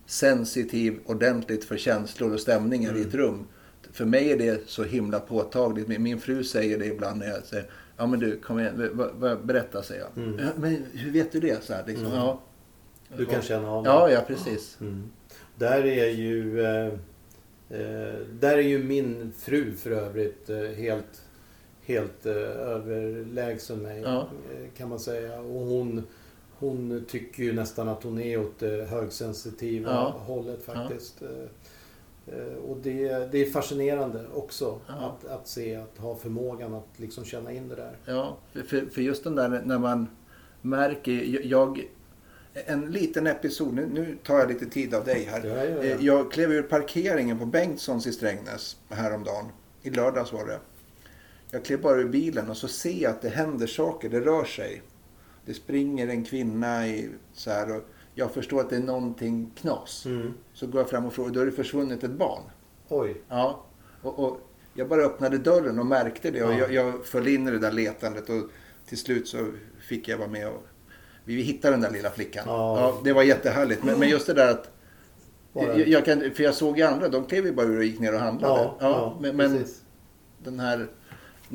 sensitiv 0.05 0.99
ordentligt 1.05 1.65
för 1.65 1.77
känslor 1.77 2.33
och 2.33 2.39
stämningar 2.39 2.97
i 2.97 3.01
ett 3.01 3.13
rum. 3.13 3.47
För 3.91 4.05
mig 4.05 4.31
är 4.31 4.37
det 4.37 4.69
så 4.69 4.83
himla 4.83 5.19
påtagligt. 5.19 5.87
Min, 5.87 6.03
min 6.03 6.19
fru 6.19 6.43
säger 6.43 6.79
det 6.79 6.85
ibland 6.85 7.19
när 7.19 7.27
jag 7.27 7.43
säger 7.43 7.69
Ja 7.97 8.05
men 8.05 8.19
du, 8.19 8.37
kom 8.39 8.59
igen, 8.59 9.01
berätta 9.43 9.83
säger 9.83 10.01
jag. 10.01 10.23
Mm. 10.23 10.39
Ja, 10.39 10.49
men 10.57 10.85
hur 10.93 11.11
vet 11.11 11.31
du 11.31 11.39
det? 11.39 11.63
Så 11.63 11.73
här, 11.73 11.83
liksom, 11.87 12.13
ja. 12.13 12.39
Du 13.17 13.25
kan 13.25 13.41
känna 13.41 13.71
av 13.71 13.83
det. 13.83 13.89
Ja, 13.89 14.09
ja 14.09 14.21
precis. 14.27 14.77
Mm. 14.81 15.11
Där 15.55 15.85
är 15.85 16.09
ju 16.09 16.61
eh, 16.65 16.85
eh, 17.69 18.15
Där 18.39 18.57
är 18.57 18.61
ju 18.61 18.83
min 18.83 19.33
fru 19.37 19.71
för 19.75 19.91
övrigt 19.91 20.49
eh, 20.49 20.57
helt 20.57 21.21
Helt 21.81 22.25
eh, 22.25 22.33
överlägsen 22.35 23.79
mig 23.81 24.01
Ja. 24.01 24.19
eh, 24.51 24.77
kan 24.77 24.89
man 24.89 24.99
säga. 24.99 25.39
Och 25.39 25.65
hon 25.65 26.03
Hon 26.59 27.05
tycker 27.07 27.43
ju 27.43 27.53
nästan 27.53 27.89
att 27.89 28.03
hon 28.03 28.19
är 28.19 28.39
åt 28.39 28.59
det 28.59 28.87
högsensitiva 28.89 29.89
Ja. 29.91 30.15
hållet 30.25 30.65
faktiskt. 30.65 31.21
Eh, 31.21 31.27
Och 32.67 32.77
det, 32.83 33.31
det 33.31 33.37
är 33.41 33.51
fascinerande 33.51 34.25
också 34.33 34.79
Ja. 34.87 34.93
att, 34.93 35.25
att 35.31 35.47
se, 35.47 35.75
att 35.75 35.97
ha 35.97 36.15
förmågan 36.15 36.73
att 36.73 36.87
liksom 36.97 37.25
känna 37.25 37.51
in 37.51 37.67
det 37.69 37.75
där. 37.75 37.97
Ja, 38.05 38.37
för- 38.53 38.61
för, 38.61 38.85
för 38.85 39.01
just 39.01 39.23
den 39.23 39.35
där 39.35 39.61
när 39.65 39.79
man 39.79 40.07
märker, 40.61 41.39
jag, 41.47 41.87
en 42.53 42.91
liten 42.91 43.27
episod, 43.27 43.73
nu, 43.73 43.85
nu 43.93 44.17
tar 44.23 44.39
jag 44.39 44.47
lite 44.47 44.65
tid 44.65 44.93
av 44.93 45.05
dig 45.05 45.23
här. 45.31 45.43
Ja, 45.45 45.55
ja, 45.55 45.63
ja. 45.65 45.83
Eh, 45.83 46.05
Jag 46.05 46.31
klev 46.31 46.51
ur 46.51 46.63
parkeringen 46.63 47.39
på 47.39 47.45
Bengtssons 47.45 48.07
i 48.07 48.11
Strängnäs 48.11 48.77
häromdagen. 48.89 49.45
I 49.81 49.89
lördags 49.89 50.33
var 50.33 50.45
det. 50.45 50.59
Jag 51.51 51.65
klev 51.65 51.81
bara 51.81 51.95
ur 52.01 52.09
bilen 52.09 52.49
och 52.49 52.57
så 52.57 52.67
ser 52.67 53.01
jag 53.03 53.11
att 53.11 53.21
det 53.21 53.29
händer 53.29 53.67
saker, 53.67 54.09
det 54.09 54.19
rör 54.21 54.43
sig. 54.45 54.81
Det 55.45 55.53
springer 55.53 56.07
en 56.07 56.25
kvinna 56.25 56.87
i 56.87 57.09
så 57.33 57.49
här 57.51 57.75
och 57.75 57.81
jag 58.15 58.31
förstår 58.31 58.61
att 58.61 58.69
det 58.69 58.75
är 58.75 58.79
någonting 58.79 59.51
knas. 59.55 60.05
Mm. 60.05 60.33
Så 60.53 60.67
går 60.67 60.81
jag 60.81 60.89
fram 60.89 61.05
och 61.05 61.13
frågar, 61.13 61.31
då 61.31 61.39
har 61.39 61.45
det 61.45 61.51
försvunnit 61.51 62.03
ett 62.03 62.11
barn. 62.11 62.41
Oj. 62.89 63.21
Ja, 63.29 63.63
och, 64.01 64.19
och 64.19 64.39
jag 64.73 64.89
bara 64.89 65.01
öppnade 65.01 65.37
dörren 65.37 65.79
och 65.79 65.85
märkte 65.85 66.31
det 66.31 66.43
och 66.43 66.53
Ja. 66.53 66.57
jag, 66.57 66.73
jag 66.73 67.05
föll 67.05 67.27
in 67.27 67.47
i 67.47 67.51
det 67.51 67.59
där 67.59 67.71
letandet 67.71 68.29
och 68.29 68.49
till 68.87 68.97
slut 68.97 69.27
så 69.27 69.51
fick 69.79 70.07
jag 70.07 70.17
vara 70.17 70.27
med 70.29 70.47
och 70.47 70.63
vi 71.23 71.41
hittade 71.41 71.73
den 71.73 71.81
där 71.81 71.91
lilla 71.91 72.09
flickan. 72.09 72.43
Ja. 72.47 72.79
Ja, 72.79 73.01
det 73.03 73.13
var 73.13 73.23
jättehärligt. 73.23 73.83
Men, 73.83 73.99
men 73.99 74.09
just 74.09 74.27
det 74.27 74.33
där 74.33 74.51
att 74.51 74.71
jag, 75.53 75.87
jag 75.87 76.05
kan, 76.05 76.31
för 76.31 76.43
jag 76.43 76.55
såg 76.55 76.77
ju 76.77 76.83
andra, 76.83 77.09
de 77.09 77.25
klev 77.25 77.45
ju 77.45 77.53
bara 77.53 77.65
ur 77.65 77.77
och 77.77 77.83
gick 77.83 77.99
ner 77.99 78.13
och 78.13 78.19
handlade. 78.19 78.53
Ja, 78.53 78.77
ja, 78.79 79.17
men, 79.21 79.35
men 79.37 79.65
den 80.37 80.59
här 80.59 80.87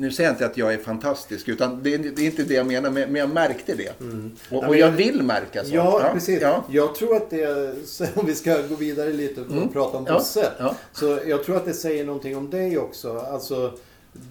nu 0.01 0.11
säger 0.11 0.29
jag 0.29 0.33
inte 0.35 0.45
att 0.45 0.57
jag 0.57 0.73
är 0.73 0.77
fantastisk, 0.77 1.47
utan 1.49 1.83
det 1.83 1.93
är, 1.93 1.97
det 1.97 2.21
är 2.21 2.25
inte 2.25 2.43
det 2.43 2.53
jag 2.53 2.65
menar, 2.67 2.89
men, 2.89 3.15
jag 3.15 3.29
märkte 3.33 3.75
det. 3.75 3.99
Mm. 4.01 4.31
Och, 4.51 4.63
Ja, 4.63 4.67
och 4.67 4.75
jag 4.75 4.91
vill 4.91 5.23
märka 5.23 5.61
sånt. 5.61 5.73
Ja, 5.73 6.09
precis. 6.13 6.41
Ja. 6.41 6.63
Jag 6.69 6.95
tror 6.95 7.15
att 7.15 7.29
det, 7.29 7.73
om 8.15 8.25
vi 8.25 8.35
ska 8.35 8.61
gå 8.69 8.75
vidare 8.75 9.13
lite 9.13 9.41
och 9.41 9.51
Mm. 9.51 9.69
prata 9.69 9.97
om 9.97 10.05
Ja, 10.07 10.13
Bosse. 10.13 10.51
ja. 10.59 10.75
Så 10.93 11.19
jag 11.27 11.43
tror 11.43 11.55
att 11.55 11.65
det 11.65 11.73
säger 11.73 12.05
någonting 12.05 12.37
om 12.37 12.49
dig 12.49 12.77
också. 12.77 13.17
Alltså, 13.17 13.73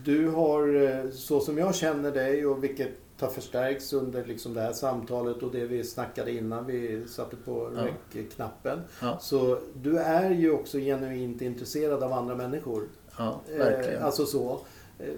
du 0.04 0.28
har, 0.28 0.82
eh, 0.82 1.10
så 1.12 1.40
som 1.40 1.58
jag 1.58 1.74
känner 1.74 2.10
dig 2.10 2.46
och 2.46 2.64
vilket 2.64 2.88
har 3.20 3.28
förstärkts 3.28 3.92
under 3.92 4.24
liksom 4.24 4.54
det 4.54 4.60
här 4.60 4.72
samtalet 4.72 5.42
och 5.42 5.52
det 5.52 5.64
vi 5.66 5.84
snackade 5.84 6.32
innan 6.32 6.66
vi 6.66 7.02
satte 7.08 7.36
på 7.36 7.70
Ja. 7.76 7.82
rec-knappen. 8.14 8.80
Ja. 9.02 9.18
Så 9.20 9.58
du 9.82 9.98
är 9.98 10.30
ju 10.30 10.52
också 10.52 10.78
genuint 10.78 11.42
intresserad 11.42 12.02
av 12.02 12.12
andra 12.12 12.34
människor. 12.36 12.82
ja, 13.18 13.40
verkligen. 13.58 13.98
Eh, 13.98 14.04
alltså 14.06 14.26
så. 14.26 14.60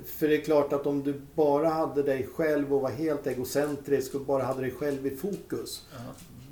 För 0.04 0.28
det 0.28 0.36
är 0.36 0.40
klart 0.40 0.72
att 0.72 0.86
om 0.86 1.02
du 1.02 1.14
bara 1.34 1.68
hade 1.68 2.02
dig 2.02 2.28
själv 2.34 2.74
och 2.74 2.80
var 2.80 2.90
helt 2.90 3.26
egocentrisk 3.26 4.14
och 4.14 4.20
bara 4.20 4.42
hade 4.42 4.60
dig 4.60 4.70
själv 4.70 5.06
i 5.06 5.10
fokus. 5.16 5.86
Ja. 5.92 5.98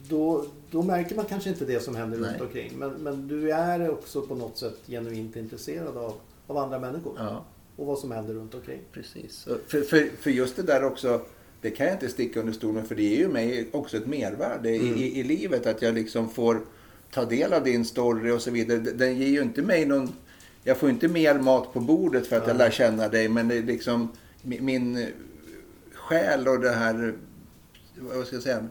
Då, 0.08 0.44
då 0.70 0.82
märker 0.82 1.16
man 1.16 1.24
kanske 1.24 1.50
inte 1.50 1.64
det 1.64 1.80
som 1.80 1.96
händer 1.96 2.18
Nej. 2.18 2.30
runt 2.30 2.40
omkring. 2.42 2.72
Men, 2.78 2.90
men 2.90 3.28
du 3.28 3.50
är 3.52 3.90
också 3.90 4.22
på 4.22 4.34
något 4.34 4.58
sätt 4.58 4.76
genuint 4.86 5.36
intresserad 5.36 5.96
av, 5.96 6.12
av 6.46 6.56
andra 6.56 6.78
människor. 6.78 7.12
ja. 7.18 7.44
Och 7.76 7.86
vad 7.86 7.98
som 7.98 8.10
händer 8.10 8.34
runt 8.34 8.54
omkring. 8.54 8.80
Precis. 8.92 9.48
För, 9.66 9.80
för, 9.80 10.10
för 10.20 10.30
just 10.30 10.56
det 10.56 10.62
där 10.62 10.84
också, 10.84 11.20
det 11.60 11.70
kan 11.70 11.86
jag 11.86 11.94
inte 11.94 12.08
sticka 12.08 12.40
under 12.40 12.52
stolen 12.52 12.84
för 12.86 12.94
det 12.94 13.02
är 13.14 13.16
ju 13.18 13.28
mig 13.28 13.68
också 13.72 13.96
ett 13.96 14.06
mervärde 14.06 14.68
Mm. 14.70 14.96
i, 14.96 15.18
i, 15.20 15.22
livet 15.22 15.66
att 15.66 15.82
jag 15.82 15.94
liksom 15.94 16.28
får 16.28 16.60
ta 17.10 17.24
del 17.24 17.52
av 17.52 17.64
din 17.64 17.84
story 17.84 18.30
och 18.30 18.42
så 18.42 18.50
vidare. 18.50 18.78
Den 18.78 19.18
ger 19.18 19.26
ju 19.28 19.42
inte 19.42 19.62
mig 19.62 19.86
någon, 19.86 20.12
jag 20.64 20.76
får 20.76 20.90
inte 20.90 21.08
mer 21.08 21.34
mat 21.38 21.72
på 21.72 21.80
bordet 21.80 22.26
för 22.26 22.36
att 22.36 22.46
jag 22.46 22.56
lär 22.56 22.70
känna 22.70 23.08
dig 23.08 23.28
men 23.28 23.48
det 23.48 23.56
är 23.56 23.62
liksom 23.62 24.12
min, 24.42 24.64
min 24.64 25.06
själ 25.94 26.48
och 26.48 26.60
det 26.60 26.70
här, 26.70 27.14
vad 27.96 28.26
ska 28.26 28.36
jag 28.36 28.42
säga, 28.42 28.64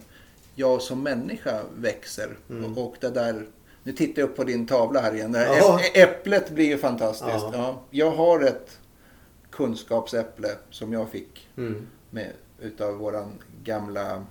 jag 0.56 0.82
som 0.82 1.04
människa 1.04 1.62
växer. 1.78 2.38
Mm. 2.50 2.78
Och, 2.78 2.88
och 2.88 2.96
det 3.00 3.10
där, 3.10 3.46
nu 3.84 3.92
tittar 3.92 4.22
jag 4.22 4.30
upp 4.30 4.36
på 4.36 4.44
din 4.44 4.68
tavla 4.68 5.02
här 5.02 5.16
igen. 5.16 5.34
Ja. 5.34 5.80
Äpplet 5.96 6.50
blir 6.52 6.66
ju 6.66 6.78
fantastiskt. 6.78 7.30
Ja. 7.32 7.52
Ja. 7.54 7.82
Jag 7.90 8.12
har 8.12 8.42
ett 8.44 8.80
kunskapsäpple 9.52 10.50
som 10.70 10.94
jag 10.94 11.10
fick 11.10 11.48
Mm. 11.58 11.88
med, 12.10 12.32
utav 12.62 12.94
våran 12.94 13.32
gamla 13.64 14.26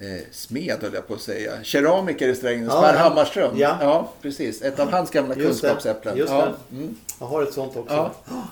eh, 0.00 0.20
smed 0.32 0.82
höll 0.82 0.94
jag 0.94 1.08
på 1.08 1.14
att 1.14 1.20
säga. 1.20 1.62
Keramiker 1.62 2.28
i 2.28 2.34
Strängnäs, 2.34 2.72
Ja, 2.74 2.80
Per 2.82 2.94
ja. 2.94 2.98
Hammarström. 3.00 3.58
Ja. 3.58 4.12
precis. 4.22 4.62
Ett 4.62 4.80
av 4.80 4.90
hans 4.90 5.10
gamla 5.10 5.34
Just 5.36 5.46
kunskapsäpplen. 5.46 6.16
Just 6.16 6.32
ja. 6.32 6.48
Mm. 6.72 6.96
Jag 7.20 7.26
har 7.26 7.42
ett 7.42 7.52
sånt 7.52 7.76
också. 7.76 7.94
Ja. 7.94 8.10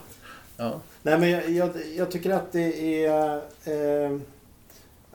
Ja. 0.61 0.81
Nej 1.01 1.19
men 1.19 1.29
jag, 1.29 1.49
jag, 1.49 1.69
jag 1.95 2.11
tycker 2.11 2.29
att 2.29 2.51
det 2.51 3.05
är... 3.05 3.35
Eh, 3.63 4.17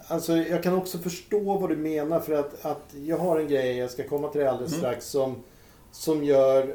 alltså 0.07 0.37
jag 0.37 0.63
kan 0.63 0.75
också 0.75 0.99
förstå 0.99 1.59
vad 1.59 1.71
du 1.71 1.77
menar 1.77 2.21
för 2.21 2.33
att, 2.33 2.65
att 2.65 2.95
jag 3.05 3.19
har 3.19 3.41
en 3.41 3.49
grej, 3.49 3.77
jag 3.77 3.91
ska 3.91 4.09
komma 4.09 4.29
till 4.29 4.41
det 4.41 4.51
alldeles 4.51 4.73
Mm. 4.73 4.81
strax, 4.81 5.07
som, 5.07 5.37
som 5.93 6.25
gör 6.25 6.75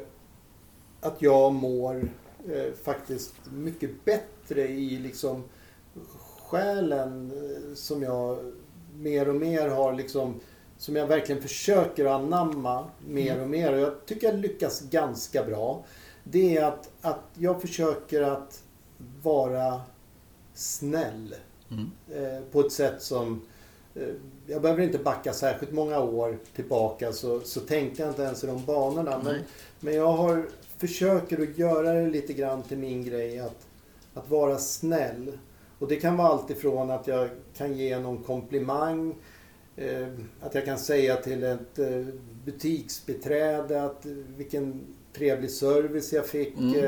att 1.00 1.22
jag 1.22 1.52
mår 1.54 2.08
eh, 2.54 2.72
faktiskt 2.84 3.34
mycket 3.52 3.90
bättre 4.04 4.68
i 4.68 4.90
liksom 4.98 5.44
själen 6.48 7.32
eh, 7.36 7.74
som 7.74 8.02
jag 8.02 8.38
mer 9.00 9.28
och 9.28 9.34
mer 9.34 9.68
har 9.68 9.92
liksom 9.92 10.40
som 10.78 10.96
jag 10.96 11.06
verkligen 11.06 11.42
försöker 11.42 12.04
anamma 12.04 12.84
mer 13.06 13.42
och 13.42 13.48
mer 13.48 13.72
och 13.72 13.78
jag 13.78 14.06
tycker 14.06 14.26
jag 14.26 14.38
lyckas 14.38 14.80
ganska 14.80 15.44
bra. 15.44 15.84
Det 16.24 16.56
är 16.56 16.64
att, 16.64 16.90
att 17.00 17.24
jag 17.34 17.60
försöker 17.60 18.22
att 18.22 18.62
vara 19.22 19.80
snäll 20.54 21.34
Mm. 21.70 21.90
eh, 22.14 22.42
på 22.52 22.60
ett 22.60 22.72
sätt 22.72 23.02
som 23.02 23.42
eh, 23.94 24.02
jag 24.46 24.62
behöver 24.62 24.82
inte 24.82 24.98
backa 24.98 25.32
särskilt 25.32 25.72
många 25.72 26.00
år 26.00 26.38
tillbaka 26.54 27.12
så, 27.12 27.40
så 27.40 27.60
tänkte 27.60 28.02
jag 28.02 28.10
inte 28.10 28.22
ens 28.22 28.44
i 28.44 28.46
de 28.46 28.64
banorna. 28.64 29.20
Men, 29.24 29.36
men 29.80 29.94
jag 29.94 30.12
har 30.12 30.46
försöker 30.78 31.42
att 31.42 31.58
göra 31.58 31.92
det 31.92 32.10
lite 32.10 32.32
grann 32.32 32.62
till 32.62 32.78
min 32.78 33.04
grej 33.04 33.40
att, 33.40 33.66
att 34.14 34.30
vara 34.30 34.58
snäll. 34.58 35.38
Och 35.80 35.88
det 35.88 35.96
kan 35.96 36.16
vara 36.16 36.28
allt 36.28 36.50
ifrån 36.50 36.90
att 36.90 37.06
jag 37.06 37.28
kan 37.56 37.76
ge 37.76 37.98
någon 37.98 38.18
komplimang. 38.18 39.14
Eh, 39.76 40.08
att 40.40 40.54
jag 40.54 40.64
kan 40.64 40.78
säga 40.78 41.16
till 41.16 41.44
ett 41.44 41.78
eh, 41.78 42.06
butiksbiträde 42.44 43.82
att 43.82 44.06
eh, 44.06 44.12
vilken 44.36 44.80
trevlig 45.12 45.50
service 45.50 46.12
jag 46.12 46.26
fick. 46.26 46.58
Mm. 46.58 46.86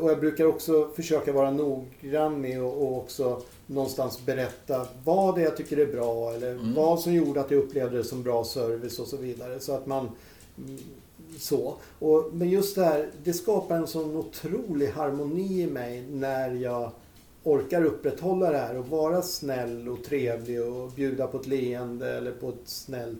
Och 0.00 0.10
jag 0.10 0.20
brukar 0.20 0.44
också 0.44 0.88
försöka 0.96 1.32
vara 1.32 1.50
noggrann 1.50 2.40
med 2.40 2.62
och, 2.62 2.96
också 2.96 3.42
någonstans 3.66 4.26
berätta 4.26 4.86
vad 5.04 5.34
det 5.34 5.42
jag 5.42 5.56
tycker 5.56 5.76
är 5.76 5.86
bra 5.86 6.32
eller 6.32 6.52
Mm. 6.52 6.74
vad 6.74 7.00
som 7.00 7.14
gjorde 7.14 7.40
att 7.40 7.50
jag 7.50 7.58
upplevde 7.58 7.96
det 7.96 8.04
som 8.04 8.22
bra 8.22 8.44
service 8.44 8.98
och 8.98 9.06
så 9.06 9.16
vidare. 9.16 9.60
Så 9.60 9.72
att 9.72 9.86
man 9.86 10.08
mm, 10.58 10.78
så. 11.38 11.74
Och, 11.98 12.30
men 12.32 12.50
just 12.50 12.76
det 12.76 12.84
här, 12.84 13.10
det 13.24 13.32
skapar 13.32 13.76
en 13.76 13.86
sån 13.86 14.16
otrolig 14.16 14.88
harmoni 14.88 15.62
i 15.62 15.66
mig 15.66 16.04
när 16.10 16.54
jag 16.54 16.90
orkar 17.46 17.84
upprätthålla 17.84 18.50
det 18.50 18.58
här 18.58 18.76
och 18.78 18.86
vara 18.88 19.22
snäll 19.22 19.88
och 19.88 20.04
trevlig 20.04 20.62
och 20.62 20.90
bjuda 20.90 21.26
på 21.26 21.38
ett 21.40 21.46
leende 21.46 22.16
eller 22.16 22.32
på 22.32 22.48
ett 22.48 22.54
snällt 22.64 23.18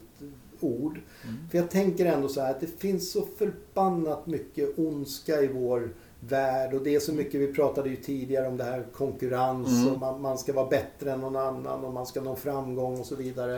ord. 0.60 1.00
Mm. 1.24 1.36
För 1.50 1.58
jag 1.58 1.70
tänker 1.70 2.06
ändå 2.06 2.28
så 2.28 2.40
här 2.40 2.50
att 2.50 2.60
det 2.60 2.80
finns 2.80 3.12
så 3.12 3.26
förbannat 3.38 4.26
mycket 4.26 4.78
ondska 4.78 5.42
i 5.42 5.46
vår 5.46 5.90
värld 6.20 6.74
och 6.74 6.82
det 6.82 6.94
är 6.94 7.00
så 7.00 7.12
mycket, 7.12 7.40
vi 7.40 7.52
pratade 7.52 7.88
ju 7.88 7.96
tidigare 7.96 8.48
om 8.48 8.56
det 8.56 8.64
här 8.64 8.86
konkurrens 8.92 9.68
Mm. 9.68 9.92
och 9.94 9.98
man, 10.00 10.20
man 10.20 10.38
ska 10.38 10.52
vara 10.52 10.68
bättre 10.68 11.12
än 11.12 11.20
någon 11.20 11.36
annan 11.36 11.84
och 11.84 11.92
man 11.92 12.06
ska 12.06 12.20
nå 12.20 12.36
framgång 12.36 13.00
och 13.00 13.06
så 13.06 13.16
vidare. 13.16 13.56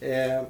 Eh, 0.00 0.42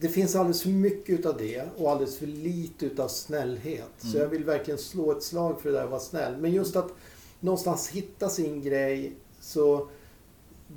det 0.00 0.08
finns 0.08 0.36
alldeles 0.36 0.62
för 0.62 0.68
mycket 0.68 1.18
utav 1.18 1.36
det 1.36 1.62
och 1.78 1.90
alldeles 1.90 2.18
för 2.18 2.26
lite 2.26 2.86
utav 2.86 3.08
snällhet. 3.08 3.90
Så 3.98 4.06
Mm. 4.08 4.20
jag 4.20 4.28
vill 4.28 4.44
verkligen 4.44 4.78
slå 4.78 5.12
ett 5.12 5.22
slag 5.22 5.60
för 5.60 5.70
det 5.70 5.76
där 5.76 5.84
att 5.84 5.90
vara 5.90 6.00
snäll. 6.00 6.36
Men 6.36 6.52
just 6.52 6.76
att 6.76 6.88
någonstans 7.40 7.88
hitta 7.88 8.28
sin 8.28 8.62
grej 8.62 9.12
så 9.40 9.88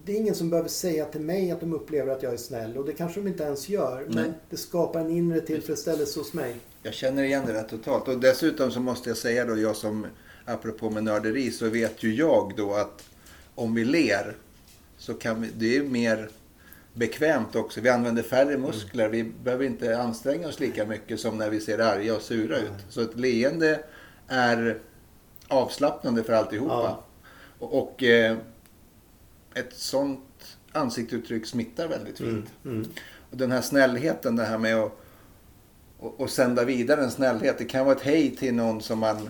det 0.05 0.11
är 0.11 0.17
ingen 0.17 0.35
som 0.35 0.49
behöver 0.49 0.69
säga 0.69 1.05
till 1.05 1.21
mig 1.21 1.51
att 1.51 1.59
de 1.59 1.73
upplever 1.73 2.11
att 2.11 2.23
jag 2.23 2.33
är 2.33 2.37
snäll 2.37 2.77
och 2.77 2.85
det 2.85 2.93
kanske 2.93 3.19
de 3.19 3.27
inte 3.27 3.43
ens 3.43 3.69
gör. 3.69 4.05
Men 4.07 4.15
Nej. 4.15 4.31
det 4.49 4.57
skapar 4.57 4.99
en 4.99 5.09
inre 5.09 5.41
tillfredsställelse 5.41 6.19
hos 6.19 6.33
mig. 6.33 6.55
Jag 6.83 6.93
känner 6.93 7.23
igen 7.23 7.43
det 7.45 7.53
där 7.53 7.63
totalt. 7.63 8.07
Och 8.07 8.19
dessutom 8.19 8.71
så 8.71 8.79
måste 8.79 9.09
jag 9.09 9.17
säga 9.17 9.45
då, 9.45 9.57
jag 9.57 9.75
som, 9.75 10.05
apropå 10.45 10.89
med 10.89 11.03
nörderi, 11.03 11.51
så 11.51 11.69
vet 11.69 12.03
ju 12.03 12.15
jag 12.15 12.53
då 12.57 12.73
att 12.73 13.03
om 13.55 13.75
vi 13.75 13.85
ler 13.85 14.35
så 14.97 15.13
kan 15.13 15.41
vi, 15.41 15.49
det 15.57 15.77
är 15.77 15.83
mer 15.83 16.29
bekvämt 16.93 17.55
också. 17.55 17.81
Vi 17.81 17.89
använder 17.89 18.23
färre 18.23 18.57
muskler. 18.57 19.09
Vi 19.09 19.23
behöver 19.23 19.65
inte 19.65 19.97
anstränga 19.97 20.47
oss 20.47 20.59
lika 20.59 20.85
mycket 20.85 21.19
som 21.19 21.37
när 21.37 21.49
vi 21.49 21.59
ser 21.59 21.79
arga 21.79 22.15
och 22.15 22.21
sura 22.21 22.57
ut. 22.57 22.71
Så 22.89 23.01
ett 23.01 23.19
leende 23.19 23.83
är 24.27 24.79
avslappnande 25.53 26.23
för 26.23 26.33
alltihopa. 26.33 26.73
Ja. 26.73 27.03
Och, 27.59 27.83
och 27.83 28.03
eh, 28.03 28.37
ett 29.53 29.73
sånt 29.73 30.57
ansiktsuttryck 30.71 31.45
smittar 31.45 31.87
väldigt 31.87 32.17
fint. 32.17 32.49
Mm. 32.63 32.77
Mm. 32.77 32.89
Och 33.31 33.37
den 33.37 33.51
här 33.51 33.61
snällheten, 33.61 34.35
det 34.35 34.43
här 34.43 34.57
med 34.57 34.75
att 34.75 34.99
och, 36.03 36.19
och 36.19 36.29
sända 36.29 36.65
vidare 36.65 37.03
en 37.03 37.11
snällhet. 37.11 37.57
Det 37.57 37.65
kan 37.65 37.85
vara 37.85 37.95
ett 37.95 38.01
hej 38.01 38.35
till 38.35 38.53
någon 38.53 38.81
som 38.81 38.99
man... 38.99 39.29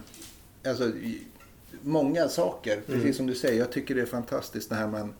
Alltså, 0.67 0.91
många 1.81 2.27
saker, 2.27 2.73
Mm. 2.73 2.99
precis 2.99 3.17
som 3.17 3.27
du 3.27 3.35
säger. 3.35 3.59
Jag 3.59 3.71
tycker 3.71 3.95
det 3.95 4.01
är 4.01 4.05
fantastiskt 4.05 4.69
det 4.69 4.75
här 4.75 4.87
man... 4.87 5.13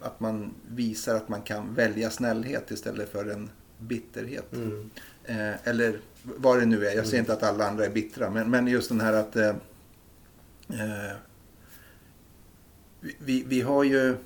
Att 0.00 0.20
man 0.20 0.54
visar 0.68 1.14
att 1.14 1.28
man 1.28 1.42
kan 1.42 1.74
välja 1.74 2.10
snällhet 2.10 2.70
istället 2.70 3.12
för 3.12 3.30
en 3.30 3.50
bitterhet. 3.78 4.52
Mm. 4.52 4.90
Eh, 5.24 5.68
eller 5.68 6.00
vad 6.22 6.60
det 6.60 6.66
nu 6.66 6.86
är. 6.86 6.96
Jag 6.96 7.06
säger 7.06 7.20
inte 7.20 7.32
att 7.32 7.42
alla 7.42 7.68
andra 7.68 7.84
är 7.84 7.90
bittra. 7.90 8.30
Men, 8.30 8.50
men 8.50 8.66
just 8.66 8.88
den 8.88 9.00
här 9.00 9.12
att... 9.12 9.36
Eh, 9.36 9.54
eh, 10.72 11.16
vi- 13.18 13.44
vi, 13.46 13.60
har 13.60 13.84
ju... 13.84 14.16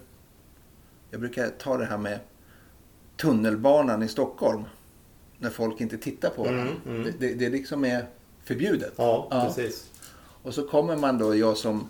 Jag 1.11 1.21
brukar 1.21 1.49
ta 1.49 1.77
det 1.77 1.85
här 1.85 1.99
med 1.99 2.19
tunnelbanan 3.17 4.03
i 4.03 4.09
Stockholm. 4.09 4.65
När 5.39 5.51
folk 5.51 5.81
inte 5.81 5.99
tittar 5.99 6.31
på 6.31 6.45
den. 6.45 6.59
Mm, 6.61 6.73
mm. 6.87 7.03
Det, 7.03 7.11
det, 7.19 7.35
det 7.35 7.49
liksom 7.49 7.85
är 7.85 8.07
förbjudet. 8.45 8.93
Ja, 8.97 9.29
Ja. 9.31 9.45
precis. 9.47 9.91
Och 10.43 10.55
så 10.55 10.69
kommer 10.69 10.97
man 10.97 11.19
då, 11.19 11.37
jag 11.37 11.57
som 11.57 11.89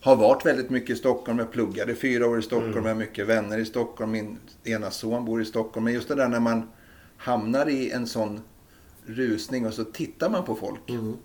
har 0.00 0.16
varit 0.16 0.46
väldigt 0.46 0.70
mycket 0.70 0.90
i 0.90 0.96
Stockholm. 0.96 1.38
Jag 1.38 1.52
pluggade 1.52 1.94
fyra 1.94 2.26
år 2.26 2.38
i 2.38 2.42
Stockholm. 2.42 2.72
Mm. 2.72 2.84
Jag 2.86 2.94
har 2.94 2.98
mycket 3.00 3.26
vänner 3.26 3.58
i 3.58 3.64
Stockholm. 3.64 4.10
Min 4.12 4.38
ena 4.64 4.90
son 4.90 5.24
bor 5.24 5.42
i 5.42 5.44
Stockholm. 5.44 5.84
Men 5.84 5.92
just 5.94 6.08
det 6.08 6.14
där 6.14 6.28
när 6.28 6.40
man 6.40 6.70
hamnar 7.16 7.68
i 7.68 7.90
en 7.90 8.06
sån 8.06 8.40
rusning 9.06 9.66
och 9.66 9.74
så 9.74 9.84
tittar 9.84 10.30
man 10.30 10.44
på 10.44 10.54
folk. 10.54 10.90
Mm. 10.90 11.16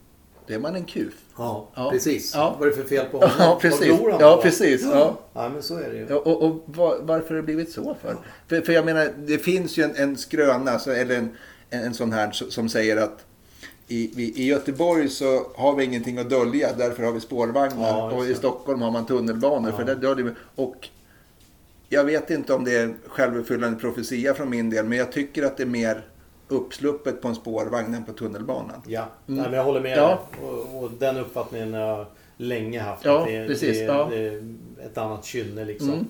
Då 0.48 0.54
är 0.54 0.60
man 0.60 0.76
en 0.76 0.86
kuf. 0.86 1.14
Ja, 1.38 1.70
Ja. 1.76 1.92
precis. 1.92 2.32
Ja. 2.36 2.56
Vad 2.60 2.68
är 2.68 2.72
det 2.72 2.78
för 2.78 2.90
fel 2.90 3.06
på 3.06 3.18
honom? 3.20 3.32
Ja, 3.40 3.48
Vad 3.50 3.60
precis. 3.62 3.86
glor 3.86 4.12
han 4.12 4.20
Ja, 4.20 4.36
på? 4.36 4.42
precis. 4.42 4.82
Ja. 4.84 5.20
ja, 5.34 5.50
men 5.50 5.64
så 5.64 5.76
är 5.78 5.90
det 5.90 5.96
ju. 5.98 6.06
Ja, 6.10 6.16
och, 6.16 6.44
och 6.44 6.64
var, 6.66 6.98
varför 7.02 7.30
har 7.30 7.36
det 7.36 7.42
blivit 7.44 7.72
så 7.72 7.96
för? 8.02 8.16
För, 8.48 8.62
för 8.62 8.74
jag 8.74 8.86
menar, 8.86 9.10
det 9.18 9.38
finns 9.38 9.78
ju 9.78 9.84
en, 9.84 9.96
en 9.96 10.18
skröna, 10.18 10.72
alltså, 10.72 10.92
eller 10.96 11.16
en, 11.18 11.30
en, 11.70 11.82
en 11.84 11.94
sån 11.94 12.12
här 12.14 12.32
som 12.32 12.70
säger 12.70 12.98
att 12.98 13.26
i, 13.88 14.12
vi, 14.16 14.24
i 14.36 14.46
Göteborg 14.46 15.10
så 15.10 15.44
har 15.56 15.76
vi 15.76 15.84
ingenting 15.84 16.18
att 16.18 16.30
dölja, 16.30 16.70
därför 16.78 17.04
har 17.04 17.12
vi 17.12 17.20
spårvagnar. 17.20 18.14
Och 18.14 18.26
i. 18.26 18.36
Stockholm 18.36 18.82
har 18.82 18.92
man 18.92 19.06
tunnelbanor. 19.06 19.72
För 19.72 19.84
där 19.84 19.96
drar 19.96 20.16
det, 20.16 20.36
och 20.56 20.90
jag 21.90 22.04
vet 22.04 22.30
inte 22.32 22.54
om 22.54 22.64
det 22.64 22.76
är 22.78 22.94
självuppfyllande 23.08 23.80
profetia 23.80 24.34
från 24.34 24.50
min 24.50 24.70
del, 24.70 24.86
men 24.86 24.98
jag 24.98 25.12
tycker 25.12 25.44
att 25.44 25.58
det 25.58 25.64
är 25.64 25.68
mer 25.68 26.06
uppsluppet 26.48 27.22
på 27.22 27.28
en 27.28 27.36
spårvagn 27.36 27.94
än 27.94 28.06
på 28.06 28.14
tunnelbanan. 28.14 28.82
Ja, 28.88 29.06
Nej, 29.26 29.44
men 29.46 29.54
jag 29.54 29.64
håller 29.64 29.82
med 29.82 29.98
Mm. 29.98 30.10
Ja. 30.10 30.20
Och, 30.48 30.84
och 30.84 30.92
den 31.00 31.18
uppfattningen 31.18 31.74
har 31.74 31.80
jag 31.82 32.06
länge 32.38 32.80
haft. 32.80 33.06
Ja, 33.06 33.26
det, 33.26 33.36
är- 33.36 33.48
precis, 33.48 33.78
det, 33.78 33.84
ja. 33.84 34.08
det 34.10 34.18
är 34.18 34.54
ett 34.86 34.98
annat 34.98 35.26
kynne 35.26 35.66
liksom. 35.66 35.90
Mm. 35.90 36.06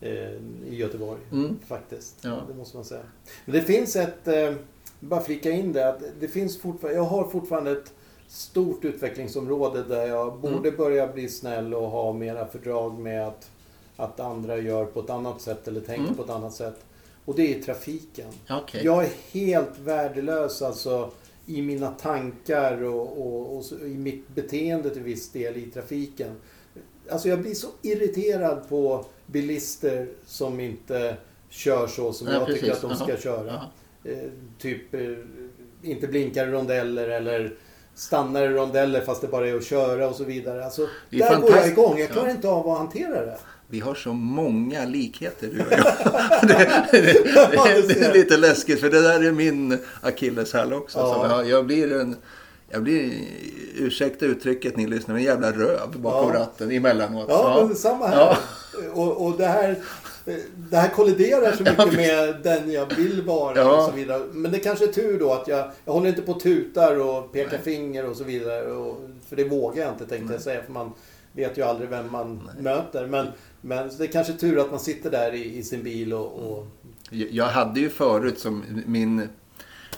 Eh, 0.00 0.72
I 0.72 0.76
Göteborg 0.76 1.20
Mm. 1.32 1.56
faktiskt. 1.68 2.16
Ja. 2.20 2.36
Det 2.48 2.54
måste 2.54 2.76
man 2.76 2.84
säga. 2.84 3.00
Men 3.44 3.54
det 3.54 3.62
finns 3.62 3.96
ett, 3.96 4.28
eh, 4.28 4.52
bara 5.00 5.20
flika 5.20 5.50
in 5.50 5.72
det, 5.72 5.88
att 5.88 6.02
det 6.20 6.28
finns 6.28 6.60
fortfarande, 6.60 6.98
jag 6.98 7.04
har 7.04 7.24
fortfarande 7.24 7.70
ett 7.70 7.92
stort 8.28 8.84
utvecklingsområde 8.84 9.82
där 9.82 10.06
jag 10.06 10.28
Mm. 10.28 10.40
borde 10.40 10.72
börja 10.72 11.06
bli 11.06 11.28
snäll 11.28 11.74
och 11.74 11.90
ha 11.90 12.12
mera 12.12 12.46
fördrag 12.46 12.98
med 12.98 13.26
att, 13.28 13.50
att 13.96 14.20
andra 14.20 14.56
gör 14.56 14.84
på 14.84 15.00
ett 15.00 15.10
annat 15.10 15.40
sätt 15.40 15.68
eller 15.68 15.80
tänker 15.80 16.02
Mm. 16.04 16.14
på 16.14 16.22
ett 16.22 16.30
annat 16.30 16.52
sätt. 16.54 16.84
Och 17.28 17.34
det 17.34 17.54
är 17.54 17.62
trafiken. 17.62 18.26
Okej. 18.50 18.84
Jag 18.84 19.04
är 19.04 19.10
helt 19.32 19.78
värdelös 19.78 20.62
alltså 20.62 21.10
i 21.46 21.62
mina 21.62 21.90
tankar 21.90 22.82
och, 22.84 23.18
och, 23.26 23.56
och 23.56 23.64
så, 23.64 23.74
i 23.78 23.94
mitt 23.98 24.28
beteende 24.28 24.90
till 24.90 25.02
viss 25.02 25.32
del 25.32 25.56
i 25.56 25.62
trafiken. 25.66 26.30
Alltså 27.10 27.28
jag 27.28 27.40
blir 27.40 27.54
så 27.54 27.66
irriterad 27.82 28.68
på 28.68 29.04
bilister 29.26 30.08
som 30.26 30.60
inte 30.60 31.16
kör 31.48 31.86
så 31.86 32.12
som 32.12 32.26
Ja, 32.26 32.32
jag 32.32 32.46
precis. 32.46 32.60
tycker 32.60 32.74
att 32.74 32.80
de 32.82 32.94
ska 32.96 33.08
Jaha. 33.08 33.16
köra. 33.18 33.46
Jaha. 33.46 33.66
Eh, 34.14 34.28
typ 34.58 34.94
eh, 34.94 35.00
inte 35.82 36.06
blinkar 36.06 36.48
i 36.48 36.50
rondeller 36.50 37.08
eller 37.08 37.54
stannar 37.94 38.42
i 38.42 38.48
rondeller 38.48 39.00
fast 39.00 39.20
det 39.20 39.28
bara 39.28 39.48
är 39.48 39.54
att 39.54 39.64
köra 39.64 40.08
och 40.08 40.14
så 40.16 40.24
vidare. 40.24 40.64
Alltså, 40.64 40.88
där 41.10 41.40
går 41.40 41.50
jag 41.56 41.68
igång. 41.68 41.98
Jag 41.98 42.08
klarar 42.10 42.28
Ja. 42.28 42.34
inte 42.34 42.48
av 42.48 42.68
att 42.68 42.78
hantera 42.78 43.26
det. 43.26 43.38
Vi 43.70 43.80
har 43.80 43.94
så 43.94 44.12
många 44.12 44.84
likheter 44.84 45.48
du 45.52 45.60
och 45.60 45.72
jag. 45.72 45.78
det, 46.48 46.82
det, 46.92 47.02
det, 47.02 47.88
det 47.94 48.04
är 48.06 48.12
lite 48.12 48.36
läskigt 48.36 48.80
för 48.80 48.90
det 48.90 49.00
där 49.02 49.24
är 49.24 49.32
min 49.32 49.78
akilleshäl 50.00 50.72
också. 50.72 50.98
Ja. 50.98 51.28
Jag, 51.30 51.48
jag 51.48 51.66
blir 51.66 51.92
en... 51.92 52.16
Jag 52.70 52.82
blir, 52.82 53.12
ursäkta 53.76 54.26
uttrycket 54.26 54.76
ni 54.76 54.86
lyssnar, 54.86 55.14
men 55.14 55.20
en 55.22 55.26
jävla 55.26 55.52
röv 55.52 55.88
bakom 55.96 56.32
Ja. 56.34 56.40
ratten 56.40 56.70
emellanåt. 56.70 57.26
Ja, 57.28 57.64
men 57.66 57.76
samma 57.76 58.06
här. 58.06 58.16
Ja. 58.16 58.36
Och, 58.92 59.26
och 59.26 59.36
det 59.38 59.46
här. 59.46 59.76
Det 60.70 60.76
här 60.76 60.88
kolliderar 60.88 61.52
så 61.52 61.62
mycket 61.62 61.92
med 61.96 62.36
den 62.42 62.72
jag 62.72 62.96
vill 62.96 63.22
vara 63.22 63.56
Ja. 63.58 63.76
och 63.76 63.90
så 63.90 63.96
vidare. 63.96 64.22
Men 64.32 64.52
det 64.52 64.58
kanske 64.58 64.84
är 64.84 64.92
tur 64.92 65.18
då 65.18 65.32
att 65.32 65.48
jag, 65.48 65.70
jag 65.84 65.92
håller 65.92 66.08
inte 66.08 66.22
på 66.22 66.32
och 66.32 66.40
tutar 66.40 67.00
och 67.00 67.32
pekar 67.32 67.58
finger 67.58 68.06
och 68.10 68.16
så 68.16 68.24
vidare. 68.24 68.72
Och, 68.72 69.00
för 69.28 69.36
det 69.36 69.44
vågar 69.44 69.84
jag 69.84 69.92
inte 69.92 70.06
tänkte 70.06 70.32
jag 70.34 70.42
säga. 70.42 70.62
För 70.62 70.72
man 70.72 70.92
vet 71.32 71.58
ju 71.58 71.62
aldrig 71.62 71.90
vem 71.90 72.12
man 72.12 72.50
möter. 72.60 73.06
Men, 73.06 73.26
men 73.60 73.90
det 73.98 74.04
är 74.04 74.12
kanske 74.12 74.32
tur 74.32 74.58
att 74.60 74.70
man 74.70 74.80
sitter 74.80 75.10
där 75.10 75.34
i, 75.34 75.58
i 75.58 75.62
sin 75.62 75.82
bil 75.82 76.12
och, 76.12 76.26
och 76.32 76.66
Jag 77.10 77.44
hade 77.44 77.80
ju 77.80 77.90
förut 77.90 78.38
som 78.38 78.64
min, 78.86 79.28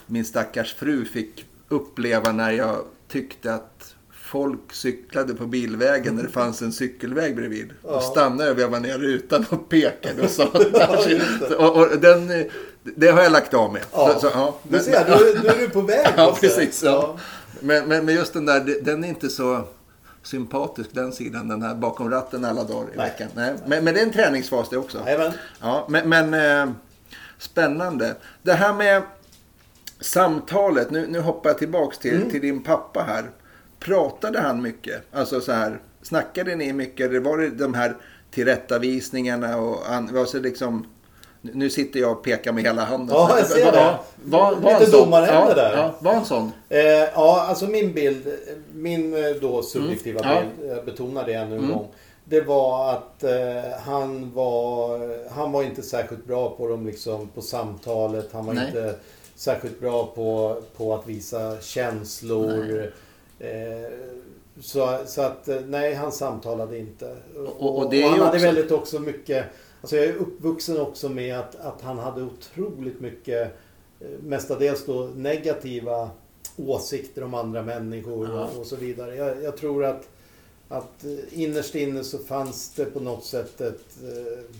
min 0.07 0.25
stackars 0.25 0.73
fru 0.73 1.05
fick 1.05 1.45
uppleva 1.69 2.31
när 2.31 2.51
jag 2.51 2.77
tyckte 3.07 3.53
att 3.53 3.95
folk 4.11 4.73
cyklade 4.73 5.33
på 5.33 5.45
bilvägen 5.45 6.15
när 6.15 6.23
det 6.23 6.29
fanns 6.29 6.61
en 6.61 6.73
cykelväg 6.73 7.35
bredvid. 7.35 7.73
Ja. 7.83 7.91
Då 7.91 8.01
stannade 8.01 8.43
jag 8.43 8.51
och 8.51 8.59
vevade 8.59 8.87
ner 8.87 8.97
rutan 8.97 9.45
och 9.49 9.69
pekade 9.69 10.21
och 10.23 10.29
sa 10.29 10.49
Ja, 10.73 11.03
det. 11.39 11.55
och, 11.55 11.77
och 11.77 11.99
den, 11.99 12.49
Det 12.95 13.07
har 13.07 13.23
jag 13.23 13.31
lagt 13.31 13.53
av 13.53 13.73
med. 13.73 13.81
Ja. 13.91 14.13
Så, 14.13 14.19
så, 14.19 14.27
ja. 14.33 14.57
Du 14.63 14.79
ser, 14.79 15.05
då, 15.07 15.41
då 15.43 15.49
är 15.49 15.57
du 15.59 15.69
på 15.69 15.81
väg. 15.81 16.07
Ja, 16.17 16.37
precis. 16.41 16.83
Ja. 16.83 17.17
Men, 17.59 17.87
men, 17.87 18.05
men 18.05 18.15
just 18.15 18.33
den 18.33 18.45
där, 18.45 18.79
den 18.81 19.03
är 19.03 19.07
inte 19.07 19.29
så 19.29 19.67
sympatisk 20.23 20.89
den 20.93 21.11
sidan, 21.13 21.47
den 21.47 21.61
här 21.61 21.75
bakom 21.75 22.09
ratten 22.09 22.45
alla 22.45 22.63
dagar 22.63 22.93
i 22.93 22.97
Nej. 22.97 23.09
veckan. 23.09 23.27
Nej. 23.35 23.53
Men, 23.65 23.83
men 23.83 23.93
det 23.93 23.99
är 23.99 24.05
en 24.05 24.11
träningsfas 24.13 24.69
det 24.69 24.77
också. 24.77 25.03
Jajamän. 25.05 25.31
Ja, 25.61 25.85
men, 25.89 26.09
men 26.09 26.33
eh, 26.33 26.73
spännande. 27.37 28.15
Det 28.43 28.53
här 28.53 28.73
med 28.73 29.01
samtalet, 29.99 30.91
nu, 30.91 31.07
nu 31.07 31.19
hoppar 31.19 31.49
jag 31.49 31.57
tillbaks 31.57 31.97
till, 31.97 32.15
Mm. 32.15 32.29
till 32.29 32.41
din 32.41 32.63
pappa 32.63 33.03
här. 33.03 33.29
Pratade 33.79 34.39
han 34.39 34.61
mycket? 34.61 35.01
Alltså 35.11 35.41
så 35.41 35.51
här, 35.51 35.79
snackade 36.01 36.55
ni 36.55 36.73
mycket? 36.73 37.09
Eller 37.09 37.19
var 37.19 37.37
det 37.37 37.49
de 37.49 37.73
här 37.73 37.95
tillrättavisningarna 38.31 39.57
och 39.57 39.91
an, 39.93 40.17
alltså 40.17 40.39
liksom, 40.39 40.87
nu 41.41 41.69
sitter 41.69 41.99
jag 41.99 42.11
och 42.11 42.23
pekar 42.23 42.51
med 42.51 42.63
hela 42.63 42.83
handen. 42.83 43.15
Ja, 43.15 43.37
jag 43.37 43.47
ser 43.47 43.71
det. 43.71 43.95
Var, 44.23 44.55
var 44.55 44.71
Lite 44.71 44.85
en 44.85 44.91
sån? 44.91 44.99
domarhände 45.05 45.49
ja, 45.49 45.55
där. 45.55 45.77
Ja, 45.77 45.93
var 45.99 46.13
en 46.13 46.25
sån? 46.25 46.51
Eh, 46.69 46.79
ja, 47.13 47.41
alltså 47.49 47.65
min 47.67 47.93
bild, 47.93 48.27
min 48.73 49.13
eh, 49.25 49.29
då 49.41 49.61
subjektiva 49.63 50.19
Mm. 50.19 50.43
Bild, 50.57 50.71
jag 50.71 50.85
betonar 50.85 51.25
det 51.25 51.33
ännu 51.33 51.55
en 51.55 51.63
Mm. 51.63 51.71
gång. 51.71 51.87
Det 52.23 52.41
var 52.41 52.91
att 52.93 53.23
eh, 53.23 53.71
han, 53.85 54.31
var, 54.33 54.99
han 55.33 55.51
var 55.51 55.63
inte 55.63 55.81
särskilt 55.81 56.25
bra 56.25 56.49
på 56.49 56.67
dem 56.67 56.85
liksom 56.85 57.27
på 57.27 57.41
samtalet. 57.41 58.29
Han 58.31 58.45
var 58.45 58.53
Nej. 58.53 58.67
inte 58.67 58.95
särskilt 59.35 59.79
bra 59.79 60.05
på, 60.15 60.57
på 60.77 60.93
att 60.95 61.07
visa 61.07 61.57
känslor. 61.61 62.91
Eh, 63.39 63.47
så, 64.61 64.97
så 65.05 65.21
att 65.21 65.47
eh, 65.47 65.55
nej, 65.67 65.93
han 65.93 66.11
samtalade 66.11 66.77
inte. 66.77 67.15
Och- 67.59 67.77
och 67.77 67.93
är 67.93 68.03
han 68.03 68.13
ju 68.15 68.19
hade 68.23 68.35
också- 68.35 68.45
väldigt 68.45 68.71
också 68.71 68.99
mycket 68.99 69.45
Alltså 69.81 69.95
jag 69.95 70.05
är 70.05 70.15
uppvuxen 70.15 70.79
också 70.79 71.09
med 71.09 71.39
att, 71.39 71.55
att 71.55 71.81
han 71.81 71.99
hade 71.99 72.21
otroligt 72.21 72.99
mycket 73.01 73.57
eh, 73.99 74.07
mestadels 74.23 74.85
då 74.85 75.09
negativa 75.15 76.09
åsikter 76.57 77.23
om 77.23 77.33
andra 77.33 77.63
människor 77.63 78.27
Ja. 78.29 78.45
och, 78.45 78.59
och 78.59 78.65
så 78.65 78.75
vidare. 78.75 79.15
Jag, 79.15 79.43
jag 79.43 79.57
tror 79.57 79.85
att, 79.85 80.09
att 80.69 81.03
eh, 81.03 81.41
innerst 81.41 81.75
inne 81.75 82.03
så 82.03 82.17
fanns 82.17 82.71
det 82.75 82.85
på 82.85 82.99
något 82.99 83.25
sätt 83.25 83.61
ett... 83.61 83.85
Eh, 84.03 84.55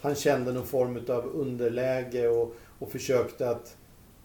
han 0.00 0.14
kände 0.14 0.52
någon 0.52 0.66
form 0.66 1.00
av 1.08 1.26
underläge 1.34 2.28
och, 2.28 2.54
och 2.78 2.92
försökte 2.92 3.50
att 3.50 3.74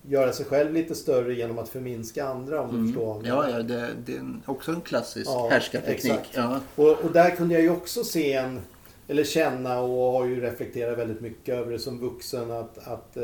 göra 0.01 0.33
sig 0.33 0.45
själv 0.45 0.73
lite 0.73 0.95
större 0.95 1.33
genom 1.33 1.59
att 1.59 1.69
förminska 1.69 2.25
andra 2.27 2.61
om 2.61 2.81
du 2.81 2.87
förstår. 2.87 3.13
vad 3.13 3.25
jag 3.25 3.49
Ja, 3.49 3.49
ja 3.57 3.63
det, 3.63 3.89
det 4.05 4.13
är 4.13 4.39
också 4.45 4.71
en 4.71 4.81
klassisk 4.81 5.27
Ja, 5.29 5.47
härskarteknik. 5.51 6.19
Ja. 6.33 6.59
Och, 6.75 6.89
och 6.89 7.11
där 7.13 7.29
kunde 7.35 7.53
jag 7.53 7.63
ju 7.63 7.69
också 7.69 8.03
se 8.03 8.33
en, 8.33 8.59
eller 9.07 9.23
känna 9.23 9.79
och 9.79 10.11
har 10.11 10.25
ju 10.25 10.41
reflekterat 10.41 10.97
väldigt 10.97 11.21
mycket 11.21 11.55
över 11.55 11.71
det 11.71 11.79
som 11.79 11.99
vuxen 11.99 12.51
att, 12.51 12.77
att 12.87 13.17
eh, 13.17 13.23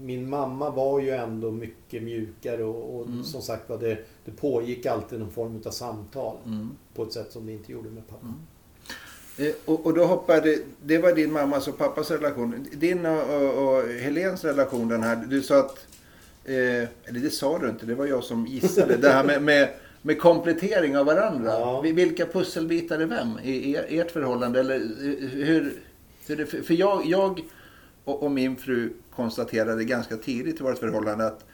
min 0.00 0.30
mamma 0.30 0.70
var 0.70 1.00
ju 1.00 1.10
ändå 1.10 1.50
mycket 1.50 2.02
mjukare 2.02 2.64
och, 2.64 2.96
och 3.00 3.06
Mm. 3.06 3.24
som 3.24 3.42
sagt 3.42 3.68
var 3.68 3.78
det, 3.78 3.98
det 4.24 4.30
pågick 4.30 4.86
alltid 4.86 5.18
någon 5.20 5.30
form 5.30 5.62
av 5.66 5.70
samtal 5.70 6.36
Mm. 6.46 6.68
på 6.94 7.02
ett 7.02 7.12
sätt 7.12 7.32
som 7.32 7.46
det 7.46 7.52
inte 7.52 7.72
gjorde 7.72 7.90
med 7.90 8.08
pappa. 8.08 8.26
Eh, 9.38 9.54
Och, 9.64 9.86
och 9.86 9.94
då 9.94 10.04
hoppade, 10.04 10.58
det 10.82 10.98
var 10.98 11.12
din 11.14 11.32
mammas 11.32 11.68
och 11.68 11.78
pappas 11.78 12.10
relation. 12.10 12.66
Din 12.72 13.06
och, 13.06 13.34
och, 13.34 13.68
och 13.78 13.88
Helens 13.88 14.44
relation 14.44 14.88
den 14.88 15.02
här, 15.02 15.16
du 15.16 15.42
sa 15.42 15.58
att, 15.58 15.86
eh, 16.44 16.54
eller 17.04 17.20
det 17.20 17.30
sa 17.30 17.58
du 17.58 17.68
inte, 17.68 17.86
det 17.86 17.94
var 17.94 18.06
jag 18.06 18.24
som 18.24 18.46
gissade. 18.46 18.96
det 18.96 19.08
här 19.10 19.24
med, 19.24 19.42
med, 19.42 19.68
med 20.02 20.20
komplettering 20.20 20.96
av 20.98 21.06
varandra. 21.06 21.50
Ja. 21.50 21.80
Vi- 21.80 21.92
Vilka 21.92 22.26
pusselbitar 22.26 22.98
är 22.98 23.06
vem 23.06 23.38
i 23.42 23.72
er, 23.74 23.86
ert 23.88 24.10
förhållande? 24.10 24.60
Eller 24.60 24.74
eh, 24.76 25.28
hur, 25.28 25.72
hur 26.26 26.46
för 26.62 26.74
jag, 26.74 27.06
jag 27.06 27.40
och, 28.04 28.30
min 28.30 28.56
fru 28.56 28.92
konstaterade 29.16 29.84
ganska 29.84 30.16
tidigt 30.16 30.60
i 30.60 30.62
vårt 30.62 30.78
förhållande 30.78 31.26
att 31.26 31.44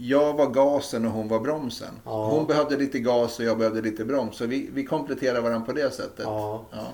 jag 0.00 0.34
var 0.36 0.46
gasen 0.50 1.06
och 1.06 1.12
hon 1.12 1.28
var 1.28 1.40
bromsen. 1.40 1.88
Ja. 2.04 2.26
Hon 2.28 2.46
behövde 2.46 2.76
lite 2.76 2.98
gas 2.98 3.38
och 3.38 3.44
jag 3.44 3.58
behövde 3.58 3.80
lite 3.82 4.04
broms. 4.04 4.36
Så 4.36 4.46
vi, 4.46 4.68
vi 4.74 4.84
kompletterar 4.84 5.40
varandra 5.40 5.66
på 5.66 5.72
det 5.72 5.94
sättet. 5.94 6.24
Ja. 6.24 6.64
Ja. 6.70 6.86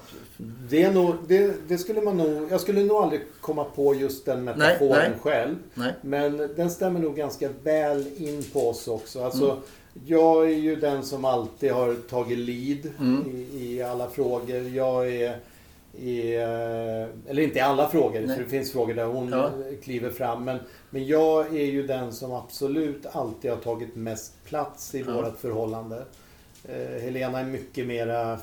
Det, 0.69 0.91
nog, 0.91 1.15
det, 1.29 1.55
det 1.69 1.79
skulle 1.79 2.01
man 2.01 2.17
nog, 2.17 2.47
jag 2.51 2.61
skulle 2.61 2.85
nog 2.85 2.97
aldrig 2.97 3.21
komma 3.41 3.65
på 3.65 3.95
just 3.95 4.25
den 4.27 4.45
metaforen 4.45 4.91
Nej, 4.91 5.11
nej. 5.11 5.19
själv. 5.23 5.55
Nej. 5.75 5.93
Men 6.03 6.37
den 6.57 6.71
stämmer 6.71 7.01
nog 7.01 7.17
ganska 7.17 7.49
väl 7.63 8.07
in 8.17 8.43
på 8.53 8.69
oss 8.69 8.89
också. 8.89 9.25
Alltså, 9.25 9.45
Mm. 9.51 9.63
Jag 10.07 10.45
är 10.51 10.57
ju 10.57 10.77
den 10.77 11.03
som 11.03 11.25
alltid 11.25 11.73
har 11.73 11.95
tagit 11.95 12.39
lead 12.39 12.93
Mm. 13.01 13.31
i, 13.53 13.67
i 13.75 13.83
alla 13.83 14.11
frågor. 14.11 14.57
Jag 14.69 15.09
är, 15.13 15.39
är, 16.01 17.09
eller 17.29 17.43
inte 17.43 17.59
i 17.59 17.63
alla 17.63 17.89
frågor, 17.89 18.21
Nej. 18.21 18.37
för 18.37 18.45
det 18.45 18.51
finns 18.51 18.73
frågor 18.73 18.95
där 18.95 19.05
hon 19.05 19.29
Ja. 19.29 19.51
kliver 19.83 20.11
fram. 20.11 20.45
Men, 20.45 20.59
men 20.91 21.07
jag 21.07 21.47
är 21.57 21.65
ju 21.65 21.87
den 21.87 22.13
som 22.13 22.33
absolut 22.33 23.07
alltid 23.07 23.51
har 23.51 23.59
tagit 23.59 23.97
mest 23.97 24.45
plats 24.45 24.95
i 24.95 25.05
Ja. 25.07 25.13
vårt 25.23 25.39
förhållande. 25.39 26.05
Eh, 26.65 27.01
Helena 27.03 27.41
är 27.41 27.45
mycket 27.45 27.87
mera 27.87 28.39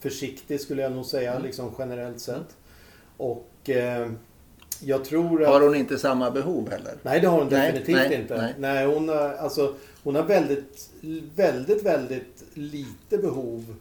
försiktig 0.00 0.60
skulle 0.60 0.82
jag 0.82 0.92
nog 0.92 1.06
säga, 1.06 1.30
Mm. 1.32 1.42
liksom 1.42 1.70
generellt 1.78 2.20
sett. 2.20 2.56
Och 3.16 3.70
eh, 3.70 4.10
jag 4.84 5.04
tror 5.04 5.42
att... 5.42 5.48
Har 5.48 5.60
hon 5.60 5.74
inte 5.74 5.98
samma 5.98 6.30
behov 6.30 6.70
heller? 6.70 6.94
Nej, 7.02 7.20
det 7.20 7.26
har 7.28 7.38
hon 7.38 7.48
Nej, 7.50 7.72
definitivt 7.72 7.96
nej, 7.96 8.20
inte. 8.20 8.36
nej. 8.36 8.54
Nej. 8.58 8.86
hon, 8.86 9.08
har, 9.08 9.34
alltså, 9.34 9.74
hon 10.02 10.14
har 10.14 10.22
väldigt, 10.22 10.90
väldigt, 11.36 11.82
väldigt 11.82 12.44
lite 12.54 13.18
behov 13.18 13.74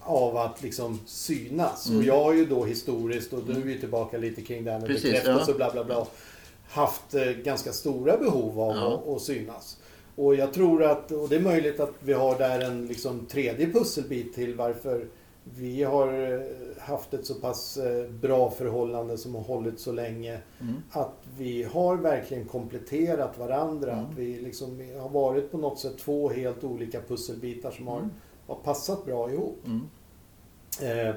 av 0.00 0.36
att 0.36 0.62
liksom 0.62 1.00
synas. 1.06 1.86
Mm. 1.86 1.98
Och 1.98 2.04
jag 2.04 2.24
har 2.24 2.32
ju 2.32 2.46
då 2.46 2.64
historiskt, 2.64 3.32
och 3.32 3.48
nu 3.48 3.54
är 3.54 3.64
vi 3.64 3.80
tillbaka 3.80 4.18
lite 4.18 4.42
kring 4.42 4.64
det 4.64 4.70
här 4.70 4.78
med 4.78 4.88
Precis, 4.88 5.02
bekräftelse 5.04 5.44
ja. 5.46 5.52
och 5.52 5.56
bla 5.56 5.70
bla 5.72 5.84
bla. 5.84 6.06
Haft 6.68 7.14
eh, 7.14 7.22
ganska 7.24 7.72
stora 7.72 8.16
behov 8.16 8.60
av 8.60 8.76
Ja. 8.76 8.94
att, 8.94 9.08
att 9.16 9.22
synas. 9.22 9.76
Och 10.16 10.34
jag 10.34 10.52
tror 10.52 10.84
att, 10.84 11.12
och 11.12 11.28
det 11.28 11.36
är 11.36 11.40
möjligt 11.40 11.80
att 11.80 11.92
vi 12.00 12.12
har 12.12 12.38
där 12.38 12.60
en 12.60 12.86
liksom 12.86 13.26
tredje 13.26 13.66
pusselbit 13.72 14.34
till 14.34 14.54
varför 14.54 15.06
vi 15.44 15.82
har 15.82 16.32
eh, 16.32 16.40
haft 16.78 17.14
ett 17.14 17.26
så 17.26 17.34
pass 17.34 17.76
eh, 17.76 18.10
bra 18.10 18.50
förhållande 18.50 19.18
som 19.18 19.34
har 19.34 19.42
hållit 19.42 19.80
så 19.80 19.92
länge. 19.92 20.38
Mm. 20.60 20.74
Att 20.90 21.14
vi 21.38 21.62
har 21.62 21.96
verkligen 21.96 22.44
kompletterat 22.44 23.38
varandra. 23.38 23.92
Mm. 23.92 24.04
Att 24.04 24.18
vi 24.18 24.40
liksom 24.40 24.82
har 25.00 25.08
varit 25.08 25.50
på 25.50 25.58
något 25.58 25.78
sätt 25.78 25.98
två 25.98 26.28
helt 26.28 26.64
olika 26.64 27.00
pusselbitar 27.00 27.70
som 27.70 27.86
har, 27.88 27.98
Mm. 27.98 28.10
har 28.46 28.54
passat 28.54 29.04
bra 29.06 29.30
ihop. 29.32 29.62
Mm. 29.66 29.80
Eh, 30.82 31.14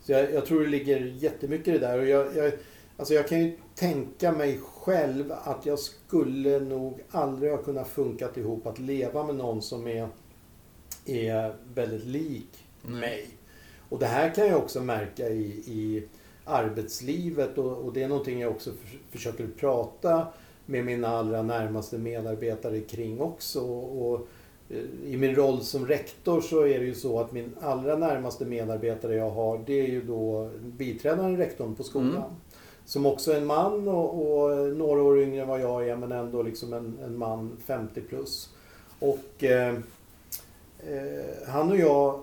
så 0.00 0.12
jag, 0.12 0.32
jag 0.32 0.46
tror 0.46 0.60
det 0.60 0.66
ligger 0.66 1.00
jättemycket 1.00 1.68
i 1.68 1.70
det 1.70 1.78
där. 1.86 1.98
Och 1.98 2.06
jag, 2.06 2.36
jag, 2.36 2.52
alltså 2.96 3.14
jag 3.14 3.28
kan 3.28 3.40
ju 3.40 3.56
tänka 3.74 4.32
mig 4.32 4.60
själv 4.64 5.32
att 5.44 5.66
jag 5.66 5.78
skulle 5.78 6.60
nog 6.60 7.00
aldrig 7.10 7.50
ha 7.52 7.58
kunnat 7.58 7.88
funkat 7.88 8.36
ihop 8.36 8.66
att 8.66 8.78
leva 8.78 9.22
med 9.26 9.36
någon 9.36 9.62
som 9.62 9.86
är, 9.86 10.08
är 11.06 11.54
väldigt 11.74 12.04
lik 12.04 12.66
Nej. 12.82 13.00
mig. 13.00 13.28
Och 13.94 14.00
det 14.00 14.06
här 14.06 14.34
kan 14.34 14.46
jag 14.46 14.58
också 14.58 14.80
märka 14.80 15.28
i, 15.28 15.44
i 15.66 16.02
arbetslivet 16.44 17.58
och, 17.58 17.72
och 17.72 17.92
det 17.92 18.02
är 18.02 18.08
någonting 18.08 18.40
jag 18.40 18.50
också 18.50 18.70
för, 18.70 18.98
försöker 19.10 19.46
prata 19.46 20.26
med 20.66 20.84
mina 20.84 21.08
allra 21.08 21.42
närmaste 21.42 21.98
medarbetare 21.98 22.80
kring 22.80 23.20
också. 23.20 23.60
Och, 23.60 24.26
eh, 24.70 25.12
i 25.12 25.16
min 25.16 25.34
roll 25.34 25.60
som 25.60 25.86
rektor 25.86 26.40
så 26.40 26.60
är 26.60 26.78
det 26.78 26.84
ju 26.84 26.94
så 26.94 27.20
att 27.20 27.32
min 27.32 27.54
allra 27.60 27.96
närmaste 27.96 28.44
medarbetare 28.44 29.14
jag 29.14 29.30
har 29.30 29.60
det 29.66 29.80
är 29.80 29.86
ju 29.86 30.02
då 30.02 30.50
biträdande 30.62 31.44
rektorn 31.44 31.74
på 31.74 31.82
skolan. 31.82 32.16
Mm. 32.16 32.30
Som 32.84 33.06
också 33.06 33.32
är 33.32 33.36
en 33.36 33.46
man 33.46 33.88
och, 33.88 34.32
och 34.32 34.76
några 34.76 35.02
år 35.02 35.22
yngre 35.22 35.42
än 35.42 35.48
vad 35.48 35.60
jag 35.60 35.88
är 35.88 35.96
men 35.96 36.12
ändå 36.12 36.42
liksom 36.42 36.72
en, 36.72 36.98
en 37.04 37.18
man 37.18 37.56
50 37.66 38.00
plus. 38.00 38.54
Och 38.98 39.44
eh, 39.44 39.74
eh, 40.78 41.48
han 41.48 41.70
och 41.70 41.78
jag 41.78 42.20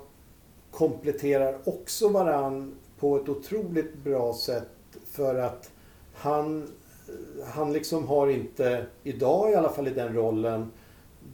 kompletterar 0.71 1.57
också 1.63 2.09
varann 2.09 2.75
på 2.99 3.17
ett 3.17 3.29
otroligt 3.29 3.97
bra 4.03 4.33
sätt 4.33 4.69
för 5.11 5.35
att 5.35 5.71
han, 6.13 6.67
han 7.53 7.73
liksom 7.73 8.07
har 8.07 8.27
inte, 8.27 8.85
idag 9.03 9.51
i 9.51 9.55
alla 9.55 9.69
fall 9.69 9.87
i 9.87 9.91
den 9.91 10.13
rollen 10.13 10.71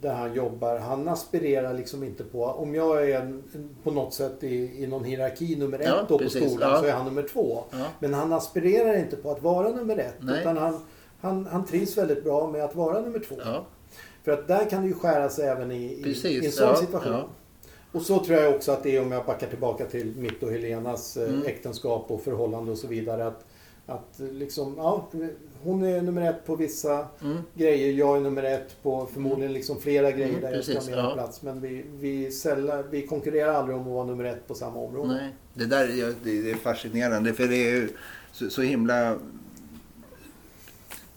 där 0.00 0.14
han 0.14 0.34
jobbar, 0.34 0.78
han 0.78 1.08
aspirerar 1.08 1.74
liksom 1.74 2.04
inte 2.04 2.24
på, 2.24 2.44
om 2.44 2.74
jag 2.74 3.10
är 3.10 3.20
en, 3.20 3.42
på 3.82 3.90
något 3.90 4.14
sätt 4.14 4.44
i, 4.44 4.82
i 4.82 4.86
någon 4.86 5.04
hierarki 5.04 5.56
nummer 5.56 5.78
Ja, 5.78 6.02
ett 6.02 6.08
då 6.08 6.18
på 6.18 6.24
precis, 6.24 6.50
skolan 6.50 6.70
ja. 6.70 6.80
så 6.80 6.84
är 6.84 6.92
han 6.92 7.04
nummer 7.04 7.22
två. 7.22 7.64
Ja. 7.70 7.84
Men 8.00 8.14
han 8.14 8.32
aspirerar 8.32 8.98
inte 8.98 9.16
på 9.16 9.30
att 9.30 9.42
vara 9.42 9.68
nummer 9.68 9.96
ett 9.96 10.16
Nej. 10.20 10.40
utan 10.40 10.56
han, 10.56 10.80
han, 11.20 11.46
han 11.46 11.66
trivs 11.66 11.98
väldigt 11.98 12.24
bra 12.24 12.50
med 12.50 12.64
att 12.64 12.74
vara 12.74 13.00
nummer 13.00 13.18
två. 13.18 13.34
Ja. 13.44 13.64
För 14.24 14.32
att 14.32 14.48
där 14.48 14.70
kan 14.70 14.82
det 14.82 14.88
ju 14.88 14.94
skära 14.94 15.28
sig 15.28 15.48
även 15.48 15.72
i, 15.72 16.00
i, 16.00 16.02
Precis, 16.02 16.42
i 16.42 16.46
en 16.46 16.52
sån 16.52 16.68
ja, 16.68 16.76
situation. 16.76 17.24
Och 17.92 18.02
så 18.02 18.24
tror 18.24 18.38
jag 18.38 18.54
också 18.54 18.72
att 18.72 18.82
det 18.82 18.96
är 18.96 19.02
om 19.02 19.12
jag 19.12 19.24
backar 19.24 19.46
tillbaka 19.46 19.84
till 19.84 20.14
mitt 20.16 20.42
och 20.42 20.50
Helenas 20.52 21.16
eh, 21.16 21.28
Mm. 21.28 21.46
äktenskap 21.46 22.10
och 22.10 22.20
förhållande 22.22 22.72
och 22.72 22.78
så 22.78 22.86
vidare. 22.86 23.26
Att, 23.26 23.44
att 23.86 24.20
liksom, 24.32 24.74
ja, 24.76 25.08
hon 25.62 25.82
är 25.82 26.02
nummer 26.02 26.30
ett 26.30 26.46
på 26.46 26.56
vissa 26.56 27.06
Mm. 27.22 27.36
grejer. 27.54 27.92
Jag 27.92 28.16
är 28.16 28.20
nummer 28.20 28.42
ett 28.42 28.82
på 28.82 29.06
förmodligen 29.12 29.52
liksom 29.52 29.80
flera 29.80 30.10
grejer 30.10 30.28
Mm, 30.28 30.40
där 30.40 30.52
jag 30.54 30.64
ska 30.64 30.78
ha 30.78 30.86
mer 30.86 30.96
ja. 30.96 31.14
plats. 31.14 31.42
Men 31.42 31.60
vi, 31.60 31.84
vi, 32.00 32.30
sällan, 32.30 32.84
vi 32.90 33.06
konkurrerar 33.06 33.52
aldrig 33.54 33.76
om 33.76 33.82
att 33.82 33.88
vara 33.92 34.04
nummer 34.06 34.24
ett 34.24 34.46
på 34.48 34.54
samma 34.54 34.80
område. 34.80 35.14
Nej, 35.14 35.32
det 35.54 35.66
där 35.66 35.84
är, 35.84 36.14
det 36.24 36.42
det 36.42 36.50
är 36.50 36.54
fascinerande 36.54 37.34
för 37.34 37.48
det 37.48 37.56
är 37.56 37.70
ju 37.74 37.88
så, 38.32 38.50
så 38.50 38.62
himla... 38.62 39.16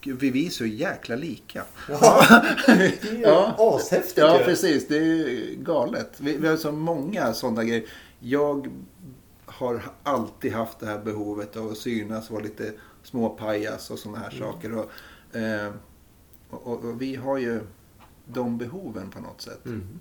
Vi 0.06 0.46
är 0.46 0.50
så 0.50 0.66
jäkla 0.66 1.16
lika. 1.16 1.64
Ja, 1.88 2.24
det 2.66 2.72
är 3.04 3.12
ju 3.14 3.20
Ja. 3.20 3.54
ashäftigt 3.58 4.18
Ja, 4.18 4.38
ju. 4.38 4.44
precis. 4.44 4.88
Det 4.88 4.96
är 4.96 5.02
ju 5.04 5.56
galet. 5.58 6.20
Vi, 6.20 6.36
vi 6.36 6.48
har 6.48 6.56
så 6.56 6.72
många 6.72 7.32
sådana 7.34 7.64
grejer. 7.64 7.84
Jag 8.20 8.68
har 9.44 9.82
alltid 10.02 10.52
haft 10.52 10.78
det 10.78 10.86
här 10.86 10.98
behovet 10.98 11.56
av 11.56 11.68
att 11.70 11.78
synas 11.78 12.26
och 12.28 12.32
vara 12.34 12.44
lite 12.44 12.72
småpajas 13.02 13.90
och 13.90 13.98
sådana 13.98 14.18
här 14.18 14.30
saker. 14.30 14.72
Och, 14.76 14.90
eh, 15.36 15.72
och, 16.50 16.66
och, 16.66 16.84
och 16.84 17.02
vi 17.02 17.14
har 17.16 17.38
ju 17.38 17.60
de 18.26 18.58
behoven 18.58 19.10
på 19.10 19.20
något 19.20 19.40
sätt. 19.42 19.66
Mm. 19.66 20.00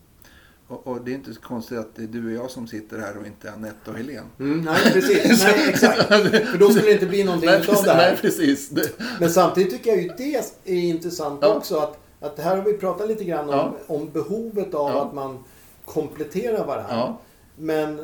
Och, 0.72 0.88
och 0.88 1.02
det 1.02 1.12
är 1.12 1.16
inte 1.16 1.34
så 1.34 1.42
konstigt 1.42 1.78
att 1.78 1.96
det 1.96 2.04
är 2.04 2.08
du 2.08 2.26
och 2.26 2.44
jag 2.44 2.52
som 2.52 2.68
sitter 2.68 3.00
här 3.00 3.18
och 3.18 3.28
inte 3.28 3.52
Anette 3.52 3.92
och 3.92 3.98
Helene. 3.98 4.28
Mm, 4.40 4.62
nej, 4.62 4.94
precis. 4.94 5.44
Nej, 5.44 5.70
exakt. 5.70 6.08
För 6.08 6.58
då 6.58 6.70
skulle 6.70 6.86
det 6.86 6.94
inte 6.94 7.06
bli 7.06 7.24
någonting 7.24 7.50
Nej, 7.50 7.62
precis, 7.64 7.84
det 7.86 7.92
här. 7.92 8.12
nej, 8.12 8.18
precis. 8.22 8.70
Det, 8.70 8.90
Men 9.20 9.30
samtidigt 9.30 9.72
tycker 9.72 9.90
jag 9.92 10.02
ju 10.02 10.10
det 10.18 10.36
är 10.66 10.76
intressant 10.84 11.40
Ja. 11.42 11.56
också. 11.56 11.78
Att, 11.78 12.00
att 12.20 12.40
här 12.40 12.58
har 12.58 12.64
vi 12.64 12.74
pratat 12.74 13.08
lite 13.08 13.24
grann 13.24 13.50
om, 13.50 13.56
Ja. 13.56 13.74
om 13.88 14.10
behovet 14.12 14.74
av 14.74 14.90
Ja. 14.90 15.06
att 15.06 15.14
man 15.14 15.44
kompletterar 15.86 16.66
varandra. 16.66 17.16
Men 17.56 18.02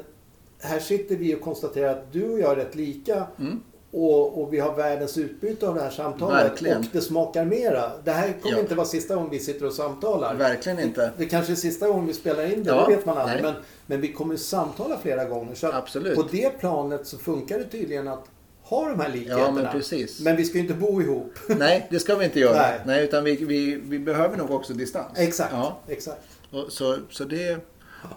här 0.60 0.80
sitter 0.80 1.15
vi 1.15 1.35
och 1.35 1.41
konstaterar 1.41 1.91
att 1.91 2.14
du 2.14 2.30
och 2.34 2.39
jag 2.39 2.52
är 2.52 2.56
rätt 2.56 2.76
lika. 2.76 3.27
Mm. 3.39 3.60
Och, 3.91 4.41
och 4.41 4.53
vi 4.53 4.59
har 4.59 4.76
världens 4.76 5.18
utbyte 5.18 5.68
av 5.68 5.76
det 5.76 5.81
här 5.81 5.89
samtalet. 5.89 6.51
Verkligen. 6.51 6.77
Och 6.80 6.85
det 6.91 7.01
smakar 7.01 7.45
mera. 7.45 7.91
Det 8.03 8.11
här 8.11 8.34
kommer 8.41 8.55
Ja. 8.55 8.61
inte 8.61 8.76
vara 8.76 8.88
sista 8.88 9.15
gången 9.15 9.30
vi 9.30 9.39
sitter 9.39 9.65
och 9.65 9.73
samtalar. 9.73 10.35
Verkligen 10.35 10.80
inte. 10.80 11.11
Det 11.18 11.26
kanske 11.26 11.53
är 11.53 11.55
sista 11.55 11.88
gången 11.88 12.07
vi 12.07 12.14
spelar 12.14 12.53
in 12.53 12.64
det, 12.64 12.69
Ja, 12.69 12.85
det 12.89 12.95
vet 12.95 13.05
man 13.05 13.18
aldrig. 13.18 13.41
Men, 13.43 13.53
men 13.85 14.01
vi 14.01 14.14
kommer 14.14 14.35
samtala 14.38 14.97
flera 14.97 15.26
gånger. 15.26 15.55
Så 15.55 15.72
Absolut. 15.72 16.15
på 16.15 16.23
det 16.31 16.59
planet 16.59 17.07
så 17.07 17.18
funkar 17.18 17.57
det 17.57 17.64
tydligen 17.64 18.07
att 18.07 18.26
ha 18.64 18.89
de 18.89 18.99
här 18.99 19.09
likheterna. 19.09 19.41
Ja, 19.41 19.51
men 19.51 19.72
precis. 19.72 20.19
Men 20.19 20.35
vi 20.35 20.45
ska 20.45 20.53
ju 20.57 20.61
inte 20.61 20.73
bo 20.73 21.01
ihop. 21.01 21.34
Nej, 21.59 21.88
det 21.89 21.99
ska 21.99 22.15
vi 22.15 22.26
inte 22.26 22.39
göra. 22.39 22.57
Nej. 22.57 22.80
Nej. 22.85 23.03
utan 23.03 23.23
vi, 23.23 23.35
vi, 23.35 23.76
vi 23.76 23.99
behöver 23.99 24.38
nog 24.38 24.51
också 24.51 24.73
distans. 24.73 25.18
Exakt. 25.19 25.53
Ja, 25.53 25.77
Exakt. 25.88 26.22
och, 26.51 26.72
så 26.72 26.97
så 27.09 27.23
det, 27.23 27.57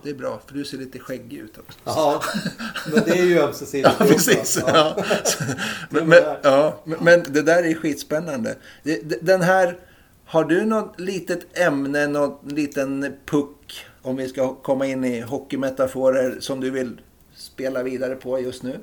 det 0.03 0.11
är 0.11 0.15
bra, 0.15 0.41
för 0.47 0.55
du 0.55 0.65
ser 0.65 0.79
lite 0.79 0.99
skäggig 0.99 1.39
ut 1.39 1.59
också. 1.59 1.79
Ja, 1.85 2.23
men 2.95 3.05
det 3.05 3.11
är 3.19 3.25
ju 3.25 3.39
ömsesidigt. 3.41 3.89
Ja, 3.99 4.05
precis. 4.07 4.39
också. 4.57 4.61
Ja. 4.67 5.05
Men, 5.91 6.09
men, 6.09 6.23
ja, 6.43 6.81
men- 6.85 7.23
det 7.33 7.43
där 7.43 7.63
är 7.65 7.75
skitspännande. 7.75 8.57
Den 9.21 9.43
här, 9.43 9.79
har 10.25 10.45
du 10.45 10.65
något 10.65 11.01
litet 11.01 11.59
ämne, 11.59 12.07
någon 12.07 12.49
liten 12.49 13.17
puck, 13.27 13.85
om 14.03 14.17
vi 14.17 14.29
ska 14.29 14.55
komma 14.55 14.87
in 14.87 15.05
i 15.05 15.21
hockeymetaforer, 15.21 16.37
som 16.41 16.61
du 16.61 16.71
vill 16.71 17.01
spela 17.35 17.83
vidare 17.83 18.15
på 18.15 18.41
just 18.41 18.63
nu? 18.63 18.79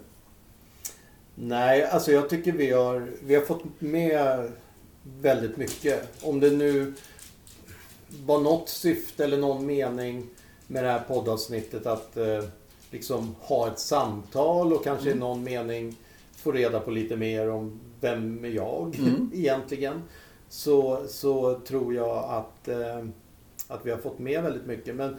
Nej, 1.36 1.84
alltså 1.84 2.12
jag 2.12 2.30
tycker 2.30 2.52
vi 2.52 2.72
har, 2.72 3.08
vi 3.24 3.36
har 3.36 3.42
fått 3.42 3.64
med 3.80 4.52
väldigt 5.22 5.58
mycket. 5.58 6.08
Om 6.22 6.40
det 6.40 6.50
nu 6.50 6.94
var 8.26 8.40
något 8.40 8.70
syfte 8.70 9.24
eller 9.24 9.38
någon 9.38 9.66
mening 9.66 10.28
med 10.68 10.84
det 10.84 10.90
här 10.90 11.00
poddavsnittet 11.08 11.86
att 11.86 12.18
eh, 12.18 12.44
liksom 12.92 13.36
ha 13.42 13.68
ett 13.68 13.80
samtal 13.80 14.74
och 14.74 14.84
kanske 14.84 15.10
i 15.12 15.16
någon 15.16 15.44
mening 15.44 15.96
få 16.36 16.52
reda 16.52 16.80
på 16.80 16.92
lite 16.92 17.16
mer 17.16 17.50
om 17.50 17.80
vem 18.02 18.46
är 18.46 18.50
jag 18.50 18.96
Mm. 19.00 19.32
egentligen. 19.36 20.02
Så, 20.50 21.04
så 21.08 21.60
tror 21.60 21.94
jag 21.96 22.18
att, 22.18 22.68
eh, 22.68 23.06
att 23.68 23.86
vi 23.86 23.92
har 23.92 23.98
fått 23.98 24.20
med 24.20 24.44
väldigt 24.44 24.66
mycket. 24.66 24.96
Men 24.96 25.16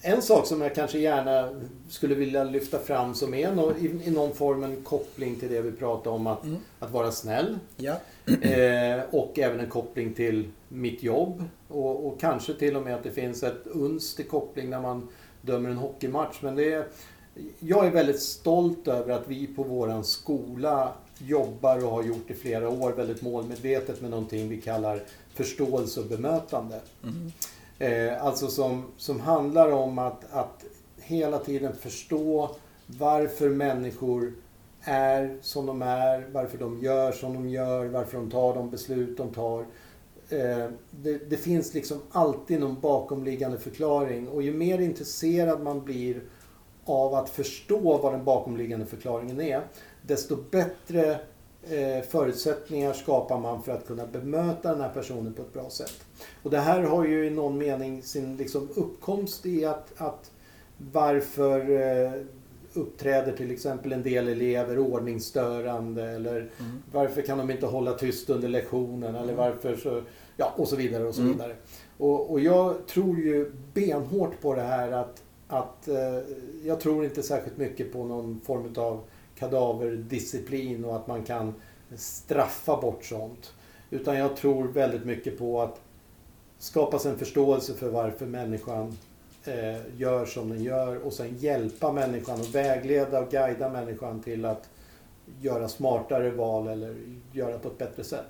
en 0.00 0.22
sak 0.22 0.46
som 0.46 0.60
jag 0.60 0.74
kanske 0.74 0.98
gärna 0.98 1.60
skulle 1.88 2.14
vilja 2.14 2.44
lyfta 2.44 2.78
fram 2.78 3.14
som 3.14 3.34
är 3.34 3.52
nå- 3.54 3.72
i, 3.76 4.00
i 4.04 4.10
någon 4.10 4.34
form 4.34 4.64
en 4.64 4.82
koppling 4.84 5.36
till 5.36 5.50
det 5.52 5.60
vi 5.62 5.72
pratade 5.72 6.10
om 6.16 6.26
att, 6.26 6.44
Mm. 6.44 6.56
att 6.78 6.90
vara 6.90 7.12
snäll. 7.12 7.58
Ja. 7.76 7.94
Eh, 8.26 9.00
och 9.10 9.38
även 9.38 9.60
en 9.60 9.70
koppling 9.70 10.14
till 10.14 10.48
mitt 10.68 11.02
jobb. 11.02 11.44
Och, 11.68 12.06
och 12.06 12.20
kanske 12.20 12.54
till 12.54 12.76
och 12.76 12.82
med 12.82 12.94
att 12.94 13.02
det 13.02 13.10
finns 13.10 13.42
ett 13.42 13.66
uns 13.66 14.14
till 14.14 14.28
koppling 14.28 14.70
när 14.70 14.80
man 14.80 15.08
dömer 15.40 15.70
en 15.70 15.76
hockeymatch. 15.76 16.42
Men 16.42 16.56
det 16.56 16.72
är, 16.72 16.86
jag 17.58 17.86
är 17.86 17.90
väldigt 17.90 18.20
stolt 18.20 18.88
över 18.88 19.12
att 19.12 19.28
vi 19.28 19.46
på 19.46 19.62
våran 19.62 20.04
skola 20.04 20.92
jobbar 21.18 21.84
och 21.84 21.90
har 21.90 22.02
gjort 22.02 22.30
i 22.30 22.34
flera 22.34 22.68
år 22.68 22.92
väldigt 22.92 23.22
målmedvetet 23.22 24.00
med 24.00 24.10
någonting 24.10 24.48
vi 24.48 24.60
kallar 24.60 25.02
förståelse 25.34 26.00
och 26.00 26.06
bemötande. 26.06 26.80
Mm. 27.02 27.32
Eh, 27.78 28.24
alltså 28.24 28.48
som, 28.48 28.84
som 28.96 29.20
handlar 29.20 29.72
om 29.72 29.98
att, 29.98 30.32
att 30.32 30.64
hela 30.96 31.38
tiden 31.38 31.76
förstå 31.76 32.56
varför 32.86 33.48
människor 33.48 34.32
är 34.84 35.38
som 35.40 35.66
de 35.66 35.82
är, 35.82 36.28
varför 36.32 36.58
de 36.58 36.80
gör 36.80 37.12
som 37.12 37.34
de 37.34 37.48
gör, 37.48 37.86
varför 37.86 38.18
de 38.18 38.30
tar 38.30 38.54
de 38.54 38.70
beslut 38.70 39.16
de 39.16 39.34
tar. 39.34 39.60
Eh, 40.28 40.68
det, 40.90 41.30
det 41.30 41.36
finns 41.36 41.74
liksom 41.74 42.00
alltid 42.10 42.60
någon 42.60 42.80
bakomliggande 42.80 43.58
förklaring 43.58 44.28
och 44.28 44.42
ju 44.42 44.52
mer 44.52 44.78
intresserad 44.78 45.62
man 45.62 45.84
blir 45.84 46.22
av 46.84 47.14
att 47.14 47.30
förstå 47.30 47.98
vad 47.98 48.12
den 48.12 48.24
bakomliggande 48.24 48.86
förklaringen 48.86 49.40
är, 49.40 49.62
desto 50.02 50.36
bättre 50.50 51.10
eh, 51.62 52.04
förutsättningar 52.08 52.92
skapar 52.92 53.38
man 53.38 53.62
för 53.62 53.72
att 53.72 53.86
kunna 53.86 54.06
bemöta 54.06 54.72
den 54.72 54.80
här 54.80 54.92
personen 54.94 55.34
på 55.34 55.42
ett 55.42 55.52
bra 55.52 55.70
sätt. 55.70 56.04
Och 56.42 56.50
det 56.50 56.58
här 56.58 56.82
har 56.82 57.04
ju 57.04 57.26
i 57.26 57.30
någon 57.30 57.58
mening 57.58 58.02
sin 58.02 58.36
liksom 58.36 58.68
uppkomst 58.74 59.46
i 59.46 59.64
att, 59.64 59.92
att 59.96 60.30
varför 60.92 61.70
eh, 61.70 62.12
uppträder 62.74 63.32
till 63.36 63.50
exempel 63.50 63.92
en 63.92 64.02
del 64.02 64.28
elever 64.28 64.78
ordningsstörande 64.78 66.02
eller 66.10 66.36
Mm. 66.36 66.82
varför 66.92 67.22
kan 67.22 67.38
de 67.38 67.50
inte 67.50 67.66
hålla 67.66 67.92
tyst 67.92 68.30
under 68.30 68.48
lektionen 68.48 69.14
eller 69.14 69.34
varför 69.34 69.76
så 69.76 70.02
Ja, 70.36 70.52
och 70.56 70.68
så 70.68 70.76
vidare 70.76 71.04
och 71.04 71.14
så 71.14 71.22
vidare. 71.22 71.54
Och, 71.98 72.30
och 72.30 72.40
jag 72.40 72.86
tror 72.86 73.18
ju 73.18 73.52
benhårt 73.74 74.40
på 74.40 74.54
det 74.54 74.62
här 74.62 74.92
att, 74.92 75.22
att 75.48 75.88
eh, 75.88 76.18
jag 76.64 76.80
tror 76.80 77.04
inte 77.04 77.22
särskilt 77.22 77.56
mycket 77.56 77.92
på 77.92 78.04
någon 78.04 78.40
form 78.44 78.74
av 78.76 79.00
kadaverdisciplin 79.38 80.84
och 80.84 80.96
att 80.96 81.06
man 81.06 81.22
kan 81.24 81.54
straffa 81.96 82.80
bort 82.80 83.04
sånt. 83.04 83.52
Utan 83.90 84.16
jag 84.18 84.36
tror 84.36 84.64
väldigt 84.68 85.04
mycket 85.04 85.38
på 85.38 85.62
att 85.62 85.80
skapas 86.58 87.06
en 87.06 87.18
förståelse 87.18 87.74
för 87.74 87.88
varför 87.88 88.26
människan 88.26 88.96
eh, 89.48 89.76
gör 89.96 90.26
som 90.26 90.48
den 90.48 90.62
gör 90.62 90.96
och 90.96 91.12
sen 91.12 91.36
hjälpa 91.38 91.92
människan 91.92 92.40
och 92.40 92.54
vägleda 92.54 93.20
och 93.20 93.30
guida 93.30 93.68
människan 93.68 94.22
till 94.22 94.44
att 94.44 94.68
göra 95.40 95.68
smartare 95.68 96.30
val 96.30 96.68
eller 96.68 96.96
göra 97.32 97.58
på 97.58 97.68
ett 97.68 97.78
bättre 97.78 98.04
sätt. 98.04 98.26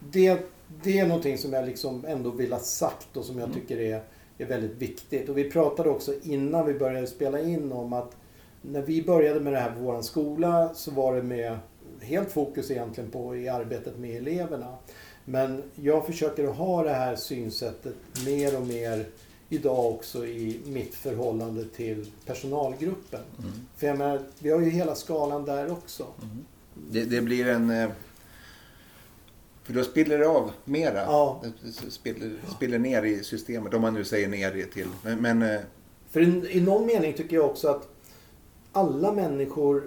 Det, 0.00 0.38
det 0.84 0.98
är 0.98 1.06
någonting 1.06 1.38
som 1.38 1.52
jag 1.52 1.66
liksom 1.66 2.04
ändå 2.08 2.30
vill 2.30 2.52
ha 2.52 2.60
sagt 2.60 3.16
och 3.16 3.24
som 3.24 3.38
jag 3.38 3.54
tycker 3.54 3.78
är, 3.78 4.00
är 4.38 4.46
väldigt 4.46 4.76
viktigt. 4.76 5.28
Och 5.28 5.38
vi 5.38 5.50
pratade 5.50 5.90
också 5.90 6.14
innan 6.22 6.66
vi 6.66 6.74
började 6.74 7.06
spela 7.06 7.40
in 7.40 7.72
om 7.72 7.92
att 7.92 8.16
när 8.62 8.82
vi 8.82 9.02
började 9.02 9.40
med 9.40 9.52
det 9.52 9.58
här 9.58 9.70
på 9.70 9.80
vår 9.80 10.02
skola 10.02 10.74
så 10.74 10.90
var 10.90 11.16
det 11.16 11.22
med 11.22 11.58
helt 12.00 12.32
fokus 12.32 12.70
egentligen 12.70 13.10
på 13.10 13.36
i 13.36 13.48
arbetet 13.48 13.98
med 13.98 14.16
eleverna. 14.16 14.76
Men 15.24 15.62
jag 15.74 16.06
försöker 16.06 16.44
att 16.44 16.56
ha 16.56 16.82
det 16.82 16.92
här 16.92 17.16
synsättet 17.16 17.94
mer 18.26 18.56
och 18.56 18.66
mer 18.66 19.06
idag 19.48 19.86
också 19.94 20.26
i 20.26 20.60
mitt 20.66 20.94
förhållande 20.94 21.64
till 21.64 22.10
personalgruppen. 22.26 23.20
För 23.76 23.86
jag 23.86 23.98
menar, 23.98 24.20
vi 24.38 24.50
har 24.50 24.60
ju 24.60 24.70
hela 24.70 24.94
skalan 24.94 25.44
där 25.44 25.72
också. 25.72 26.06
Det, 26.90 27.04
det 27.04 27.20
blir 27.20 27.46
en... 27.46 27.70
eh, 27.70 27.90
För 29.62 29.72
då 29.72 29.84
spiller 29.84 30.18
det 30.18 30.28
av 30.28 30.50
mera. 30.64 31.02
Ja. 31.02 31.42
Det 31.62 31.90
spiller, 31.90 32.32
spiller 32.56 32.78
ner 32.78 33.02
i 33.02 33.24
systemet. 33.24 33.74
Om 33.74 33.82
man 33.82 33.94
nu 33.94 34.04
säger 34.04 34.28
ner 34.28 34.52
det 34.54 34.66
till. 34.66 34.88
Men, 35.02 35.22
men 35.22 35.42
eh, 35.42 35.60
För 36.10 36.20
i, 36.20 36.52
i 36.56 36.60
någon 36.60 36.86
mening 36.86 37.12
tycker 37.12 37.36
jag 37.36 37.44
också 37.44 37.68
att 37.68 37.88
alla 38.72 39.12
människor 39.12 39.82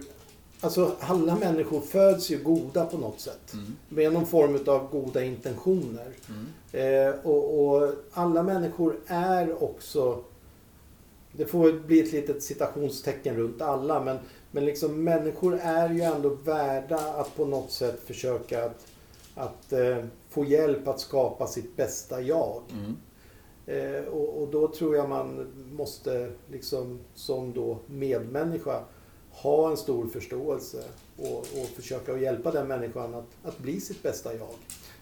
Alltså 0.61 0.95
alla 0.99 1.36
människor 1.36 1.81
föds 1.81 2.30
ju 2.30 2.44
goda 2.44 2.86
på 2.86 2.98
något 2.98 3.19
sätt. 3.19 3.53
Med 3.90 4.14
någon 4.14 4.26
form 4.26 4.60
av 4.68 4.91
goda 4.91 5.23
intentioner. 5.23 6.14
Eh, 6.72 7.14
och, 7.23 7.65
och 7.65 7.91
alla 8.14 8.44
människor 8.44 8.95
är 9.07 9.64
också 9.64 10.23
Det 11.31 11.45
får 11.45 11.72
bli 11.72 11.99
ett 11.99 12.11
litet 12.11 12.44
citationstecken 12.44 13.36
runt 13.36 13.61
alla 13.61 14.03
men, 14.03 14.18
men 14.52 14.65
liksom 14.65 15.03
människor 15.03 15.60
är 15.64 15.90
ju 15.90 16.02
ändå 16.02 16.30
värda 16.30 16.98
att 16.98 17.36
på 17.36 17.45
något 17.45 17.72
sätt 17.72 17.99
försöka 18.06 18.65
att, 18.65 18.88
att 19.36 19.73
eh, 19.73 19.98
få 20.30 20.45
hjälp 20.45 20.88
att 20.88 20.99
skapa 20.99 21.48
sitt 21.48 21.76
bästa 21.76 22.22
jag. 22.22 22.61
Eh, 23.65 24.03
och, 24.03 24.41
och 24.41 24.48
då 24.48 24.68
tror 24.68 24.95
jag 24.95 25.10
man 25.10 25.48
måste 25.72 26.31
liksom 26.52 26.99
som 27.15 27.53
då 27.53 27.77
medmänniska 27.88 28.84
ha 29.41 29.72
en 29.72 29.78
stor 29.78 30.07
förståelse 30.07 30.84
och, 31.18 31.38
och 31.38 31.70
försöka 31.76 32.18
hjälpa 32.18 32.52
den 32.52 32.68
människan 32.68 33.16
att, 33.16 33.28
att 33.44 33.57
bli 33.57 33.82
sitt 33.82 34.03
bästa 34.03 34.36
jag. 34.36 34.49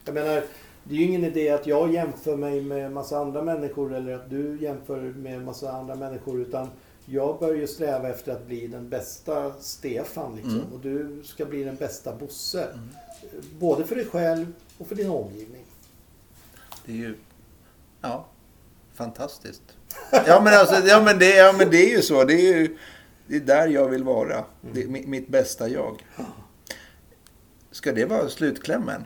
Jag 0.04 0.14
menar, 0.14 0.44
det 0.84 0.94
är 0.94 0.98
ju 0.98 1.04
ingen 1.04 1.24
idé 1.24 1.50
att 1.50 1.66
jag 1.66 1.94
jämför 1.94 2.36
mig 2.36 2.60
med 2.60 2.92
massa 2.92 3.18
andra 3.18 3.42
människor 3.42 3.94
eller 3.94 4.12
att 4.12 4.30
du 4.30 4.58
jämför 4.60 5.00
med 5.00 5.42
massa 5.42 5.72
andra 5.72 5.94
människor 5.94 6.40
utan 6.40 6.68
jag 7.04 7.38
bör 7.38 7.54
ju 7.54 7.66
sträva 7.66 8.08
efter 8.08 8.32
att 8.32 8.46
bli 8.46 8.66
den 8.66 8.88
bästa 8.88 9.52
Stefan 9.60 10.36
liksom, 10.36 10.62
och 10.74 10.80
du 10.80 11.22
ska 11.24 11.44
bli 11.44 11.64
den 11.64 11.76
bästa 11.76 12.14
Bosse. 12.14 12.68
Både 13.58 13.84
för 13.84 13.96
dig 13.96 14.04
själv 14.04 14.52
och 14.78 14.86
för 14.86 14.94
din 14.94 15.10
omgivning. 15.10 15.64
det 16.86 16.92
är 16.92 16.96
ju... 16.96 17.14
Ja, 18.00 18.26
fantastiskt. 18.94 19.62
Ja 20.26 20.40
men, 20.44 20.54
alltså, 20.54 20.86
ja, 20.86 21.02
men, 21.04 21.18
det, 21.18 21.36
ja, 21.36 21.54
men 21.58 21.70
det 21.70 21.90
är 21.90 21.96
ju 21.96 22.02
så. 22.02 22.24
Det 22.24 22.34
är 22.34 22.56
ju 22.56 22.78
det 23.28 23.36
är 23.36 23.40
där 23.40 23.68
jag 23.68 23.88
vill 23.88 24.04
vara. 24.04 24.44
Det 24.72 24.82
är 24.82 24.86
mi- 24.86 25.06
mitt 25.06 25.28
bästa 25.28 25.68
jag. 25.68 26.06
Ska 27.70 27.92
det 27.92 28.04
vara 28.04 28.28
slutklämmen? 28.28 29.04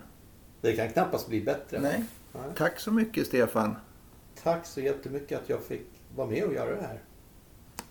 Det 0.60 0.72
kan 0.72 0.88
knappast 0.88 1.28
bli 1.28 1.40
bättre. 1.40 1.80
Nej. 1.80 2.04
Nej. 2.32 2.42
Tack 2.56 2.80
så 2.80 2.90
mycket 2.92 3.26
Stefan. 3.26 3.76
Tack 4.42 4.66
så 4.66 4.80
jättemycket 4.80 5.40
att 5.42 5.48
jag 5.48 5.62
fick 5.62 5.86
vara 6.16 6.26
med 6.28 6.44
och 6.44 6.54
göra 6.54 6.74
det 6.76 6.82
här. 6.82 7.00